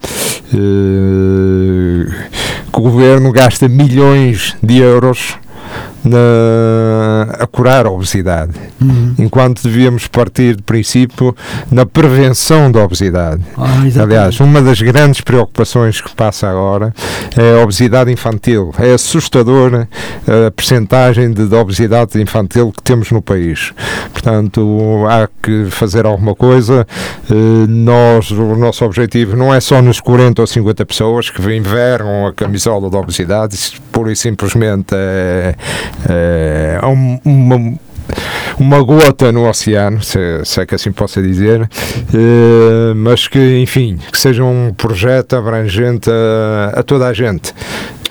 eh, 0.54 2.12
que 2.72 2.78
o 2.78 2.82
governo 2.82 3.30
gasta 3.32 3.68
milhões 3.68 4.56
de 4.62 4.78
euros 4.78 5.34
na, 6.06 7.34
a 7.42 7.46
curar 7.46 7.86
a 7.86 7.90
obesidade, 7.90 8.52
Uhum. 8.80 9.14
enquanto 9.18 9.62
devíamos 9.62 10.06
partir 10.06 10.56
de 10.56 10.62
princípio 10.62 11.34
na 11.70 11.86
prevenção 11.86 12.70
da 12.70 12.84
obesidade. 12.84 13.42
Ah. 13.56 13.82
Aliás, 14.02 14.38
uma 14.40 14.60
das 14.60 14.80
grandes 14.80 15.20
preocupações 15.20 16.00
que 16.00 16.14
passa 16.14 16.48
agora 16.48 16.94
é 17.36 17.58
a 17.58 17.62
obesidade 17.62 18.10
infantil. 18.12 18.72
É 18.78 18.92
assustadora 18.92 19.88
a 20.46 20.50
percentagem 20.50 21.32
de, 21.32 21.46
de 21.46 21.54
obesidade 21.54 22.20
infantil 22.20 22.72
que 22.72 22.82
temos 22.82 23.10
no 23.10 23.22
país. 23.22 23.72
Portanto, 24.12 25.04
há 25.08 25.28
que 25.42 25.66
fazer 25.70 26.04
alguma 26.06 26.34
coisa. 26.34 26.86
Eh, 27.30 27.66
Nós, 27.68 28.30
o 28.30 28.56
nosso 28.56 28.84
objetivo 28.84 29.36
não 29.36 29.52
é 29.54 29.60
só 29.60 29.80
nos 29.82 30.00
40 30.00 30.40
ou 30.42 30.46
50 30.46 30.84
pessoas 30.86 31.30
que 31.30 31.40
envergam 31.54 32.26
a 32.26 32.32
camisola 32.32 32.90
da 32.90 32.98
obesidade, 32.98 33.54
isso 33.54 33.80
pura 33.92 34.12
e 34.12 34.16
simplesmente 34.16 34.94
é, 34.94 35.54
é 36.08 36.80
um- 36.86 37.20
uma 37.24 37.74
uma 38.58 38.82
gota 38.82 39.30
no 39.32 39.46
oceano, 39.48 40.00
se, 40.02 40.18
se 40.44 40.60
é 40.60 40.64
que 40.64 40.74
assim 40.74 40.90
possa 40.90 41.20
dizer, 41.20 41.68
eh, 42.14 42.94
mas 42.94 43.28
que, 43.28 43.58
enfim, 43.60 43.98
que 44.10 44.18
seja 44.18 44.42
um 44.44 44.72
projeto 44.74 45.36
abrangente 45.36 46.08
a, 46.08 46.80
a 46.80 46.82
toda 46.82 47.06
a 47.06 47.12
gente, 47.12 47.52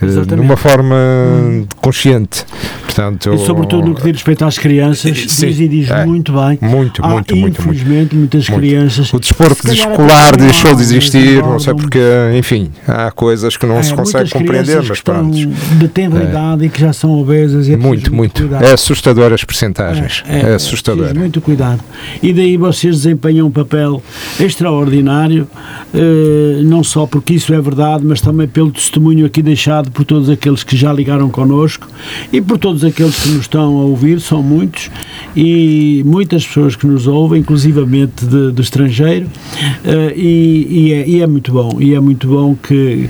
eh, 0.02 0.06
de 0.06 0.12
Exatamente. 0.12 0.46
uma 0.46 0.58
forma 0.58 0.96
consciente. 1.82 2.46
Portanto, 2.84 3.34
E 3.34 3.38
sobretudo 3.40 3.88
no 3.88 3.96
que 3.96 4.04
diz 4.04 4.12
respeito 4.14 4.46
às 4.46 4.58
crianças, 4.58 5.18
Sim, 5.28 5.48
diz 5.48 5.60
e 5.60 5.68
diz 5.68 5.90
é. 5.92 6.06
muito 6.06 6.32
bem. 6.32 6.58
Muito, 6.62 7.04
Há, 7.04 7.10
muito, 7.10 7.36
muito, 7.36 7.60
infelizmente, 7.62 8.16
muitas 8.16 8.48
Muito. 8.48 8.62
crianças. 8.62 9.14
O 9.14 9.20
desporto 9.20 9.68
escolar 9.70 10.38
deixou 10.38 10.74
de 10.76 10.82
existir, 10.82 11.42
não 11.42 11.60
sei 11.60 11.74
porque, 11.74 12.00
enfim, 12.38 12.72
há 12.88 13.12
coisas 13.12 13.58
que 13.58 13.66
não 13.66 13.78
É, 13.78 13.84
se 13.84 13.94
consegue 13.94 14.30
compreender, 14.30 14.82
mas 14.88 15.02
pronto. 15.02 15.36
de 15.36 15.88
tenra 15.90 16.24
idade 16.24 16.66
e 16.66 16.70
que 16.70 16.80
já 16.80 16.94
são 16.94 17.12
obesas. 17.20 17.68
É 17.68 17.76
Muito, 17.76 18.14
muito. 18.14 18.42
cuidado. 18.44 18.64
É 18.64 18.72
assustador 18.74 19.34
as 19.34 19.44
percentagens. 19.44 20.24
É, 20.28 20.54
assustador. 20.56 21.00
preciso 21.04 21.20
muito 21.20 21.42
cuidado. 21.42 21.82
E 22.24 22.32
daí 22.32 22.56
vocês 22.56 22.96
desempenham 22.98 23.48
um 23.48 23.52
papel 23.52 24.02
extraordinário, 24.40 25.48
eh, 25.94 26.62
não 26.64 26.84
só 26.84 27.06
porque 27.06 27.34
isso 27.34 27.54
é 27.54 27.60
verdade, 27.60 28.06
mas 28.06 28.22
também 28.22 28.48
pelo 28.48 28.72
testemunho 28.72 29.26
aqui 29.26 29.42
deixado 29.42 29.85
por 29.92 30.06
todos 30.06 30.30
aqueles 30.30 30.64
que 30.64 30.76
já 30.76 30.92
ligaram 30.92 31.30
connosco 31.30 31.88
e 32.32 32.42
por 32.42 32.58
todos 32.58 32.84
aqueles 32.84 33.18
que 33.20 33.30
nos 33.30 33.42
estão 33.42 33.78
a 33.78 33.84
ouvir, 33.84 34.20
são 34.20 34.42
muitos, 34.42 34.90
e 35.36 36.04
muitas 36.06 36.46
pessoas 36.46 36.76
que 36.76 36.86
nos 36.88 37.08
ouvem, 37.08 37.42
inclusivamente 37.42 38.26
do 38.26 38.62
estrangeiro, 38.62 39.28
eh, 39.84 40.14
e, 40.16 40.68
e 40.70 40.94
é, 40.94 41.08
e 41.08 41.22
é 41.22 41.28
muito 41.28 41.52
bom, 41.52 41.78
e 41.80 41.94
é 41.94 42.00
muito 42.00 42.28
bom 42.28 42.56
que 42.56 43.10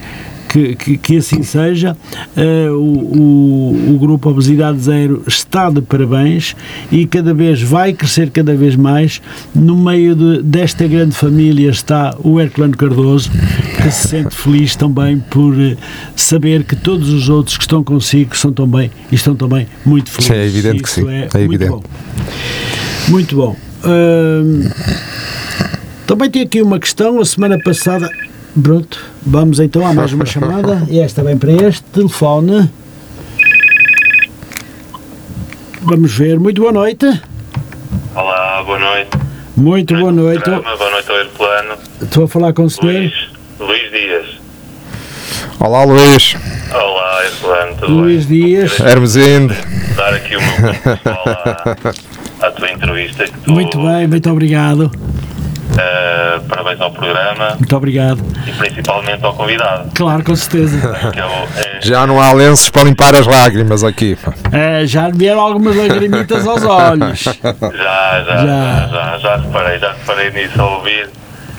que, 0.55 0.75
que, 0.75 0.97
que 0.97 1.17
assim 1.17 1.43
seja. 1.43 1.97
Eh, 2.37 2.69
o, 2.69 2.75
o, 2.75 3.93
o 3.95 3.99
Grupo 3.99 4.29
Obesidade 4.29 4.79
Zero 4.79 5.21
está 5.27 5.69
de 5.69 5.81
parabéns 5.81 6.55
e 6.89 7.05
cada 7.05 7.33
vez 7.33 7.61
vai 7.61 7.91
crescer 7.91 8.29
cada 8.29 8.55
vez 8.55 8.75
mais. 8.77 9.21
No 9.53 9.75
meio 9.75 10.15
de, 10.15 10.41
desta 10.41 10.87
grande 10.87 11.13
família 11.13 11.69
está 11.69 12.15
o 12.23 12.39
Herculano 12.39 12.77
Cardoso, 12.77 13.29
que 13.81 13.91
se 13.91 14.07
sente 14.07 14.33
feliz 14.33 14.77
também 14.77 15.19
por 15.19 15.53
eh, 15.59 15.75
saber 16.15 16.63
que 16.63 16.75
todos 16.75 17.09
os 17.09 17.27
outros 17.27 17.57
que 17.57 17.63
estão 17.63 17.83
consigo 17.83 18.35
são 18.37 18.53
também, 18.53 18.89
e 19.11 19.15
estão 19.15 19.35
também 19.35 19.67
muito 19.85 20.09
felizes. 20.09 20.31
É 20.31 20.45
evidente 20.45 20.83
que 20.83 20.89
sim, 20.89 21.07
É, 21.09 21.11
é 21.11 21.19
muito 21.21 21.37
evidente. 21.37 21.69
bom. 21.71 21.83
Muito 23.09 23.35
bom. 23.35 23.55
Hum, 23.85 24.69
também 26.07 26.29
tem 26.29 26.43
aqui 26.43 26.61
uma 26.61 26.79
questão, 26.79 27.19
a 27.19 27.25
semana 27.25 27.59
passada. 27.59 28.09
Pronto, 28.61 28.97
vamos 29.25 29.59
então 29.59 29.85
a 29.85 29.93
mais 29.93 30.13
uma 30.13 30.25
chamada. 30.25 30.83
E 30.89 30.99
esta 30.99 31.21
vem 31.23 31.37
para 31.37 31.51
este 31.51 31.83
telefone. 31.83 32.69
Vamos 35.81 36.13
ver. 36.13 36.39
Muito 36.39 36.61
boa 36.61 36.71
noite. 36.71 37.05
Olá, 38.15 38.63
boa 38.63 38.79
noite. 38.79 39.09
Muito 39.57 39.95
boa 39.95 40.11
noite. 40.11 40.43
Programa, 40.43 40.77
Boa 40.77 40.89
noite 40.91 41.11
ao 41.11 41.17
Herculano. 41.17 41.73
Estou 42.01 42.23
a 42.23 42.27
falar 42.27 42.53
com 42.53 42.63
o 42.63 42.69
senhor. 42.69 42.93
Luís, 42.93 43.13
Luís 43.59 43.91
Dias. 43.91 44.25
Olá, 45.59 45.83
Luís. 45.83 46.35
Olá, 46.73 47.21
tudo 47.79 47.93
Luís 47.93 48.25
bem? 48.25 48.39
Dias. 48.39 48.79
Hermesinde. 48.79 49.53
Queria 49.53 49.95
dar 49.95 50.13
aqui 50.13 50.35
o 50.35 50.41
meu 50.41 50.51
ponto 50.55 50.79
pessoal 50.81 51.23
à, 52.41 52.47
à 52.47 52.51
tua 52.51 52.71
entrevista. 52.71 53.25
Que 53.25 53.31
tu, 53.39 53.51
Muito 53.51 53.77
bem, 53.83 54.07
muito 54.07 54.29
obrigado. 54.31 54.91
Eh, 55.77 56.39
parabéns 56.47 56.79
ao 56.81 56.91
programa 56.91 57.55
Muito 57.57 57.75
obrigado. 57.75 58.19
e 58.47 58.51
principalmente 58.51 59.23
ao 59.23 59.33
convidado. 59.33 59.89
Claro, 59.95 60.23
com 60.23 60.35
certeza. 60.35 60.95
É 61.55 61.77
é, 61.77 61.81
Já 61.81 62.05
não 62.07 62.21
há 62.21 62.31
lenços 62.33 62.69
para 62.69 62.83
limpar 62.83 63.13
as 63.15 63.25
lágrimas 63.27 63.83
aqui. 63.83 64.17
É, 64.51 64.85
já 64.85 65.09
vieram 65.09 65.39
algumas 65.41 65.75
lagrimitas 65.75 66.47
aos 66.47 66.63
olhos. 66.63 67.19
já, 67.23 67.33
já, 67.41 68.23
Já. 68.23 68.45
já, 68.45 68.87
já, 68.87 69.17
já 69.17 69.35
reparei, 69.37 69.79
já 69.79 69.91
reparei 69.93 70.31
nisso 70.31 70.61
ao 70.61 70.73
ouvir. 70.75 71.09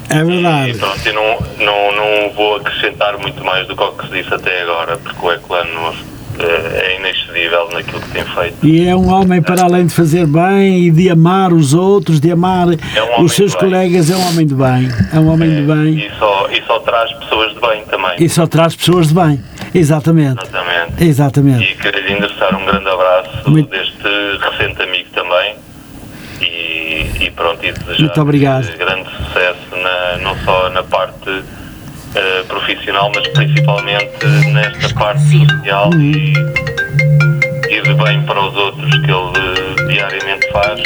É 0.09 0.19
E 0.19 0.25
verdade. 0.25 0.75
pronto, 0.79 1.01
eu 1.05 1.15
não, 1.15 1.39
não, 1.59 1.97
não 1.97 2.31
vou 2.35 2.57
acrescentar 2.57 3.19
muito 3.19 3.45
mais 3.45 3.67
do 3.67 3.77
que 3.77 3.83
o 3.83 3.93
que 3.93 4.07
se 4.07 4.13
disse 4.23 4.33
até 4.33 4.63
agora, 4.63 4.97
porque 4.99 5.27
o 5.27 5.33
Herculano 5.33 5.71
eh, 5.71 6.16
é 6.45 6.97
inexcedível 6.99 7.69
naquilo 7.73 8.01
que 8.01 8.09
tem 8.11 8.25
feito. 8.25 8.67
E 8.67 8.87
é 8.87 8.95
um 8.97 9.09
homem, 9.13 9.41
para 9.43 9.63
além 9.63 9.87
de 9.87 9.95
fazer 9.95 10.27
bem 10.27 10.87
e 10.87 10.91
de 10.91 11.11
amar 11.11 11.53
os 11.53 11.75
outros, 11.75 12.21
de 12.21 12.31
amar 12.31 12.69
É 12.95 13.03
um 13.21 13.25
os 13.25 13.33
seus 13.33 13.55
colegas, 13.55 14.11
é 14.11 14.17
um 14.17 14.29
homem 14.29 14.47
de 14.47 14.55
bem. 14.55 14.89
É 15.13 15.19
um 15.19 15.29
homem 15.29 15.51
de 15.51 15.63
bem 15.63 16.07
E 16.07 16.11
só, 16.19 16.49
e 16.51 16.63
só 16.67 16.79
traz 16.81 17.13
pessoas 17.15 17.55
de 17.55 17.61
bem 17.61 17.85
também. 17.85 18.13
e 18.19 18.29
só 18.29 18.47
traz 18.47 18.75
pessoas 18.77 19.09
de 19.09 19.15
bem. 19.15 19.43
Exatamente. 19.75 20.41
Exatamente. 20.43 21.05
Exatamente. 21.05 21.65
E 21.73 21.75
queria 21.77 22.01
lhe 22.01 22.13
endereçar 22.15 22.55
um 22.55 22.65
grande 22.65 22.89
abraço 22.89 23.51
Muito- 23.51 23.71
deste 23.71 24.03
recente 24.41 24.83
amigo 24.83 25.09
também. 25.15 25.55
E, 26.41 27.25
e 27.25 27.31
pronto, 27.35 27.65
e 27.65 27.73
desejar 27.73 28.01
Muito 28.01 28.21
obrigado. 28.21 28.77
grande 28.77 29.09
sucesso 29.11 29.59
na, 29.83 30.19
não 30.23 30.37
só 30.45 30.69
na 30.71 30.83
parte 30.83 31.43
eh, 32.17 32.43
profissional, 32.49 33.11
mas 33.15 33.27
principalmente 33.29 34.27
nesta 34.53 34.95
parte 34.95 35.23
social 35.23 35.91
Uhum. 35.95 36.01
e, 36.01 36.33
e 37.71 37.83
de 37.83 37.95
bem 37.95 38.23
para 38.23 38.41
os 38.41 38.57
outros 38.57 38.91
que 38.91 39.11
ele 39.11 39.33
eh, 39.37 39.93
diariamente 39.93 40.51
faz. 40.53 40.81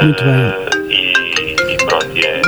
Muito 0.00 0.24
Eh, 0.24 0.70
E, 0.90 1.12
e 1.72 1.76
pronto, 1.86 2.06
é, 2.16 2.40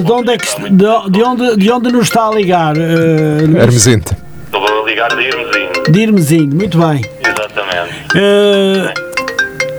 De 0.00 0.12
onde, 0.12 0.32
é 0.32 0.36
que, 0.38 0.44
acrescentar 0.48 1.02
de, 1.04 1.10
de 1.10 1.22
onde, 1.22 1.56
de 1.56 1.70
onde 1.70 1.92
nos 1.92 2.04
está 2.04 2.28
a 2.28 2.30
ligar? 2.34 2.76
eh, 2.76 3.42
Luís? 3.42 3.56
Hermesinde. 3.62 4.04
Estou 4.46 4.82
a 4.82 4.86
ligar 4.88 5.08
de 5.14 5.22
Irmezinho. 5.22 5.70
de 5.90 6.00
Irmezinho, 6.00 6.54
muito 6.54 6.78
bem. 6.78 7.00
Exatamente. 7.20 7.94
Eh, 8.16 8.94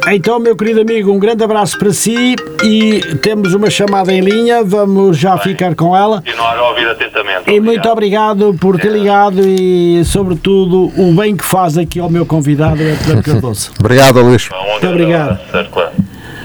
então, 0.07 0.39
meu 0.39 0.55
querido 0.55 0.81
amigo, 0.81 1.11
um 1.11 1.19
grande 1.19 1.43
abraço 1.43 1.77
para 1.79 1.91
si 1.91 2.35
e 2.63 2.99
temos 3.21 3.53
uma 3.53 3.69
chamada 3.69 4.13
em 4.13 4.21
linha, 4.21 4.63
vamos 4.63 5.17
já 5.17 5.37
ficar 5.37 5.75
com 5.75 5.95
ela. 5.95 6.17
Continuar 6.17 6.57
a 6.57 6.69
ouvir 6.69 6.87
atentamente. 6.87 7.49
E 7.49 7.59
muito 7.59 7.87
obrigado 7.89 8.55
por 8.59 8.79
ter 8.79 8.91
ligado 8.91 9.41
e, 9.41 10.03
sobretudo, 10.05 10.91
o 10.97 11.13
bem 11.13 11.35
que 11.35 11.43
faz 11.45 11.77
aqui 11.77 11.99
ao 11.99 12.09
meu 12.09 12.25
convidado, 12.25 12.81
é 12.81 12.95
Pedro 13.05 13.23
Cardoso. 13.23 13.71
Obrigado, 13.79 14.21
Luís. 14.21 14.49
Muito 14.49 14.87
obrigado. 14.87 15.39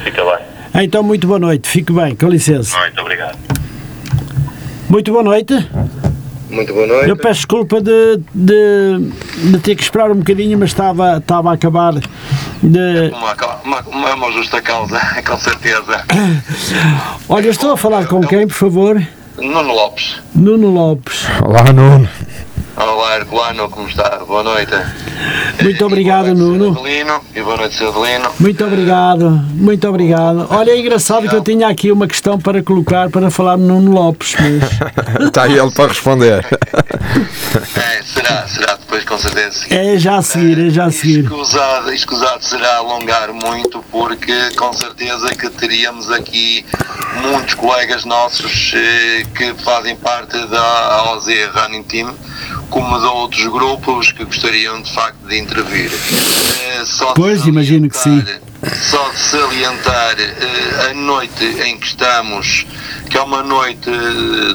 Fica 0.05 0.25
bem. 0.25 0.83
Então, 0.83 1.03
muito 1.03 1.27
boa 1.27 1.39
noite, 1.39 1.69
fique 1.69 1.93
bem, 1.93 2.15
com 2.17 2.29
licença. 2.29 2.79
Muito 2.79 3.01
obrigado. 3.01 3.37
Muito 4.89 5.13
boa 5.13 5.23
noite. 5.23 5.55
Muito 6.51 6.75
boa 6.75 6.87
noite. 6.87 7.09
Eu 7.09 7.17
peço 7.17 7.35
desculpa 7.41 7.81
de, 7.81 8.21
de, 8.35 9.13
de 9.51 9.59
ter 9.61 9.77
que 9.77 9.83
esperar 9.83 10.11
um 10.11 10.17
bocadinho, 10.17 10.59
mas 10.59 10.71
estava, 10.71 11.19
estava 11.19 11.51
a 11.51 11.55
acabar 11.55 11.95
de. 12.63 13.13
Uma, 13.13 13.37
uma, 13.65 13.81
uma, 13.87 14.15
uma 14.15 14.33
justa 14.33 14.61
causa, 14.61 14.99
com 15.27 15.39
certeza. 15.39 16.05
Olha, 17.29 17.49
estou 17.49 17.73
a 17.73 17.77
falar 17.77 18.07
com 18.07 18.21
quem, 18.21 18.47
por 18.49 18.55
favor? 18.55 19.01
Nuno 19.37 19.73
Lopes. 19.73 20.17
Nuno 20.35 20.71
Lopes. 20.71 21.25
Olá, 21.43 21.65
Nuno. 21.73 22.09
Olá, 22.77 23.17
Herculano, 23.17 23.69
como 23.69 23.89
está? 23.89 24.21
Boa 24.27 24.43
noite. 24.43 24.73
Muito 25.63 25.81
E 25.81 25.85
obrigado, 25.85 26.27
boa 26.27 26.35
noite, 26.35 26.59
Nuno. 26.59 26.79
Adelino. 26.81 27.21
E 27.35 27.43
boa 27.43 27.57
noite. 27.59 27.85
Adelino. 27.85 28.31
Muito 28.39 28.65
obrigado, 28.65 29.31
muito 29.31 29.89
obrigado. 29.89 30.47
Olha, 30.51 30.71
é 30.71 30.79
engraçado 30.79 31.29
que 31.29 31.35
eu 31.35 31.43
tinha 31.43 31.69
aqui 31.69 31.93
uma 31.93 32.07
questão 32.07 32.39
para 32.39 32.63
colocar 32.63 33.11
para 33.11 33.31
falar 33.31 33.57
no 33.59 33.67
Nuno 33.81 33.93
Lopes, 33.93 34.35
mas 34.39 35.27
Está 35.27 35.43
aí 35.45 35.59
ele 35.59 35.71
para 35.73 35.89
responder. 35.89 36.47
É, 37.77 38.03
será, 38.03 38.47
será 38.49 38.75
depois, 38.77 39.05
com 39.05 39.19
certeza. 39.19 39.67
é 39.71 39.99
já 39.99 40.17
a 40.17 40.23
seguir, 40.23 40.67
é 40.67 40.71
já 40.71 40.85
a 40.87 40.91
seguir. 40.91 41.25
Escusado, 41.25 41.93
escusado 41.93 42.45
será 42.45 42.77
alongar 42.77 43.33
muito, 43.33 43.85
porque 43.91 44.51
com 44.57 44.73
certeza 44.73 45.29
que 45.35 45.51
teríamos 45.51 46.11
aqui 46.11 46.65
muitos 47.23 47.55
colegas 47.55 48.05
nossos 48.05 48.73
eh, 48.75 49.25
que 49.35 49.53
fazem 49.63 49.97
parte 49.97 50.39
da 50.47 51.13
OZ 51.13 51.27
Running 51.55 51.83
Team, 51.83 52.15
como 52.71 52.99
de 52.99 53.07
outros 53.07 53.47
grupos 53.47 54.13
que 54.13 54.25
gostariam 54.25 54.81
de 54.81 54.93
facto 54.93 55.19
de 55.27 55.39
intervir. 55.39 55.91
Eh, 55.93 56.85
só 56.87 57.13
Pois, 57.15 57.45
imagino 57.45 57.89
que 57.91 57.99
sim. 57.99 58.25
Só 58.91 59.09
de 59.09 59.19
salientar 59.19 60.17
eh, 60.21 60.91
a 60.91 60.95
noite 60.95 61.45
em 61.65 61.79
que 61.79 61.87
estamos, 61.87 62.67
que 63.09 63.17
é 63.17 63.23
uma 63.23 63.43
noite 63.43 63.91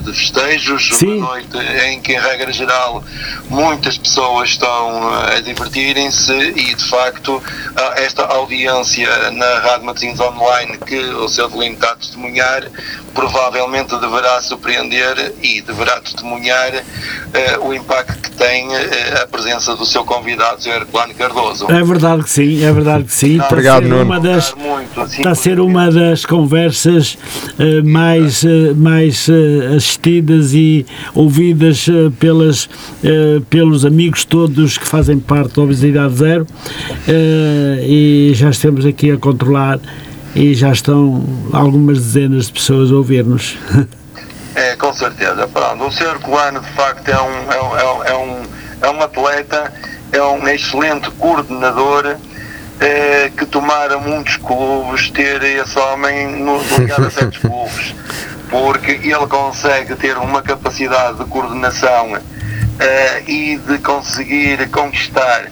de 0.01 0.13
festejos, 0.13 0.89
Sim. 0.93 1.17
uma 1.17 1.27
noite 1.29 1.57
em 1.87 1.99
que, 1.99 2.13
em 2.13 2.19
regra 2.19 2.53
geral, 2.53 3.03
muitas 3.49 3.97
pessoas 3.97 4.51
estão 4.51 5.11
eh, 5.27 5.37
a 5.37 5.41
divertirem-se 5.41 6.33
e, 6.55 6.75
de 6.75 6.85
facto, 6.85 7.41
esta 7.95 8.23
audiência 8.25 9.31
na 9.31 9.59
Rádio 9.59 9.85
Matosinhos 9.85 10.19
Online 10.19 10.77
que 10.77 10.99
o 10.99 11.27
seu 11.27 11.49
Delino 11.49 11.73
está 11.75 11.91
a 11.91 11.95
testemunhar, 11.95 12.69
provavelmente 13.15 13.97
deverá 13.97 14.41
surpreender 14.41 15.33
e 15.41 15.61
deverá 15.61 16.01
testemunhar 16.01 16.83
eh, 17.33 17.57
o 17.61 17.73
impacto 17.73 18.21
que 18.21 18.31
tem 18.31 18.67
eh, 18.75 19.21
a 19.23 19.27
presença 19.27 19.73
do 19.73 19.85
seu 19.85 20.03
convidado, 20.03 20.61
Sr. 20.61 20.81
Herculano 20.81 21.13
Cardoso. 21.15 21.71
É 21.71 21.81
verdade 21.81 22.23
que 22.23 22.29
sim, 22.29 22.63
é 22.63 22.71
verdade 22.73 23.05
que 23.05 23.13
sim. 23.13 23.33
Está 23.35 23.45
a 23.45 23.47
Obrigado, 23.47 23.83
ser 23.83 23.89
Nuno. 23.89 24.03
uma 24.03 24.19
das, 24.19 24.53
Muito, 24.53 25.01
assim, 25.01 25.17
está 25.17 25.31
a 25.31 25.35
ser 25.35 25.59
uma 25.61 25.89
das 25.89 26.25
conversas 26.25 27.17
eh, 27.57 27.81
mais, 27.81 28.43
mais 28.75 29.27
assistidas 29.75 30.53
e 30.53 30.85
ouvidas 31.13 31.85
pelas, 32.19 32.67
pelos 33.49 33.85
amigos 33.85 34.25
todos 34.25 34.77
que 34.77 34.85
fazem 34.85 35.17
parte 35.19 35.55
da 35.55 35.61
Obesidade 35.61 36.15
Zero 36.15 36.45
e 37.81 38.31
já 38.35 38.49
estamos 38.49 38.85
aqui 38.85 39.11
a 39.11 39.17
controlar 39.17 39.79
e 40.35 40.53
já 40.53 40.71
estão 40.71 41.23
algumas 41.53 41.97
dezenas 41.97 42.47
de 42.47 42.53
pessoas 42.53 42.91
a 42.91 42.95
ouvir-nos. 42.95 43.57
É, 44.55 44.73
com 44.77 44.93
certeza. 44.93 45.45
Pronto, 45.49 45.83
o 45.83 45.91
Sr. 45.91 46.17
Colano, 46.21 46.61
de 46.61 46.69
facto, 46.69 47.09
é 47.09 47.21
um, 47.21 47.51
é, 47.51 47.61
um, 47.61 47.77
é, 47.77 47.83
um, 47.83 48.03
é, 48.03 48.15
um, 48.15 48.43
é 48.83 48.89
um 48.89 49.01
atleta, 49.01 49.73
é 50.13 50.23
um 50.23 50.47
excelente 50.47 51.11
coordenador 51.11 52.15
eh, 52.79 53.31
que 53.37 53.45
tomara 53.45 53.97
muitos 53.97 54.37
clubes 54.37 55.09
ter 55.09 55.43
esse 55.43 55.77
homem 55.77 56.27
no, 56.41 56.57
ligado 56.77 57.07
a 57.07 57.11
certos 57.11 57.39
clubes, 57.43 57.95
porque 58.49 58.91
ele 58.91 59.27
consegue 59.27 59.93
ter 59.95 60.17
uma 60.17 60.41
capacidade 60.41 61.17
de 61.17 61.25
coordenação 61.25 62.17
eh, 62.79 63.23
e 63.27 63.57
de 63.57 63.77
conseguir 63.79 64.69
conquistar 64.69 65.49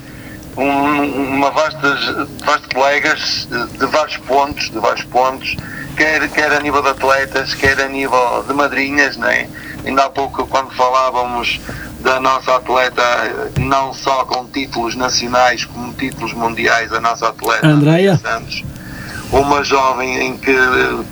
um- 0.57 1.35
uma 1.35 1.51
vastas, 1.51 1.99
vastos 2.45 2.67
colegas 2.73 3.47
de, 3.77 3.85
vários 3.87 4.17
pontos, 4.17 4.69
de 4.69 4.79
vários 4.79 5.03
pontos, 5.05 5.55
quer, 5.97 6.27
quer 6.29 6.51
a 6.51 6.59
nível 6.59 6.81
de 6.81 6.89
atletas, 6.89 7.53
quer 7.53 7.79
a 7.81 7.87
nível 7.87 8.43
de 8.47 8.53
madrinhas, 8.53 9.17
não 9.17 9.27
é? 9.29 9.47
Ainda 9.85 10.03
há 10.05 10.09
pouco 10.09 10.47
quando 10.47 10.71
falávamos 10.71 11.59
da 11.99 12.19
nossa 12.19 12.55
atleta, 12.55 13.03
não 13.59 13.93
só 13.93 14.25
com 14.25 14.45
títulos 14.45 14.95
nacionais, 14.95 15.65
como 15.65 15.93
títulos 15.93 16.33
mundiais, 16.33 16.91
a 16.93 16.99
nossa 17.01 17.29
atleta 17.29 17.65
Andreia? 17.67 18.17
Santos, 18.17 18.63
uma 19.33 19.63
jovem 19.63 20.27
em 20.27 20.37
que 20.37 20.55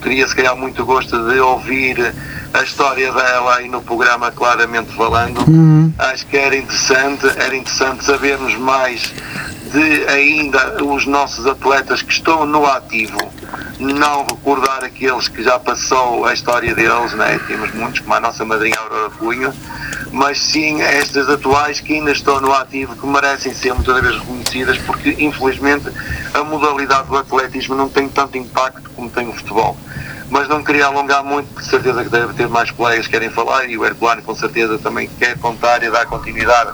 teria 0.01 0.27
se 0.27 0.35
calhar 0.35 0.55
muito 0.55 0.85
gosto 0.85 1.17
de 1.29 1.39
ouvir 1.39 2.13
a 2.53 2.63
história 2.63 3.11
dela 3.11 3.55
aí 3.55 3.67
no 3.67 3.81
programa 3.81 4.31
claramente 4.31 4.91
falando. 4.93 5.41
Acho 5.97 6.25
que 6.27 6.37
era 6.37 6.55
interessante, 6.55 7.27
era 7.37 7.55
interessante 7.55 8.03
sabermos 8.03 8.55
mais 8.55 9.13
de 9.71 10.05
ainda 10.07 10.83
os 10.83 11.05
nossos 11.05 11.47
atletas 11.47 12.01
que 12.01 12.11
estão 12.11 12.45
no 12.45 12.65
ativo, 12.65 13.17
não 13.79 14.25
recordar 14.25 14.83
aqueles 14.83 15.27
que 15.29 15.41
já 15.41 15.57
passou 15.57 16.25
a 16.25 16.33
história 16.33 16.75
deles, 16.75 17.13
né? 17.13 17.39
temos 17.47 17.73
muitos, 17.73 18.01
como 18.01 18.13
a 18.13 18.19
nossa 18.19 18.43
madrinha 18.43 18.77
Aurora 18.77 19.09
Cunha, 19.11 19.53
mas 20.11 20.41
sim 20.41 20.81
estas 20.81 21.29
atuais 21.29 21.79
que 21.79 21.93
ainda 21.93 22.11
estão 22.11 22.41
no 22.41 22.53
ativo, 22.53 22.95
que 22.95 23.07
merecem 23.07 23.53
ser 23.53 23.73
muitas 23.73 24.01
vezes 24.01 24.19
reconhecidas, 24.19 24.77
porque 24.79 25.15
infelizmente 25.17 25.89
a 26.33 26.43
modalidade 26.43 27.07
do 27.07 27.17
atletismo 27.17 27.73
não 27.73 27.87
tem 27.87 28.09
tanto 28.09 28.37
impacto 28.37 28.89
como 28.91 29.09
tem 29.09 29.29
o 29.29 29.33
futebol. 29.33 29.77
Mas 30.29 30.47
não 30.47 30.63
queria 30.63 30.85
alongar 30.85 31.23
muito, 31.23 31.47
porque 31.53 31.69
certeza 31.69 32.03
que 32.03 32.09
deve 32.09 32.33
ter 32.33 32.47
mais 32.47 32.71
colegas 32.71 33.05
que 33.05 33.11
querem 33.11 33.29
falar 33.29 33.65
e 33.69 33.77
o 33.77 33.85
Herculano 33.85 34.21
com 34.21 34.35
certeza 34.35 34.77
também 34.77 35.09
quer 35.19 35.37
contar 35.37 35.83
e 35.83 35.89
dar 35.89 36.05
continuidade 36.05 36.71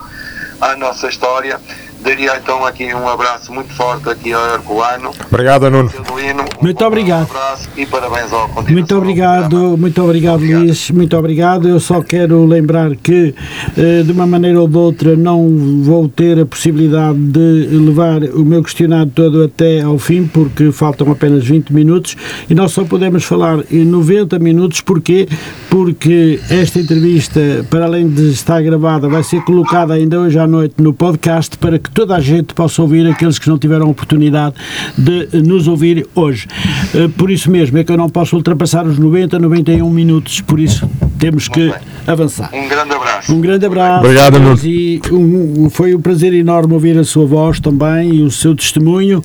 à 0.59 0.75
nossa 0.75 1.07
história. 1.07 1.59
Daria 2.03 2.37
então 2.37 2.65
aqui 2.65 2.93
um 2.93 3.07
abraço 3.07 3.51
muito 3.53 3.73
forte 3.73 4.09
aqui 4.09 4.31
ao 4.31 4.45
Herculano. 4.53 5.11
Obrigado, 5.31 5.69
Nuno. 5.69 5.89
Um 5.89 6.63
Muito 6.63 6.85
obrigado. 6.85 7.27
abraço 7.29 7.69
e 7.75 7.85
parabéns 7.85 8.31
ao 8.31 8.41
continuação 8.47 8.73
Muito 8.73 8.87
do 8.87 8.97
obrigado, 8.97 9.77
muito 9.77 10.03
obrigado, 10.03 10.35
Obrigado. 10.35 10.61
Luís, 10.63 10.91
muito 10.91 11.17
obrigado. 11.17 11.67
Eu 11.67 11.79
só 11.79 12.01
quero 12.01 12.45
lembrar 12.45 12.95
que, 12.95 13.33
eh, 13.77 14.03
de 14.03 14.11
uma 14.11 14.25
maneira 14.27 14.59
ou 14.61 14.67
de 14.67 14.77
outra, 14.77 15.15
não 15.15 15.47
vou 15.83 16.07
ter 16.07 16.39
a 16.39 16.45
possibilidade 16.45 17.17
de 17.17 17.67
levar 17.71 18.23
o 18.23 18.45
meu 18.45 18.63
questionário 18.63 19.11
todo 19.13 19.43
até 19.43 19.81
ao 19.81 19.97
fim, 19.97 20.25
porque 20.25 20.71
faltam 20.71 21.11
apenas 21.11 21.43
20 21.45 21.71
minutos 21.73 22.15
e 22.49 22.55
nós 22.55 22.71
só 22.71 22.83
podemos 22.85 23.23
falar 23.23 23.59
em 23.71 23.83
90 23.83 24.39
minutos. 24.39 24.81
Porquê? 24.81 25.27
Porque 25.69 26.39
esta 26.49 26.79
entrevista, 26.79 27.39
para 27.69 27.85
além 27.85 28.07
de 28.07 28.29
estar 28.31 28.61
gravada, 28.61 29.07
vai 29.09 29.23
ser 29.23 29.43
colocada 29.43 29.93
ainda 29.93 30.19
hoje 30.19 30.39
à 30.39 30.47
noite 30.47 30.75
no 30.77 30.93
podcast 30.93 31.57
para 31.57 31.77
que 31.77 31.86
toda 31.93 32.15
a 32.15 32.19
gente 32.19 32.53
possa 32.53 32.81
ouvir, 32.81 33.07
aqueles 33.07 33.37
que 33.39 33.47
não 33.49 33.57
tiveram 33.57 33.89
oportunidade 33.89 34.55
de 34.97 35.27
nos 35.41 35.67
ouvir 35.67 36.05
hoje. 36.15 36.47
Eh, 36.93 37.07
Por 37.17 37.29
isso 37.31 37.49
mesmo 37.49 37.77
é 37.77 37.83
que 37.83 37.91
eu 37.91 37.97
não 37.97 38.09
posso 38.09 38.35
ultrapassar 38.35 38.85
os 38.85 38.97
90, 38.97 39.39
91 39.39 39.89
minutos, 39.89 40.41
por 40.41 40.59
isso 40.59 40.89
temos 41.17 41.47
que 41.47 41.73
avançar. 42.05 42.49
Um 42.53 42.67
grande 42.67 42.93
abraço. 42.93 43.33
Um 43.33 43.41
grande 43.41 43.65
abraço. 43.65 43.99
Obrigado, 44.05 44.39
Nuno. 44.39 44.59
E 44.63 45.01
um- 45.11 45.69
foi 45.69 45.95
um 45.95 45.99
prazer 46.01 46.33
enorme 46.33 46.73
ouvir 46.73 46.97
a 46.97 47.03
sua 47.03 47.25
voz 47.25 47.59
também 47.59 48.15
e 48.15 48.21
o 48.21 48.29
seu 48.31 48.55
testemunho. 48.55 49.21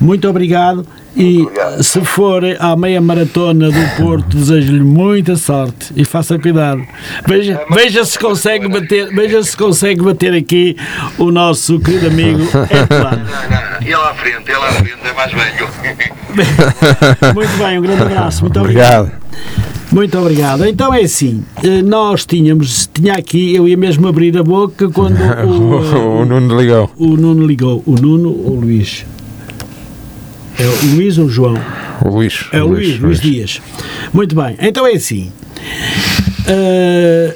Muito 0.00 0.28
obrigado. 0.28 0.84
E 1.14 1.46
se 1.82 2.00
for 2.00 2.42
à 2.58 2.74
meia 2.74 3.00
maratona 3.00 3.70
do 3.70 3.96
Porto, 3.96 4.36
desejo-lhe 4.36 4.80
muita 4.80 5.36
sorte 5.36 5.92
e 5.94 6.04
faça 6.04 6.38
cuidado. 6.38 6.82
Veja, 7.26 7.60
veja 7.70 8.04
se 8.04 8.18
consegue 8.18 8.66
bater, 8.68 9.14
veja 9.14 9.42
se 9.42 9.56
consegue 9.56 10.02
bater 10.02 10.32
aqui 10.32 10.74
o 11.18 11.30
nosso 11.30 11.78
querido 11.80 12.06
amigo 12.06 12.40
Herculano. 12.70 13.24
Não, 13.24 13.42
não, 13.42 13.50
não. 13.50 13.82
Ele 13.82 13.94
à 13.94 14.14
frente, 14.14 14.50
ele 14.50 14.56
à 14.56 14.72
frente 14.72 14.98
é 15.04 15.12
mais 15.12 15.32
velho. 15.32 15.68
Muito 17.34 17.58
bem, 17.58 17.78
um 17.78 17.82
grande 17.82 18.02
abraço. 18.02 18.40
Muito 18.42 18.58
obrigado. 18.58 19.00
Obrigado. 19.02 19.22
Muito 19.92 20.18
obrigado. 20.18 20.64
Então 20.64 20.94
é 20.94 21.02
assim, 21.02 21.44
eh, 21.62 21.82
nós 21.82 22.24
tínhamos, 22.24 22.88
tinha 22.94 23.12
aqui, 23.12 23.54
eu 23.54 23.68
ia 23.68 23.76
mesmo 23.76 24.08
abrir 24.08 24.36
a 24.38 24.42
boca 24.42 24.88
quando 24.88 25.18
o, 25.44 26.22
o 26.22 26.24
Nuno 26.24 26.58
ligou. 26.58 26.90
o 26.96 27.08
Nuno 27.08 27.46
ligou. 27.46 27.82
O 27.84 27.92
Nuno 27.92 28.30
ou 28.30 28.52
o 28.52 28.60
Luís? 28.60 29.04
É 30.58 30.66
o 30.66 30.94
Luís 30.94 31.18
ou 31.18 31.26
o 31.26 31.28
João? 31.28 31.58
O 32.04 32.08
Luís. 32.08 32.44
É 32.52 32.62
o 32.62 32.66
Luís, 32.68 32.98
Luís 32.98 33.20
Dias. 33.20 33.60
Muito 34.12 34.34
bem, 34.34 34.56
então 34.60 34.86
é 34.86 34.92
assim. 34.92 35.30
eh, 36.46 37.34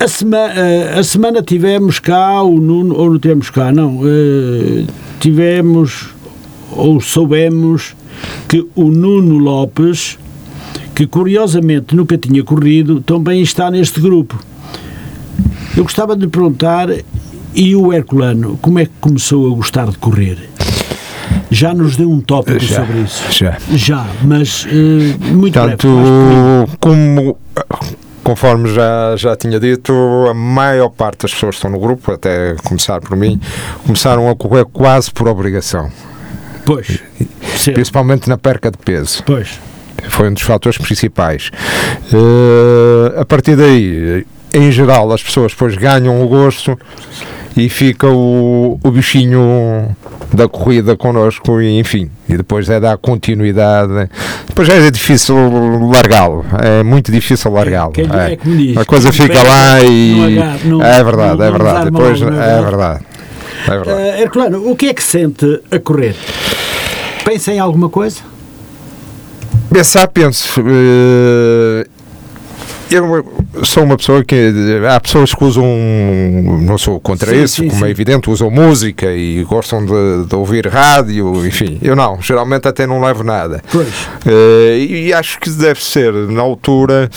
a, 0.00 0.08
sema- 0.08 0.52
eh, 0.54 0.94
a 0.98 1.02
semana 1.02 1.42
tivemos 1.42 1.98
cá 1.98 2.42
o 2.42 2.58
Nuno, 2.60 2.94
ou 2.96 3.10
não 3.10 3.18
tivemos 3.18 3.50
cá, 3.50 3.72
não. 3.72 4.00
eh, 4.04 4.84
tivemos, 5.20 6.08
ou 6.72 7.00
soubemos, 7.00 7.94
que 8.48 8.66
o 8.74 8.84
Nuno 8.90 9.38
Lopes, 9.38 10.18
que 10.94 11.06
curiosamente 11.06 11.94
nunca 11.96 12.16
tinha 12.16 12.42
corrido, 12.44 13.00
também 13.00 13.42
está 13.42 13.70
neste 13.70 14.00
grupo. 14.00 14.38
Eu 15.76 15.82
gostava 15.84 16.14
de 16.16 16.22
lhe 16.22 16.28
perguntar, 16.30 16.88
e 17.54 17.74
o 17.76 17.92
Herculano, 17.92 18.58
como 18.62 18.78
é 18.78 18.84
que 18.86 18.92
começou 19.00 19.52
a 19.52 19.54
gostar 19.56 19.88
de 19.90 19.98
correr? 19.98 20.38
Já 21.50 21.72
nos 21.72 21.96
deu 21.96 22.10
um 22.10 22.20
tópico 22.20 22.58
Já, 22.60 22.76
sobre 22.76 22.98
isso. 23.00 23.24
já. 23.32 23.56
Já, 23.70 24.06
mas 24.22 24.66
eh, 24.68 25.16
muito 25.32 25.54
Portanto, 25.58 25.88
breve. 25.88 26.76
como 26.78 27.38
conforme 28.22 28.68
já, 28.74 29.16
já 29.16 29.34
tinha 29.36 29.58
dito, 29.58 29.92
a 30.30 30.34
maior 30.34 30.90
parte 30.90 31.22
das 31.22 31.32
pessoas 31.32 31.54
que 31.54 31.58
estão 31.60 31.70
no 31.70 31.80
grupo, 31.80 32.12
até 32.12 32.54
começar 32.62 33.00
por 33.00 33.16
mim, 33.16 33.40
começaram 33.86 34.28
a 34.28 34.36
correr 34.36 34.66
quase 34.66 35.10
por 35.10 35.26
obrigação, 35.26 35.90
Pois, 36.66 37.02
certo, 37.56 37.72
principalmente 37.76 38.28
na 38.28 38.36
perca 38.36 38.70
de 38.70 38.76
peso. 38.76 39.22
pois, 39.24 39.58
Foi 40.10 40.28
um 40.28 40.34
dos 40.34 40.42
fatores 40.42 40.76
principais. 40.76 41.50
Eh, 42.12 43.18
a 43.20 43.24
partir 43.24 43.56
daí, 43.56 44.26
em 44.52 44.70
geral, 44.70 45.10
as 45.10 45.22
pessoas 45.22 45.52
depois 45.52 45.74
ganham 45.76 46.22
o 46.22 46.28
gosto 46.28 46.78
e 47.58 47.68
fica 47.68 48.06
o, 48.06 48.78
o 48.82 48.90
bichinho 48.90 49.94
da 50.32 50.48
corrida 50.48 50.96
connosco 50.96 51.60
e 51.60 51.78
enfim, 51.78 52.10
e 52.28 52.36
depois 52.36 52.68
é 52.70 52.78
dar 52.78 52.96
continuidade. 52.98 54.08
Depois 54.46 54.68
é 54.68 54.90
difícil 54.90 55.36
largá-lo, 55.90 56.44
é 56.62 56.82
muito 56.82 57.10
difícil 57.10 57.50
largá-lo. 57.52 57.92
É. 58.12 58.32
é 58.34 58.36
diz, 58.42 58.76
A 58.76 58.84
coisa 58.84 59.12
fica 59.12 59.42
lá 59.42 59.80
e 59.82 60.38
agarra, 60.38 60.58
não- 60.64 60.82
é 60.82 61.04
verdade, 61.04 61.36
não- 61.38 61.44
é 61.44 61.50
não 61.50 61.52
verdade. 61.58 61.90
desarma 61.90 61.90
Depois 61.90 62.22
é 62.22 62.24
é 62.24 62.28
verdade? 62.30 62.62
verdade. 62.64 63.04
É 63.66 63.70
verdade. 63.70 64.00
Eh, 64.00 64.22
Herculano, 64.22 64.70
o 64.70 64.76
que 64.76 64.86
é 64.86 64.94
que 64.94 65.02
sente 65.02 65.60
a 65.70 65.78
correr? 65.80 66.14
Pensa 67.24 67.52
em 67.52 67.58
alguma 67.58 67.88
coisa? 67.88 68.20
Pensar, 69.72 70.06
penso. 70.08 70.60
eh, 70.66 71.86
eu 72.90 73.64
sou 73.64 73.84
uma 73.84 73.96
pessoa 73.96 74.24
que 74.24 74.52
há 74.88 74.98
pessoas 75.00 75.34
que 75.34 75.44
usam, 75.44 75.64
não 76.62 76.78
sou 76.78 76.98
contra 77.00 77.30
Sim, 77.32 77.42
isso, 77.42 77.56
sim, 77.62 77.68
como 77.68 77.84
é 77.84 77.88
sim. 77.88 77.90
evidente, 77.90 78.30
usam 78.30 78.50
música 78.50 79.12
e 79.12 79.42
gostam 79.44 79.84
de, 79.84 80.24
de 80.26 80.34
ouvir 80.34 80.66
rádio, 80.66 81.46
enfim. 81.46 81.78
Eu 81.82 81.94
não, 81.94 82.20
geralmente 82.20 82.66
até 82.68 82.86
não 82.86 83.00
levo 83.00 83.22
nada. 83.22 83.62
Pois. 83.70 83.88
Eh, 84.26 84.78
e 84.78 85.12
acho 85.12 85.38
que 85.40 85.50
deve 85.50 85.82
ser 85.82 86.12
na 86.12 86.40
altura 86.42 87.10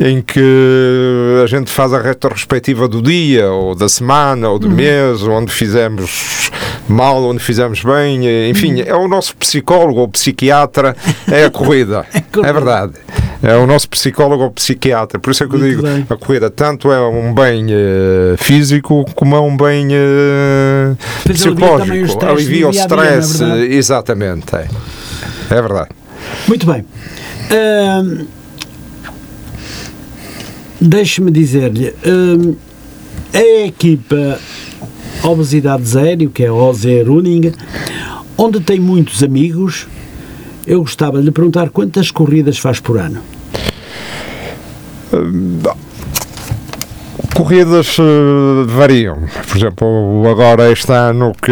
em 0.00 0.20
que 0.22 1.40
a 1.42 1.46
gente 1.46 1.70
faz 1.70 1.92
a 1.92 2.00
retrospectiva 2.00 2.88
do 2.88 3.00
dia, 3.02 3.50
ou 3.50 3.74
da 3.74 3.88
semana, 3.88 4.48
ou 4.48 4.58
do 4.58 4.68
Uhum. 4.68 4.74
mês, 4.74 5.22
onde 5.22 5.52
fizemos 5.52 6.50
mal, 6.88 7.22
onde 7.24 7.38
fizemos 7.40 7.82
bem, 7.82 8.26
eh, 8.26 8.48
enfim, 8.48 8.74
Uhum. 8.80 8.84
é 8.86 8.94
o 8.94 9.06
nosso 9.06 9.36
psicólogo 9.36 10.00
ou 10.00 10.08
psiquiatra, 10.08 10.96
é 11.30 11.44
a 11.44 11.50
corrida. 11.50 12.04
corrida. 12.32 12.48
é 12.48 12.52
verdade. 12.52 12.92
É 13.42 13.56
o 13.56 13.66
nosso 13.66 13.88
psicólogo 13.88 14.44
ou 14.44 14.50
psiquiatra. 14.52 15.18
Por 15.18 15.30
isso 15.32 15.42
é 15.42 15.48
que 15.48 15.54
eu 15.54 15.58
Muito 15.58 15.70
digo, 15.76 15.82
bem. 15.82 16.06
a 16.08 16.16
corrida 16.16 16.48
tanto 16.48 16.92
é 16.92 17.00
um 17.08 17.34
bem 17.34 17.66
eh, 17.70 18.34
físico 18.38 19.04
como 19.16 19.34
é 19.34 19.40
um 19.40 19.56
bem 19.56 19.88
eh, 19.90 20.94
Pois 21.24 21.44
alivia 21.44 21.52
o 21.52 21.56
psicológico. 21.56 22.06
stress 22.06 22.30
Alivia 22.30 22.66
o 22.66 22.70
é 22.70 22.74
stress. 22.74 23.42
exatamente. 23.74 24.54
É. 24.54 24.68
é 25.50 25.60
verdade. 25.62 25.88
Muito 26.46 26.66
bem. 26.66 26.84
Ahm, 27.50 28.26
Deixe-me 30.80 31.30
dizer-lhe, 31.30 31.94
ahm, 32.04 32.54
a 33.32 33.66
equipa 33.66 34.38
Obesidade 35.22 35.84
Zero, 35.86 36.28
que 36.30 36.42
é 36.44 36.48
a 36.48 36.52
OZ 36.54 36.84
Running, 37.06 37.52
onde 38.36 38.58
tem 38.60 38.80
muitos 38.80 39.22
amigos, 39.22 39.86
eu 40.66 40.80
gostava 40.80 41.18
de 41.20 41.26
lhe 41.26 41.30
perguntar 41.30 41.70
quantas 41.70 42.10
corridas 42.10 42.58
faz 42.58 42.80
por 42.80 42.98
ano. 42.98 43.20
Euh, 45.14 45.30
bah, 45.32 45.76
Corridas 47.34 47.96
eh, 47.98 48.64
variam. 48.66 49.16
Por 49.48 49.56
exemplo, 49.56 50.28
agora 50.30 50.70
este 50.70 50.92
ano 50.92 51.32
que 51.32 51.50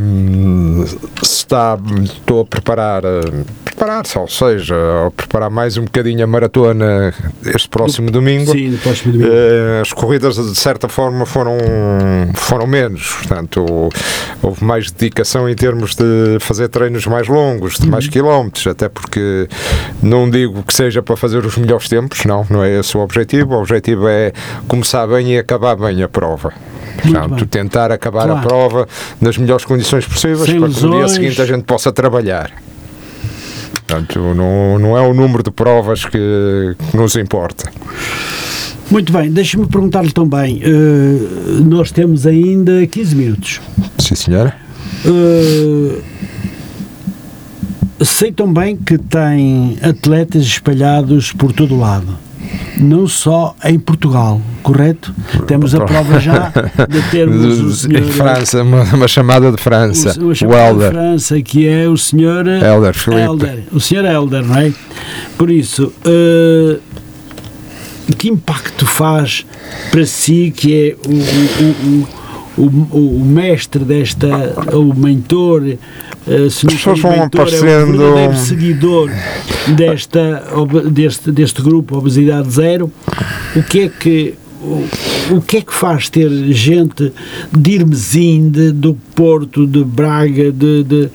hum, 0.00 0.84
se 1.22 1.36
está, 1.36 1.78
estou 2.02 2.40
a 2.40 2.44
preparar, 2.44 3.04
eh, 3.04 3.44
preparar-se, 3.64 4.18
ou 4.18 4.26
seja, 4.26 4.74
a 5.06 5.10
preparar 5.12 5.48
mais 5.48 5.76
um 5.76 5.84
bocadinho 5.84 6.24
a 6.24 6.26
maratona 6.26 7.14
este 7.44 7.68
próximo 7.68 8.10
domingo. 8.10 8.50
Sim, 8.50 8.76
próximo 8.82 9.12
domingo. 9.12 9.30
Eh, 9.32 9.80
as 9.80 9.92
corridas 9.92 10.34
de 10.36 10.56
certa 10.56 10.88
forma 10.88 11.24
foram, 11.24 11.56
foram 12.34 12.66
menos, 12.66 13.12
portanto 13.18 13.88
houve 14.42 14.64
mais 14.64 14.90
dedicação 14.90 15.48
em 15.48 15.54
termos 15.54 15.94
de 15.94 16.38
fazer 16.40 16.68
treinos 16.68 17.06
mais 17.06 17.28
longos, 17.28 17.78
de 17.78 17.88
mais 17.88 18.08
quilómetros, 18.08 18.66
até 18.66 18.88
porque 18.88 19.48
não 20.02 20.28
digo 20.28 20.62
que 20.64 20.74
seja 20.74 21.00
para 21.00 21.16
fazer 21.16 21.44
os 21.44 21.56
melhores 21.56 21.88
tempos, 21.88 22.24
não, 22.24 22.44
não 22.50 22.64
é 22.64 22.80
esse 22.80 22.96
o 22.96 23.00
objetivo, 23.00 23.54
o 23.54 23.60
objetivo 23.60 24.08
é 24.08 24.32
começar 24.66 24.95
bem 25.04 25.32
e 25.34 25.38
acabar 25.38 25.74
bem 25.74 26.00
a 26.00 26.08
prova. 26.08 26.52
Portanto, 27.02 27.34
bem. 27.34 27.46
tentar 27.46 27.90
acabar 27.90 28.26
Claro. 28.26 28.38
a 28.38 28.42
prova 28.42 28.88
nas 29.20 29.36
melhores 29.36 29.64
condições 29.64 30.06
possíveis 30.06 30.48
Sem 30.48 30.60
para 30.60 30.68
que 30.68 30.80
no 30.80 30.96
dia 30.98 31.08
seguinte 31.08 31.42
a 31.42 31.46
gente 31.46 31.64
possa 31.64 31.90
trabalhar. 31.90 32.52
Portanto, 33.72 34.18
não, 34.34 34.78
não 34.78 34.96
é 34.96 35.00
o 35.00 35.12
número 35.12 35.42
de 35.42 35.50
provas 35.50 36.04
que, 36.04 36.74
que 36.90 36.96
nos 36.96 37.16
importa. 37.16 37.70
Muito 38.90 39.12
bem, 39.12 39.30
deixe-me 39.32 39.66
perguntar-lhe 39.66 40.12
também, 40.12 40.60
eh, 40.62 41.60
nós 41.64 41.90
temos 41.90 42.24
ainda 42.24 42.86
15 42.86 43.16
minutos. 43.16 43.60
Sim, 43.98 44.14
senhora. 44.14 44.54
Uh, 45.04 46.00
sei 48.04 48.30
também 48.30 48.76
que 48.76 48.96
tem 48.96 49.76
atletas 49.82 50.42
espalhados 50.42 51.32
por 51.32 51.52
todo 51.52 51.74
o 51.74 51.78
lado, 51.78 52.16
não 52.78 53.06
só 53.06 53.54
em 53.64 53.78
Portugal, 53.78 54.40
correto? 54.62 55.14
Temos 55.46 55.74
a 55.74 55.80
prova 55.84 56.18
já 56.20 56.52
de 56.88 57.02
termos 57.10 57.60
o 57.60 57.72
senhor, 57.72 58.02
em 58.02 58.04
França, 58.04 58.62
uma, 58.62 58.82
uma 58.82 59.08
chamada 59.08 59.50
de 59.50 59.58
França, 59.58 60.14
o, 60.20 60.26
o 60.26 60.28
o, 60.28 60.34
chamado 60.34 60.78
de. 60.78 60.88
França, 60.88 61.40
que 61.40 61.66
é 61.66 61.88
o 61.88 61.96
senhor 61.96 62.46
Helder 62.46 62.94
Filipe. 62.94 63.22
Helder, 63.22 63.64
o 63.72 63.80
senhor 63.80 64.04
Helder, 64.04 64.44
não 64.44 64.56
é? 64.56 64.72
Por 65.38 65.50
isso, 65.50 65.92
uh, 66.06 66.80
que 68.18 68.28
impacto 68.28 68.86
faz 68.86 69.46
para 69.90 70.04
si, 70.04 70.52
que 70.54 70.74
é 70.74 70.96
o, 71.08 72.62
o, 72.62 72.62
o, 72.62 72.96
o, 72.96 73.22
o 73.22 73.24
mestre 73.24 73.84
desta, 73.84 74.28
o 74.72 74.94
mentor, 74.94 75.62
uh, 76.26 76.50
se 76.50 76.66
As 76.66 76.74
pessoas 76.74 77.00
vão 77.00 77.10
mentor, 77.12 77.40
é 77.40 77.42
aparecendo- 77.56 77.96
verdadeiro 77.98 78.36
seguidor 78.36 79.10
desta, 79.76 80.44
deste, 80.90 81.30
deste 81.32 81.62
grupo 81.62 81.96
Obesidade 81.96 82.50
Zero, 82.50 82.90
o 83.54 83.62
que 83.62 83.80
é 83.80 83.88
que 83.88 84.34
o, 84.62 84.84
o 85.36 85.42
que 85.42 85.58
é 85.58 85.60
que 85.62 85.72
faz 85.72 86.08
ter 86.08 86.28
gente 86.52 87.12
de 87.56 87.70
Irmesinde, 87.72 88.72
do 88.72 88.96
Porto, 89.16 89.66
de 89.66 89.82
Braga, 89.82 90.52
de, 90.52 90.84
de 90.84 91.10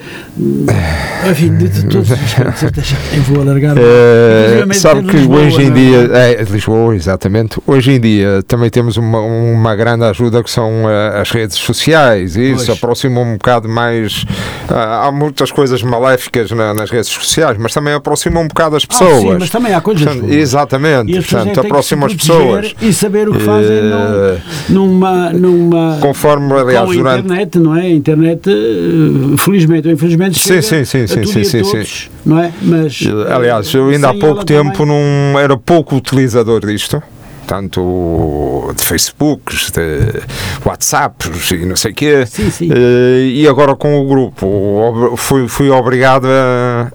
enfim, 1.30 1.56
de, 1.56 1.68
de 1.70 1.86
todos 1.86 2.10
os 2.10 2.34
cantos, 2.34 2.72
deixa- 2.72 2.98
eu 3.16 3.22
vou 3.24 3.42
alargar 3.44 3.76
Inclusivamente 3.78 4.80
sabe 4.80 5.04
que 5.04 5.18
Lisboa, 5.18 5.40
hoje 5.42 5.62
em 5.62 5.68
é? 5.68 5.70
dia, 5.72 5.98
é, 6.14 6.44
Lisboa, 6.50 6.96
exatamente. 6.96 7.60
Hoje 7.68 7.92
em 7.92 8.00
dia 8.00 8.44
também 8.48 8.70
temos 8.72 8.98
uma, 8.98 9.20
uma 9.20 9.76
grande 9.76 10.04
ajuda 10.04 10.44
que 10.44 10.50
são 10.50 10.90
eh, 10.90 11.22
as 11.22 11.30
redes 11.30 11.58
sociais. 11.58 12.36
E 12.36 12.52
isso 12.54 12.72
aproxima 12.72 13.22
um 13.22 13.34
bocado 13.34 13.70
mais. 13.70 14.26
ah, 14.68 15.06
há 15.08 15.12
muitas 15.12 15.52
coisas 15.52 15.84
maléficas 15.84 16.50
na- 16.52 16.74
nas 16.74 16.90
redes 16.90 17.10
sociais, 17.10 17.56
mas 17.60 17.72
também 17.74 17.94
aproxima 17.94 18.40
um 18.40 18.48
bocado 18.48 18.76
as 18.76 18.84
Ah, 18.90 18.94
sim, 18.94 19.06
pessoas. 19.06 19.38
mas 19.40 19.50
também 19.52 19.74
há 19.74 19.80
coisas 19.82 20.04
Portanto, 20.04 20.32
exatamente. 20.32 21.12
E 21.12 21.16
pessoas 21.22 21.44
Portanto, 21.44 21.66
aproxima 21.68 22.08
as 22.08 22.14
pessoas. 22.16 22.76
E 22.82 22.92
saber 22.92 23.30
o 23.30 23.34
que 23.34 23.40
fazem 23.42 23.84
num- 23.84 24.40
numa, 24.70 25.30
numa. 25.32 25.98
Conforme, 26.02 26.52
aliás, 26.54 26.90
durante. 26.90 27.20
internet, 27.26 27.60
não 27.60 27.76
é? 27.76 27.91
A 27.92 27.94
internet, 27.94 28.50
eh, 28.50 29.38
felizmente 29.38 29.88
ou 29.88 29.94
infelizmente, 29.94 30.40
Sim, 30.40 30.50
chega 30.50 30.62
sim, 30.62 30.86
sim, 30.86 31.04
a 31.04 31.08
sim, 31.08 31.16
tudo 31.22 31.28
sim, 31.28 31.40
e 31.40 31.42
a 31.42 31.46
sim, 31.46 31.62
todos, 31.64 32.10
não 32.26 32.40
é? 32.40 32.52
Mas, 32.62 33.00
Aliás, 33.34 33.74
eu 33.74 33.90
eh, 33.92 33.96
ainda 33.96 34.10
há 34.10 34.14
pouco 34.14 34.46
tempo 34.46 34.78
também- 34.78 34.88
não 35.34 35.40
era 35.40 35.58
pouco 35.58 35.96
utilizador 35.96 36.66
disto. 36.66 37.02
Tanto 37.48 38.72
de 38.78 38.82
Facebooks, 38.86 39.72
de 39.72 40.22
WhatsApps 40.66 41.52
e 41.52 41.66
não 41.66 41.76
sei 41.76 41.92
o 41.92 41.96
quê. 41.96 42.26
Sim, 42.26 42.50
sim. 42.50 42.70
Eh, 42.74 43.26
e 43.34 43.48
agora 43.48 43.76
com 43.76 44.00
o 44.00 44.08
grupo 44.08 45.16
fui, 45.18 45.48
fui 45.50 45.70
obrigado 45.70 46.28
a, 46.28 46.90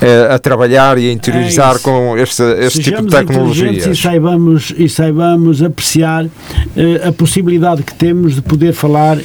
a- 0.00 0.34
a 0.36 0.38
trabalhar 0.38 0.96
e 0.96 1.10
a 1.10 1.12
interiorizar 1.12 1.76
É 1.76 1.78
com 1.80 2.16
este, 2.16 2.42
este 2.60 2.80
tipo 2.84 3.02
de 3.02 3.10
tecnologias. 3.10 3.86
E 3.86 4.00
saibamos, 4.00 4.72
e 4.78 4.88
saibamos 4.88 5.62
apreciar 5.62 6.24
a 7.06 7.12
possibilidade 7.12 7.82
que 7.82 7.92
temos 7.92 8.36
de 8.36 8.40
poder 8.42 8.72
falar 8.72 9.18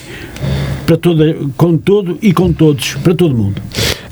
para 0.86 0.98
toda, 0.98 1.36
com 1.58 1.78
todo 1.78 2.18
e 2.22 2.32
com 2.32 2.54
todos, 2.54 2.94
para 2.96 3.16
todo 3.16 3.36
mundo. 3.36 3.62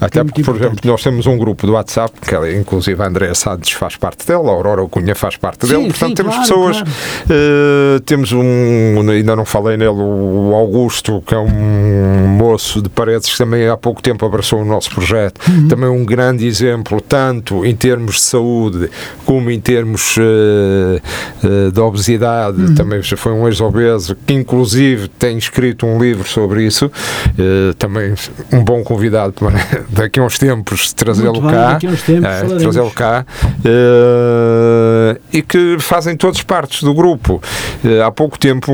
Até 0.06 0.20
É 0.20 0.24
porque, 0.24 0.42
por 0.44 0.52
importante. 0.56 0.72
exemplo, 0.74 0.92
nós 0.92 1.04
temos 1.04 1.26
um 1.28 1.38
grupo 1.38 1.66
do 1.66 1.74
WhatsApp, 1.74 2.14
que 2.22 2.34
ela, 2.36 2.52
inclusive 2.52 3.02
a 3.02 3.08
Andréa 3.08 3.34
Santos 3.34 3.72
faz 3.72 3.96
parte 3.96 4.26
dele, 4.28 4.48
a 4.48 4.52
Aurora 4.52 4.86
Cunha 4.88 5.16
faz 5.16 5.38
parte 5.38 5.66
Sim, 5.66 5.74
dele, 5.74 5.88
portanto 5.88 6.10
sim, 6.10 6.16
temos 6.16 6.34
claro, 6.36 6.48
pessoas, 6.50 6.76
claro. 6.78 6.92
eh, 7.30 8.00
temos 8.06 8.32
um, 8.32 9.10
ainda 9.10 9.36
não 9.36 9.46
falei 9.46 9.78
nele, 9.78 9.92
o 9.92 10.54
Augusto, 10.56 11.24
que 11.26 11.34
é 11.34 11.38
um 11.40 12.28
moço 12.28 12.82
de 12.82 12.90
paredes 12.90 13.32
que 13.32 13.38
também 13.38 13.68
há 13.68 13.78
pouco 13.78 14.02
tempo 14.02 14.26
abraçou 14.26 14.62
o 14.62 14.66
nosso 14.66 14.90
projeto, 14.92 15.40
Uhum. 15.50 15.68
também 15.68 15.90
um 15.90 16.04
grande 16.06 16.46
exemplo, 16.46 17.00
tanto 17.02 17.66
em 17.66 17.76
termos 17.76 18.16
de 18.16 18.22
saúde 18.22 18.90
como 19.26 19.50
em 19.52 19.60
termos 19.60 20.16
eh, 20.20 21.02
eh, 21.44 21.72
de 21.72 21.80
obesidade, 21.80 22.62
Uhum. 22.62 22.76
também 22.76 23.02
já 23.02 23.16
foi 23.18 23.32
um 23.32 23.48
ex-obeso, 23.48 24.16
que 24.26 24.34
inclusive 24.34 25.08
tem 25.08 25.38
escrito 25.38 25.86
um 25.86 26.00
livro 26.02 26.28
sobre 26.28 26.66
isso, 26.66 26.92
também 27.78 28.14
um 28.52 28.64
bom 28.64 28.84
convidado 28.84 29.34
para 29.34 29.52
daqui 29.94 30.20
a 30.20 30.24
uns 30.24 30.38
tempos 30.40 30.91
trazê-lo 30.94 31.41
cá, 31.41 31.76
tempos 32.06 32.30
eh, 32.30 32.41
trazê-lo 32.64 32.91
cá, 32.91 33.26
eh, 33.64 35.20
e 35.32 35.41
que 35.41 35.78
fazem 35.80 36.15
todas 36.15 36.41
partes 36.41 36.84
do 36.84 36.94
grupo. 36.94 37.41
Eh, 37.84 38.02
há 38.02 38.11
pouco 38.11 38.38
tempo, 38.38 38.72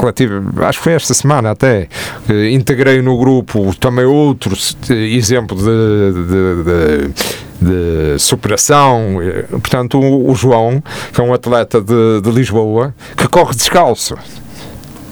relativo, 0.00 0.42
acho 0.64 0.78
que 0.78 0.84
foi 0.84 0.92
esta 0.94 1.14
semana 1.14 1.50
até, 1.50 1.88
eh, 2.28 2.50
integrei 2.50 3.02
no 3.02 3.18
grupo 3.18 3.74
também 3.76 4.04
outro 4.04 4.56
exemplo 4.90 5.56
de- 5.56 6.12
de- 6.26 7.08
de 7.08 7.42
de 7.62 8.18
superação. 8.18 9.18
Portanto, 9.50 9.96
o, 9.96 10.32
o 10.32 10.34
João, 10.34 10.82
que 11.12 11.20
é 11.20 11.22
um 11.22 11.32
atleta 11.32 11.80
de, 11.80 12.20
de 12.20 12.28
Lisboa, 12.32 12.92
que 13.16 13.28
corre 13.28 13.54
descalço. 13.54 14.16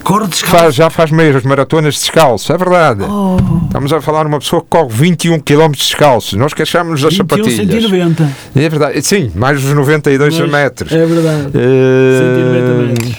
Corre 0.03 0.27
descalço. 0.29 0.57
Faz, 0.59 0.75
já 0.75 0.91
faz 0.91 1.11
meias 1.11 1.43
maratonas 1.45 1.95
descalço, 1.95 2.53
é 2.53 2.57
verdade. 2.59 3.03
Oh. 3.05 3.37
Estamos 3.67 3.93
a 3.93 4.01
falar 4.01 4.23
de 4.25 4.29
uma 4.29 4.39
pessoa 4.39 4.63
que 4.63 4.69
corre 4.69 4.89
21 4.91 5.39
km 5.41 5.71
descalços. 5.73 6.33
Nós 6.35 6.53
queixamos 6.55 7.01
das 7.03 7.13
21, 7.13 7.29
sapatilhas. 7.29 7.55
190. 7.85 8.31
É 8.57 8.69
verdade, 8.69 9.03
sim, 9.03 9.31
mais 9.35 9.61
dos 9.63 9.73
92 9.73 10.39
Mas 10.41 10.51
metros. 10.51 10.93
É 10.93 11.07
verdade. 11.07 11.51
Eh, 11.55 12.19
190 12.19 12.83
metros. 12.83 13.17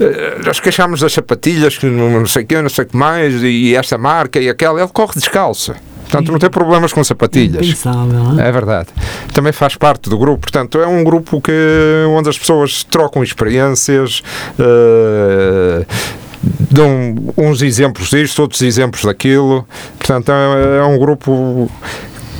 eh, 0.00 0.38
nós 0.44 0.60
queixámos 0.60 1.00
das 1.00 1.12
sapatilhas, 1.12 1.76
que 1.76 1.86
não, 1.86 2.10
não 2.20 2.26
sei 2.26 2.44
o 2.44 2.46
que, 2.46 2.62
não 2.62 2.68
sei 2.70 2.84
o 2.84 2.88
que 2.88 2.96
mais, 2.96 3.42
e 3.42 3.74
esta 3.74 3.98
marca 3.98 4.38
e 4.38 4.48
aquela. 4.48 4.78
Ele 4.80 4.90
corre 4.92 5.14
descalço. 5.14 5.74
Portanto, 6.10 6.32
não 6.32 6.38
tem 6.38 6.50
problemas 6.50 6.92
com 6.92 7.02
sapatilhas. 7.04 7.64
Impensável, 7.64 8.32
hein? 8.32 8.40
É 8.40 8.50
verdade. 8.50 8.88
Também 9.32 9.52
faz 9.52 9.76
parte 9.76 10.10
do 10.10 10.18
grupo. 10.18 10.40
Portanto, 10.40 10.78
é 10.78 10.86
um 10.86 11.04
grupo 11.04 11.40
que, 11.40 11.52
onde 12.08 12.28
as 12.28 12.38
pessoas 12.38 12.82
trocam 12.82 13.22
experiências, 13.22 14.22
eh, 14.58 15.86
dão 16.70 17.14
uns 17.36 17.62
exemplos 17.62 18.10
disto, 18.10 18.40
outros 18.40 18.62
exemplos 18.62 19.04
daquilo. 19.04 19.66
Portanto, 19.98 20.32
é, 20.32 20.78
é 20.78 20.82
um 20.82 20.98
grupo 20.98 21.70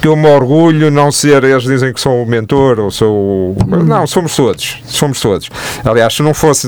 que 0.01 0.09
eu 0.09 0.17
me 0.17 0.27
orgulho 0.29 0.91
não 0.91 1.13
ser, 1.13 1.45
eles 1.45 1.63
dizem 1.65 1.93
que 1.93 2.01
sou 2.01 2.23
o 2.23 2.27
mentor 2.27 2.79
ou 2.81 2.91
sou. 2.91 3.57
Não, 3.87 4.07
somos 4.07 4.35
todos. 4.35 4.79
Somos 4.87 5.21
todos. 5.21 5.51
Aliás, 5.85 6.15
se 6.15 6.23
não 6.23 6.33
fosse, 6.33 6.67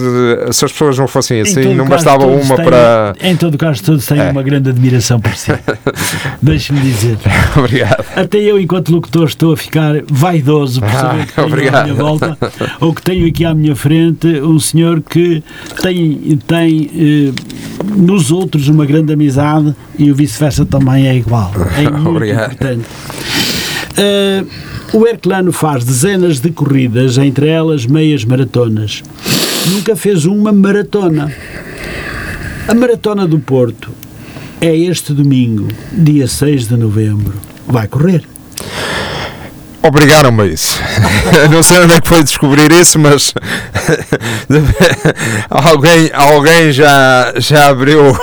se 0.53 0.65
as 0.65 0.73
pessoas 0.73 0.99
não 0.99 1.09
fossem 1.09 1.39
Em 1.39 1.43
assim, 1.43 1.75
não 1.75 1.87
caso, 1.87 2.05
bastava 2.05 2.27
uma 2.27 2.57
têm- 2.57 2.65
para. 2.65 3.15
Em 3.23 3.37
todo 3.37 3.57
caso, 3.57 3.83
todos 3.83 4.05
têm 4.07 4.21
É. 4.21 4.31
uma 4.31 4.43
grande 4.43 4.69
admiração 4.71 5.19
por 5.21 5.35
si. 5.35 5.51
Deixe-me 6.43 6.81
dizer. 6.81 7.17
Obrigado. 7.57 8.05
Até 8.17 8.39
eu, 8.39 8.61
enquanto 8.61 8.91
locutor, 8.93 9.27
estou 9.29 9.53
a 9.53 9.57
ficar 9.57 9.95
vaidoso 10.11 10.81
por 10.81 10.91
saber 10.91 11.23
Ah, 11.23 11.27
que 11.27 11.33
tenho 11.35 11.47
à 11.47 11.49
obrigado. 11.49 11.85
minha 11.85 11.95
volta, 11.95 12.39
ou 12.81 12.93
que 12.95 13.03
tenho 13.03 13.27
aqui 13.27 13.45
à 13.45 13.55
minha 13.55 13.75
frente 13.75 14.27
um 14.41 14.59
senhor 14.61 15.01
que 15.01 15.43
tem, 15.83 16.39
tem 16.47 16.91
eh, 16.95 17.33
nos 17.97 18.31
outros 18.31 18.69
uma 18.69 18.85
grande 18.85 19.13
amizade 19.13 19.75
e 19.99 20.11
o 20.11 20.15
vice-versa 20.15 20.65
também 20.67 21.07
é 21.09 21.15
igual. 21.15 21.51
É 21.79 21.89
muito 21.91 22.09
Obrigado. 22.11 22.53
importante. 22.53 22.85
Eh, 23.97 24.45
o 24.93 25.07
Herculano 25.07 25.53
faz 25.53 25.85
dezenas 25.85 26.41
de 26.41 26.51
corridas, 26.51 27.19
entre 27.19 27.49
elas 27.49 27.87
meias 27.87 28.25
maratonas. 28.25 29.03
Nunca 29.71 29.95
fez 29.95 30.25
uma 30.25 30.53
maratona. 30.53 31.33
A 32.67 32.75
Maratona 32.75 33.27
do 33.27 33.39
Porto 33.39 33.91
é 34.61 34.77
este 34.77 35.13
domingo, 35.13 35.69
dia 35.93 36.27
6 36.27 36.69
de 36.69 36.77
novembro. 36.77 37.35
Vai 37.67 37.89
correr. 37.89 38.32
Obrigaram-me 39.83 40.43
a 40.43 40.47
isso. 40.47 40.79
Não 41.51 41.63
sei 41.63 41.81
onde 41.81 41.95
é 41.95 42.01
que 42.01 42.09
foi 42.09 42.23
descobrir 42.23 42.71
isso, 42.71 42.99
mas 42.99 43.35
alguém, 45.51 46.11
alguém 46.15 46.73
já, 46.73 47.33
já 47.37 47.69
abriu. 47.69 48.03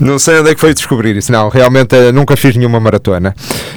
Não 0.00 0.18
sei 0.18 0.40
onde 0.40 0.50
é 0.50 0.54
que 0.54 0.60
foi 0.60 0.72
descobrir 0.72 1.14
isso. 1.16 1.30
Não, 1.30 1.50
realmente 1.50 1.94
eh, 1.94 2.10
nunca 2.10 2.34
fiz 2.34 2.56
nenhuma 2.56 2.80
maratona. 2.80 3.34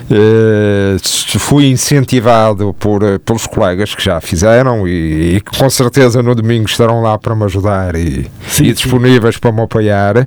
Eh, 0.09 0.95
fui 1.37 1.67
incentivado 1.67 2.73
por, 2.79 3.03
eh, 3.03 3.19
pelos 3.19 3.45
colegas 3.45 3.93
que 3.93 4.01
já 4.01 4.21
fizeram 4.21 4.87
e, 4.87 5.41
que 5.41 5.57
com 5.57 5.69
certeza 5.69 6.23
no 6.23 6.33
domingo 6.33 6.65
estarão 6.65 7.01
lá 7.01 7.17
para 7.17 7.35
me 7.35 7.43
ajudar 7.43 7.95
e, 7.95 8.31
Sim, 8.47 8.63
e 8.63 8.67
sim. 8.67 8.73
disponíveis 8.73 9.37
para 9.37 9.51
me 9.51 9.61
apoiar. 9.61 10.25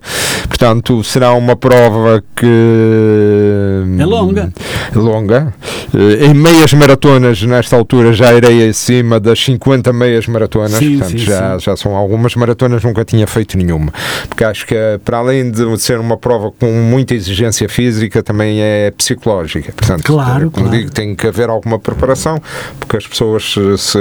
Portanto, 0.49 1.03
será 1.03 1.33
uma 1.33 1.57
prova 1.57 2.23
que. 2.35 3.85
É 3.99 4.05
longa. 4.05 4.53
Longa. 4.95 5.55
Eh, 5.95 6.27
Em 6.27 6.35
meias 6.35 6.73
maratonas, 6.73 7.43
nesta 7.43 7.77
altura, 7.77 8.13
já 8.13 8.33
irei 8.35 8.69
acima 8.69 9.19
das 9.21 9.39
50 9.43 9.93
meias 9.93 10.27
maratonas. 10.27 10.73
Sim, 10.73 10.99
portanto, 10.99 11.11
sim, 11.13 11.19
já, 11.19 11.59
sim. 11.59 11.65
já 11.65 11.77
são 11.77 11.95
algumas 11.97 12.35
maratonas, 12.35 12.83
nunca 12.85 13.05
tinha 13.05 13.27
feito 13.27 13.57
nenhuma. 13.57 13.93
Porque 14.29 14.45
acho 14.45 14.67
que, 14.67 14.75
eh, 14.75 14.99
para 15.05 15.19
além 15.19 15.51
de 15.51 15.79
ser 15.79 15.99
uma 15.99 16.17
prova 16.17 16.51
com 16.51 16.67
muita 16.73 17.15
exigência 17.15 17.69
física, 17.69 18.23
também 18.23 18.61
é 18.61 18.91
psicológica. 18.91 19.73
Portanto, 19.73 20.03
Claro, 20.05 20.47
eh, 20.47 20.51
como 20.51 20.67
claro. 20.67 20.79
digo, 20.79 20.91
tem 20.91 21.15
que 21.15 21.27
haver 21.27 21.49
alguma 21.49 21.79
preparação, 21.79 22.41
porque 22.81 22.97
as 22.97 23.07
pessoas 23.07 23.45
se, 23.53 23.79
se 23.79 23.99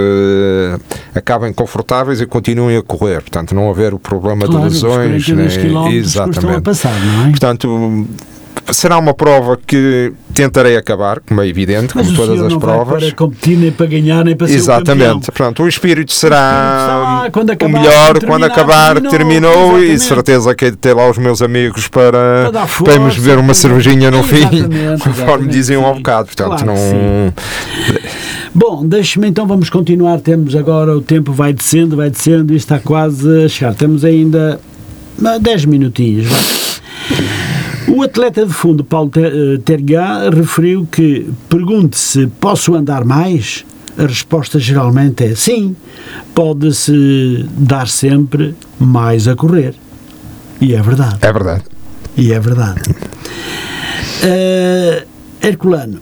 acabem 1.14 1.54
confortáveis 1.54 2.22
e 2.22 2.26
continuem 2.26 2.78
a 2.78 2.82
correr. 2.82 3.22
Portanto, 3.22 3.54
não 3.56 3.70
haver 3.70 3.94
o 3.94 4.00
problema 4.00 4.46
Claro, 4.46 4.68
de 4.68 4.74
lesões. 4.74 5.26
42 5.26 5.58
nem- 5.58 5.66
quilómetros 5.66 6.16
custam 6.16 6.56
a 6.58 6.62
passar, 6.62 6.92
é? 7.26 7.30
Portanto, 7.30 8.08
será 8.72 8.98
uma 8.98 9.14
prova 9.14 9.58
que 9.66 10.12
tentarei 10.34 10.76
acabar, 10.76 11.20
como 11.22 11.42
é 11.42 11.48
evidente, 11.48 11.94
Mas 11.96 12.08
como 12.08 12.18
o 12.18 12.22
todas 12.28 12.42
as 12.42 12.52
vai 12.54 12.60
provas. 12.60 13.04
para 13.04 13.16
competir, 13.16 13.58
nem 13.58 13.72
para 13.72 13.86
ganhar, 13.86 14.26
nem 14.26 14.36
para 14.36 14.48
o. 14.48 14.50
Exatamente. 14.50 15.32
Portanto, 15.32 15.64
o 15.64 15.68
espírito 15.68 16.14
será 16.14 17.28
quando 17.32 17.50
o 17.50 17.54
acabar, 17.54 17.80
melhor 17.80 18.26
quando 18.26 18.44
acabar, 18.44 19.02
terminou. 19.02 19.12
terminou, 19.12 19.84
e 19.84 19.98
certeza 20.00 20.54
que 20.56 20.66
hei 20.66 20.72
de 20.72 20.78
ter 20.78 20.94
lá 20.94 21.10
os 21.10 21.18
meus 21.18 21.42
amigos 21.42 21.88
para, 21.88 22.12
Para 22.12 22.52
dar 22.52 22.68
para 22.68 22.94
irmos 22.94 23.14
força, 23.16 23.30
beber 23.30 23.40
uma 23.40 23.54
cervejinha 23.54 24.12
no 24.12 24.24
fim, 24.24 24.38
Exatamente, 24.38 25.04
conforme 25.04 25.48
diziam 25.48 25.86
há 25.86 25.92
sim. 25.92 25.98
bocado. 25.98 26.26
Portanto, 26.28 26.64
Claro 26.64 26.66
não. 26.66 27.34
Bom, 28.54 28.86
deixe-me 28.88 29.28
então, 29.28 29.46
vamos 29.46 29.70
continuar. 29.70 30.20
Temos 30.20 30.56
agora, 30.56 30.96
o 30.96 31.02
tempo 31.02 31.32
vai 31.34 31.54
descendo, 31.54 31.96
vai 31.98 32.10
descendo 32.10 32.54
e 32.54 32.56
está 32.56 32.80
quase 32.80 33.44
a 33.46 33.50
chegar. 33.50 33.74
Temos 33.76 34.06
ainda 34.06 34.60
ah, 35.24 35.38
10 35.38 35.66
minutinhos. 35.66 36.28
vá. 36.28 36.65
O 37.88 38.02
atleta 38.02 38.46
de 38.46 38.54
fundo, 38.54 38.84
Paulo 38.84 39.12
eh, 39.16 39.58
Tergá, 39.64 40.30
referiu 40.30 40.88
que 40.92 41.30
pergunte-se: 41.48 42.28
posso 42.40 42.74
andar 42.74 43.06
mais? 43.06 43.64
A 43.98 44.06
resposta 44.06 44.60
geralmente 44.60 45.24
é 45.24 45.36
sim, 45.36 45.76
pode-se 46.34 47.46
dar 47.58 47.88
sempre 47.88 48.54
mais 48.78 49.28
a 49.28 49.36
correr. 49.36 49.74
E 50.60 50.74
é 50.74 50.82
verdade. 50.82 51.18
É 51.22 51.32
verdade. 51.32 51.64
E 52.18 52.34
é 52.34 52.40
verdade. 52.40 52.82
Eh, 54.24 55.06
Herculano 55.42 56.02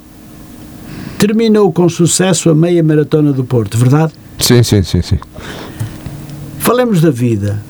terminou 1.17 1.71
com 1.71 1.87
sucesso 1.87 2.49
a 2.49 2.55
meia 2.55 2.83
maratona 2.83 3.31
do 3.31 3.43
Porto, 3.43 3.77
verdade? 3.77 4.13
Sim, 4.39 4.63
sim, 4.63 4.83
sim, 4.83 5.01
sim. 5.01 5.19
Falemos 6.59 7.01
da 7.01 7.11
vida. 7.11 7.61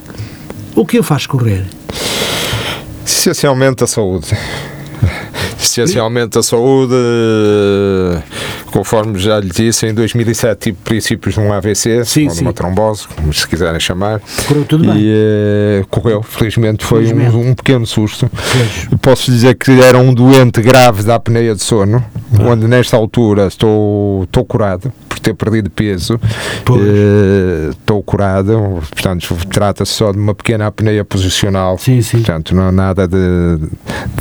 O 0.75 0.85
que 0.85 0.99
o 0.99 1.03
faz 1.03 1.25
correr? 1.25 1.65
Essencialmente 3.23 3.81
a 3.85 3.87
saúde. 3.87 4.27
Essencialmente 5.57 6.37
a 6.37 6.43
saúde, 6.43 6.93
conforme 8.69 9.17
já 9.17 9.39
lhe 9.39 9.49
disse, 9.49 9.87
em 9.87 9.93
2007 9.93 10.59
tive 10.59 10.77
princípios 10.83 11.33
de 11.35 11.39
um 11.39 11.53
AVC, 11.53 12.03
Sim, 12.03 12.27
ou 12.27 12.35
de 12.35 12.41
uma 12.41 12.51
trombose, 12.51 13.07
como 13.07 13.33
se 13.33 13.47
quiserem 13.47 13.79
chamar. 13.79 14.21
Correu 14.45 14.65
tudo 14.65 14.91
bem. 14.91 14.97
E 15.01 15.07
eh, 15.09 15.85
correu, 15.89 16.21
felizmente 16.21 16.83
foi 16.85 17.03
um- 17.05 17.07
Felizmente. 17.07 17.35
Um, 17.37 17.53
pequeno 17.55 17.87
susto. 17.87 18.29
Pois. 18.29 18.99
Posso 19.01 19.31
dizer 19.31 19.55
que 19.55 19.71
era 19.81 19.97
um 19.97 20.13
doente 20.13 20.61
grave 20.61 21.01
da 21.03 21.15
apneia 21.15 21.55
de 21.55 21.63
sono, 21.63 22.03
Ah. 22.37 22.43
onde 22.49 22.67
nesta 22.67 22.97
altura 22.97 23.47
estou, 23.47 24.23
estou 24.25 24.43
curado 24.43 24.91
ter 25.23 25.33
perdido 25.33 25.69
peso. 25.69 26.19
Pois. 26.65 26.81
Eh, 26.85 27.69
Estou 27.71 28.01
curado, 28.03 28.81
portanto, 28.91 29.35
trata-se 29.49 29.91
só 29.91 30.11
de 30.11 30.17
uma 30.17 30.33
pequena 30.35 30.67
apneia 30.67 31.03
posicional. 31.03 31.77
Sim, 31.77 32.01
sim. 32.01 32.17
Portanto, 32.17 32.55
não 32.55 32.67
há 32.67 32.71
nada 32.71 33.07
de, 33.07 33.17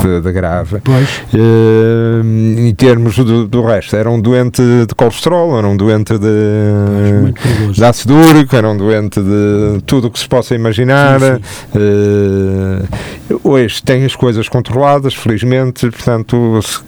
de, 0.01 0.21
de 0.21 0.33
grave. 0.33 0.79
Pois. 0.83 1.09
Eh, 1.35 2.61
em 2.69 2.75
termos 2.75 3.17
do, 3.17 3.47
do 3.47 3.63
resto, 3.65 3.95
era 3.97 4.11
um 4.11 4.21
doente 4.21 4.63
de 4.63 4.95
colesterol, 4.95 5.57
era 5.59 5.67
um 5.67 5.77
doente 5.77 6.15
de, 6.19 7.33
perigoso. 7.41 7.73
de 7.75 7.85
ácido 7.85 8.15
úrico, 8.17 8.55
era 8.57 8.69
um 8.69 8.77
doente 8.77 9.21
de 9.21 9.81
tudo 9.87 10.09
o 10.09 10.11
que 10.11 10.19
se 10.19 10.29
possa 10.29 10.55
imaginar. 10.55 11.21
Sim, 11.21 11.41
Eh, 11.75 13.39
hoje 13.45 13.83
tem 13.83 14.05
as 14.05 14.15
coisas 14.17 14.49
controladas, 14.49 15.15
felizmente, 15.15 15.89
portanto, 15.91 16.61
se, 16.63 16.81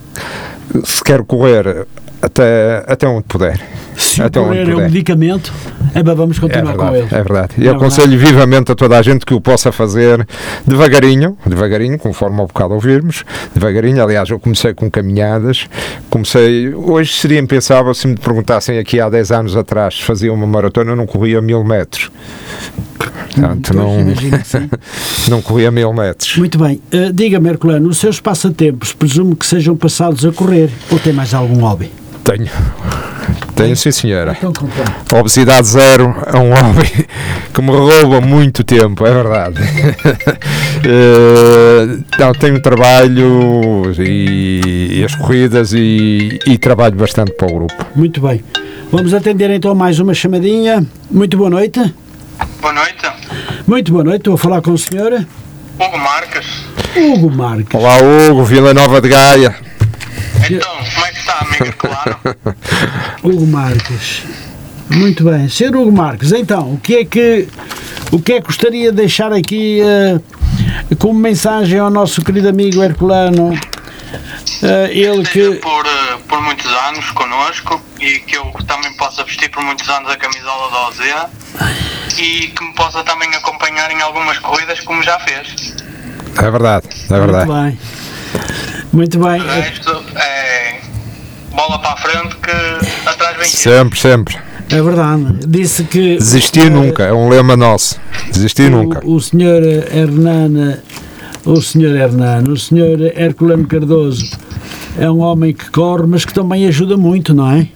se 0.84 1.02
quer 1.04 1.22
correr 1.24 1.86
até, 2.22 2.84
até 2.86 3.06
onde 3.06 3.24
puder. 3.24 3.60
Se 3.96 4.20
o 4.22 4.26
até 4.26 4.40
correr 4.40 4.68
é 4.68 4.74
um 4.74 4.80
medicamento, 4.80 5.52
é 5.94 6.02
vamos 6.02 6.36
É 6.38 6.40
continuar 6.40 6.74
com 6.74 6.84
verdade, 6.90 6.96
ele. 6.96 7.08
é 7.10 7.22
verdade. 7.22 7.54
E 7.58 7.68
É 7.68 7.70
aconselho 7.70 8.18
vivamente 8.18 8.72
a 8.72 8.74
toda 8.74 8.98
a 8.98 9.02
gente 9.02 9.24
que 9.24 9.34
o 9.34 9.40
possa 9.40 9.70
fazer 9.72 10.26
devagarinho, 10.66 11.36
devagarinho, 11.46 11.98
conforme 11.98 12.40
ao 12.40 12.46
bocado 12.46 12.74
ouvirmos, 12.74 13.24
devagarinho. 13.54 14.02
Aliás, 14.02 14.28
eu 14.30 14.38
comecei 14.40 14.74
com 14.74 14.90
caminhadas, 14.90 15.66
comecei. 16.10 16.72
Hoje 16.74 17.14
seria 17.14 17.38
impensável 17.38 17.94
se 17.94 18.06
me 18.06 18.16
perguntassem 18.16 18.78
aqui 18.78 19.00
há 19.00 19.08
10 19.08 19.30
anos 19.32 19.56
atrás 19.56 19.94
se 19.96 20.02
fazia 20.02 20.32
uma 20.32 20.46
maratona, 20.46 20.92
eu 20.92 20.96
não 20.96 21.06
corria 21.06 21.40
mil 21.40 21.62
metros. 21.64 22.10
Portanto, 22.98 23.74
não, 23.74 23.96
não 25.28 25.42
corria 25.42 25.70
mil 25.70 25.92
metros. 25.92 26.36
Muito 26.36 26.58
bem. 26.58 26.80
Eh, 26.92 27.10
Diga-me, 27.12 27.48
Herculano, 27.48 27.88
os 27.88 27.98
seus 27.98 28.20
passatempos 28.20 28.92
presumo 28.92 29.34
que 29.36 29.46
sejam 29.46 29.76
passados 29.76 30.24
a 30.24 30.32
correr 30.32 30.70
ou 30.90 30.98
tem 30.98 31.12
mais 31.12 31.34
algum 31.34 31.60
hobby? 31.60 31.90
Tenho. 32.24 32.50
Tenho, 33.54 33.76
sim, 33.76 33.92
senhora. 33.92 34.36
Então. 34.36 34.52
Obesidade 35.20 35.66
zero 35.66 36.16
é 36.26 36.36
um 36.36 36.54
hobby 36.54 37.06
que 37.52 37.62
me 37.62 37.70
rouba 37.70 38.20
muito 38.20 38.64
tempo, 38.64 39.06
é 39.06 39.12
verdade. 39.12 39.60
Eh, 40.86 41.98
não, 42.18 42.32
tenho 42.34 42.60
trabalho 42.60 43.90
e, 43.98 44.98
e 44.98 45.04
as 45.04 45.14
corridas 45.14 45.72
e, 45.72 46.38
e 46.46 46.58
trabalho 46.58 46.94
bastante 46.94 47.32
para 47.32 47.46
o 47.50 47.54
grupo. 47.54 47.86
Muito 47.96 48.20
bem. 48.20 48.44
Vamos 48.92 49.14
atender 49.14 49.48
então 49.50 49.74
mais 49.74 49.98
uma 49.98 50.12
chamadinha. 50.12 50.86
Muito 51.10 51.38
boa 51.38 51.48
noite. 51.48 51.80
Boa 52.60 52.74
noite. 52.74 53.10
Muito 53.66 53.92
boa 53.92 54.04
noite. 54.04 54.18
Estou 54.18 54.34
a 54.34 54.38
falar 54.38 54.60
com 54.60 54.72
o 54.72 54.78
senhor 54.78 55.24
Hugo 55.78 55.98
Marques. 55.98 56.46
Hugo 56.94 57.30
Marques. 57.30 57.80
Olá, 57.80 57.96
Hugo, 58.02 58.44
Vila 58.44 58.74
Nova 58.74 59.00
de 59.00 59.08
Gaia. 59.08 59.56
Então, 60.50 60.68
como 60.94 61.06
é 61.06 61.12
que 61.12 61.23
está, 61.42 61.64
amigo 61.64 61.76
Claro? 61.76 62.18
Hugo 63.22 63.46
Marques. 63.46 64.22
Muito 64.90 65.24
bem. 65.24 65.48
Senhor 65.48 65.74
Hugo 65.76 65.92
Marques, 65.92 66.32
então, 66.32 66.74
o 66.74 66.78
que 66.78 66.96
é 66.96 67.04
que, 67.04 67.48
o 68.12 68.20
que, 68.20 68.34
é 68.34 68.40
que 68.40 68.46
gostaria 68.46 68.90
de 68.90 68.96
deixar 68.96 69.32
aqui 69.32 69.80
eh, 69.80 70.20
como 70.98 71.18
mensagem 71.18 71.78
ao 71.78 71.90
nosso 71.90 72.22
querido 72.22 72.48
amigo 72.48 72.82
Herculano 72.82 73.52
Uh, 74.62 74.86
ele 74.90 75.22
Esteja 75.22 75.50
que. 75.50 75.56
por, 75.56 75.84
eh, 75.84 76.18
por 76.28 76.40
muitos 76.40 76.70
anos 76.88 77.10
connosco 77.10 77.82
e 78.00 78.20
que 78.20 78.36
eu 78.36 78.50
também 78.66 78.96
possa 78.96 79.24
vestir 79.24 79.50
por 79.50 79.62
muitos 79.62 79.88
anos 79.88 80.10
a 80.10 80.16
camisola 80.16 80.70
da 80.70 80.88
OZ 80.88 81.00
e 82.18 82.48
que 82.48 82.64
me 82.64 82.72
possa 82.74 83.02
também 83.04 83.28
acompanhar 83.34 83.90
em 83.90 84.00
algumas 84.00 84.38
corridas 84.38 84.80
como 84.80 85.02
já 85.02 85.18
fez. 85.20 85.74
É 86.36 86.50
verdade, 86.50 86.88
é 87.10 87.18
verdade. 87.18 87.46
Muito 87.46 87.62
bem. 87.62 87.78
Muito 88.92 89.18
bem. 89.18 89.40
O 89.40 89.46
resto 89.46 90.04
é 90.16 90.80
bola 91.54 91.78
para 91.78 91.92
a 91.92 91.96
frente 91.96 92.36
que 92.36 93.08
atrás 93.08 93.36
vem. 93.36 93.48
Sempre, 93.48 93.98
sempre. 93.98 94.36
É 94.70 94.80
verdade. 94.82 95.24
Disse 95.46 95.84
que. 95.84 96.16
Desistir 96.16 96.66
eh, 96.66 96.70
nunca, 96.70 97.02
é 97.04 97.12
um 97.12 97.28
lema 97.28 97.56
nosso. 97.56 98.00
Desistir 98.32 98.70
nunca. 98.70 99.00
O, 99.04 99.14
o 99.16 99.20
senhor 99.20 99.62
Hernana, 99.62 100.82
o 101.44 101.60
senhor 101.60 101.94
Hernano, 101.96 102.52
o 102.52 102.56
senhor 102.58 103.00
Herculano 103.00 103.66
Cardoso 103.66 104.26
é 104.98 105.10
um 105.10 105.20
homem 105.20 105.52
que 105.52 105.70
corre, 105.70 106.04
mas 106.06 106.24
que 106.24 106.32
também 106.32 106.66
ajuda 106.66 106.96
muito, 106.96 107.34
não 107.34 107.50
é? 107.50 107.66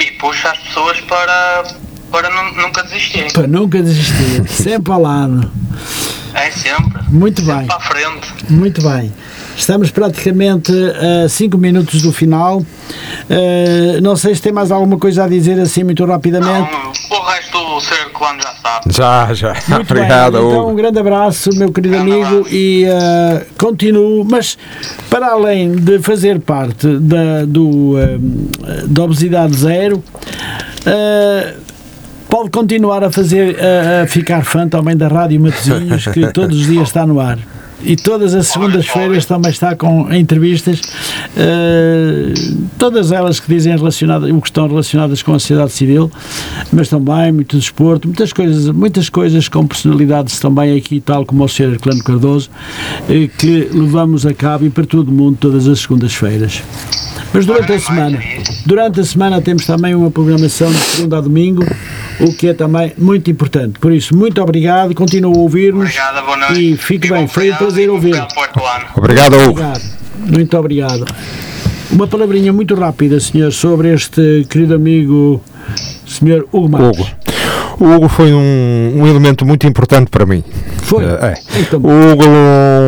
E 0.00 0.10
puxa 0.12 0.50
as 0.50 0.58
pessoas 0.58 1.00
para, 1.02 1.64
para 2.10 2.28
nu- 2.30 2.62
nunca 2.62 2.82
desistirem. 2.82 3.30
Para 3.30 3.46
nunca 3.46 3.80
desistir, 3.82 4.46
sempre 4.50 4.92
ao 4.92 5.00
lado. 5.00 5.50
É 6.34 6.50
sempre. 6.50 7.00
Muito 7.08 7.40
Sempre 7.42 7.56
bem, 7.58 7.66
para 7.66 7.76
a 7.76 7.80
frente. 7.80 8.28
muito 8.50 8.82
bem. 8.82 9.12
Estamos 9.60 9.90
praticamente 9.90 10.72
a 11.22 11.28
5 11.28 11.58
minutos 11.58 12.00
do 12.00 12.10
final. 12.10 12.64
Eh, 13.28 14.00
não 14.02 14.16
sei 14.16 14.34
se 14.34 14.40
tem 14.40 14.52
mais 14.52 14.72
alguma 14.72 14.96
coisa 14.98 15.24
a 15.24 15.28
dizer 15.28 15.60
assim 15.60 15.84
muito 15.84 16.02
rapidamente. 16.06 16.70
Não, 16.72 17.18
o 17.18 17.22
resto 17.22 17.58
o 17.58 17.78
ser 17.78 18.06
Herculano 18.06 18.40
já 18.42 18.54
sabe. 18.54 18.84
Já, 18.90 19.34
já. 19.34 19.54
Muito 19.68 19.90
Obrigado, 19.92 20.38
bem, 20.38 20.48
então 20.48 20.68
um 20.70 20.74
grande 20.74 20.98
abraço, 20.98 21.50
meu 21.54 21.70
querido 21.70 21.94
Grande 21.94 22.10
amigo, 22.10 22.26
abraço. 22.38 22.54
e 22.54 22.84
eh, 22.86 23.46
continuo, 23.58 24.24
mas 24.24 24.56
para 25.10 25.26
além 25.28 25.72
de 25.72 25.98
fazer 25.98 26.40
parte 26.40 26.86
da, 26.98 27.44
do, 27.46 27.98
eh, 27.98 28.18
da 28.86 29.02
obesidade 29.04 29.54
zero, 29.54 30.02
pode 32.30 32.48
continuar 32.48 33.04
a 33.04 33.10
fazer, 33.12 33.58
a, 33.60 34.04
a 34.04 34.06
ficar 34.06 34.42
fã 34.42 34.66
também 34.66 34.96
da 34.96 35.06
Rádio 35.06 35.38
Matosinhos, 35.38 36.06
que 36.06 36.28
todos 36.32 36.58
os 36.58 36.66
dias 36.66 36.88
está 36.88 37.06
no 37.06 37.20
ar. 37.20 37.38
E 37.82 37.96
todas 37.96 38.34
as 38.34 38.48
segundas-feiras 38.48 39.24
também 39.24 39.50
está 39.50 39.74
com 39.74 40.12
entrevistas, 40.12 40.80
eh, 41.36 42.34
todas 42.78 43.10
elas 43.10 43.40
que 43.40 43.48
dizem 43.52 43.74
relacionadas, 43.76 44.30
o 44.30 44.40
que 44.40 44.48
estão 44.48 44.68
relacionadas 44.68 45.22
com 45.22 45.32
a 45.32 45.38
sociedade 45.38 45.72
civil, 45.72 46.10
mas 46.72 46.88
também 46.88 47.32
muito 47.32 47.56
desporto, 47.56 48.06
muitas 48.06 48.32
coisas, 48.32 48.68
muitas 48.68 49.08
coisas 49.08 49.48
com 49.48 49.66
personalidades 49.66 50.38
também 50.38 50.76
aqui, 50.76 51.00
tal 51.00 51.24
como 51.24 51.44
o 51.44 51.48
Sr. 51.48 51.72
Herculano 51.72 52.04
Cardoso, 52.04 52.50
eh, 53.08 53.28
que 53.38 53.68
levamos 53.72 54.26
a 54.26 54.34
cabo 54.34 54.66
e 54.66 54.70
para 54.70 54.84
todo 54.84 55.08
o 55.08 55.12
mundo 55.12 55.38
todas 55.40 55.66
as 55.66 55.80
segundas-feiras. 55.80 56.62
Mas 57.32 57.46
durante 57.46 57.72
a 57.72 57.78
semana, 57.78 58.18
durante 58.66 59.00
a 59.00 59.04
semana 59.04 59.40
temos 59.40 59.64
também 59.64 59.94
uma 59.94 60.10
programação 60.10 60.70
de 60.70 60.78
segunda 60.78 61.18
a 61.18 61.20
domingo, 61.20 61.64
o 62.20 62.32
que 62.34 62.48
é 62.48 62.54
também 62.54 62.92
muito 62.98 63.30
importante. 63.30 63.78
Por 63.78 63.92
isso, 63.92 64.16
muito 64.16 64.42
obrigado, 64.42 64.94
continua 64.94 65.32
a 65.34 65.38
ouvir-nos 65.38 65.90
Obrigada, 65.90 66.22
boa 66.22 66.36
noite. 66.36 66.72
e 66.72 66.76
fique 66.76 67.06
E 67.06 67.10
bem, 67.10 67.28
foi 67.28 67.52
um 67.52 67.56
prazer 67.56 67.88
ouvir. 67.88 68.16
Obrigado, 68.96 69.34
Hugo. 69.36 69.50
Obrigado, 69.50 69.82
muito 70.18 70.58
obrigado. 70.58 71.04
Uma 71.92 72.06
palavrinha 72.06 72.52
muito 72.52 72.74
rápida, 72.74 73.18
senhor, 73.20 73.52
sobre 73.52 73.92
este 73.92 74.46
querido 74.48 74.74
amigo, 74.74 75.42
senhor 76.06 76.46
Hugo 76.52 76.68
Marques. 76.68 77.00
Hugo. 77.00 77.10
O 77.80 77.94
Hugo 77.94 78.08
foi 78.08 78.34
um, 78.34 78.92
um 78.96 79.06
elemento 79.06 79.46
muito 79.46 79.66
importante 79.66 80.10
para 80.10 80.26
mim. 80.26 80.44
Foi? 80.82 81.02
Eh, 81.02 81.18
é. 81.22 81.60
Então, 81.60 81.80
O 81.80 82.12
Hugo 82.12 82.24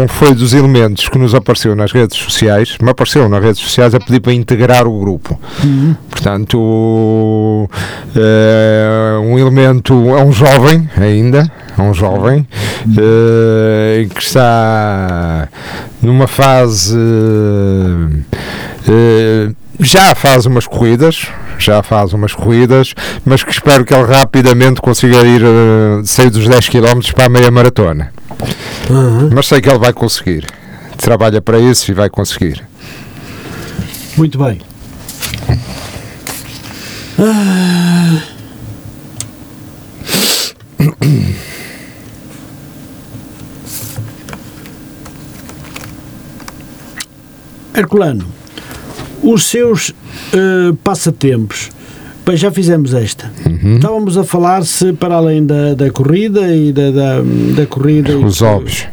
foi 0.08 0.34
dos 0.34 0.52
elementos 0.52 1.08
que 1.08 1.16
nos 1.16 1.34
apareceu 1.34 1.74
nas 1.74 1.92
redes 1.92 2.18
sociais, 2.18 2.76
me 2.80 2.90
apareceu 2.90 3.26
nas 3.26 3.42
redes 3.42 3.62
sociais 3.62 3.94
a 3.94 3.98
pedir 3.98 4.20
para 4.20 4.34
integrar 4.34 4.86
o 4.86 5.00
grupo. 5.00 5.40
Uhum. 5.64 5.96
Portanto, 6.10 7.70
é 8.14 9.18
um 9.24 9.38
elemento, 9.38 9.94
é 10.10 10.22
um 10.22 10.30
jovem 10.30 10.86
ainda, 10.94 11.50
é 11.78 11.80
um 11.80 11.94
jovem, 11.94 12.46
eh, 12.98 14.06
que 14.14 14.20
está 14.20 15.48
numa 16.02 16.26
fase. 16.26 16.98
Já 19.82 20.14
faz 20.14 20.46
umas 20.46 20.66
corridas, 20.66 21.26
já 21.58 21.82
faz 21.82 22.12
umas 22.12 22.32
corridas, 22.34 22.94
mas 23.24 23.42
que 23.42 23.50
espero 23.50 23.84
que 23.84 23.92
ele 23.94 24.04
rapidamente 24.04 24.80
consiga 24.80 25.18
ir 25.22 25.42
eh, 25.42 26.02
sair 26.04 26.30
dos 26.30 26.46
10 26.48 26.68
km 26.68 27.00
para 27.14 27.26
a 27.26 27.28
meia 27.28 27.50
maratona. 27.50 28.12
Uhum. 28.88 29.30
Mas 29.32 29.46
sei 29.46 29.60
que 29.60 29.68
ele 29.68 29.78
vai 29.78 29.92
conseguir. 29.92 30.46
Trabalha 30.96 31.42
para 31.42 31.58
isso 31.58 31.90
e 31.90 31.94
vai 31.94 32.08
conseguir. 32.08 32.64
muito 34.16 34.38
bem. 34.38 34.60
Ah. 37.18 38.22
Herculano, 47.74 48.26
os 49.22 49.44
seus 49.46 49.92
eh, 50.32 50.72
passatempos, 50.82 51.70
bem, 52.26 52.36
já 52.36 52.50
fizemos 52.50 52.92
esta. 52.94 53.30
Uhum. 53.46 53.76
Estávamos 53.76 54.16
a 54.18 54.24
falar 54.24 54.64
se 54.64 54.92
para 54.92 55.14
além 55.16 55.44
da, 55.46 55.74
da 55.74 55.90
corrida 55.90 56.40
e 56.54 56.72
da, 56.72 56.90
da, 56.90 57.20
da 57.56 57.66
corrida. 57.66 58.12
e 58.12 58.16
Os 58.24 58.38
que- 58.38 58.44
óbvios. 58.44 58.86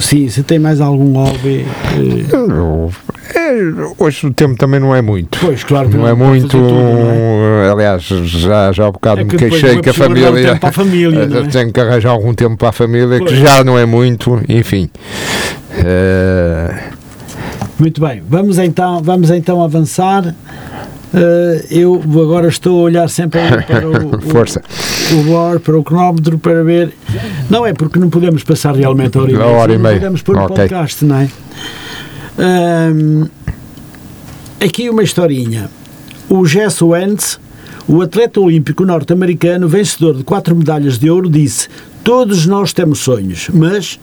Sim, 0.00 0.28
se 0.28 0.42
tem 0.42 0.58
mais 0.58 0.80
algum 0.80 1.12
hobby. 1.12 1.64
eh, 1.64 2.34
Eu- 2.34 2.90
é, 3.34 3.60
hoje 3.98 4.26
o 4.26 4.32
tempo 4.32 4.56
também 4.56 4.80
não 4.80 4.94
é 4.94 5.00
muito. 5.00 5.38
Pois, 5.38 5.62
claro 5.62 5.88
que 5.88 5.96
Não 5.96 6.02
não 6.04 6.08
é 6.10 6.14
muito. 6.14 6.48
tudo, 6.48 6.72
não 6.72 7.62
é? 7.62 7.70
Aliás, 7.70 8.02
já, 8.02 8.72
já 8.72 8.86
há 8.88 8.90
bocado 8.90 9.20
É 9.20 9.24
me 9.24 9.30
que 9.30 9.36
depois 9.36 9.60
queixei 9.62 9.80
que 9.80 9.90
a 9.90 9.94
família. 9.94 10.32
tempo 10.32 10.60
para 10.60 10.68
a 10.70 10.72
família, 10.72 11.26
não 11.26 11.38
é? 11.38 11.46
Tenho 11.46 11.72
que 11.72 11.80
arranjar 11.80 12.10
algum 12.10 12.34
tempo 12.34 12.56
para 12.56 12.70
a 12.70 12.72
família, 12.72 13.18
Pois. 13.18 13.30
que 13.30 13.36
já 13.40 13.62
não 13.62 13.78
é 13.78 13.86
muito, 13.86 14.40
enfim. 14.48 14.90
Eh, 15.84 16.87
Muito 17.78 18.00
bem, 18.00 18.22
vamos 18.28 18.58
então, 18.58 19.02
vamos 19.02 19.30
então 19.30 19.62
avançar. 19.62 20.34
Eh, 21.14 21.66
eu 21.70 22.02
agora 22.04 22.48
estou 22.48 22.80
a 22.80 22.82
olhar 22.82 23.08
sempre 23.08 23.40
para 23.66 23.88
o, 23.88 24.16
o, 24.16 24.20
Força. 24.20 24.62
o 25.56 25.60
para 25.60 25.78
o 25.78 25.82
cronómetro 25.82 26.38
para 26.38 26.62
ver. 26.64 26.92
Não 27.48 27.64
é 27.64 27.72
porque 27.72 27.98
não 27.98 28.10
podemos 28.10 28.42
passar 28.42 28.74
realmente 28.74 29.16
a 29.16 29.22
hora 29.22 29.30
e 29.30 29.34
meia, 29.36 29.46
hora 29.46 29.72
e 29.74 29.78
meia. 29.78 29.92
não 29.94 30.00
podemos 30.00 30.22
pôr 30.22 30.36
no 30.36 30.42
Ok. 30.42 30.56
podcast, 30.56 31.04
não 31.04 31.16
é? 31.16 31.28
Ahm, 32.38 33.26
aqui 34.60 34.90
uma 34.90 35.02
historinha. 35.02 35.70
O 36.28 36.44
Jess 36.44 36.82
Wentz, 36.82 37.40
o 37.86 38.02
atleta 38.02 38.38
olímpico 38.40 38.84
norte-americano, 38.84 39.66
vencedor 39.66 40.14
de 40.16 40.24
quatro 40.24 40.54
medalhas 40.54 40.98
de 40.98 41.08
ouro, 41.08 41.30
disse: 41.30 41.68
Todos 42.04 42.44
nós 42.44 42.72
temos 42.74 42.98
sonhos, 42.98 43.48
mas 43.52 43.98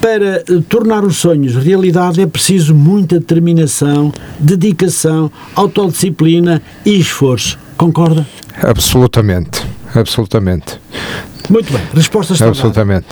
para 0.00 0.36
eh, 0.38 0.44
tornar 0.68 1.04
os 1.04 1.16
sonhos 1.18 1.54
realidade 1.56 2.20
é 2.20 2.26
preciso 2.26 2.74
muita 2.74 3.18
determinação, 3.18 4.12
dedicação, 4.38 5.30
autodisciplina 5.54 6.62
e 6.84 6.98
esforço. 6.98 7.58
Concorda? 7.76 8.26
absolutamente. 8.62 9.62
Absolutamente. 9.94 10.78
Muito 11.48 11.72
bem. 11.72 11.82
Resposta 11.94 12.32
está 12.34 12.44
dada. 12.46 12.56
Absolutamente. 12.56 13.06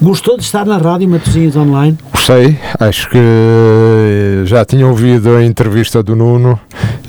Gostou 0.00 0.36
de 0.38 0.44
estar 0.44 0.64
na 0.64 0.78
rádio 0.78 1.08
Matosinhos 1.08 1.56
Online? 1.56 1.98
Gostei, 2.12 2.56
acho 2.78 3.08
que 3.10 3.18
já 4.44 4.64
tinha 4.64 4.86
ouvido 4.86 5.36
a 5.36 5.44
entrevista 5.44 6.02
do 6.02 6.14
Nuno. 6.16 6.58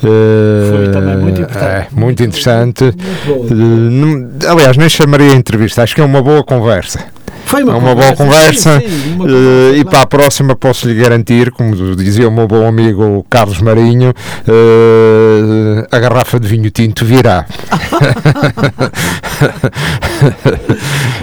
Foi 0.00 0.88
também 0.92 1.16
muito 1.16 1.40
Eh, 1.40 1.44
importante. 1.44 1.64
É, 1.64 1.86
muito 1.92 2.22
interessante. 2.22 2.84
Muito 2.84 3.26
boa. 3.26 4.44
Eh, 4.44 4.48
aliás, 4.50 4.76
nem 4.76 4.88
chamaria 4.88 5.32
a 5.32 5.36
entrevista, 5.36 5.82
acho 5.82 5.94
que 5.94 6.00
é 6.00 6.04
uma 6.04 6.20
boa 6.22 6.42
conversa. 6.44 7.04
Foi 7.52 7.60
É 7.60 7.64
uma 7.64 7.94
boa 7.94 8.16
conversa. 8.16 8.80
sim, 8.80 8.88
sim, 8.88 9.12
uma 9.12 9.26
eh, 9.26 9.28
conversa, 9.28 9.76
e 9.76 9.82
claro. 9.82 9.90
para 9.90 10.00
a 10.00 10.06
próxima 10.06 10.56
posso 10.56 10.88
lhe 10.88 10.94
garantir, 10.94 11.50
como 11.50 11.94
dizia 11.94 12.26
o 12.26 12.32
meu 12.32 12.48
bom 12.48 12.66
amigo 12.66 13.26
Carlos 13.28 13.60
Marinho, 13.60 14.14
eh, 14.48 15.86
a 15.90 15.98
garrafa 15.98 16.40
de 16.40 16.48
vinho 16.48 16.70
tinto 16.70 17.04
virá. 17.04 17.44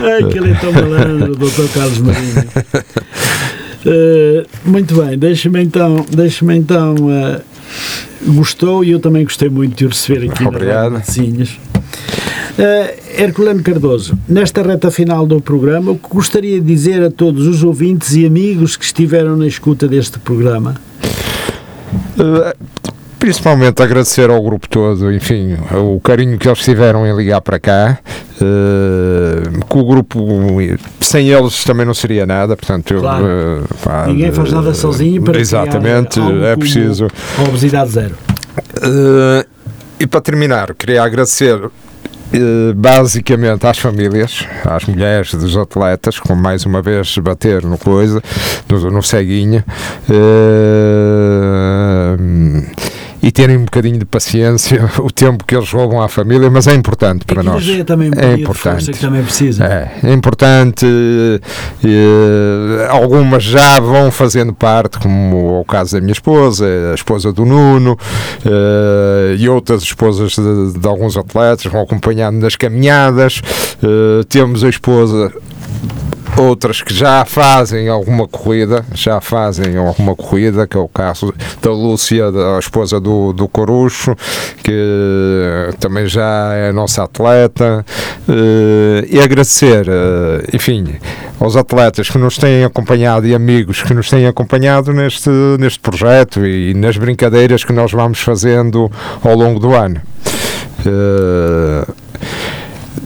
Ai, 0.02 0.24
que 0.32 0.38
ele 0.38 0.52
é 0.52 0.54
tão 0.54 0.72
malandro, 0.72 1.36
Dr. 1.36 1.68
Carlos 1.74 1.98
Marinho. 1.98 2.46
Eh, 3.86 4.46
muito 4.66 5.02
bem, 5.02 5.18
deixa-me 5.18 5.64
então, 5.64 6.06
deixa-me 6.12 6.56
então, 6.58 6.96
gostou 8.28 8.84
e 8.84 8.92
eu 8.92 9.00
também 9.00 9.24
gostei 9.24 9.50
muito 9.50 9.76
de 9.78 9.86
o 9.86 9.90
receber 9.90 10.30
aqui 10.30 10.46
Obrigado. 10.46 10.92
na. 10.92 11.00
Uh, 12.58 13.22
Herculano 13.22 13.64
Cardoso, 13.64 14.18
nesta 14.28 14.62
reta 14.62 14.92
final 14.92 15.26
do 15.26 15.40
programa, 15.40 15.92
o 15.92 15.96
que 15.96 16.10
gostaria 16.10 16.60
de 16.60 16.66
dizer 16.66 17.02
a 17.04 17.10
todos 17.10 17.48
os 17.48 17.64
ouvintes 17.64 18.16
e 18.16 18.26
amigos 18.26 18.76
que 18.76 18.84
estiveram 18.84 19.38
na 19.38 19.48
escuta 19.48 19.88
deste 19.88 20.20
programa? 20.20 20.76
Eh, 22.20 22.56
principalmente 23.18 23.82
agradecer 23.82 24.30
ao 24.30 24.42
grupo 24.42 24.68
todo, 24.68 25.12
enfim, 25.14 25.58
o 25.74 26.00
carinho 26.00 26.38
que 26.38 26.48
eles 26.48 26.60
tiveram 26.60 27.06
em 27.06 27.16
ligar 27.16 27.42
para 27.42 27.60
cá. 27.60 28.00
Uh, 28.42 29.66
que 29.66 29.78
o 29.78 29.84
grupo, 29.84 30.18
sem 31.02 31.28
eles 31.28 31.62
também 31.66 31.86
não 31.86 31.94
seria 31.94 32.26
nada, 32.26 32.56
portanto, 32.56 32.94
eu, 32.94 33.02
claro. 33.02 33.26
uh, 33.26 33.76
pá, 33.84 34.08
Ninguém 34.08 34.32
faz 34.32 34.54
nada 34.54 34.74
sozinho 34.74 35.22
para 35.22 35.38
Exatamente, 35.38 36.22
é 36.22 36.56
preciso. 36.56 37.08
Obesidade 37.38 37.92
zero. 37.92 38.16
Uh, 38.78 39.46
e 40.00 40.08
para 40.08 40.22
terminar, 40.22 40.74
queria 40.74 41.04
agradecer 41.04 41.60
basicamente 42.76 43.66
às 43.66 43.80
famílias, 43.80 44.46
às 44.64 44.86
mulheres 44.86 45.34
dos 45.34 45.58
atletas, 45.58 46.20
com 46.20 46.36
mais 46.36 46.66
uma 46.66 46.82
vez 46.82 47.18
bater 47.18 47.64
no 47.64 47.78
coisa, 47.78 48.22
no, 48.70 48.92
no 48.92 49.02
ceguinho. 49.02 49.64
Uh, 50.08 50.20
e 53.22 53.32
terem 53.32 53.58
um 53.58 53.66
bocadinho 53.66 53.98
de 53.98 54.06
paciência 54.06 54.90
o 55.00 55.12
tempo 55.12 55.44
que 55.44 55.56
eles 55.56 55.72
roubam 55.72 56.02
à 56.02 56.08
família, 56.08 56.50
mas 56.50 56.68
é 56.68 56.74
importante 56.74 57.26
para 57.26 57.44
nós. 57.44 57.68
É, 57.68 57.84
também 57.84 58.12
é 58.16 58.34
importante. 58.34 58.92
que 58.92 59.00
também 59.00 59.24
precisa. 59.24 59.66
É, 59.66 59.92
é 60.04 60.14
importante. 60.14 60.86
algumas 62.90 63.44
já 63.44 63.80
vão 63.80 64.12
fazendo 64.12 64.54
parte, 64.54 65.00
como 65.00 65.60
o 65.60 65.66
caso 65.66 65.94
da 65.94 66.02
minha 66.02 66.14
esposa, 66.14 66.66
a 66.92 66.96
esposa 66.96 67.32
do 67.32 67.46
Nuno, 67.46 67.98
eh, 68.46 69.36
e 69.38 69.50
outras 69.50 69.84
esposas 69.84 70.34
de, 70.34 70.80
de, 70.80 70.88
alguns 70.88 71.18
atletas 71.18 71.72
vão 71.72 71.82
acompanhando 71.82 72.38
nas 72.38 72.56
caminhadas. 72.56 73.42
Eh, 73.82 74.24
temos 74.28 74.64
a 74.64 74.70
esposa 74.70 75.32
outras 76.40 76.82
que 76.82 76.94
já 76.94 77.26
fazem 77.26 77.90
alguma 77.90 78.28
corrida, 78.28 78.86
já 78.94 79.20
fazem 79.20 79.78
alguma 79.78 80.16
corrida, 80.16 80.66
que 80.66 80.78
é 80.78 80.80
o 80.80 80.88
caso 80.88 81.34
da 81.62 81.72
Lúcia, 81.72 82.32
da 82.32 82.58
esposa 82.58 83.00
do, 83.00 83.34
do 83.34 83.48
Corucho, 83.48 84.16
que 84.64 85.70
também 85.80 86.08
já 86.08 86.54
é 86.54 86.72
nossa 86.72 87.04
atleta, 87.04 87.86
uh, 88.28 89.06
e 89.10 89.20
agradecer, 89.20 89.88
uh, 89.88 90.44
enfim, 90.54 90.96
aos 91.40 91.56
atletas 91.56 92.10
que 92.10 92.18
nos 92.18 92.38
têm 92.38 92.64
acompanhado 92.64 93.28
e 93.28 93.36
amigos 93.36 93.84
que 93.84 93.94
nos 93.94 94.10
têm 94.10 94.26
acompanhado 94.26 94.94
neste, 94.94 95.30
neste 95.60 95.80
projeto 95.80 96.46
e 96.46 96.74
nas 96.74 96.98
brincadeiras 96.98 97.64
que 97.64 97.74
nós 97.74 97.92
vamos 97.92 98.20
fazendo 98.20 98.90
ao 99.24 99.36
longo 99.36 99.60
do 99.60 99.74
ano. 99.74 100.02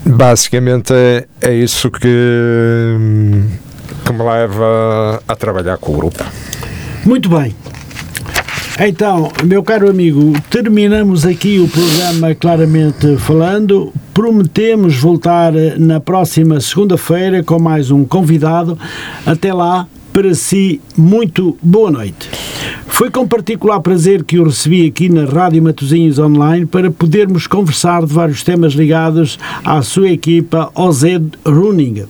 Basicamente 0.06 0.92
é, 0.92 1.26
é 1.40 1.54
isso 1.54 1.90
que, 1.90 2.08
que 4.04 4.12
me 4.12 4.22
leva 4.22 5.22
a 5.26 5.36
trabalhar 5.36 5.78
com 5.78 5.92
o 5.92 5.96
grupo. 5.96 6.24
Muito 7.04 7.28
bem. 7.28 7.54
Então, 8.78 9.30
meu 9.44 9.62
caro 9.62 9.88
amigo, 9.88 10.32
terminamos 10.50 11.24
aqui 11.24 11.60
o 11.60 11.68
programa 11.68 12.34
claramente 12.34 13.16
falando. 13.18 13.92
Prometemos 14.12 14.96
voltar 14.96 15.52
na 15.78 16.00
próxima 16.00 16.60
segunda-feira 16.60 17.42
com 17.44 17.58
mais 17.58 17.90
um 17.92 18.04
convidado. 18.04 18.76
Até 19.24 19.52
lá, 19.52 19.86
para 20.12 20.34
si, 20.34 20.80
muito 20.96 21.56
boa 21.62 21.90
noite. 21.90 22.28
Foi 22.94 23.10
com 23.10 23.26
particular 23.26 23.80
prazer 23.80 24.22
que 24.22 24.38
o 24.38 24.44
recebi 24.44 24.86
aqui 24.86 25.08
na 25.08 25.24
Rádio 25.24 25.60
Matosinhos 25.60 26.16
Online 26.20 26.64
para 26.64 26.92
podermos 26.92 27.44
conversar 27.48 28.06
de 28.06 28.14
vários 28.14 28.44
temas 28.44 28.72
ligados 28.74 29.36
à 29.64 29.82
sua 29.82 30.10
equipa 30.10 30.70
OZ 30.76 31.02
Running 31.44 32.04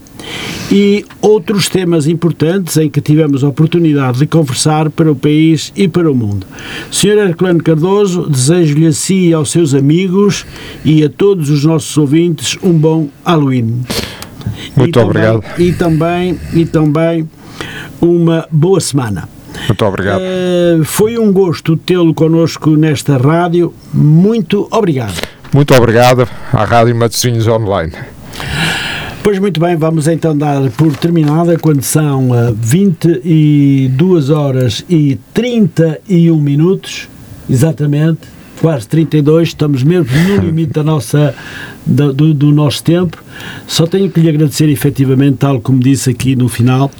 e 0.70 1.06
outros 1.22 1.70
temas 1.70 2.06
importantes 2.06 2.76
em 2.76 2.90
que 2.90 3.00
tivemos 3.00 3.42
a 3.42 3.48
oportunidade 3.48 4.18
de 4.18 4.26
conversar 4.26 4.90
para 4.90 5.10
o 5.10 5.16
país 5.16 5.72
e 5.74 5.88
para 5.88 6.12
o 6.12 6.14
mundo. 6.14 6.46
Sr. 6.90 7.16
Herculano 7.28 7.62
Cardoso, 7.62 8.28
desejo-lhe 8.28 8.86
a 8.86 8.92
si 8.92 9.28
e 9.28 9.32
aos 9.32 9.50
seus 9.50 9.72
amigos 9.72 10.44
e 10.84 11.02
a 11.02 11.08
todos 11.08 11.48
os 11.48 11.64
nossos 11.64 11.96
ouvintes 11.96 12.58
um 12.62 12.74
bom 12.74 13.08
Halloween. 13.24 13.80
Muito 14.76 14.98
e 14.98 15.02
obrigado. 15.02 15.40
Também, 15.40 15.66
e 15.66 15.72
também, 15.72 16.40
e 16.52 16.66
também 16.66 17.28
uma 18.02 18.46
boa 18.52 18.80
semana. 18.82 19.26
Muito 19.66 19.84
obrigado. 19.84 20.20
Uh, 20.20 20.84
foi 20.84 21.18
um 21.18 21.32
gosto 21.32 21.76
tê-lo 21.76 22.12
connosco 22.14 22.70
nesta 22.70 23.16
rádio. 23.16 23.72
Muito 23.92 24.68
obrigado. 24.70 25.20
Muito 25.52 25.74
obrigado 25.74 26.28
à 26.52 26.64
Rádio 26.64 26.96
Matosinhos 26.96 27.46
Online. 27.46 27.92
Pois 29.24 29.38
muito 29.38 29.58
bem, 29.58 29.74
vamos 29.74 30.06
então 30.06 30.36
dar 30.36 30.68
por 30.72 30.94
terminada 30.96 31.58
quando 31.58 31.80
são 31.80 32.28
22 32.54 34.28
eh, 34.28 34.32
horas 34.34 34.84
e 34.86 35.18
31 35.32 36.38
minutos, 36.38 37.08
exatamente, 37.48 38.20
quase 38.60 38.86
32, 38.86 39.48
estamos 39.48 39.82
mesmo 39.82 40.10
no 40.28 40.44
limite 40.44 40.74
da 40.74 40.82
nossa, 40.82 41.34
do, 41.86 42.12
do, 42.12 42.34
do, 42.34 42.52
nosso 42.52 42.84
tempo. 42.84 43.23
Só 43.66 43.86
tenho 43.86 44.10
que 44.10 44.20
lhe 44.20 44.28
agradecer 44.28 44.68
efetivamente, 44.68 45.38
tal 45.38 45.60
como 45.60 45.78
disse 45.78 46.10
aqui 46.10 46.36
no 46.36 46.48
final, 46.48 46.90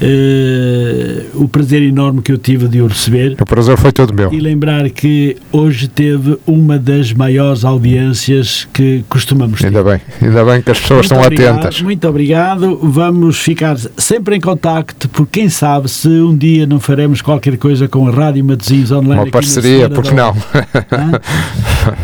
eh, 0.00 1.24
o 1.34 1.48
prazer 1.48 1.82
enorme 1.82 2.22
que 2.22 2.32
eu 2.32 2.38
tive 2.38 2.68
de 2.68 2.80
o 2.80 2.86
receber. 2.86 3.36
O 3.40 3.44
prazer 3.44 3.76
foi 3.76 3.92
todo 3.92 4.14
meu. 4.14 4.32
E 4.32 4.40
lembrar 4.40 4.88
que 4.90 5.36
hoje 5.52 5.88
teve 5.88 6.38
uma 6.46 6.78
das 6.78 7.12
maiores 7.12 7.64
audiências 7.64 8.66
que 8.72 9.04
costumamos 9.08 9.60
ter. 9.60 9.66
Ainda 9.66 9.82
bem, 9.82 10.00
ainda 10.22 10.44
bem 10.44 10.62
que 10.62 10.70
as 10.70 10.80
pessoas 10.80 11.00
muito 11.00 11.12
estão 11.12 11.20
obrigado, 11.20 11.58
atentas. 11.58 11.82
Muito 11.82 12.08
obrigado. 12.08 12.78
Vamos 12.82 13.38
ficar 13.38 13.76
sempre 13.96 14.36
em 14.36 14.40
contacto, 14.40 15.08
porque 15.08 15.40
quem 15.40 15.48
sabe 15.48 15.88
se 15.88 16.08
um 16.08 16.36
dia 16.36 16.66
não 16.66 16.80
faremos 16.80 17.20
qualquer 17.20 17.56
coisa 17.58 17.88
com 17.88 18.08
a 18.08 18.10
Rádio 18.10 18.44
Matosinhos 18.44 18.90
Online. 18.90 19.22
Uma 19.22 19.30
parceria, 19.30 19.88
porque 19.88 20.12
não? 20.12 20.34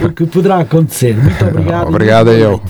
O 0.03 0.11
que 0.11 0.27
poderá 0.27 0.61
acontecer. 0.61 1.17
Muito 1.17 1.45
obrigado. 1.45 1.89
Obrigado 1.89 2.29
a 2.31 2.35
eu. 2.35 2.63